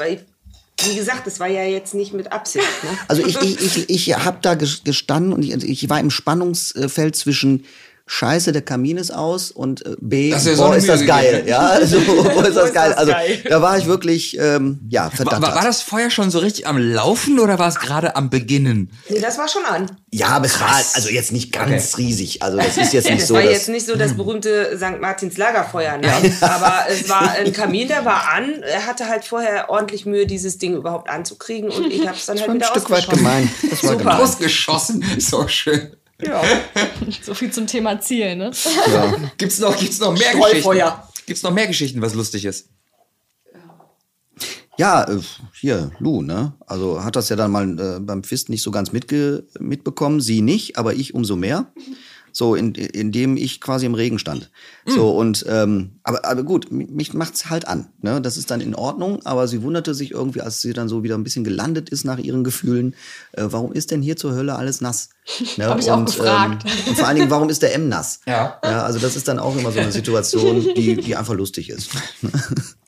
wie 0.84 0.95
gesagt, 0.95 1.28
das 1.28 1.39
war 1.39 1.47
ja 1.47 1.63
jetzt 1.65 1.93
nicht 1.93 2.13
mit 2.13 2.32
Absicht. 2.32 2.65
Ne? 2.84 2.89
Also 3.07 3.24
ich, 3.24 3.39
ich, 3.41 3.78
ich, 3.78 3.89
ich 4.09 4.15
habe 4.17 4.39
da 4.41 4.53
ges- 4.53 4.84
gestanden 4.84 5.34
und 5.34 5.43
ich, 5.43 5.53
ich 5.84 5.88
war 5.88 5.99
im 5.99 6.09
Spannungsfeld 6.09 7.15
zwischen 7.15 7.65
Scheiße, 8.14 8.51
der 8.51 8.62
Kamin 8.62 8.97
ist 8.97 9.12
aus 9.12 9.51
und 9.51 9.86
äh, 9.86 9.95
B, 10.01 10.32
Das 10.32 10.41
ist 10.41 10.47
ja 10.49 10.55
so 10.57 10.64
boah, 10.68 10.76
ist 10.76 10.89
das 10.89 11.05
geil. 11.05 11.43
Ja, 11.47 11.59
also, 11.59 11.97
boah, 12.01 12.45
ist 12.45 12.57
das 12.57 12.74
geil. 12.74 12.89
das 12.89 12.97
Also 12.97 13.12
geil. 13.14 13.41
da 13.47 13.62
war 13.62 13.78
ich 13.78 13.86
wirklich, 13.86 14.38
ähm, 14.38 14.82
ja, 14.89 15.03
War, 15.03 15.12
verdammt. 15.12 15.43
war, 15.47 15.55
war 15.55 15.64
das 15.64 15.82
Feuer 15.82 16.09
schon 16.09 16.30
so 16.30 16.39
richtig 16.39 16.68
am 16.68 16.78
Laufen 16.78 17.39
oder 17.39 17.57
war 17.57 17.70
es 17.70 17.80
gerade 17.80 18.18
am 18.18 18.30
Beginnen? 18.30 18.91
Nee, 19.07 19.20
das 19.22 19.38
war 19.38 19.47
schon 19.47 19.64
an. 19.64 19.89
ja, 20.12 20.28
aber 20.28 20.45
es 20.45 20.59
war 20.59 20.76
also 20.93 21.07
jetzt 21.07 21.32
nicht 21.32 21.53
ganz 21.53 21.97
riesig. 21.97 22.41
Also 22.43 22.57
das 22.57 22.76
ist 22.76 22.91
jetzt 22.91 23.09
nicht 23.09 23.22
Das 23.22 23.28
so, 23.30 23.36
war 23.36 23.43
dass, 23.43 23.51
jetzt 23.53 23.70
nicht 23.70 23.86
so 23.86 23.95
das 23.95 24.14
berühmte 24.18 24.76
St. 24.78 24.99
Martins 24.99 25.38
Lagerfeuer, 25.38 25.97
nein. 25.97 26.36
Aber 26.41 26.88
es 26.89 27.07
war 27.07 27.32
ein 27.32 27.53
Kamin, 27.53 27.88
der 27.88 28.03
war 28.03 28.28
an. 28.36 28.62
Er 28.64 28.88
hatte 28.88 29.07
halt 29.07 29.24
vorher 29.24 29.70
ordentlich 29.70 30.05
Mühe, 30.05 30.28
dieses 30.28 30.57
Ding 30.57 30.76
überhaupt 30.76 31.09
anzukriegen 31.09 31.70
und 31.70 31.86
ich 31.89 32.05
habe 32.05 32.18
es 32.18 32.26
dann 32.26 32.36
das 32.36 32.41
halt 32.41 32.49
war 32.49 32.55
ein 32.55 32.55
wieder 32.55 32.68
Stück 32.68 32.89
weit 32.89 33.09
gemein. 33.09 33.49
Das 33.70 33.84
war 33.84 33.91
Super. 33.91 34.03
gemein. 34.03 34.18
Ausgeschossen. 34.18 35.05
So 35.18 35.47
schön. 35.47 35.91
Ja. 36.26 36.41
So 37.22 37.34
viel 37.34 37.51
zum 37.51 37.67
Thema 37.67 37.99
Ziel, 37.99 38.36
ne? 38.36 38.51
Gibt's 39.38 39.59
noch, 39.59 39.78
gibt's 39.78 39.99
noch 39.99 40.13
mehr 40.17 40.32
Streufeuer. 40.32 40.89
Geschichten? 40.89 41.24
Gibt's 41.26 41.43
noch 41.43 41.51
mehr 41.53 41.67
Geschichten, 41.67 42.01
was 42.01 42.13
lustig 42.13 42.45
ist? 42.45 42.69
Ja, 44.78 45.03
äh, 45.03 45.19
hier, 45.59 45.91
Lou, 45.99 46.22
ne? 46.22 46.53
Also 46.65 47.03
hat 47.03 47.15
das 47.15 47.30
ja 47.30 47.36
dann 47.36 47.51
mal 47.51 47.80
äh, 47.80 47.99
beim 47.99 48.24
Fist 48.24 48.49
nicht 48.49 48.61
so 48.63 48.72
ganz 48.72 48.91
mitge 48.91 49.45
mitbekommen. 49.59 50.22
Sie 50.22 50.41
nicht, 50.41 50.78
aber 50.78 50.93
ich 50.93 51.13
umso 51.13 51.36
mehr. 51.36 51.72
So, 52.34 52.55
in, 52.55 52.73
indem 52.75 53.36
ich 53.38 53.59
quasi 53.61 53.86
im 53.86 53.93
Regen 53.93 54.17
stand. 54.19 54.49
So, 54.86 55.11
und 55.11 55.45
ähm, 55.49 55.91
aber, 56.03 56.23
aber 56.25 56.43
gut, 56.43 56.71
mi- 56.71 56.88
mich 56.89 57.13
macht's 57.13 57.49
halt 57.49 57.67
an. 57.67 57.88
Ne? 58.01 58.21
Das 58.21 58.38
ist 58.38 58.49
dann 58.51 58.61
in 58.61 58.73
Ordnung, 58.73 59.25
aber 59.25 59.47
sie 59.47 59.61
wunderte 59.63 59.93
sich 59.93 60.11
irgendwie, 60.11 60.41
als 60.41 60.61
sie 60.61 60.73
dann 60.73 60.88
so 60.89 61.03
wieder 61.03 61.15
ein 61.15 61.23
bisschen 61.23 61.43
gelandet 61.43 61.89
ist 61.89 62.03
nach 62.05 62.17
ihren 62.19 62.43
Gefühlen, 62.43 62.95
äh, 63.34 63.43
warum 63.47 63.73
ist 63.73 63.91
denn 63.91 64.01
hier 64.01 64.15
zur 64.17 64.34
Hölle 64.34 64.55
alles 64.55 64.82
nass? 64.82 65.09
Ne? 65.57 65.65
Hab 65.67 65.79
ich 65.79 65.91
auch 65.91 66.03
gefragt. 66.05 66.63
Ähm, 66.65 66.71
und 66.88 66.97
vor 66.97 67.07
allen 67.07 67.17
Dingen, 67.17 67.29
warum 67.29 67.49
ist 67.49 67.61
der 67.61 67.75
M 67.75 67.89
nass? 67.89 68.21
Ja. 68.25 68.59
ja. 68.63 68.84
Also 68.84 68.97
das 68.99 69.15
ist 69.15 69.27
dann 69.27 69.38
auch 69.39 69.55
immer 69.57 69.71
so 69.71 69.79
eine 69.79 69.91
Situation, 69.91 70.61
die, 70.75 70.95
die 70.95 71.15
einfach 71.15 71.34
lustig 71.36 71.69
ist. 71.69 71.89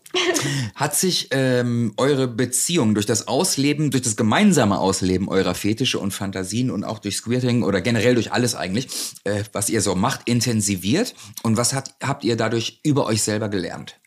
Hat 0.75 0.95
sich 0.95 1.29
ähm, 1.31 1.93
eure 1.97 2.27
Beziehung 2.27 2.93
durch 2.93 3.05
das 3.05 3.27
Ausleben, 3.27 3.91
durch 3.91 4.03
das 4.03 4.15
gemeinsame 4.15 4.77
Ausleben 4.77 5.27
eurer 5.27 5.55
Fetische 5.55 5.99
und 5.99 6.11
Fantasien 6.11 6.69
und 6.69 6.83
auch 6.83 6.99
durch 6.99 7.17
Squirting 7.17 7.63
oder 7.63 7.81
generell 7.81 8.13
durch 8.13 8.31
alles 8.31 8.55
eigentlich, 8.55 8.87
äh, 9.23 9.43
was 9.53 9.69
ihr 9.69 9.81
so 9.81 9.95
macht, 9.95 10.27
intensiviert? 10.27 11.15
Und 11.41 11.57
was 11.57 11.73
hat, 11.73 11.95
habt 12.01 12.23
ihr 12.23 12.37
dadurch 12.37 12.79
über 12.83 13.05
euch 13.05 13.23
selber 13.23 13.49
gelernt? 13.49 13.99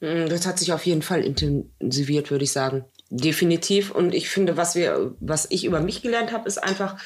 Mm, 0.00 0.26
Das 0.28 0.46
hat 0.46 0.58
sich 0.58 0.72
auf 0.72 0.84
jeden 0.86 1.02
Fall 1.02 1.22
intensiviert, 1.22 2.30
würde 2.30 2.44
ich 2.44 2.52
sagen. 2.52 2.84
Definitiv. 3.10 3.90
Und 3.90 4.14
ich 4.14 4.28
finde, 4.28 4.56
was 4.56 4.74
wir, 4.74 5.14
was 5.20 5.46
ich 5.50 5.64
über 5.64 5.80
mich 5.80 6.02
gelernt 6.02 6.32
habe, 6.32 6.48
ist 6.48 6.62
einfach, 6.62 7.00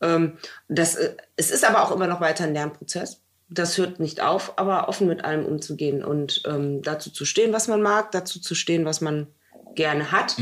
ähm, 0.00 0.34
dass 0.68 0.94
äh, 0.96 1.16
es 1.36 1.50
ist 1.50 1.64
aber 1.64 1.82
auch 1.82 1.90
immer 1.90 2.06
noch 2.06 2.20
weiter 2.20 2.44
ein 2.44 2.54
Lernprozess. 2.54 3.20
Das 3.50 3.78
hört 3.78 3.98
nicht 4.00 4.20
auf, 4.22 4.58
aber 4.58 4.88
offen 4.88 5.08
mit 5.08 5.24
allem 5.24 5.44
umzugehen 5.44 6.04
und 6.04 6.42
ähm, 6.46 6.82
dazu 6.82 7.10
zu 7.10 7.24
stehen, 7.24 7.52
was 7.52 7.66
man 7.66 7.82
mag, 7.82 8.12
dazu 8.12 8.40
zu 8.40 8.54
stehen, 8.54 8.84
was 8.84 9.00
man 9.00 9.26
gerne 9.74 10.12
hat. 10.12 10.36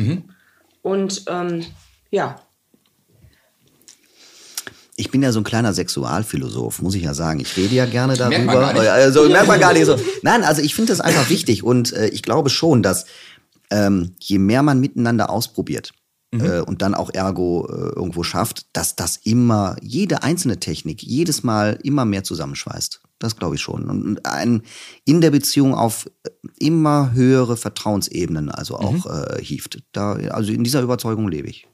Und 0.83 1.25
ähm, 1.29 1.65
ja, 2.11 2.41
Ich 5.01 5.13
bin 5.13 5.23
ja 5.23 5.31
so 5.31 5.39
ein 5.39 5.45
kleiner 5.45 5.73
Sexualphilosoph, 5.73 6.83
muss 6.83 6.97
ich 6.97 7.05
ja 7.05 7.15
sagen. 7.15 7.39
Ich 7.39 7.57
rede 7.57 7.73
ja 7.77 7.87
gerne 7.87 8.17
darüber. 8.17 8.37
Merkt 8.37 8.47
man 8.47 8.61
gar 8.61 8.73
nicht. 8.73 8.89
Also 8.89 9.29
merkt 9.29 9.47
man 9.47 9.61
gar 9.61 9.73
nicht 9.73 9.87
so. 9.87 9.97
Nein, 10.23 10.43
also 10.43 10.61
ich 10.61 10.75
finde 10.75 10.91
das 10.93 11.01
einfach 11.01 11.31
wichtig 11.31 11.63
und 11.63 11.93
äh, 11.93 12.09
ich 12.09 12.23
glaube 12.23 12.51
schon, 12.51 12.83
dass 12.83 13.07
ähm, 13.71 14.17
je 14.19 14.39
mehr 14.39 14.65
man 14.65 14.81
miteinander 14.81 15.31
ausprobiert 15.31 15.93
äh, 16.33 16.61
und 16.61 16.83
dann 16.83 16.95
auch 16.95 17.11
ergo 17.13 17.67
äh, 17.69 17.95
irgendwo 17.97 18.23
schafft, 18.23 18.67
dass 18.77 18.97
das 18.97 19.17
immer, 19.17 19.77
jede 19.81 20.23
einzelne 20.23 20.61
Technik, 20.61 21.03
jedes 21.03 21.43
Mal 21.43 21.79
immer 21.83 22.05
mehr 22.05 22.25
zusammenschweißt. 22.25 23.01
Das 23.19 23.37
glaube 23.37 23.57
ich 23.57 23.61
schon. 23.61 23.89
Und 23.89 24.27
ein, 24.27 24.63
in 25.05 25.21
der 25.21 25.31
Beziehung 25.31 25.75
auf 25.75 26.07
äh, 26.25 26.31
immer 26.59 27.13
höhere 27.13 27.57
Vertrauensebenen 27.57 28.51
also 28.51 28.77
auch 28.77 29.07
äh, 29.07 29.43
hieft. 29.43 29.83
Da, 29.93 30.13
also 30.13 30.53
in 30.53 30.65
dieser 30.65 30.83
Überzeugung 30.83 31.29
lebe 31.29 31.49
ich. 31.49 31.67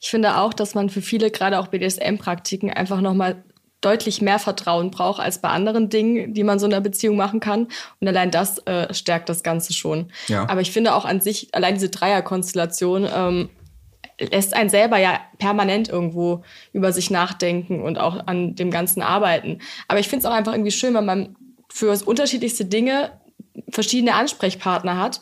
Ich 0.00 0.10
finde 0.10 0.36
auch, 0.36 0.52
dass 0.52 0.74
man 0.74 0.90
für 0.90 1.00
viele, 1.00 1.30
gerade 1.30 1.58
auch 1.58 1.68
BDSM-Praktiken, 1.68 2.70
einfach 2.70 3.00
nochmal 3.00 3.42
deutlich 3.80 4.20
mehr 4.20 4.38
Vertrauen 4.38 4.90
braucht 4.90 5.20
als 5.20 5.40
bei 5.40 5.48
anderen 5.48 5.88
Dingen, 5.88 6.34
die 6.34 6.44
man 6.44 6.58
so 6.58 6.66
in 6.66 6.72
einer 6.72 6.80
Beziehung 6.80 7.16
machen 7.16 7.40
kann. 7.40 7.68
Und 8.00 8.08
allein 8.08 8.30
das 8.30 8.58
äh, 8.66 8.92
stärkt 8.92 9.28
das 9.28 9.42
Ganze 9.42 9.72
schon. 9.72 10.10
Ja. 10.28 10.48
Aber 10.48 10.60
ich 10.60 10.72
finde 10.72 10.94
auch 10.94 11.04
an 11.04 11.20
sich, 11.20 11.54
allein 11.54 11.74
diese 11.74 11.90
Dreierkonstellation 11.90 13.06
ähm, 13.12 13.50
lässt 14.18 14.54
einen 14.54 14.70
selber 14.70 14.98
ja 14.98 15.20
permanent 15.38 15.88
irgendwo 15.88 16.42
über 16.72 16.92
sich 16.92 17.10
nachdenken 17.10 17.82
und 17.82 17.98
auch 17.98 18.26
an 18.26 18.54
dem 18.54 18.70
Ganzen 18.70 19.02
arbeiten. 19.02 19.58
Aber 19.88 20.00
ich 20.00 20.08
finde 20.08 20.26
es 20.26 20.30
auch 20.30 20.34
einfach 20.34 20.52
irgendwie 20.52 20.70
schön, 20.70 20.94
wenn 20.94 21.04
man 21.04 21.36
für 21.68 21.96
unterschiedlichste 22.04 22.64
Dinge 22.64 23.10
verschiedene 23.70 24.14
Ansprechpartner 24.14 24.98
hat 24.98 25.20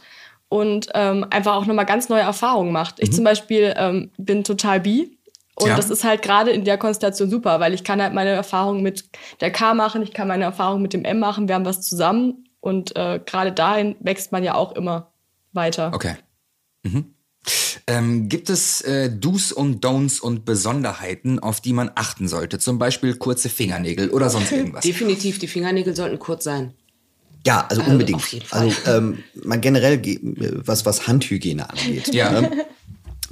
und 0.49 0.89
ähm, 0.95 1.27
einfach 1.31 1.57
auch 1.57 1.67
nochmal 1.67 1.87
ganz 1.87 2.09
neue 2.09 2.21
Erfahrungen 2.21 2.73
macht. 2.73 2.97
Ich 2.99 3.13
zum 3.13 3.25
Beispiel 3.25 3.75
ähm, 3.77 4.11
bin 4.19 4.45
total 4.45 4.81
bi. 4.81 5.19
Und 5.55 5.69
Ja. 5.69 5.77
das 5.77 5.91
ist 5.91 6.03
halt 6.05 6.23
gerade 6.23 6.51
in 6.51 6.65
der 6.65 6.79
Konstellation 6.79 7.29
super, 7.29 7.61
weil 7.61 7.75
ich 7.75 7.85
kann 7.85 8.01
halt 8.01 8.15
meine 8.15 8.31
Erfahrungen 8.31 8.83
mit 8.83 9.05
der 9.41 9.51
K 9.51 9.75
machen, 9.75 10.03
ich 10.03 10.13
kann 10.13 10.29
meine 10.29 10.45
Erfahrungen 10.45 10.83
mit 10.83 10.95
dem 10.95 11.05
M 11.05 11.19
machen, 11.19 11.47
wir 11.47 11.55
haben 11.55 11.67
was 11.67 11.83
zusammen 11.83 12.49
und 12.61 12.97
äh, 12.97 13.21
gerade 13.25 13.53
dahin 13.53 13.97
wächst 14.01 14.33
man 14.33 14.45
ja 14.45 14.55
auch 14.55 14.73
immer 14.73 15.13
weiter. 15.53 15.91
Okay. 15.95 16.17
Mhm. 16.83 17.15
Ähm, 17.89 18.29
gibt 18.29 18.49
es 18.51 18.81
äh, 18.83 19.11
Do's 19.11 19.51
und 19.53 19.85
Don'ts 19.85 20.21
und 20.21 20.45
Besonderheiten, 20.45 21.39
auf 21.41 21.61
die 21.61 21.73
man 21.73 21.91
achten 21.97 22.29
sollte? 22.29 22.59
Zum 22.59 22.79
Beispiel 22.79 23.17
kurze 23.17 23.49
Fingernägel 23.49 24.11
oder 24.11 24.31
sonst 24.31 24.53
irgendwas? 24.53 24.85
definitiv, 24.85 25.39
die 25.41 25.49
Fingernägel 25.49 25.97
sollten 25.97 26.19
kurz 26.19 26.45
sein. 26.45 26.75
Ja, 27.45 27.67
also 27.69 27.81
Also 27.83 27.93
unbedingt. 27.93 28.19
auf 28.21 28.29
jeden 28.33 28.47
Fall. 28.47 28.61
Also 28.69 28.77
ähm, 28.91 29.19
man 29.43 29.61
generell 29.61 29.99
ge- 29.99 30.21
was 30.65 30.87
was 30.87 31.09
Handhygiene 31.09 31.69
angeht. 31.69 32.15
Ja. 32.15 32.41
Ne? 32.41 32.67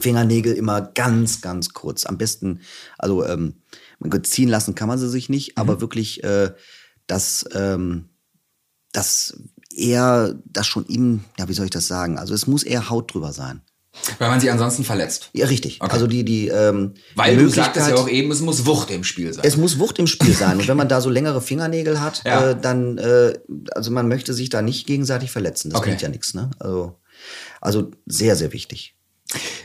Fingernägel 0.01 0.55
immer 0.55 0.81
ganz 0.83 1.41
ganz 1.43 1.69
kurz. 1.73 2.05
Am 2.07 2.19
besten 2.19 2.61
also 2.99 3.25
ähm, 3.25 3.55
gut, 4.01 4.27
ziehen 4.27 4.49
lassen 4.49 4.75
kann 4.75 4.89
man 4.89 4.99
sie 4.99 5.09
sich 5.09 5.29
nicht, 5.29 5.51
Mhm. 5.51 5.61
aber 5.61 5.81
wirklich 5.81 6.25
äh, 6.25 6.51
das 7.07 7.45
ähm, 7.55 8.09
das 8.93 9.41
eher 9.73 10.35
das 10.45 10.67
schon 10.67 10.87
im 10.87 11.23
ja 11.39 11.49
wie 11.49 11.53
soll 11.55 11.67
ich 11.67 11.71
das 11.71 11.87
sagen? 11.87 12.19
Also 12.19 12.35
es 12.35 12.49
muss 12.49 12.65
eher 12.65 12.91
Haut 12.91 13.15
drüber 13.15 13.33
sein. 13.33 13.63
Weil 14.19 14.29
man 14.31 14.41
sie 14.41 14.51
ansonsten 14.51 14.85
verletzt. 14.85 15.31
Ja 15.33 15.47
richtig. 15.47 15.81
Okay. 15.81 15.93
Also 15.93 16.07
die 16.07 16.25
die 16.25 16.49
ähm, 16.49 16.95
Weil 17.17 17.37
die 17.37 17.43
du 17.43 17.49
sagtest 17.49 17.89
ja 17.89 17.97
auch 17.97 18.09
eben, 18.09 18.31
es 18.31 18.41
muss 18.41 18.65
Wucht 18.65 18.91
im 18.91 19.03
Spiel 19.05 19.33
sein. 19.33 19.45
es 19.45 19.57
muss 19.57 19.79
Wucht 19.79 19.99
im 19.99 20.07
Spiel 20.07 20.33
sein. 20.33 20.59
Und 20.59 20.69
wenn 20.69 20.77
man 20.77 20.89
da 20.89 21.01
so 21.01 21.11
längere 21.11 21.41
Fingernägel 21.43 22.01
hat, 22.01 22.23
Ja. 22.25 22.51
äh, 22.51 22.61
dann, 22.61 22.99
äh, 22.99 23.35
also 23.75 23.91
man 23.91 24.07
möchte 24.09 24.33
sich 24.33 24.49
da 24.49 24.63
nicht 24.63 24.87
gegenseitig 24.87 25.31
verletzen. 25.31 25.71
Das 25.71 25.81
Okay. 25.81 25.91
bringt 25.91 26.03
ja 26.03 26.09
nichts, 26.09 26.35
ne? 26.35 26.51
Also, 26.61 26.97
also 27.61 27.91
sehr, 28.07 28.37
sehr 28.37 28.53
wichtig. 28.53 28.95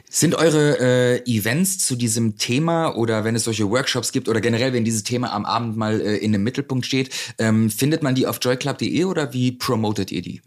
Sind 0.09 0.35
eure 0.35 0.79
äh, 0.79 1.23
Events 1.25 1.79
zu 1.79 1.95
diesem 1.95 2.37
Thema 2.37 2.95
oder 2.95 3.23
wenn 3.23 3.35
es 3.35 3.43
solche 3.45 3.67
Workshops 3.69 4.11
gibt 4.11 4.29
oder 4.29 4.39
generell, 4.39 4.73
wenn 4.73 4.85
dieses 4.85 5.03
Thema 5.03 5.33
am 5.33 5.43
Abend 5.45 5.75
mal 5.75 5.99
äh, 6.01 6.17
in 6.17 6.31
dem 6.31 6.43
Mittelpunkt 6.43 6.85
steht, 6.85 7.09
ähm, 7.39 7.69
findet 7.71 8.03
man 8.03 8.13
die 8.15 8.27
auf 8.27 8.37
joyclub.de 8.41 9.03
oder 9.05 9.33
wie 9.33 9.51
promotet 9.53 10.11
ihr 10.11 10.21
die? 10.21 10.41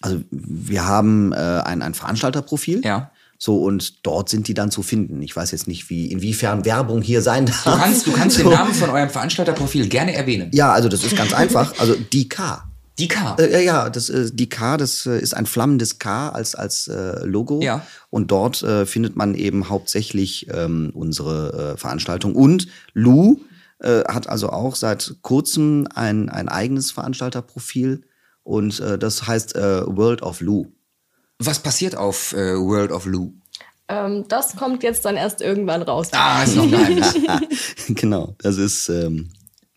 Also 0.00 0.20
wir 0.30 0.86
haben 0.86 1.32
äh, 1.32 1.36
ein, 1.36 1.82
ein 1.82 1.94
Veranstalterprofil. 1.94 2.82
Ja. 2.84 3.10
So, 3.42 3.62
und 3.62 4.06
dort 4.06 4.28
sind 4.28 4.48
die 4.48 4.54
dann 4.54 4.70
zu 4.70 4.82
finden. 4.82 5.22
Ich 5.22 5.34
weiß 5.34 5.52
jetzt 5.52 5.66
nicht, 5.66 5.88
wie, 5.88 6.12
inwiefern 6.12 6.66
Werbung 6.66 7.00
hier 7.00 7.22
sein 7.22 7.46
darf. 7.46 7.64
Du 7.64 7.70
kannst, 7.70 8.06
du 8.06 8.12
kannst 8.12 8.36
so. 8.36 8.42
den 8.42 8.52
Namen 8.52 8.74
von 8.74 8.90
eurem 8.90 9.08
Veranstalterprofil 9.08 9.88
gerne 9.88 10.14
erwähnen. 10.14 10.50
Ja, 10.52 10.72
also 10.72 10.90
das 10.90 11.02
ist 11.04 11.16
ganz 11.16 11.32
einfach. 11.32 11.78
Also 11.78 11.94
die 11.94 12.28
K. 12.28 12.64
Die 12.98 13.08
K. 13.08 13.36
Äh, 13.38 13.64
ja, 13.64 13.88
das, 13.88 14.10
äh, 14.10 14.30
die 14.30 14.50
K, 14.50 14.76
das 14.76 15.06
äh, 15.06 15.18
ist 15.18 15.34
ein 15.34 15.46
flammendes 15.46 15.98
K 15.98 16.28
als, 16.28 16.54
als 16.54 16.86
äh, 16.88 17.24
Logo. 17.24 17.62
Ja. 17.62 17.86
Und 18.10 18.30
dort 18.30 18.62
äh, 18.62 18.84
findet 18.84 19.16
man 19.16 19.34
eben 19.34 19.70
hauptsächlich 19.70 20.48
ähm, 20.52 20.90
unsere 20.92 21.72
äh, 21.72 21.78
Veranstaltung. 21.78 22.34
Und 22.34 22.66
Lou 22.92 23.40
äh, 23.78 24.04
hat 24.04 24.28
also 24.28 24.50
auch 24.50 24.76
seit 24.76 25.14
kurzem 25.22 25.88
ein, 25.94 26.28
ein 26.28 26.50
eigenes 26.50 26.90
Veranstalterprofil. 26.90 28.02
Und 28.50 28.80
äh, 28.80 28.98
das 28.98 29.28
heißt 29.28 29.54
äh, 29.54 29.86
World 29.86 30.22
of 30.22 30.40
Lou. 30.40 30.66
Was 31.38 31.60
passiert 31.60 31.94
auf 31.94 32.32
äh, 32.32 32.56
World 32.56 32.90
of 32.90 33.06
Lou? 33.06 33.32
Ähm, 33.88 34.24
das 34.26 34.56
kommt 34.56 34.82
jetzt 34.82 35.04
dann 35.04 35.16
erst 35.16 35.40
irgendwann 35.40 35.82
raus. 35.82 36.08
Ah, 36.10 36.42
ist 36.42 36.56
noch 36.56 36.68
Geheimnis. 36.68 37.14
genau, 37.88 38.34
das 38.38 38.56
ist. 38.56 38.88
Ähm, 38.88 39.30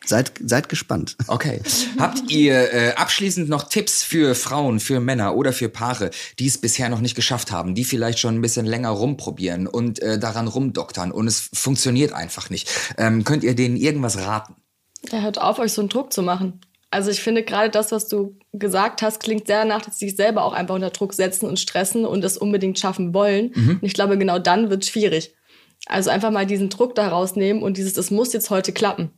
seid, 0.03 0.31
seid 0.43 0.69
gespannt. 0.69 1.17
Okay. 1.27 1.61
Habt 1.99 2.31
ihr 2.31 2.73
äh, 2.73 2.93
abschließend 2.95 3.47
noch 3.47 3.69
Tipps 3.69 4.01
für 4.01 4.33
Frauen, 4.33 4.79
für 4.79 4.99
Männer 4.99 5.35
oder 5.35 5.53
für 5.53 5.69
Paare, 5.69 6.09
die 6.39 6.47
es 6.47 6.57
bisher 6.57 6.89
noch 6.89 6.99
nicht 6.99 7.15
geschafft 7.15 7.51
haben, 7.51 7.75
die 7.75 7.85
vielleicht 7.85 8.17
schon 8.17 8.33
ein 8.33 8.41
bisschen 8.41 8.65
länger 8.65 8.89
rumprobieren 8.89 9.67
und 9.67 10.01
äh, 10.01 10.17
daran 10.17 10.47
rumdoktern 10.47 11.11
und 11.11 11.27
es 11.27 11.51
funktioniert 11.53 12.11
einfach 12.11 12.49
nicht? 12.49 12.67
Ähm, 12.97 13.23
könnt 13.23 13.43
ihr 13.43 13.53
denen 13.53 13.77
irgendwas 13.77 14.17
raten? 14.17 14.55
Ja, 15.11 15.21
hört 15.21 15.39
auf, 15.39 15.59
euch 15.59 15.73
so 15.73 15.81
einen 15.81 15.89
Druck 15.89 16.11
zu 16.11 16.23
machen. 16.23 16.59
Also 16.93 17.09
ich 17.09 17.23
finde 17.23 17.41
gerade 17.41 17.71
das, 17.71 17.91
was 17.91 18.07
du 18.07 18.37
gesagt 18.51 19.01
hast, 19.01 19.19
klingt 19.19 19.47
sehr 19.47 19.61
danach, 19.61 19.81
dass 19.81 19.97
sie 19.97 20.09
sich 20.09 20.15
selber 20.15 20.43
auch 20.43 20.53
einfach 20.53 20.75
unter 20.75 20.91
Druck 20.91 21.15
setzen 21.15 21.47
und 21.47 21.59
stressen 21.59 22.05
und 22.05 22.23
es 22.23 22.37
unbedingt 22.37 22.77
schaffen 22.77 23.15
wollen. 23.15 23.51
Und 23.81 23.83
ich 23.83 23.95
glaube, 23.95 24.15
genau 24.15 24.37
dann 24.37 24.69
wird 24.69 24.83
es 24.83 24.89
schwierig. 24.89 25.33
Also 25.87 26.11
einfach 26.11 26.29
mal 26.29 26.45
diesen 26.45 26.69
Druck 26.69 26.93
da 26.93 27.07
rausnehmen 27.07 27.63
und 27.63 27.77
dieses, 27.77 27.97
es 27.97 28.11
muss 28.11 28.31
jetzt 28.31 28.51
heute 28.51 28.73
klappen. 28.73 29.09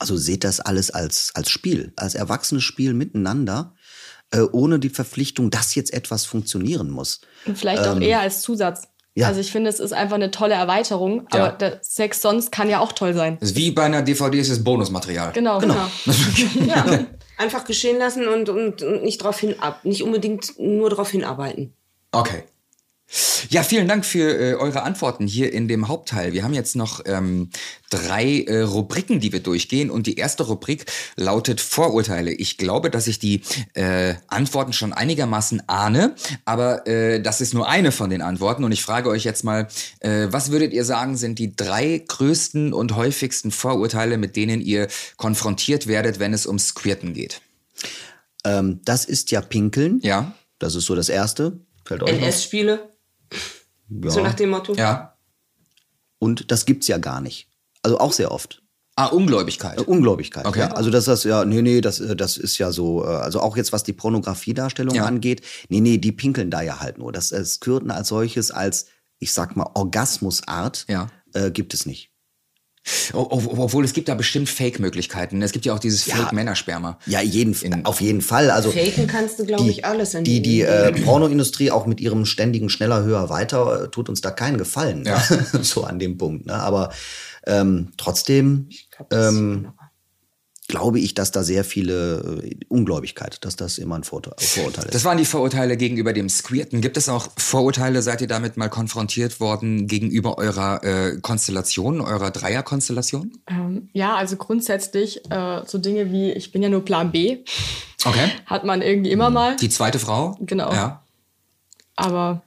Also 0.00 0.16
seht 0.16 0.42
das 0.42 0.58
alles 0.58 0.90
als, 0.90 1.30
als 1.34 1.50
Spiel, 1.50 1.92
als 1.94 2.16
erwachsenes 2.16 2.64
Spiel 2.64 2.94
miteinander, 2.94 3.76
äh, 4.32 4.40
ohne 4.40 4.80
die 4.80 4.88
Verpflichtung, 4.88 5.50
dass 5.50 5.76
jetzt 5.76 5.92
etwas 5.92 6.24
funktionieren 6.24 6.90
muss. 6.90 7.20
Und 7.46 7.56
vielleicht 7.56 7.86
auch 7.86 8.00
eher 8.00 8.18
als 8.18 8.42
Zusatz. 8.42 8.88
Ja. 9.14 9.28
Also 9.28 9.40
ich 9.40 9.50
finde, 9.52 9.70
es 9.70 9.80
ist 9.80 9.92
einfach 9.92 10.16
eine 10.16 10.30
tolle 10.30 10.54
Erweiterung, 10.54 11.26
Ja. 11.32 11.44
aber 11.46 11.52
der 11.56 11.78
Sex 11.82 12.20
sonst 12.20 12.50
kann 12.52 12.68
ja 12.68 12.80
auch 12.80 12.92
toll 12.92 13.14
sein. 13.14 13.36
Das 13.40 13.50
ist 13.50 13.56
wie 13.56 13.70
bei 13.70 13.84
einer 13.84 14.02
DVD 14.02 14.38
ist 14.38 14.50
es 14.50 14.62
Bonusmaterial. 14.64 15.32
Genau, 15.32 15.58
genau. 15.60 15.76
Ja, 16.66 16.84
einfach 17.38 17.64
geschehen 17.64 17.98
lassen 17.98 18.26
und, 18.28 18.48
und, 18.48 18.82
und 18.82 19.02
nicht 19.02 19.20
darauf 19.20 19.38
hin 19.38 19.54
ab, 19.60 19.80
nicht 19.84 20.02
unbedingt 20.02 20.58
nur 20.58 20.90
darauf 20.90 21.10
hinarbeiten. 21.10 21.72
Okay. 22.12 22.44
Ja, 23.50 23.62
vielen 23.62 23.86
Dank 23.86 24.04
für 24.04 24.38
äh, 24.38 24.54
eure 24.54 24.82
Antworten 24.82 25.26
hier 25.26 25.52
in 25.52 25.68
dem 25.68 25.88
Hauptteil. 25.88 26.32
Wir 26.32 26.42
haben 26.42 26.54
jetzt 26.54 26.74
noch 26.76 27.00
ähm, 27.06 27.50
drei 27.90 28.40
äh, 28.42 28.62
Rubriken, 28.62 29.20
die 29.20 29.32
wir 29.32 29.40
durchgehen. 29.40 29.90
Und 29.90 30.06
die 30.06 30.16
erste 30.16 30.44
Rubrik 30.44 30.86
lautet 31.16 31.60
Vorurteile. 31.60 32.32
Ich 32.32 32.58
glaube, 32.58 32.90
dass 32.90 33.06
ich 33.06 33.18
die 33.18 33.42
äh, 33.74 34.14
Antworten 34.26 34.72
schon 34.72 34.92
einigermaßen 34.92 35.68
ahne, 35.68 36.14
aber 36.44 36.86
äh, 36.86 37.20
das 37.20 37.40
ist 37.40 37.54
nur 37.54 37.68
eine 37.68 37.92
von 37.92 38.10
den 38.10 38.22
Antworten. 38.22 38.64
Und 38.64 38.72
ich 38.72 38.82
frage 38.82 39.08
euch 39.08 39.24
jetzt 39.24 39.44
mal, 39.44 39.68
äh, 40.00 40.28
was 40.30 40.50
würdet 40.50 40.72
ihr 40.72 40.84
sagen, 40.84 41.16
sind 41.16 41.38
die 41.38 41.54
drei 41.54 42.02
größten 42.06 42.72
und 42.72 42.96
häufigsten 42.96 43.50
Vorurteile, 43.50 44.18
mit 44.18 44.36
denen 44.36 44.60
ihr 44.60 44.88
konfrontiert 45.16 45.86
werdet, 45.86 46.18
wenn 46.18 46.32
es 46.32 46.46
ums 46.46 46.74
Queerten 46.74 47.14
geht? 47.14 47.40
Ähm, 48.44 48.80
das 48.84 49.04
ist 49.04 49.30
ja 49.30 49.40
Pinkeln. 49.40 50.00
Ja? 50.02 50.34
Das 50.58 50.74
ist 50.74 50.86
so 50.86 50.94
das 50.94 51.08
Erste. 51.08 51.60
Fällt 51.84 52.02
euch? 52.02 52.10
NS-Spiele, 52.10 52.88
Ja. 53.88 54.10
so 54.10 54.22
nach 54.22 54.34
dem 54.34 54.50
Motto. 54.50 54.74
Ja? 54.74 55.16
Und 56.18 56.50
das 56.50 56.64
gibt's 56.66 56.88
ja 56.88 56.98
gar 56.98 57.20
nicht. 57.20 57.48
Also 57.82 57.98
auch 57.98 58.12
sehr 58.12 58.30
oft. 58.32 58.62
Ah, 58.96 59.06
Ungläubigkeit. 59.06 59.78
Äh, 59.78 59.82
Ungläubigkeit. 59.82 60.46
Okay. 60.46 60.60
Ja. 60.60 60.72
Also 60.72 60.90
dass 60.90 61.06
das 61.06 61.24
ja, 61.24 61.44
nee, 61.44 61.62
nee, 61.62 61.80
das, 61.80 61.98
äh, 62.00 62.14
das 62.14 62.36
ist 62.36 62.58
ja 62.58 62.70
so, 62.70 63.04
äh, 63.04 63.08
also 63.08 63.40
auch 63.40 63.56
jetzt 63.56 63.72
was 63.72 63.82
die 63.82 63.92
Pornografiedarstellung 63.92 64.94
Ja. 64.94 65.04
angeht, 65.04 65.42
nee, 65.68 65.80
nee, 65.80 65.98
die 65.98 66.12
pinkeln 66.12 66.50
da 66.50 66.62
ja 66.62 66.78
halt 66.80 66.98
nur. 66.98 67.10
Das, 67.10 67.30
das 67.30 67.58
Kürten 67.60 67.90
als 67.90 68.08
solches, 68.08 68.50
als, 68.52 68.86
ich 69.18 69.32
sag 69.32 69.56
mal, 69.56 69.68
Orgasmusart, 69.74 70.86
Ja. 70.88 71.08
äh, 71.32 71.50
gibt 71.50 71.74
es 71.74 71.86
nicht. 71.86 72.10
Obwohl 73.12 73.84
es 73.84 73.92
gibt 73.92 74.08
da 74.08 74.14
bestimmt 74.14 74.48
Fake-Möglichkeiten. 74.48 75.40
Es 75.42 75.52
gibt 75.52 75.64
ja 75.64 75.72
auch 75.74 75.78
dieses 75.78 76.04
Ja. 76.06 76.16
Fake-Männersperma. 76.16 76.98
Ja, 77.06 77.20
jeden, 77.20 77.54
In- 77.54 77.84
auf 77.84 78.00
jeden 78.00 78.20
Fall. 78.20 78.50
Also 78.50 78.70
Faken 78.70 79.06
kannst 79.06 79.38
du, 79.38 79.46
glaube 79.46 79.64
die, 79.64 79.70
ich, 79.70 79.84
alles 79.84 80.14
in 80.14 80.24
die, 80.24 80.42
die 80.42 80.60
in- 80.60 80.66
äh, 80.66 80.92
Pornoindustrie 80.92 81.70
auch 81.70 81.86
mit 81.86 82.00
ihrem 82.00 82.26
ständigen 82.26 82.68
schneller, 82.68 83.02
höher, 83.02 83.28
weiter 83.30 83.84
äh, 83.84 83.88
tut 83.88 84.08
uns 84.08 84.20
da 84.20 84.30
keinen 84.30 84.58
Gefallen. 84.58 85.04
Ja. 85.04 85.22
so 85.62 85.84
an 85.84 85.98
dem 85.98 86.18
Punkt. 86.18 86.46
Ne? 86.46 86.54
Aber 86.54 86.90
ähm, 87.46 87.88
trotzdem 87.96 88.68
glaub, 88.96 89.08
das 89.10 89.32
ähm. 89.34 89.68
Glaube 90.66 90.98
ich, 90.98 91.12
dass 91.14 91.30
da 91.30 91.42
sehr 91.42 91.62
viele 91.62 92.40
äh, 92.42 92.56
Ungläubigkeit, 92.68 93.44
dass 93.44 93.54
das 93.56 93.76
immer 93.78 93.96
ein 93.96 94.04
Vorurteil 94.04 94.34
ist. 94.38 94.94
Das 94.94 95.04
waren 95.04 95.18
die 95.18 95.26
Vorurteile 95.26 95.76
gegenüber 95.76 96.12
dem 96.14 96.28
Squirten. 96.30 96.80
Gibt 96.80 96.96
es 96.96 97.08
auch 97.08 97.28
Vorurteile, 97.36 98.00
seid 98.00 98.22
ihr 98.22 98.28
damit 98.28 98.56
mal 98.56 98.68
konfrontiert 98.70 99.40
worden 99.40 99.86
gegenüber 99.86 100.38
eurer 100.38 100.82
äh, 100.82 101.18
Konstellation, 101.20 102.00
eurer 102.00 102.30
Dreierkonstellation? 102.30 103.32
Ähm, 103.46 103.90
ja, 103.92 104.14
also 104.16 104.36
grundsätzlich 104.36 105.20
äh, 105.30 105.62
so 105.66 105.76
Dinge 105.78 106.10
wie, 106.10 106.32
ich 106.32 106.50
bin 106.50 106.62
ja 106.62 106.68
nur 106.70 106.84
Plan 106.84 107.12
B, 107.12 107.38
Okay. 108.06 108.30
hat 108.46 108.64
man 108.64 108.82
irgendwie 108.82 109.10
immer 109.10 109.30
mal. 109.30 109.56
Die 109.56 109.70
zweite 109.70 109.98
Frau? 109.98 110.36
Genau. 110.40 110.72
Ja. 110.72 111.02
Aber 111.96 112.42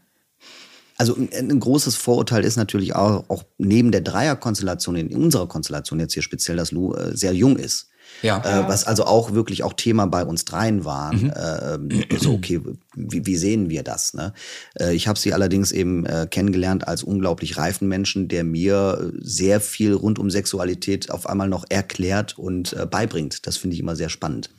Also 0.97 1.15
ein, 1.15 1.30
ein 1.51 1.59
großes 1.59 1.95
Vorurteil 1.95 2.43
ist 2.45 2.57
natürlich 2.57 2.95
auch, 2.95 3.26
auch 3.28 3.43
neben 3.57 3.91
der 3.91 4.01
Dreierkonstellation, 4.01 4.95
in 4.95 5.15
unserer 5.15 5.47
Konstellation 5.47 5.99
jetzt 5.99 6.13
hier 6.13 6.24
speziell, 6.24 6.57
dass 6.57 6.72
Lou 6.72 6.93
äh, 6.93 7.15
sehr 7.15 7.34
jung 7.34 7.57
ist. 7.57 7.89
Ja. 8.22 8.39
Äh, 8.39 8.68
was 8.68 8.86
also 8.86 9.05
auch 9.05 9.34
wirklich 9.34 9.63
auch 9.63 9.74
Thema 9.74 10.05
bei 10.07 10.26
uns 10.26 10.45
dreien 10.45 10.86
waren. 10.86 11.34
Ähm, 11.38 12.03
so, 12.20 12.34
okay, 12.34 12.61
wie, 12.95 13.26
wie 13.26 13.38
sehen 13.38 13.70
wir 13.70 13.84
das? 13.84 14.13
Ne? 14.13 14.34
Äh, 14.80 14.95
ich 14.95 15.07
habe 15.07 15.20
sie 15.20 15.34
allerdings 15.34 15.72
eben 15.72 16.05
äh, 16.05 16.28
kennengelernt 16.30 16.88
als 16.88 17.03
unglaublich 17.03 17.57
reifen 17.57 17.88
Menschen, 17.88 18.28
der 18.28 18.43
mir 18.43 19.11
äh, 19.13 19.18
sehr 19.22 19.61
viel 19.61 19.93
rund 19.93 20.20
um 20.20 20.30
Sexualität 20.30 21.11
auf 21.11 21.28
einmal 21.28 21.47
noch 21.47 21.65
erklärt 21.70 22.38
und 22.38 22.74
äh, 22.74 22.86
beibringt. 22.86 23.45
Das 23.47 23.57
finde 23.57 23.76
ich 23.76 23.80
immer 23.80 23.95
sehr 23.95 24.09
spannend. 24.09 24.49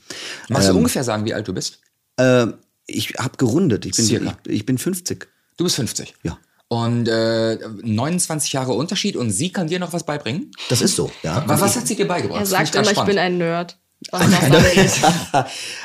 Magst 0.49 0.69
du 0.69 0.77
ungefähr 0.77 1.05
sagen, 1.05 1.25
wie 1.25 1.35
alt 1.35 1.49
du 1.49 1.53
bist? 1.53 1.81
Äh, 2.17 2.47
ich 2.87 3.15
habe 3.19 3.37
gerundet. 3.37 3.87
Ich 3.87 3.93
bin, 3.93 4.07
ich, 4.07 4.53
ich 4.53 4.67
bin 4.67 4.79
50. 4.79 5.29
Du 5.57 5.65
bist 5.65 5.77
50. 5.77 6.15
Ja. 6.23 6.39
Und 6.69 7.09
äh, 7.09 7.57
29 7.83 8.53
Jahre 8.53 8.73
Unterschied 8.75 9.17
und 9.17 9.31
sie 9.31 9.51
kann 9.51 9.69
dir 9.69 9.79
noch 9.79 9.95
was 9.95 10.05
beibringen? 10.05 10.51
Das 10.69 10.83
ist 10.83 10.97
so, 10.97 11.11
ja. 11.23 11.43
Was, 11.47 11.61
was 11.63 11.77
hat 11.77 11.87
sie 11.87 11.97
dir 11.97 12.07
beigebracht? 12.07 12.41
er 12.41 12.47
sagt 12.47 12.75
immer, 12.75 12.91
ich 12.91 13.03
bin 13.05 13.19
ein 13.19 13.39
Nerd. 13.39 13.79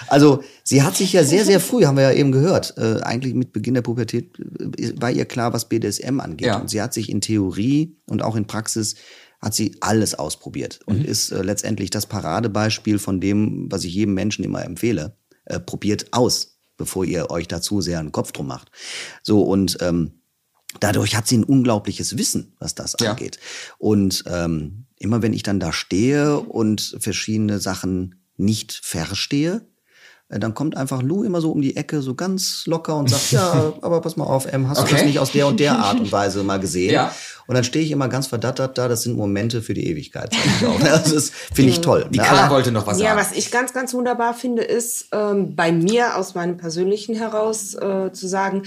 Also 0.07 0.43
sie 0.63 0.83
hat 0.83 0.95
sich 0.95 1.13
ja 1.13 1.23
sehr, 1.23 1.45
sehr 1.45 1.59
früh, 1.59 1.85
haben 1.85 1.97
wir 1.97 2.03
ja 2.03 2.11
eben 2.11 2.31
gehört, 2.31 2.75
äh, 2.77 3.01
eigentlich 3.01 3.33
mit 3.33 3.53
Beginn 3.53 3.73
der 3.73 3.81
Pubertät 3.81 4.37
äh, 4.39 4.93
war 5.01 5.09
ihr 5.09 5.25
klar, 5.25 5.53
was 5.53 5.67
BDSM 5.69 6.19
angeht. 6.19 6.47
Ja. 6.47 6.59
Und 6.59 6.69
sie 6.69 6.81
hat 6.81 6.93
sich 6.93 7.09
in 7.09 7.21
Theorie 7.21 7.97
und 8.05 8.21
auch 8.21 8.35
in 8.35 8.45
Praxis 8.45 8.95
hat 9.41 9.55
sie 9.55 9.75
alles 9.81 10.13
ausprobiert 10.15 10.79
und 10.85 10.99
Mhm. 10.99 11.05
ist 11.05 11.31
äh, 11.31 11.41
letztendlich 11.41 11.89
das 11.89 12.05
Paradebeispiel 12.05 12.99
von 12.99 13.19
dem, 13.19 13.67
was 13.71 13.83
ich 13.83 13.93
jedem 13.95 14.13
Menschen 14.13 14.43
immer 14.45 14.63
empfehle. 14.63 15.17
Äh, 15.45 15.59
probiert 15.59 16.07
aus, 16.11 16.59
bevor 16.77 17.05
ihr 17.05 17.31
euch 17.31 17.47
dazu 17.47 17.81
sehr 17.81 17.99
einen 17.99 18.11
Kopf 18.11 18.31
drum 18.31 18.47
macht. 18.47 18.69
So 19.23 19.41
und 19.41 19.77
ähm, 19.81 20.11
dadurch 20.79 21.15
hat 21.15 21.27
sie 21.27 21.37
ein 21.37 21.43
unglaubliches 21.43 22.17
Wissen, 22.17 22.53
was 22.59 22.75
das 22.75 22.95
Ja. 22.99 23.11
angeht. 23.11 23.39
Und 23.77 24.23
ähm, 24.27 24.85
immer 24.99 25.21
wenn 25.21 25.33
ich 25.33 25.43
dann 25.43 25.59
da 25.59 25.71
stehe 25.73 26.39
und 26.39 26.95
verschiedene 26.99 27.59
Sachen 27.59 28.15
nicht 28.37 28.79
verstehe, 28.83 29.61
äh, 30.29 30.39
dann 30.39 30.53
kommt 30.53 30.75
einfach 30.77 31.01
Lou 31.01 31.23
immer 31.23 31.41
so 31.41 31.51
um 31.51 31.61
die 31.61 31.75
Ecke, 31.75 32.01
so 32.01 32.15
ganz 32.15 32.63
locker 32.65 32.95
und 32.97 33.09
sagt, 33.09 33.31
ja, 33.31 33.73
aber 33.81 34.01
pass 34.01 34.15
mal 34.17 34.23
auf, 34.25 34.51
ähm, 34.51 34.69
hast 34.69 34.79
du 34.79 34.83
Okay. 34.83 34.95
das 34.95 35.03
nicht 35.05 35.19
aus 35.19 35.31
der 35.31 35.47
und 35.47 35.59
der 35.59 35.77
Art 35.77 35.99
und 35.99 36.11
Weise 36.11 36.43
mal 36.43 36.59
gesehen? 36.59 36.91
Ja. 36.93 37.13
Und 37.45 37.55
dann 37.55 37.65
stehe 37.65 37.83
ich 37.83 37.91
immer 37.91 38.07
ganz 38.07 38.27
verdattert 38.27 38.77
da, 38.77 38.87
das 38.87 39.01
sind 39.03 39.17
Momente 39.17 39.61
für 39.61 39.73
die 39.73 39.85
Ewigkeit. 39.87 40.33
sag 40.33 40.45
ich 40.61 40.65
auch. 40.65 40.79
ne? 40.79 40.85
Das 40.89 41.11
ist- 41.11 41.33
finde 41.53 41.71
ich 41.71 41.81
toll. 41.81 42.07
Die 42.09 42.17
ne? 42.19 42.23
Carla 42.23 42.43
Aber- 42.45 42.55
wollte 42.55 42.71
noch 42.71 42.87
was 42.87 42.99
Ja, 42.99 43.09
sagen. 43.09 43.19
was 43.19 43.37
ich 43.37 43.51
ganz, 43.51 43.73
ganz 43.73 43.93
wunderbar 43.93 44.33
finde, 44.33 44.63
ist 44.63 45.07
ähm, 45.11 45.53
bei 45.53 45.73
mir 45.73 46.15
aus 46.15 46.35
meinem 46.35 46.55
persönlichen 46.55 47.15
heraus 47.15 47.73
äh, 47.73 48.13
zu 48.13 48.27
sagen, 48.29 48.63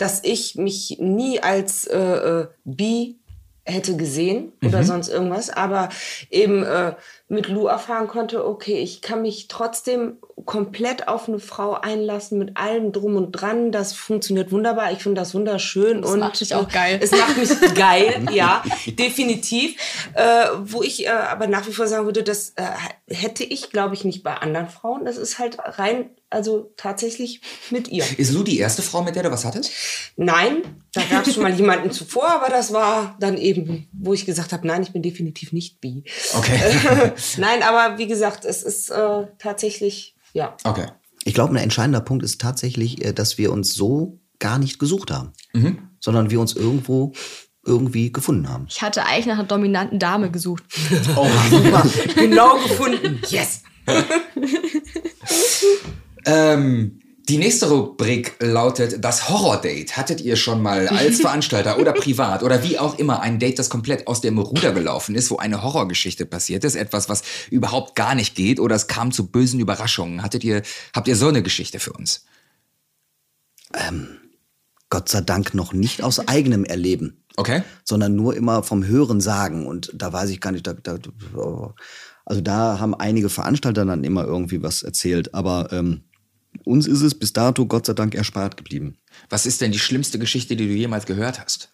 dass 0.00 0.24
ich 0.24 0.54
mich 0.54 0.96
nie 0.98 1.40
als 1.40 1.86
äh, 1.86 1.98
äh, 1.98 2.46
bi 2.64 3.16
hätte 3.64 3.96
gesehen 3.96 4.52
oder 4.64 4.82
sonst 4.82 5.08
irgendwas, 5.08 5.50
aber 5.50 5.90
eben 6.30 6.62
äh, 6.62 6.94
mit 7.30 7.46
Lou 7.46 7.66
erfahren 7.66 8.08
konnte, 8.08 8.44
okay, 8.44 8.82
ich 8.82 9.02
kann 9.02 9.22
mich 9.22 9.46
trotzdem 9.46 10.18
komplett 10.44 11.06
auf 11.06 11.28
eine 11.28 11.38
Frau 11.38 11.74
einlassen 11.74 12.38
mit 12.38 12.56
allem 12.56 12.90
drum 12.90 13.14
und 13.14 13.30
dran. 13.30 13.70
Das 13.70 13.92
funktioniert 13.92 14.50
wunderbar. 14.50 14.90
Ich 14.90 15.02
finde 15.02 15.20
das 15.20 15.32
wunderschön 15.32 16.02
Das 16.02 16.10
und 16.10 16.20
macht 16.20 16.40
dich 16.40 16.54
auch 16.54 16.68
äh, 16.68 16.72
geil. 16.72 17.00
Es 17.00 17.12
macht 17.12 17.36
mich 17.36 17.50
geil, 17.74 18.26
ja, 18.32 18.64
definitiv. 18.86 19.76
Äh, 20.14 20.46
wo 20.64 20.82
ich 20.82 21.06
äh, 21.06 21.10
aber 21.10 21.46
nach 21.46 21.68
wie 21.68 21.72
vor 21.72 21.86
sagen 21.86 22.04
würde, 22.04 22.24
das 22.24 22.54
äh, 22.56 22.64
hätte 23.06 23.44
ich, 23.44 23.70
glaube 23.70 23.94
ich, 23.94 24.04
nicht 24.04 24.24
bei 24.24 24.34
anderen 24.34 24.68
Frauen. 24.68 25.04
Das 25.04 25.16
ist 25.16 25.38
halt 25.38 25.58
rein, 25.60 26.10
also 26.30 26.72
tatsächlich 26.76 27.42
mit 27.70 27.88
ihr. 27.88 28.04
Ist 28.16 28.32
Lou 28.32 28.42
die 28.42 28.58
erste 28.58 28.82
Frau, 28.82 29.02
mit 29.02 29.14
der 29.14 29.22
du 29.24 29.30
was 29.30 29.44
hattest? 29.44 29.70
Nein, 30.16 30.62
da 30.92 31.02
gab 31.08 31.26
es 31.26 31.34
schon 31.34 31.42
mal 31.44 31.54
jemanden 31.54 31.92
zuvor, 31.92 32.28
aber 32.28 32.48
das 32.48 32.72
war 32.72 33.16
dann 33.20 33.36
eben, 33.36 33.88
wo 33.92 34.14
ich 34.14 34.26
gesagt 34.26 34.52
habe, 34.52 34.66
nein, 34.66 34.82
ich 34.82 34.92
bin 34.92 35.02
definitiv 35.02 35.52
nicht 35.52 35.80
bi. 35.80 36.02
Okay. 36.34 36.58
nein, 37.38 37.62
aber 37.62 37.98
wie 37.98 38.06
gesagt, 38.06 38.44
es 38.44 38.62
ist 38.62 38.90
äh, 38.90 39.26
tatsächlich 39.38 40.14
Ja. 40.32 40.56
Okay. 40.64 40.86
Ich 41.24 41.34
glaube, 41.34 41.52
ein 41.52 41.56
entscheidender 41.62 42.00
Punkt 42.00 42.24
ist 42.24 42.40
tatsächlich, 42.40 43.04
äh, 43.04 43.12
dass 43.12 43.36
wir 43.36 43.52
uns 43.52 43.74
so 43.74 44.18
gar 44.38 44.58
nicht 44.58 44.78
gesucht 44.78 45.10
haben, 45.10 45.32
Mhm. 45.52 45.78
sondern 46.00 46.30
wir 46.30 46.40
uns 46.40 46.54
irgendwo 46.56 47.12
irgendwie 47.64 48.10
gefunden 48.10 48.48
haben. 48.48 48.66
Ich 48.70 48.80
hatte 48.80 49.04
eigentlich 49.04 49.26
nach 49.26 49.34
einer 49.38 49.44
dominanten 49.44 49.98
Dame 49.98 50.30
gesucht. 50.30 50.62
Oh, 51.16 51.28
genau 52.14 52.54
gefunden. 52.58 53.20
Yes. 53.28 53.62
Ähm, 56.26 56.99
die 57.30 57.38
nächste 57.38 57.68
Rubrik 57.68 58.34
lautet 58.40 59.04
das 59.04 59.28
Horror-Date. 59.28 59.96
Hattet 59.96 60.20
ihr 60.20 60.34
schon 60.34 60.60
mal 60.60 60.88
als 60.88 61.20
Veranstalter 61.20 61.78
oder 61.78 61.92
privat 61.92 62.42
oder 62.42 62.64
wie 62.64 62.76
auch 62.76 62.98
immer 62.98 63.20
ein 63.20 63.38
Date, 63.38 63.60
das 63.60 63.70
komplett 63.70 64.08
aus 64.08 64.20
dem 64.20 64.36
Ruder 64.36 64.72
gelaufen 64.72 65.14
ist, 65.14 65.30
wo 65.30 65.36
eine 65.36 65.62
Horrorgeschichte 65.62 66.26
passiert 66.26 66.64
ist, 66.64 66.74
etwas, 66.74 67.08
was 67.08 67.22
überhaupt 67.48 67.94
gar 67.94 68.16
nicht 68.16 68.34
geht 68.34 68.58
oder 68.58 68.74
es 68.74 68.88
kam 68.88 69.12
zu 69.12 69.28
bösen 69.28 69.60
Überraschungen? 69.60 70.24
Hattet 70.24 70.42
ihr, 70.42 70.62
habt 70.92 71.06
ihr 71.06 71.14
so 71.14 71.28
eine 71.28 71.44
Geschichte 71.44 71.78
für 71.78 71.92
uns? 71.92 72.24
Gott 74.88 75.08
sei 75.08 75.20
Dank 75.20 75.54
noch 75.54 75.72
nicht 75.72 76.02
aus 76.02 76.26
eigenem 76.26 76.64
Erleben, 76.64 77.22
Okay? 77.36 77.62
sondern 77.84 78.16
nur 78.16 78.34
immer 78.34 78.64
vom 78.64 78.84
Hören 78.84 79.20
sagen. 79.20 79.68
Und 79.68 79.92
da 79.94 80.12
weiß 80.12 80.30
ich 80.30 80.40
gar 80.40 80.50
nicht, 80.50 80.66
da, 80.66 80.72
da, 80.72 80.98
also 82.24 82.40
da 82.40 82.80
haben 82.80 82.96
einige 82.96 83.28
Veranstalter 83.28 83.84
dann 83.84 84.02
immer 84.02 84.24
irgendwie 84.24 84.64
was 84.64 84.82
erzählt. 84.82 85.32
Aber 85.32 85.72
ähm, 85.72 86.02
uns 86.64 86.86
ist 86.86 87.02
es 87.02 87.14
bis 87.18 87.32
dato 87.32 87.66
Gott 87.66 87.86
sei 87.86 87.92
Dank 87.94 88.14
erspart 88.14 88.56
geblieben. 88.56 88.96
Was 89.28 89.46
ist 89.46 89.60
denn 89.60 89.72
die 89.72 89.78
schlimmste 89.78 90.18
Geschichte, 90.18 90.56
die 90.56 90.66
du 90.68 90.74
jemals 90.74 91.06
gehört 91.06 91.40
hast? 91.42 91.70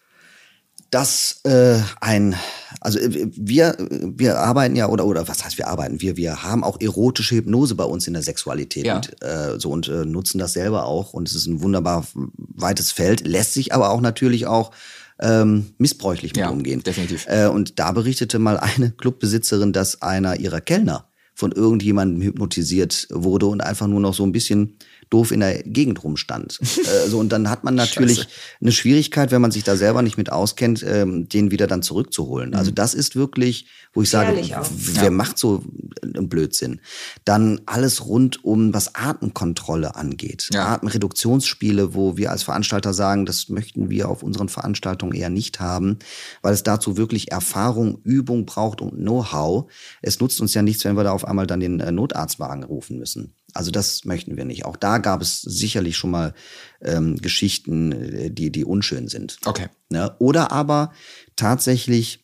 dass 0.89 1.41
äh, 1.43 1.79
ein, 1.99 2.35
also 2.79 2.97
äh, 2.99 3.29
wir, 3.35 3.75
wir 3.79 4.39
arbeiten 4.39 4.75
ja, 4.77 4.87
oder, 4.87 5.05
oder 5.05 5.27
was 5.27 5.43
heißt 5.43 5.57
wir 5.57 5.67
arbeiten? 5.67 5.99
Wir, 5.99 6.15
wir 6.15 6.43
haben 6.43 6.63
auch 6.63 6.79
erotische 6.79 7.35
Hypnose 7.35 7.75
bei 7.75 7.83
uns 7.83 8.07
in 8.07 8.13
der 8.13 8.23
Sexualität 8.23 8.85
Ja. 8.85 8.95
und, 8.95 9.21
äh, 9.21 9.59
so 9.59 9.69
und 9.71 9.89
äh, 9.89 10.05
nutzen 10.05 10.37
das 10.39 10.53
selber 10.53 10.85
auch. 10.85 11.11
Und 11.13 11.27
es 11.27 11.35
ist 11.35 11.47
ein 11.47 11.61
wunderbar 11.61 12.07
weites 12.13 12.91
Feld, 12.93 13.27
lässt 13.27 13.53
sich 13.53 13.73
aber 13.73 13.89
auch 13.89 13.99
natürlich 13.99 14.47
auch 14.47 14.71
ähm, 15.19 15.73
missbräuchlich 15.77 16.31
mit 16.33 16.37
Ja, 16.37 16.49
umgehen. 16.49 16.81
definitiv. 16.83 17.25
Äh, 17.27 17.47
und 17.47 17.79
da 17.79 17.91
berichtete 17.91 18.39
mal 18.39 18.57
eine 18.57 18.91
Clubbesitzerin, 18.91 19.73
dass 19.73 20.01
einer 20.01 20.39
ihrer 20.39 20.61
Kellner 20.61 21.06
von 21.37 21.51
irgendjemandem 21.51 22.23
hypnotisiert 22.23 23.07
wurde 23.11 23.45
und 23.45 23.61
einfach 23.61 23.85
nur 23.85 23.99
noch 23.99 24.15
so 24.15 24.23
ein 24.23 24.31
bisschen 24.31 24.75
doof 25.09 25.31
in 25.31 25.39
der 25.39 25.63
Gegend 25.63 26.03
rumstand. 26.03 26.59
äh, 26.61 27.07
so, 27.07 27.19
und 27.19 27.29
dann 27.29 27.49
hat 27.49 27.63
man 27.63 27.75
natürlich 27.75 28.17
Scheiße. 28.17 28.29
eine 28.61 28.71
Schwierigkeit, 28.71 29.31
wenn 29.31 29.41
man 29.41 29.51
sich 29.51 29.63
da 29.63 29.75
selber 29.75 30.01
nicht 30.01 30.17
mit 30.17 30.31
auskennt, 30.31 30.83
ähm, 30.87 31.29
den 31.29 31.51
wieder 31.51 31.67
dann 31.67 31.81
zurückzuholen. 31.81 32.55
Also 32.55 32.71
das 32.71 32.93
ist 32.93 33.15
wirklich, 33.15 33.67
wo 33.93 34.01
ich 34.01 34.09
sage, 34.09 34.37
wer 34.69 35.11
macht 35.11 35.37
so 35.37 35.63
einen 36.01 36.29
Blödsinn? 36.29 36.81
Dann 37.25 37.61
alles 37.65 38.05
rund 38.05 38.43
um, 38.43 38.73
was 38.73 38.95
Atemkontrolle 38.95 39.95
angeht. 39.95 40.49
Ja. 40.51 40.67
Atemreduktionsspiele, 40.67 41.93
wo 41.93 42.17
wir 42.17 42.31
als 42.31 42.43
Veranstalter 42.43 42.93
sagen, 42.93 43.25
das 43.25 43.49
möchten 43.49 43.89
wir 43.89 44.09
auf 44.09 44.23
unseren 44.23 44.49
Veranstaltungen 44.49 45.13
eher 45.13 45.29
nicht 45.29 45.59
haben, 45.59 45.97
weil 46.41 46.53
es 46.53 46.63
dazu 46.63 46.97
wirklich 46.97 47.31
Erfahrung, 47.31 47.99
Übung 48.03 48.45
braucht 48.45 48.81
und 48.81 48.97
Know-how. 48.97 49.71
Es 50.01 50.19
nutzt 50.19 50.41
uns 50.41 50.53
ja 50.53 50.61
nichts, 50.61 50.83
wenn 50.85 50.97
wir 50.97 51.03
da 51.03 51.11
auf 51.11 51.25
einmal 51.25 51.47
dann 51.47 51.59
den 51.59 51.79
äh, 51.79 51.91
Notarztwagen 51.91 52.63
rufen 52.63 52.97
müssen. 52.97 53.33
Also 53.57 53.71
das 53.71 54.05
möchten 54.05 54.37
wir 54.37 54.45
nicht. 54.45 54.65
Auch 54.65 54.77
da 54.77 54.99
gab 54.99 55.21
es 55.21 55.41
sicherlich 55.41 55.97
schon 55.97 56.11
mal 56.11 56.33
ähm, 56.79 57.17
Geschichten, 57.17 57.91
äh, 57.91 58.29
die, 58.29 58.51
die 58.51 58.63
unschön 58.63 59.07
sind. 59.07 59.37
Okay. 59.45 59.67
Ne? 59.89 60.15
Oder 60.19 60.51
aber 60.51 60.93
tatsächlich 61.35 62.23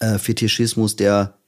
äh, 0.00 0.18
Fetischismus, 0.18 0.96
der 0.96 1.38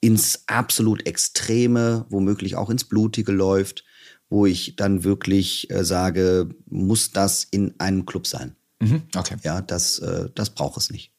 ins 0.00 0.44
absolut 0.48 1.06
Extreme, 1.06 2.06
womöglich 2.08 2.56
auch 2.56 2.70
ins 2.70 2.84
Blutige 2.84 3.30
läuft, 3.30 3.84
wo 4.28 4.46
ich 4.46 4.74
dann 4.74 5.04
wirklich 5.04 5.70
äh, 5.70 5.84
sage, 5.84 6.48
muss 6.66 7.12
das 7.12 7.44
in 7.44 7.78
einem 7.78 8.04
Club 8.04 8.26
sein. 8.26 8.56
Mhm. 8.80 9.02
Okay. 9.14 9.36
Ja, 9.44 9.60
das, 9.60 10.00
äh, 10.00 10.28
das 10.34 10.50
braucht 10.50 10.76
es 10.78 10.90
nicht. 10.90 11.12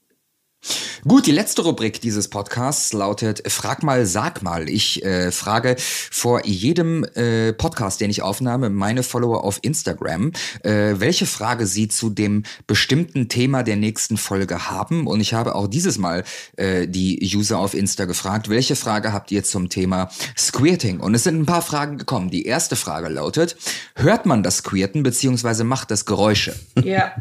Gut, 1.07 1.25
die 1.25 1.31
letzte 1.31 1.63
Rubrik 1.63 1.99
dieses 1.99 2.27
Podcasts 2.27 2.93
lautet 2.93 3.41
Frag 3.51 3.81
mal, 3.81 4.05
sag 4.05 4.43
mal. 4.43 4.69
Ich 4.69 5.03
äh, 5.03 5.31
frage 5.31 5.75
vor 5.79 6.45
jedem 6.45 7.03
äh, 7.15 7.53
Podcast, 7.53 8.01
den 8.01 8.11
ich 8.11 8.21
aufnahme, 8.21 8.69
meine 8.69 9.01
Follower 9.01 9.43
auf 9.43 9.59
Instagram, 9.63 10.31
äh, 10.61 10.93
welche 10.97 11.25
Frage 11.25 11.65
sie 11.65 11.87
zu 11.87 12.11
dem 12.11 12.43
bestimmten 12.67 13.29
Thema 13.29 13.63
der 13.63 13.77
nächsten 13.77 14.17
Folge 14.17 14.69
haben. 14.69 15.07
Und 15.07 15.21
ich 15.21 15.33
habe 15.33 15.55
auch 15.55 15.67
dieses 15.67 15.97
Mal 15.97 16.23
äh, 16.57 16.87
die 16.87 17.19
User 17.35 17.57
auf 17.57 17.73
Insta 17.73 18.05
gefragt, 18.05 18.47
welche 18.49 18.75
Frage 18.75 19.11
habt 19.11 19.31
ihr 19.31 19.43
zum 19.43 19.69
Thema 19.69 20.11
Squirting? 20.37 20.99
Und 20.99 21.15
es 21.15 21.23
sind 21.23 21.39
ein 21.39 21.47
paar 21.47 21.63
Fragen 21.63 21.97
gekommen. 21.97 22.29
Die 22.29 22.45
erste 22.45 22.75
Frage 22.75 23.09
lautet, 23.09 23.55
hört 23.95 24.27
man 24.27 24.43
das 24.43 24.57
Squirten 24.57 25.01
beziehungsweise 25.01 25.63
macht 25.63 25.89
das 25.89 26.05
Geräusche? 26.05 26.55
Ja. 26.83 27.15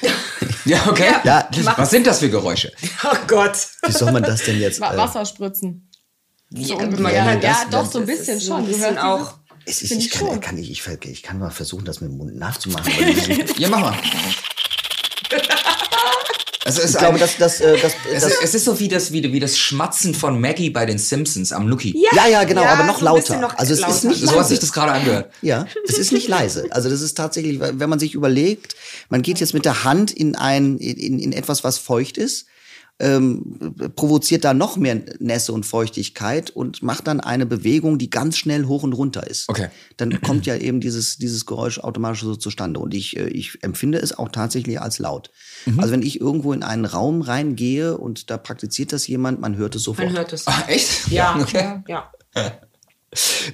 Ja, 0.64 0.86
okay. 0.88 1.12
Ja, 1.24 1.48
Was 1.76 1.90
sind 1.90 2.06
das 2.06 2.20
für 2.20 2.30
Geräusche? 2.30 2.72
Oh 3.04 3.16
Gott. 3.26 3.56
Wie 3.86 3.92
soll 3.92 4.12
man 4.12 4.22
das 4.22 4.44
denn 4.44 4.60
jetzt? 4.60 4.78
Äh, 4.78 4.96
Wasser 4.96 5.24
spritzen. 5.24 5.88
So 6.50 6.78
Ja, 6.80 7.10
Ja, 7.10 7.34
ja, 7.34 7.64
doch, 7.70 7.90
so 7.90 8.00
ein 8.00 8.06
bisschen 8.06 8.40
schon. 8.40 8.64
Du 8.64 8.66
bisschen 8.66 8.96
hörst 8.96 8.98
auch. 8.98 9.38
es 9.64 9.82
ist, 9.82 9.90
ich, 9.92 10.14
ich 10.14 10.40
kann, 10.40 10.58
ich, 10.58 10.70
ich, 10.70 10.86
ich 11.04 11.22
kann 11.22 11.38
mal 11.38 11.50
versuchen, 11.50 11.84
das 11.84 12.00
mit 12.00 12.10
dem 12.10 12.18
Mund 12.18 12.36
nachzumachen. 12.36 12.92
Ja, 13.56 13.68
mach 13.68 13.80
mal. 13.80 13.94
Es 16.64 16.78
ist 16.78 16.92
ich 16.92 16.98
glaube, 16.98 17.18
dass 17.18 17.36
das, 17.36 17.60
äh, 17.60 17.76
das, 17.80 17.92
Es, 18.12 18.22
das 18.22 18.32
ist, 18.32 18.42
es 18.42 18.54
ist 18.54 18.64
so 18.64 18.78
wie 18.78 18.88
das, 18.88 19.12
wie, 19.12 19.32
wie 19.32 19.40
das 19.40 19.58
Schmatzen 19.58 20.14
von 20.14 20.40
Maggie 20.40 20.70
bei 20.70 20.86
den 20.86 20.98
Simpsons 20.98 21.52
am 21.52 21.68
Nuki. 21.68 21.94
ja, 22.14 22.26
ja, 22.28 22.44
genau, 22.44 22.62
Ja, 22.62 22.74
aber 22.74 22.84
noch 22.84 22.98
so 22.98 23.04
lauter. 23.04 23.38
noch 23.40 23.56
also 23.58 23.72
es 23.72 23.80
ist 23.80 23.86
lauter. 23.86 24.08
nicht 24.08 24.20
So 24.22 24.38
hat 24.38 24.48
sich 24.48 24.60
das 24.60 24.72
gerade 24.72 24.92
angehört. 24.92 25.32
Ja, 25.42 25.66
es 25.88 25.98
ist 25.98 26.12
nicht 26.12 26.28
leise. 26.28 26.66
Also 26.70 26.88
das 26.88 27.00
ist 27.00 27.16
tatsächlich, 27.16 27.58
wenn 27.60 27.88
man 27.90 27.98
sich 27.98 28.14
überlegt, 28.14 28.76
man 29.08 29.22
geht 29.22 29.40
jetzt 29.40 29.54
mit 29.54 29.64
der 29.64 29.84
Hand 29.84 30.12
in 30.12 30.36
ein 30.36 30.78
in, 30.78 31.18
in 31.18 31.32
etwas, 31.32 31.64
was 31.64 31.78
feucht 31.78 32.16
ist, 32.16 32.46
ähm, 33.02 33.74
provoziert 33.96 34.44
da 34.44 34.54
noch 34.54 34.76
mehr 34.76 35.00
Nässe 35.18 35.52
und 35.52 35.66
Feuchtigkeit 35.66 36.50
und 36.50 36.82
macht 36.82 37.08
dann 37.08 37.18
eine 37.20 37.46
Bewegung, 37.46 37.98
die 37.98 38.08
ganz 38.10 38.38
schnell 38.38 38.66
hoch 38.66 38.84
und 38.84 38.92
runter 38.92 39.26
ist. 39.26 39.48
Okay. 39.48 39.68
Dann 39.96 40.20
kommt 40.22 40.46
ja 40.46 40.56
eben 40.56 40.80
dieses 40.80 41.18
dieses 41.18 41.44
Geräusch 41.44 41.80
automatisch 41.80 42.20
so 42.20 42.36
zustande 42.36 42.78
und 42.78 42.94
ich 42.94 43.16
äh, 43.16 43.28
ich 43.28 43.58
empfinde 43.62 43.98
es 43.98 44.16
auch 44.16 44.28
tatsächlich 44.28 44.80
als 44.80 45.00
laut. 45.00 45.30
Mhm. 45.66 45.80
Also 45.80 45.92
wenn 45.92 46.02
ich 46.02 46.20
irgendwo 46.20 46.52
in 46.52 46.62
einen 46.62 46.84
Raum 46.84 47.22
reingehe 47.22 47.98
und 47.98 48.30
da 48.30 48.38
praktiziert 48.38 48.92
das 48.92 49.06
jemand, 49.08 49.40
man 49.40 49.56
hört 49.56 49.74
es 49.74 49.82
sofort. 49.82 50.06
Man 50.08 50.16
hört 50.16 50.32
es. 50.32 50.46
Ah, 50.46 50.64
echt? 50.68 51.08
Ja, 51.10 51.36
Okay. 51.40 51.82
ja. 51.88 52.12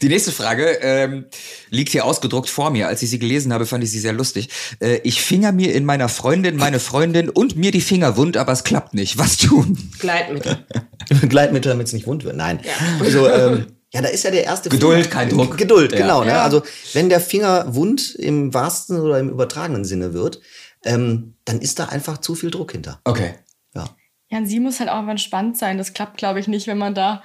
Die 0.03 0.09
nächste 0.09 0.31
Frage 0.31 0.79
ähm, 0.83 1.27
liegt 1.71 1.91
hier 1.91 2.05
ausgedruckt 2.05 2.49
vor 2.49 2.71
mir. 2.71 2.87
Als 2.87 3.03
ich 3.03 3.11
sie 3.11 3.19
gelesen 3.19 3.53
habe, 3.53 3.67
fand 3.67 3.83
ich 3.83 3.91
sie 3.91 3.99
sehr 3.99 4.13
lustig. 4.13 4.51
Äh, 4.81 4.99
ich 5.03 5.21
finger 5.21 5.51
mir 5.51 5.75
in 5.75 5.85
meiner 5.85 6.09
Freundin, 6.09 6.57
meine 6.57 6.79
Freundin 6.79 7.29
und 7.29 7.57
mir 7.57 7.73
die 7.73 7.81
Finger 7.81 8.17
wund, 8.17 8.37
aber 8.37 8.53
es 8.53 8.63
klappt 8.63 8.95
nicht. 8.95 9.19
Was 9.19 9.37
tun? 9.37 9.77
Gleitmittel. 9.99 10.65
Gleitmittel, 11.29 11.71
damit 11.73 11.89
es 11.89 11.93
nicht 11.93 12.07
wund 12.07 12.23
wird. 12.25 12.37
Nein. 12.37 12.61
Also, 13.01 13.29
ähm, 13.29 13.67
ja, 13.93 14.01
da 14.03 14.09
ist 14.09 14.23
ja 14.23 14.31
der 14.31 14.45
erste 14.45 14.69
Geduld, 14.69 15.07
Finger. 15.07 15.09
kein 15.17 15.29
Druck. 15.31 15.57
Geduld, 15.59 15.93
Ja. 15.93 15.99
genau. 15.99 16.23
Ne? 16.23 16.31
Ja. 16.31 16.43
Also 16.45 16.63
wenn 16.93 17.09
der 17.09 17.21
Finger 17.21 17.75
wund 17.75 18.15
im 18.15 18.55
wahrsten 18.55 19.01
oder 19.01 19.19
im 19.19 19.29
übertragenen 19.31 19.85
Sinne 19.85 20.13
wird, 20.13 20.41
ähm, 20.85 21.35
dann 21.45 21.61
ist 21.61 21.79
da 21.81 21.87
einfach 21.87 22.19
zu 22.19 22.35
viel 22.37 22.51
Druck 22.53 22.73
hinter. 22.73 23.01
Okay. 23.05 23.35
Ja. 23.75 23.89
Ja, 24.31 24.39
und 24.39 24.47
sie 24.47 24.61
muss 24.61 24.79
halt 24.79 24.91
auch 24.91 24.97
einfach 24.99 25.13
entspannt 25.13 25.57
sein. 25.59 25.79
Das 25.79 25.95
klappt, 25.95 26.19
glaube 26.19 26.39
ich, 26.39 26.47
nicht, 26.49 26.67
wenn 26.67 26.77
man 26.79 26.95
da 26.95 27.23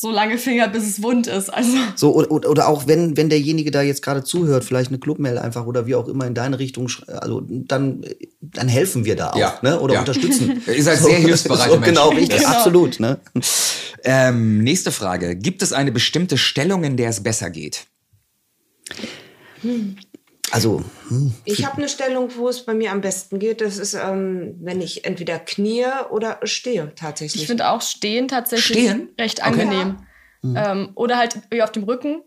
so 0.00 0.10
lange 0.10 0.38
Finger, 0.38 0.66
bis 0.68 0.84
es 0.88 1.02
wund 1.02 1.26
ist. 1.26 1.50
Also 1.52 1.76
So, 1.94 2.14
oder, 2.14 2.48
oder- 2.48 2.68
auch 2.68 2.86
wenn, 2.86 3.16
wenn 3.16 3.28
derjenige 3.28 3.70
da 3.70 3.82
jetzt 3.82 4.02
gerade 4.02 4.24
zuhört, 4.24 4.64
vielleicht 4.64 4.88
eine 4.90 4.98
Clubmail 4.98 5.36
einfach 5.38 5.66
oder 5.66 5.86
wie 5.86 5.94
auch 5.94 6.08
immer 6.08 6.26
in 6.26 6.34
deine 6.34 6.58
Richtung, 6.58 6.88
also 7.06 7.42
dann, 7.46 8.02
dann 8.40 8.68
helfen 8.68 9.04
wir 9.04 9.14
da 9.16 9.30
auch, 9.32 9.36
Ja. 9.36 9.58
ne? 9.62 9.78
Oder 9.80 9.94
Ja. 9.94 10.00
unterstützen. 10.00 10.62
Ihr 10.66 10.82
seid 10.82 10.98
sehr 11.00 11.18
hilfsbereite 11.18 11.70
so, 11.74 11.80
Genau, 11.80 12.08
richtig, 12.10 12.38
Genau. 12.38 12.48
absolut, 12.50 12.98
ne? 12.98 13.18
Ähm, 14.04 14.58
nächste 14.64 14.90
Frage. 14.90 15.36
Gibt 15.36 15.60
es 15.62 15.72
eine 15.74 15.92
bestimmte 15.92 16.38
Stellung, 16.38 16.82
in 16.84 16.96
der 16.96 17.10
es 17.10 17.22
besser 17.22 17.50
geht? 17.50 17.84
Also, 20.52 20.82
hm, 21.08 21.32
Ich 21.44 21.64
habe 21.64 21.78
eine 21.78 21.88
Stellung, 21.88 22.30
wo 22.36 22.48
es 22.48 22.64
bei 22.64 22.74
mir 22.74 22.92
am 22.92 23.00
besten 23.00 23.38
geht. 23.38 23.60
Das 23.60 23.78
ist, 23.78 23.94
ähm, 23.94 24.56
wenn 24.60 24.80
ich 24.80 25.04
entweder 25.04 25.38
knie 25.38 25.86
oder 26.10 26.38
stehe 26.44 26.92
tatsächlich. 26.94 27.42
ich 27.42 27.46
finde 27.48 27.70
auch 27.70 27.82
Stehen 27.82 28.28
tatsächlich 28.28 28.78
Stehen? 28.78 29.08
recht 29.18 29.40
Okay. 29.40 29.62
angenehm. 29.62 29.96
Ähm, 30.42 30.90
oder 30.94 31.18
halt 31.18 31.38
auf 31.62 31.70
dem 31.72 31.84
Rücken 31.84 32.22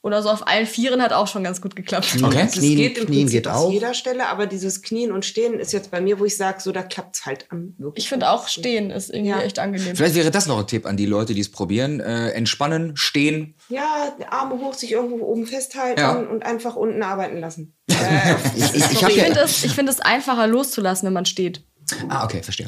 oder 0.00 0.22
so 0.22 0.30
auf 0.30 0.46
allen 0.46 0.66
Vieren 0.66 1.02
hat 1.02 1.12
auch 1.12 1.26
schon 1.26 1.42
ganz 1.42 1.60
gut 1.60 1.74
geklappt. 1.74 2.16
Okay. 2.22 2.38
Also 2.42 2.60
Knien- 2.60 2.76
geht 2.76 2.98
im 2.98 3.06
Knien 3.06 3.20
Prinzip 3.26 3.42
geht 3.44 3.48
auch. 3.48 3.72
jeder 3.72 3.94
Stelle, 3.94 4.28
aber 4.28 4.46
dieses 4.46 4.82
Knien 4.82 5.10
und 5.10 5.24
Stehen 5.24 5.58
ist 5.58 5.72
jetzt 5.72 5.90
bei 5.90 6.00
mir, 6.00 6.20
wo 6.20 6.24
ich 6.24 6.36
sage, 6.36 6.60
so 6.60 6.70
da 6.70 6.82
klappt 6.82 7.16
es 7.16 7.26
halt 7.26 7.46
am 7.50 7.74
wirklich. 7.78 8.04
Ich 8.04 8.08
finde 8.08 8.30
auch 8.30 8.46
Stehen 8.48 8.90
ist 8.90 9.10
irgendwie 9.10 9.30
Ja. 9.30 9.40
echt 9.42 9.58
angenehm. 9.58 9.96
Vielleicht 9.96 10.14
wäre 10.14 10.30
das 10.30 10.46
noch 10.46 10.58
ein 10.58 10.66
Tipp 10.68 10.86
an 10.86 10.96
die 10.96 11.06
Leute, 11.06 11.34
die 11.34 11.40
es 11.40 11.50
probieren. 11.50 11.98
Äh, 12.00 12.30
entspannen, 12.30 12.96
stehen. 12.96 13.54
Ja, 13.68 14.16
Arme 14.30 14.54
hoch, 14.64 14.74
sich 14.74 14.92
irgendwo 14.92 15.24
oben 15.26 15.46
festhalten 15.46 16.00
Ja. 16.00 16.12
und 16.16 16.44
einfach 16.44 16.76
unten 16.76 17.02
arbeiten 17.02 17.38
lassen. 17.40 17.74
ich, 17.88 18.62
ich, 18.62 18.74
ich 18.76 19.02
Ich 19.02 19.22
finde 19.22 19.40
es, 19.40 19.72
find 19.72 19.88
es 19.88 19.98
einfacher 20.00 20.46
loszulassen, 20.46 21.06
wenn 21.06 21.12
man 21.12 21.26
steht. 21.26 21.64
Ah, 22.08 22.24
okay, 22.24 22.42
verstehe. 22.42 22.66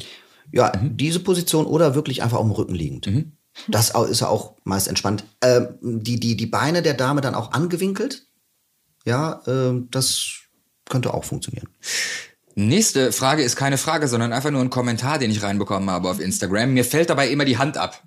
ja 0.51 0.71
diese 0.81 1.19
Position 1.21 1.65
oder 1.65 1.95
wirklich 1.95 2.23
einfach 2.23 2.37
auf 2.39 2.43
dem 2.45 2.51
Rücken 2.51 2.75
liegend. 2.75 3.07
Das 3.67 3.91
ist 4.09 4.21
ja 4.21 4.27
auch 4.27 4.55
meist 4.63 4.87
entspannt. 4.87 5.25
Ähm, 5.41 5.77
die, 5.81 6.19
die, 6.19 6.37
die 6.37 6.45
Beine 6.45 6.81
der 6.81 6.93
Dame 6.93 7.21
dann 7.21 7.35
auch 7.35 7.51
angewinkelt. 7.51 8.25
Ja, 9.05 9.41
ähm, 9.47 9.87
das 9.91 10.41
könnte 10.89 11.13
auch 11.13 11.25
funktionieren. 11.25 11.69
Nächste 12.55 13.11
Frage 13.11 13.43
ist 13.43 13.55
keine 13.55 13.77
Frage, 13.77 14.07
sondern 14.07 14.33
einfach 14.33 14.51
nur 14.51 14.61
ein 14.61 14.69
Kommentar, 14.69 15.19
den 15.19 15.31
ich 15.31 15.41
reinbekommen 15.41 15.89
habe 15.89 16.09
auf 16.09 16.19
Instagram. 16.19 16.73
Mir 16.73 16.85
fällt 16.85 17.09
dabei 17.09 17.29
immer 17.29 17.45
die 17.45 17.57
Hand 17.57 17.77
ab. 17.77 18.03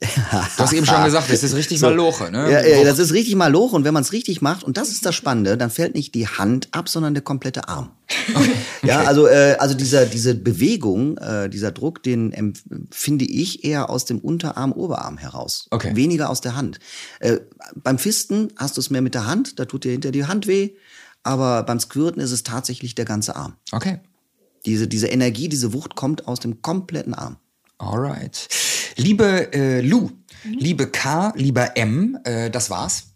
Du 0.00 0.62
hast 0.62 0.72
eben 0.72 0.86
schon 0.86 1.04
gesagt, 1.04 1.30
das 1.30 1.42
ist 1.42 1.54
richtig 1.54 1.80
mal 1.82 1.94
Loche, 1.94 2.30
ne? 2.30 2.50
Ja, 2.50 2.64
ja, 2.64 2.84
das 2.84 2.98
ist 2.98 3.12
richtig 3.12 3.34
mal 3.34 3.48
Loch 3.48 3.72
und 3.72 3.84
wenn 3.84 3.92
man 3.92 4.02
es 4.02 4.12
richtig 4.12 4.40
macht, 4.40 4.64
und 4.64 4.78
das 4.78 4.88
ist 4.90 5.04
das 5.04 5.14
Spannende, 5.14 5.58
dann 5.58 5.70
fällt 5.70 5.94
nicht 5.94 6.14
die 6.14 6.26
Hand 6.26 6.68
ab, 6.72 6.88
sondern 6.88 7.12
der 7.12 7.22
komplette 7.22 7.68
Arm. 7.68 7.90
Ja, 8.82 9.02
also, 9.02 9.26
äh, 9.26 9.56
also 9.58 9.74
dieser, 9.74 10.06
diese 10.06 10.34
Bewegung, 10.34 11.18
äh, 11.18 11.50
dieser 11.50 11.70
Druck, 11.70 12.02
den 12.02 12.32
empfinde 12.32 13.26
ich 13.26 13.62
eher 13.62 13.90
aus 13.90 14.06
dem 14.06 14.18
Unterarm, 14.18 14.72
Oberarm 14.72 15.18
heraus. 15.18 15.66
Okay. 15.70 15.94
Weniger 15.94 16.30
aus 16.30 16.40
der 16.40 16.56
Hand. 16.56 16.78
Äh, 17.20 17.40
beim 17.74 17.98
Fisten 17.98 18.48
hast 18.56 18.78
du 18.78 18.80
es 18.80 18.88
mehr 18.88 19.02
mit 19.02 19.14
der 19.14 19.26
Hand, 19.26 19.58
da 19.58 19.66
tut 19.66 19.84
dir 19.84 19.92
hinter 19.92 20.12
die 20.12 20.24
Hand 20.24 20.46
weh, 20.46 20.70
aber 21.22 21.62
beim 21.64 21.78
Squirten 21.78 22.22
ist 22.22 22.32
es 22.32 22.42
tatsächlich 22.42 22.94
der 22.94 23.04
ganze 23.04 23.36
Arm. 23.36 23.56
Okay. 23.70 24.00
Diese, 24.64 24.88
diese 24.88 25.08
Energie, 25.08 25.50
diese 25.50 25.74
Wucht 25.74 25.94
kommt 25.94 26.26
aus 26.26 26.40
dem 26.40 26.62
kompletten 26.62 27.12
Arm. 27.12 27.36
Alright. 27.80 28.48
Liebe 28.96 29.52
äh, 29.54 29.80
Lou, 29.80 30.10
liebe 30.44 30.88
K, 30.88 31.32
lieber 31.34 31.76
M, 31.76 32.18
äh, 32.24 32.50
das 32.50 32.68
war's. 32.68 33.09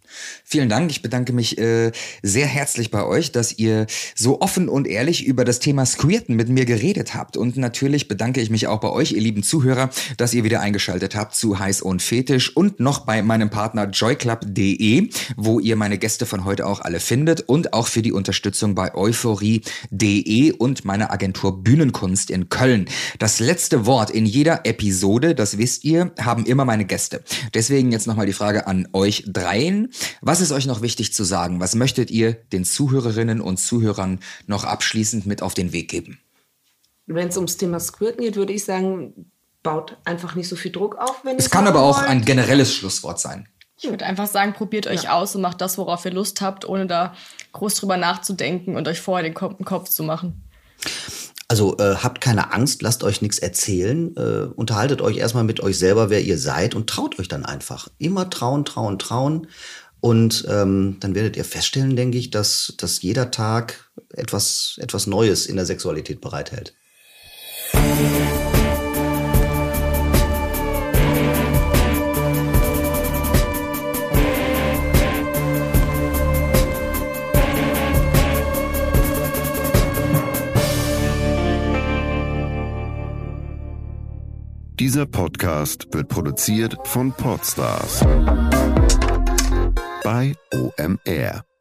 Vielen 0.44 0.68
Dank. 0.68 0.90
Ich 0.90 1.02
bedanke 1.02 1.32
mich 1.32 1.58
äh, 1.58 1.92
sehr 2.22 2.46
herzlich 2.46 2.90
bei 2.90 3.04
euch, 3.04 3.32
dass 3.32 3.58
ihr 3.58 3.86
so 4.14 4.40
offen 4.40 4.68
und 4.68 4.86
ehrlich 4.86 5.24
über 5.24 5.44
das 5.44 5.58
Thema 5.58 5.86
Squirten 5.86 6.36
mit 6.36 6.48
mir 6.48 6.64
geredet 6.64 7.14
habt. 7.14 7.36
Und 7.36 7.56
natürlich 7.56 8.08
bedanke 8.08 8.40
ich 8.40 8.50
mich 8.50 8.66
auch 8.66 8.80
bei 8.80 8.90
euch, 8.90 9.12
ihr 9.12 9.20
lieben 9.20 9.42
Zuhörer, 9.42 9.90
dass 10.16 10.34
ihr 10.34 10.44
wieder 10.44 10.60
eingeschaltet 10.60 11.14
habt 11.14 11.34
zu 11.34 11.58
Heiß 11.58 11.82
und 11.82 12.02
Fetisch 12.02 12.56
und 12.56 12.80
noch 12.80 13.00
bei 13.00 13.22
meinem 13.22 13.50
Partner 13.50 13.88
joyclub.de, 13.88 15.08
wo 15.36 15.60
ihr 15.60 15.76
meine 15.76 15.98
Gäste 15.98 16.26
von 16.26 16.44
heute 16.44 16.66
auch 16.66 16.80
alle 16.80 17.00
findet 17.00 17.42
und 17.42 17.72
auch 17.72 17.88
für 17.88 18.02
die 18.02 18.12
Unterstützung 18.12 18.74
bei 18.74 18.94
euphorie.de 18.94 20.52
und 20.52 20.84
meiner 20.84 21.10
Agentur 21.10 21.62
Bühnenkunst 21.62 22.30
in 22.30 22.48
Köln. 22.48 22.86
Das 23.18 23.40
letzte 23.40 23.86
Wort 23.86 24.10
in 24.10 24.26
jeder 24.26 24.66
Episode, 24.66 25.34
das 25.34 25.58
wisst 25.58 25.84
ihr, 25.84 26.12
haben 26.20 26.46
immer 26.46 26.64
meine 26.64 26.84
Gäste. 26.84 27.22
Deswegen 27.54 27.92
jetzt 27.92 28.06
nochmal 28.06 28.26
die 28.26 28.32
Frage 28.32 28.66
an 28.66 28.88
euch 28.92 29.24
dreien. 29.26 29.90
Was 30.20 30.40
ist 30.40 30.52
euch 30.52 30.66
noch 30.66 30.82
wichtig 30.82 31.12
zu 31.12 31.24
sagen? 31.24 31.60
Was 31.60 31.74
möchtet 31.74 32.10
ihr 32.10 32.32
den 32.32 32.64
Zuhörerinnen 32.64 33.40
und 33.40 33.58
Zuhörern 33.58 34.20
noch 34.46 34.64
abschließend 34.64 35.26
mit 35.26 35.42
auf 35.42 35.54
den 35.54 35.72
Weg 35.72 35.90
geben? 35.90 36.18
Wenn 37.06 37.28
es 37.28 37.36
ums 37.36 37.56
Thema 37.56 37.80
Squirten 37.80 38.22
geht, 38.22 38.36
würde 38.36 38.52
ich 38.52 38.64
sagen, 38.64 39.30
baut 39.62 39.96
einfach 40.04 40.34
nicht 40.34 40.48
so 40.48 40.56
viel 40.56 40.72
Druck 40.72 40.96
auf, 40.96 41.24
wenn 41.24 41.36
Es 41.36 41.50
kann 41.50 41.66
aber 41.66 41.82
auch 41.82 41.98
wollt. 41.98 42.08
ein 42.08 42.24
generelles 42.24 42.74
Schlusswort 42.74 43.20
sein. 43.20 43.48
Ich 43.76 43.90
würde 43.90 44.06
einfach 44.06 44.28
sagen, 44.28 44.52
probiert 44.52 44.86
euch 44.86 45.10
aus 45.10 45.34
und 45.34 45.42
macht 45.42 45.60
das, 45.60 45.76
worauf 45.78 46.04
ihr 46.04 46.12
Lust 46.12 46.40
habt, 46.40 46.66
ohne 46.66 46.86
da 46.86 47.14
groß 47.52 47.74
drüber 47.74 47.96
nachzudenken 47.96 48.76
und 48.76 48.86
euch 48.86 49.00
vorher 49.00 49.24
den 49.24 49.34
Kopf, 49.34 49.56
den 49.56 49.66
Kopf 49.66 49.88
zu 49.88 50.04
machen. 50.04 50.44
Also 51.48 51.76
äh, 51.78 51.96
habt 51.96 52.20
keine 52.20 52.52
Angst, 52.52 52.82
lasst 52.82 53.04
euch 53.04 53.20
nichts 53.20 53.38
erzählen, 53.38 54.16
äh, 54.16 54.46
unterhaltet 54.54 55.02
euch 55.02 55.18
erstmal 55.18 55.44
mit 55.44 55.60
euch 55.60 55.78
selber, 55.78 56.08
wer 56.08 56.22
ihr 56.22 56.38
seid 56.38 56.74
und 56.74 56.88
traut 56.88 57.18
euch 57.18 57.28
dann 57.28 57.44
einfach. 57.44 57.88
Immer 57.98 58.30
trauen, 58.30 58.64
trauen, 58.64 58.98
trauen. 58.98 59.48
Und 60.04 60.44
ähm, 60.50 60.98
dann 61.00 61.14
werdet 61.14 61.34
ihr 61.34 61.46
feststellen, 61.46 61.96
denke 61.96 62.18
ich, 62.18 62.30
dass, 62.30 62.74
dass 62.76 63.00
jeder 63.00 63.30
Tag 63.30 63.90
etwas, 64.10 64.76
etwas 64.78 65.06
Neues 65.06 65.46
in 65.46 65.56
der 65.56 65.64
Sexualität 65.64 66.20
bereithält. 66.20 66.74
Dieser 84.78 85.06
Podcast 85.06 85.86
wird 85.92 86.08
produziert 86.08 86.76
von 86.84 87.10
Podstars 87.14 88.04
bei 90.04 90.34
OMR. 90.52 91.53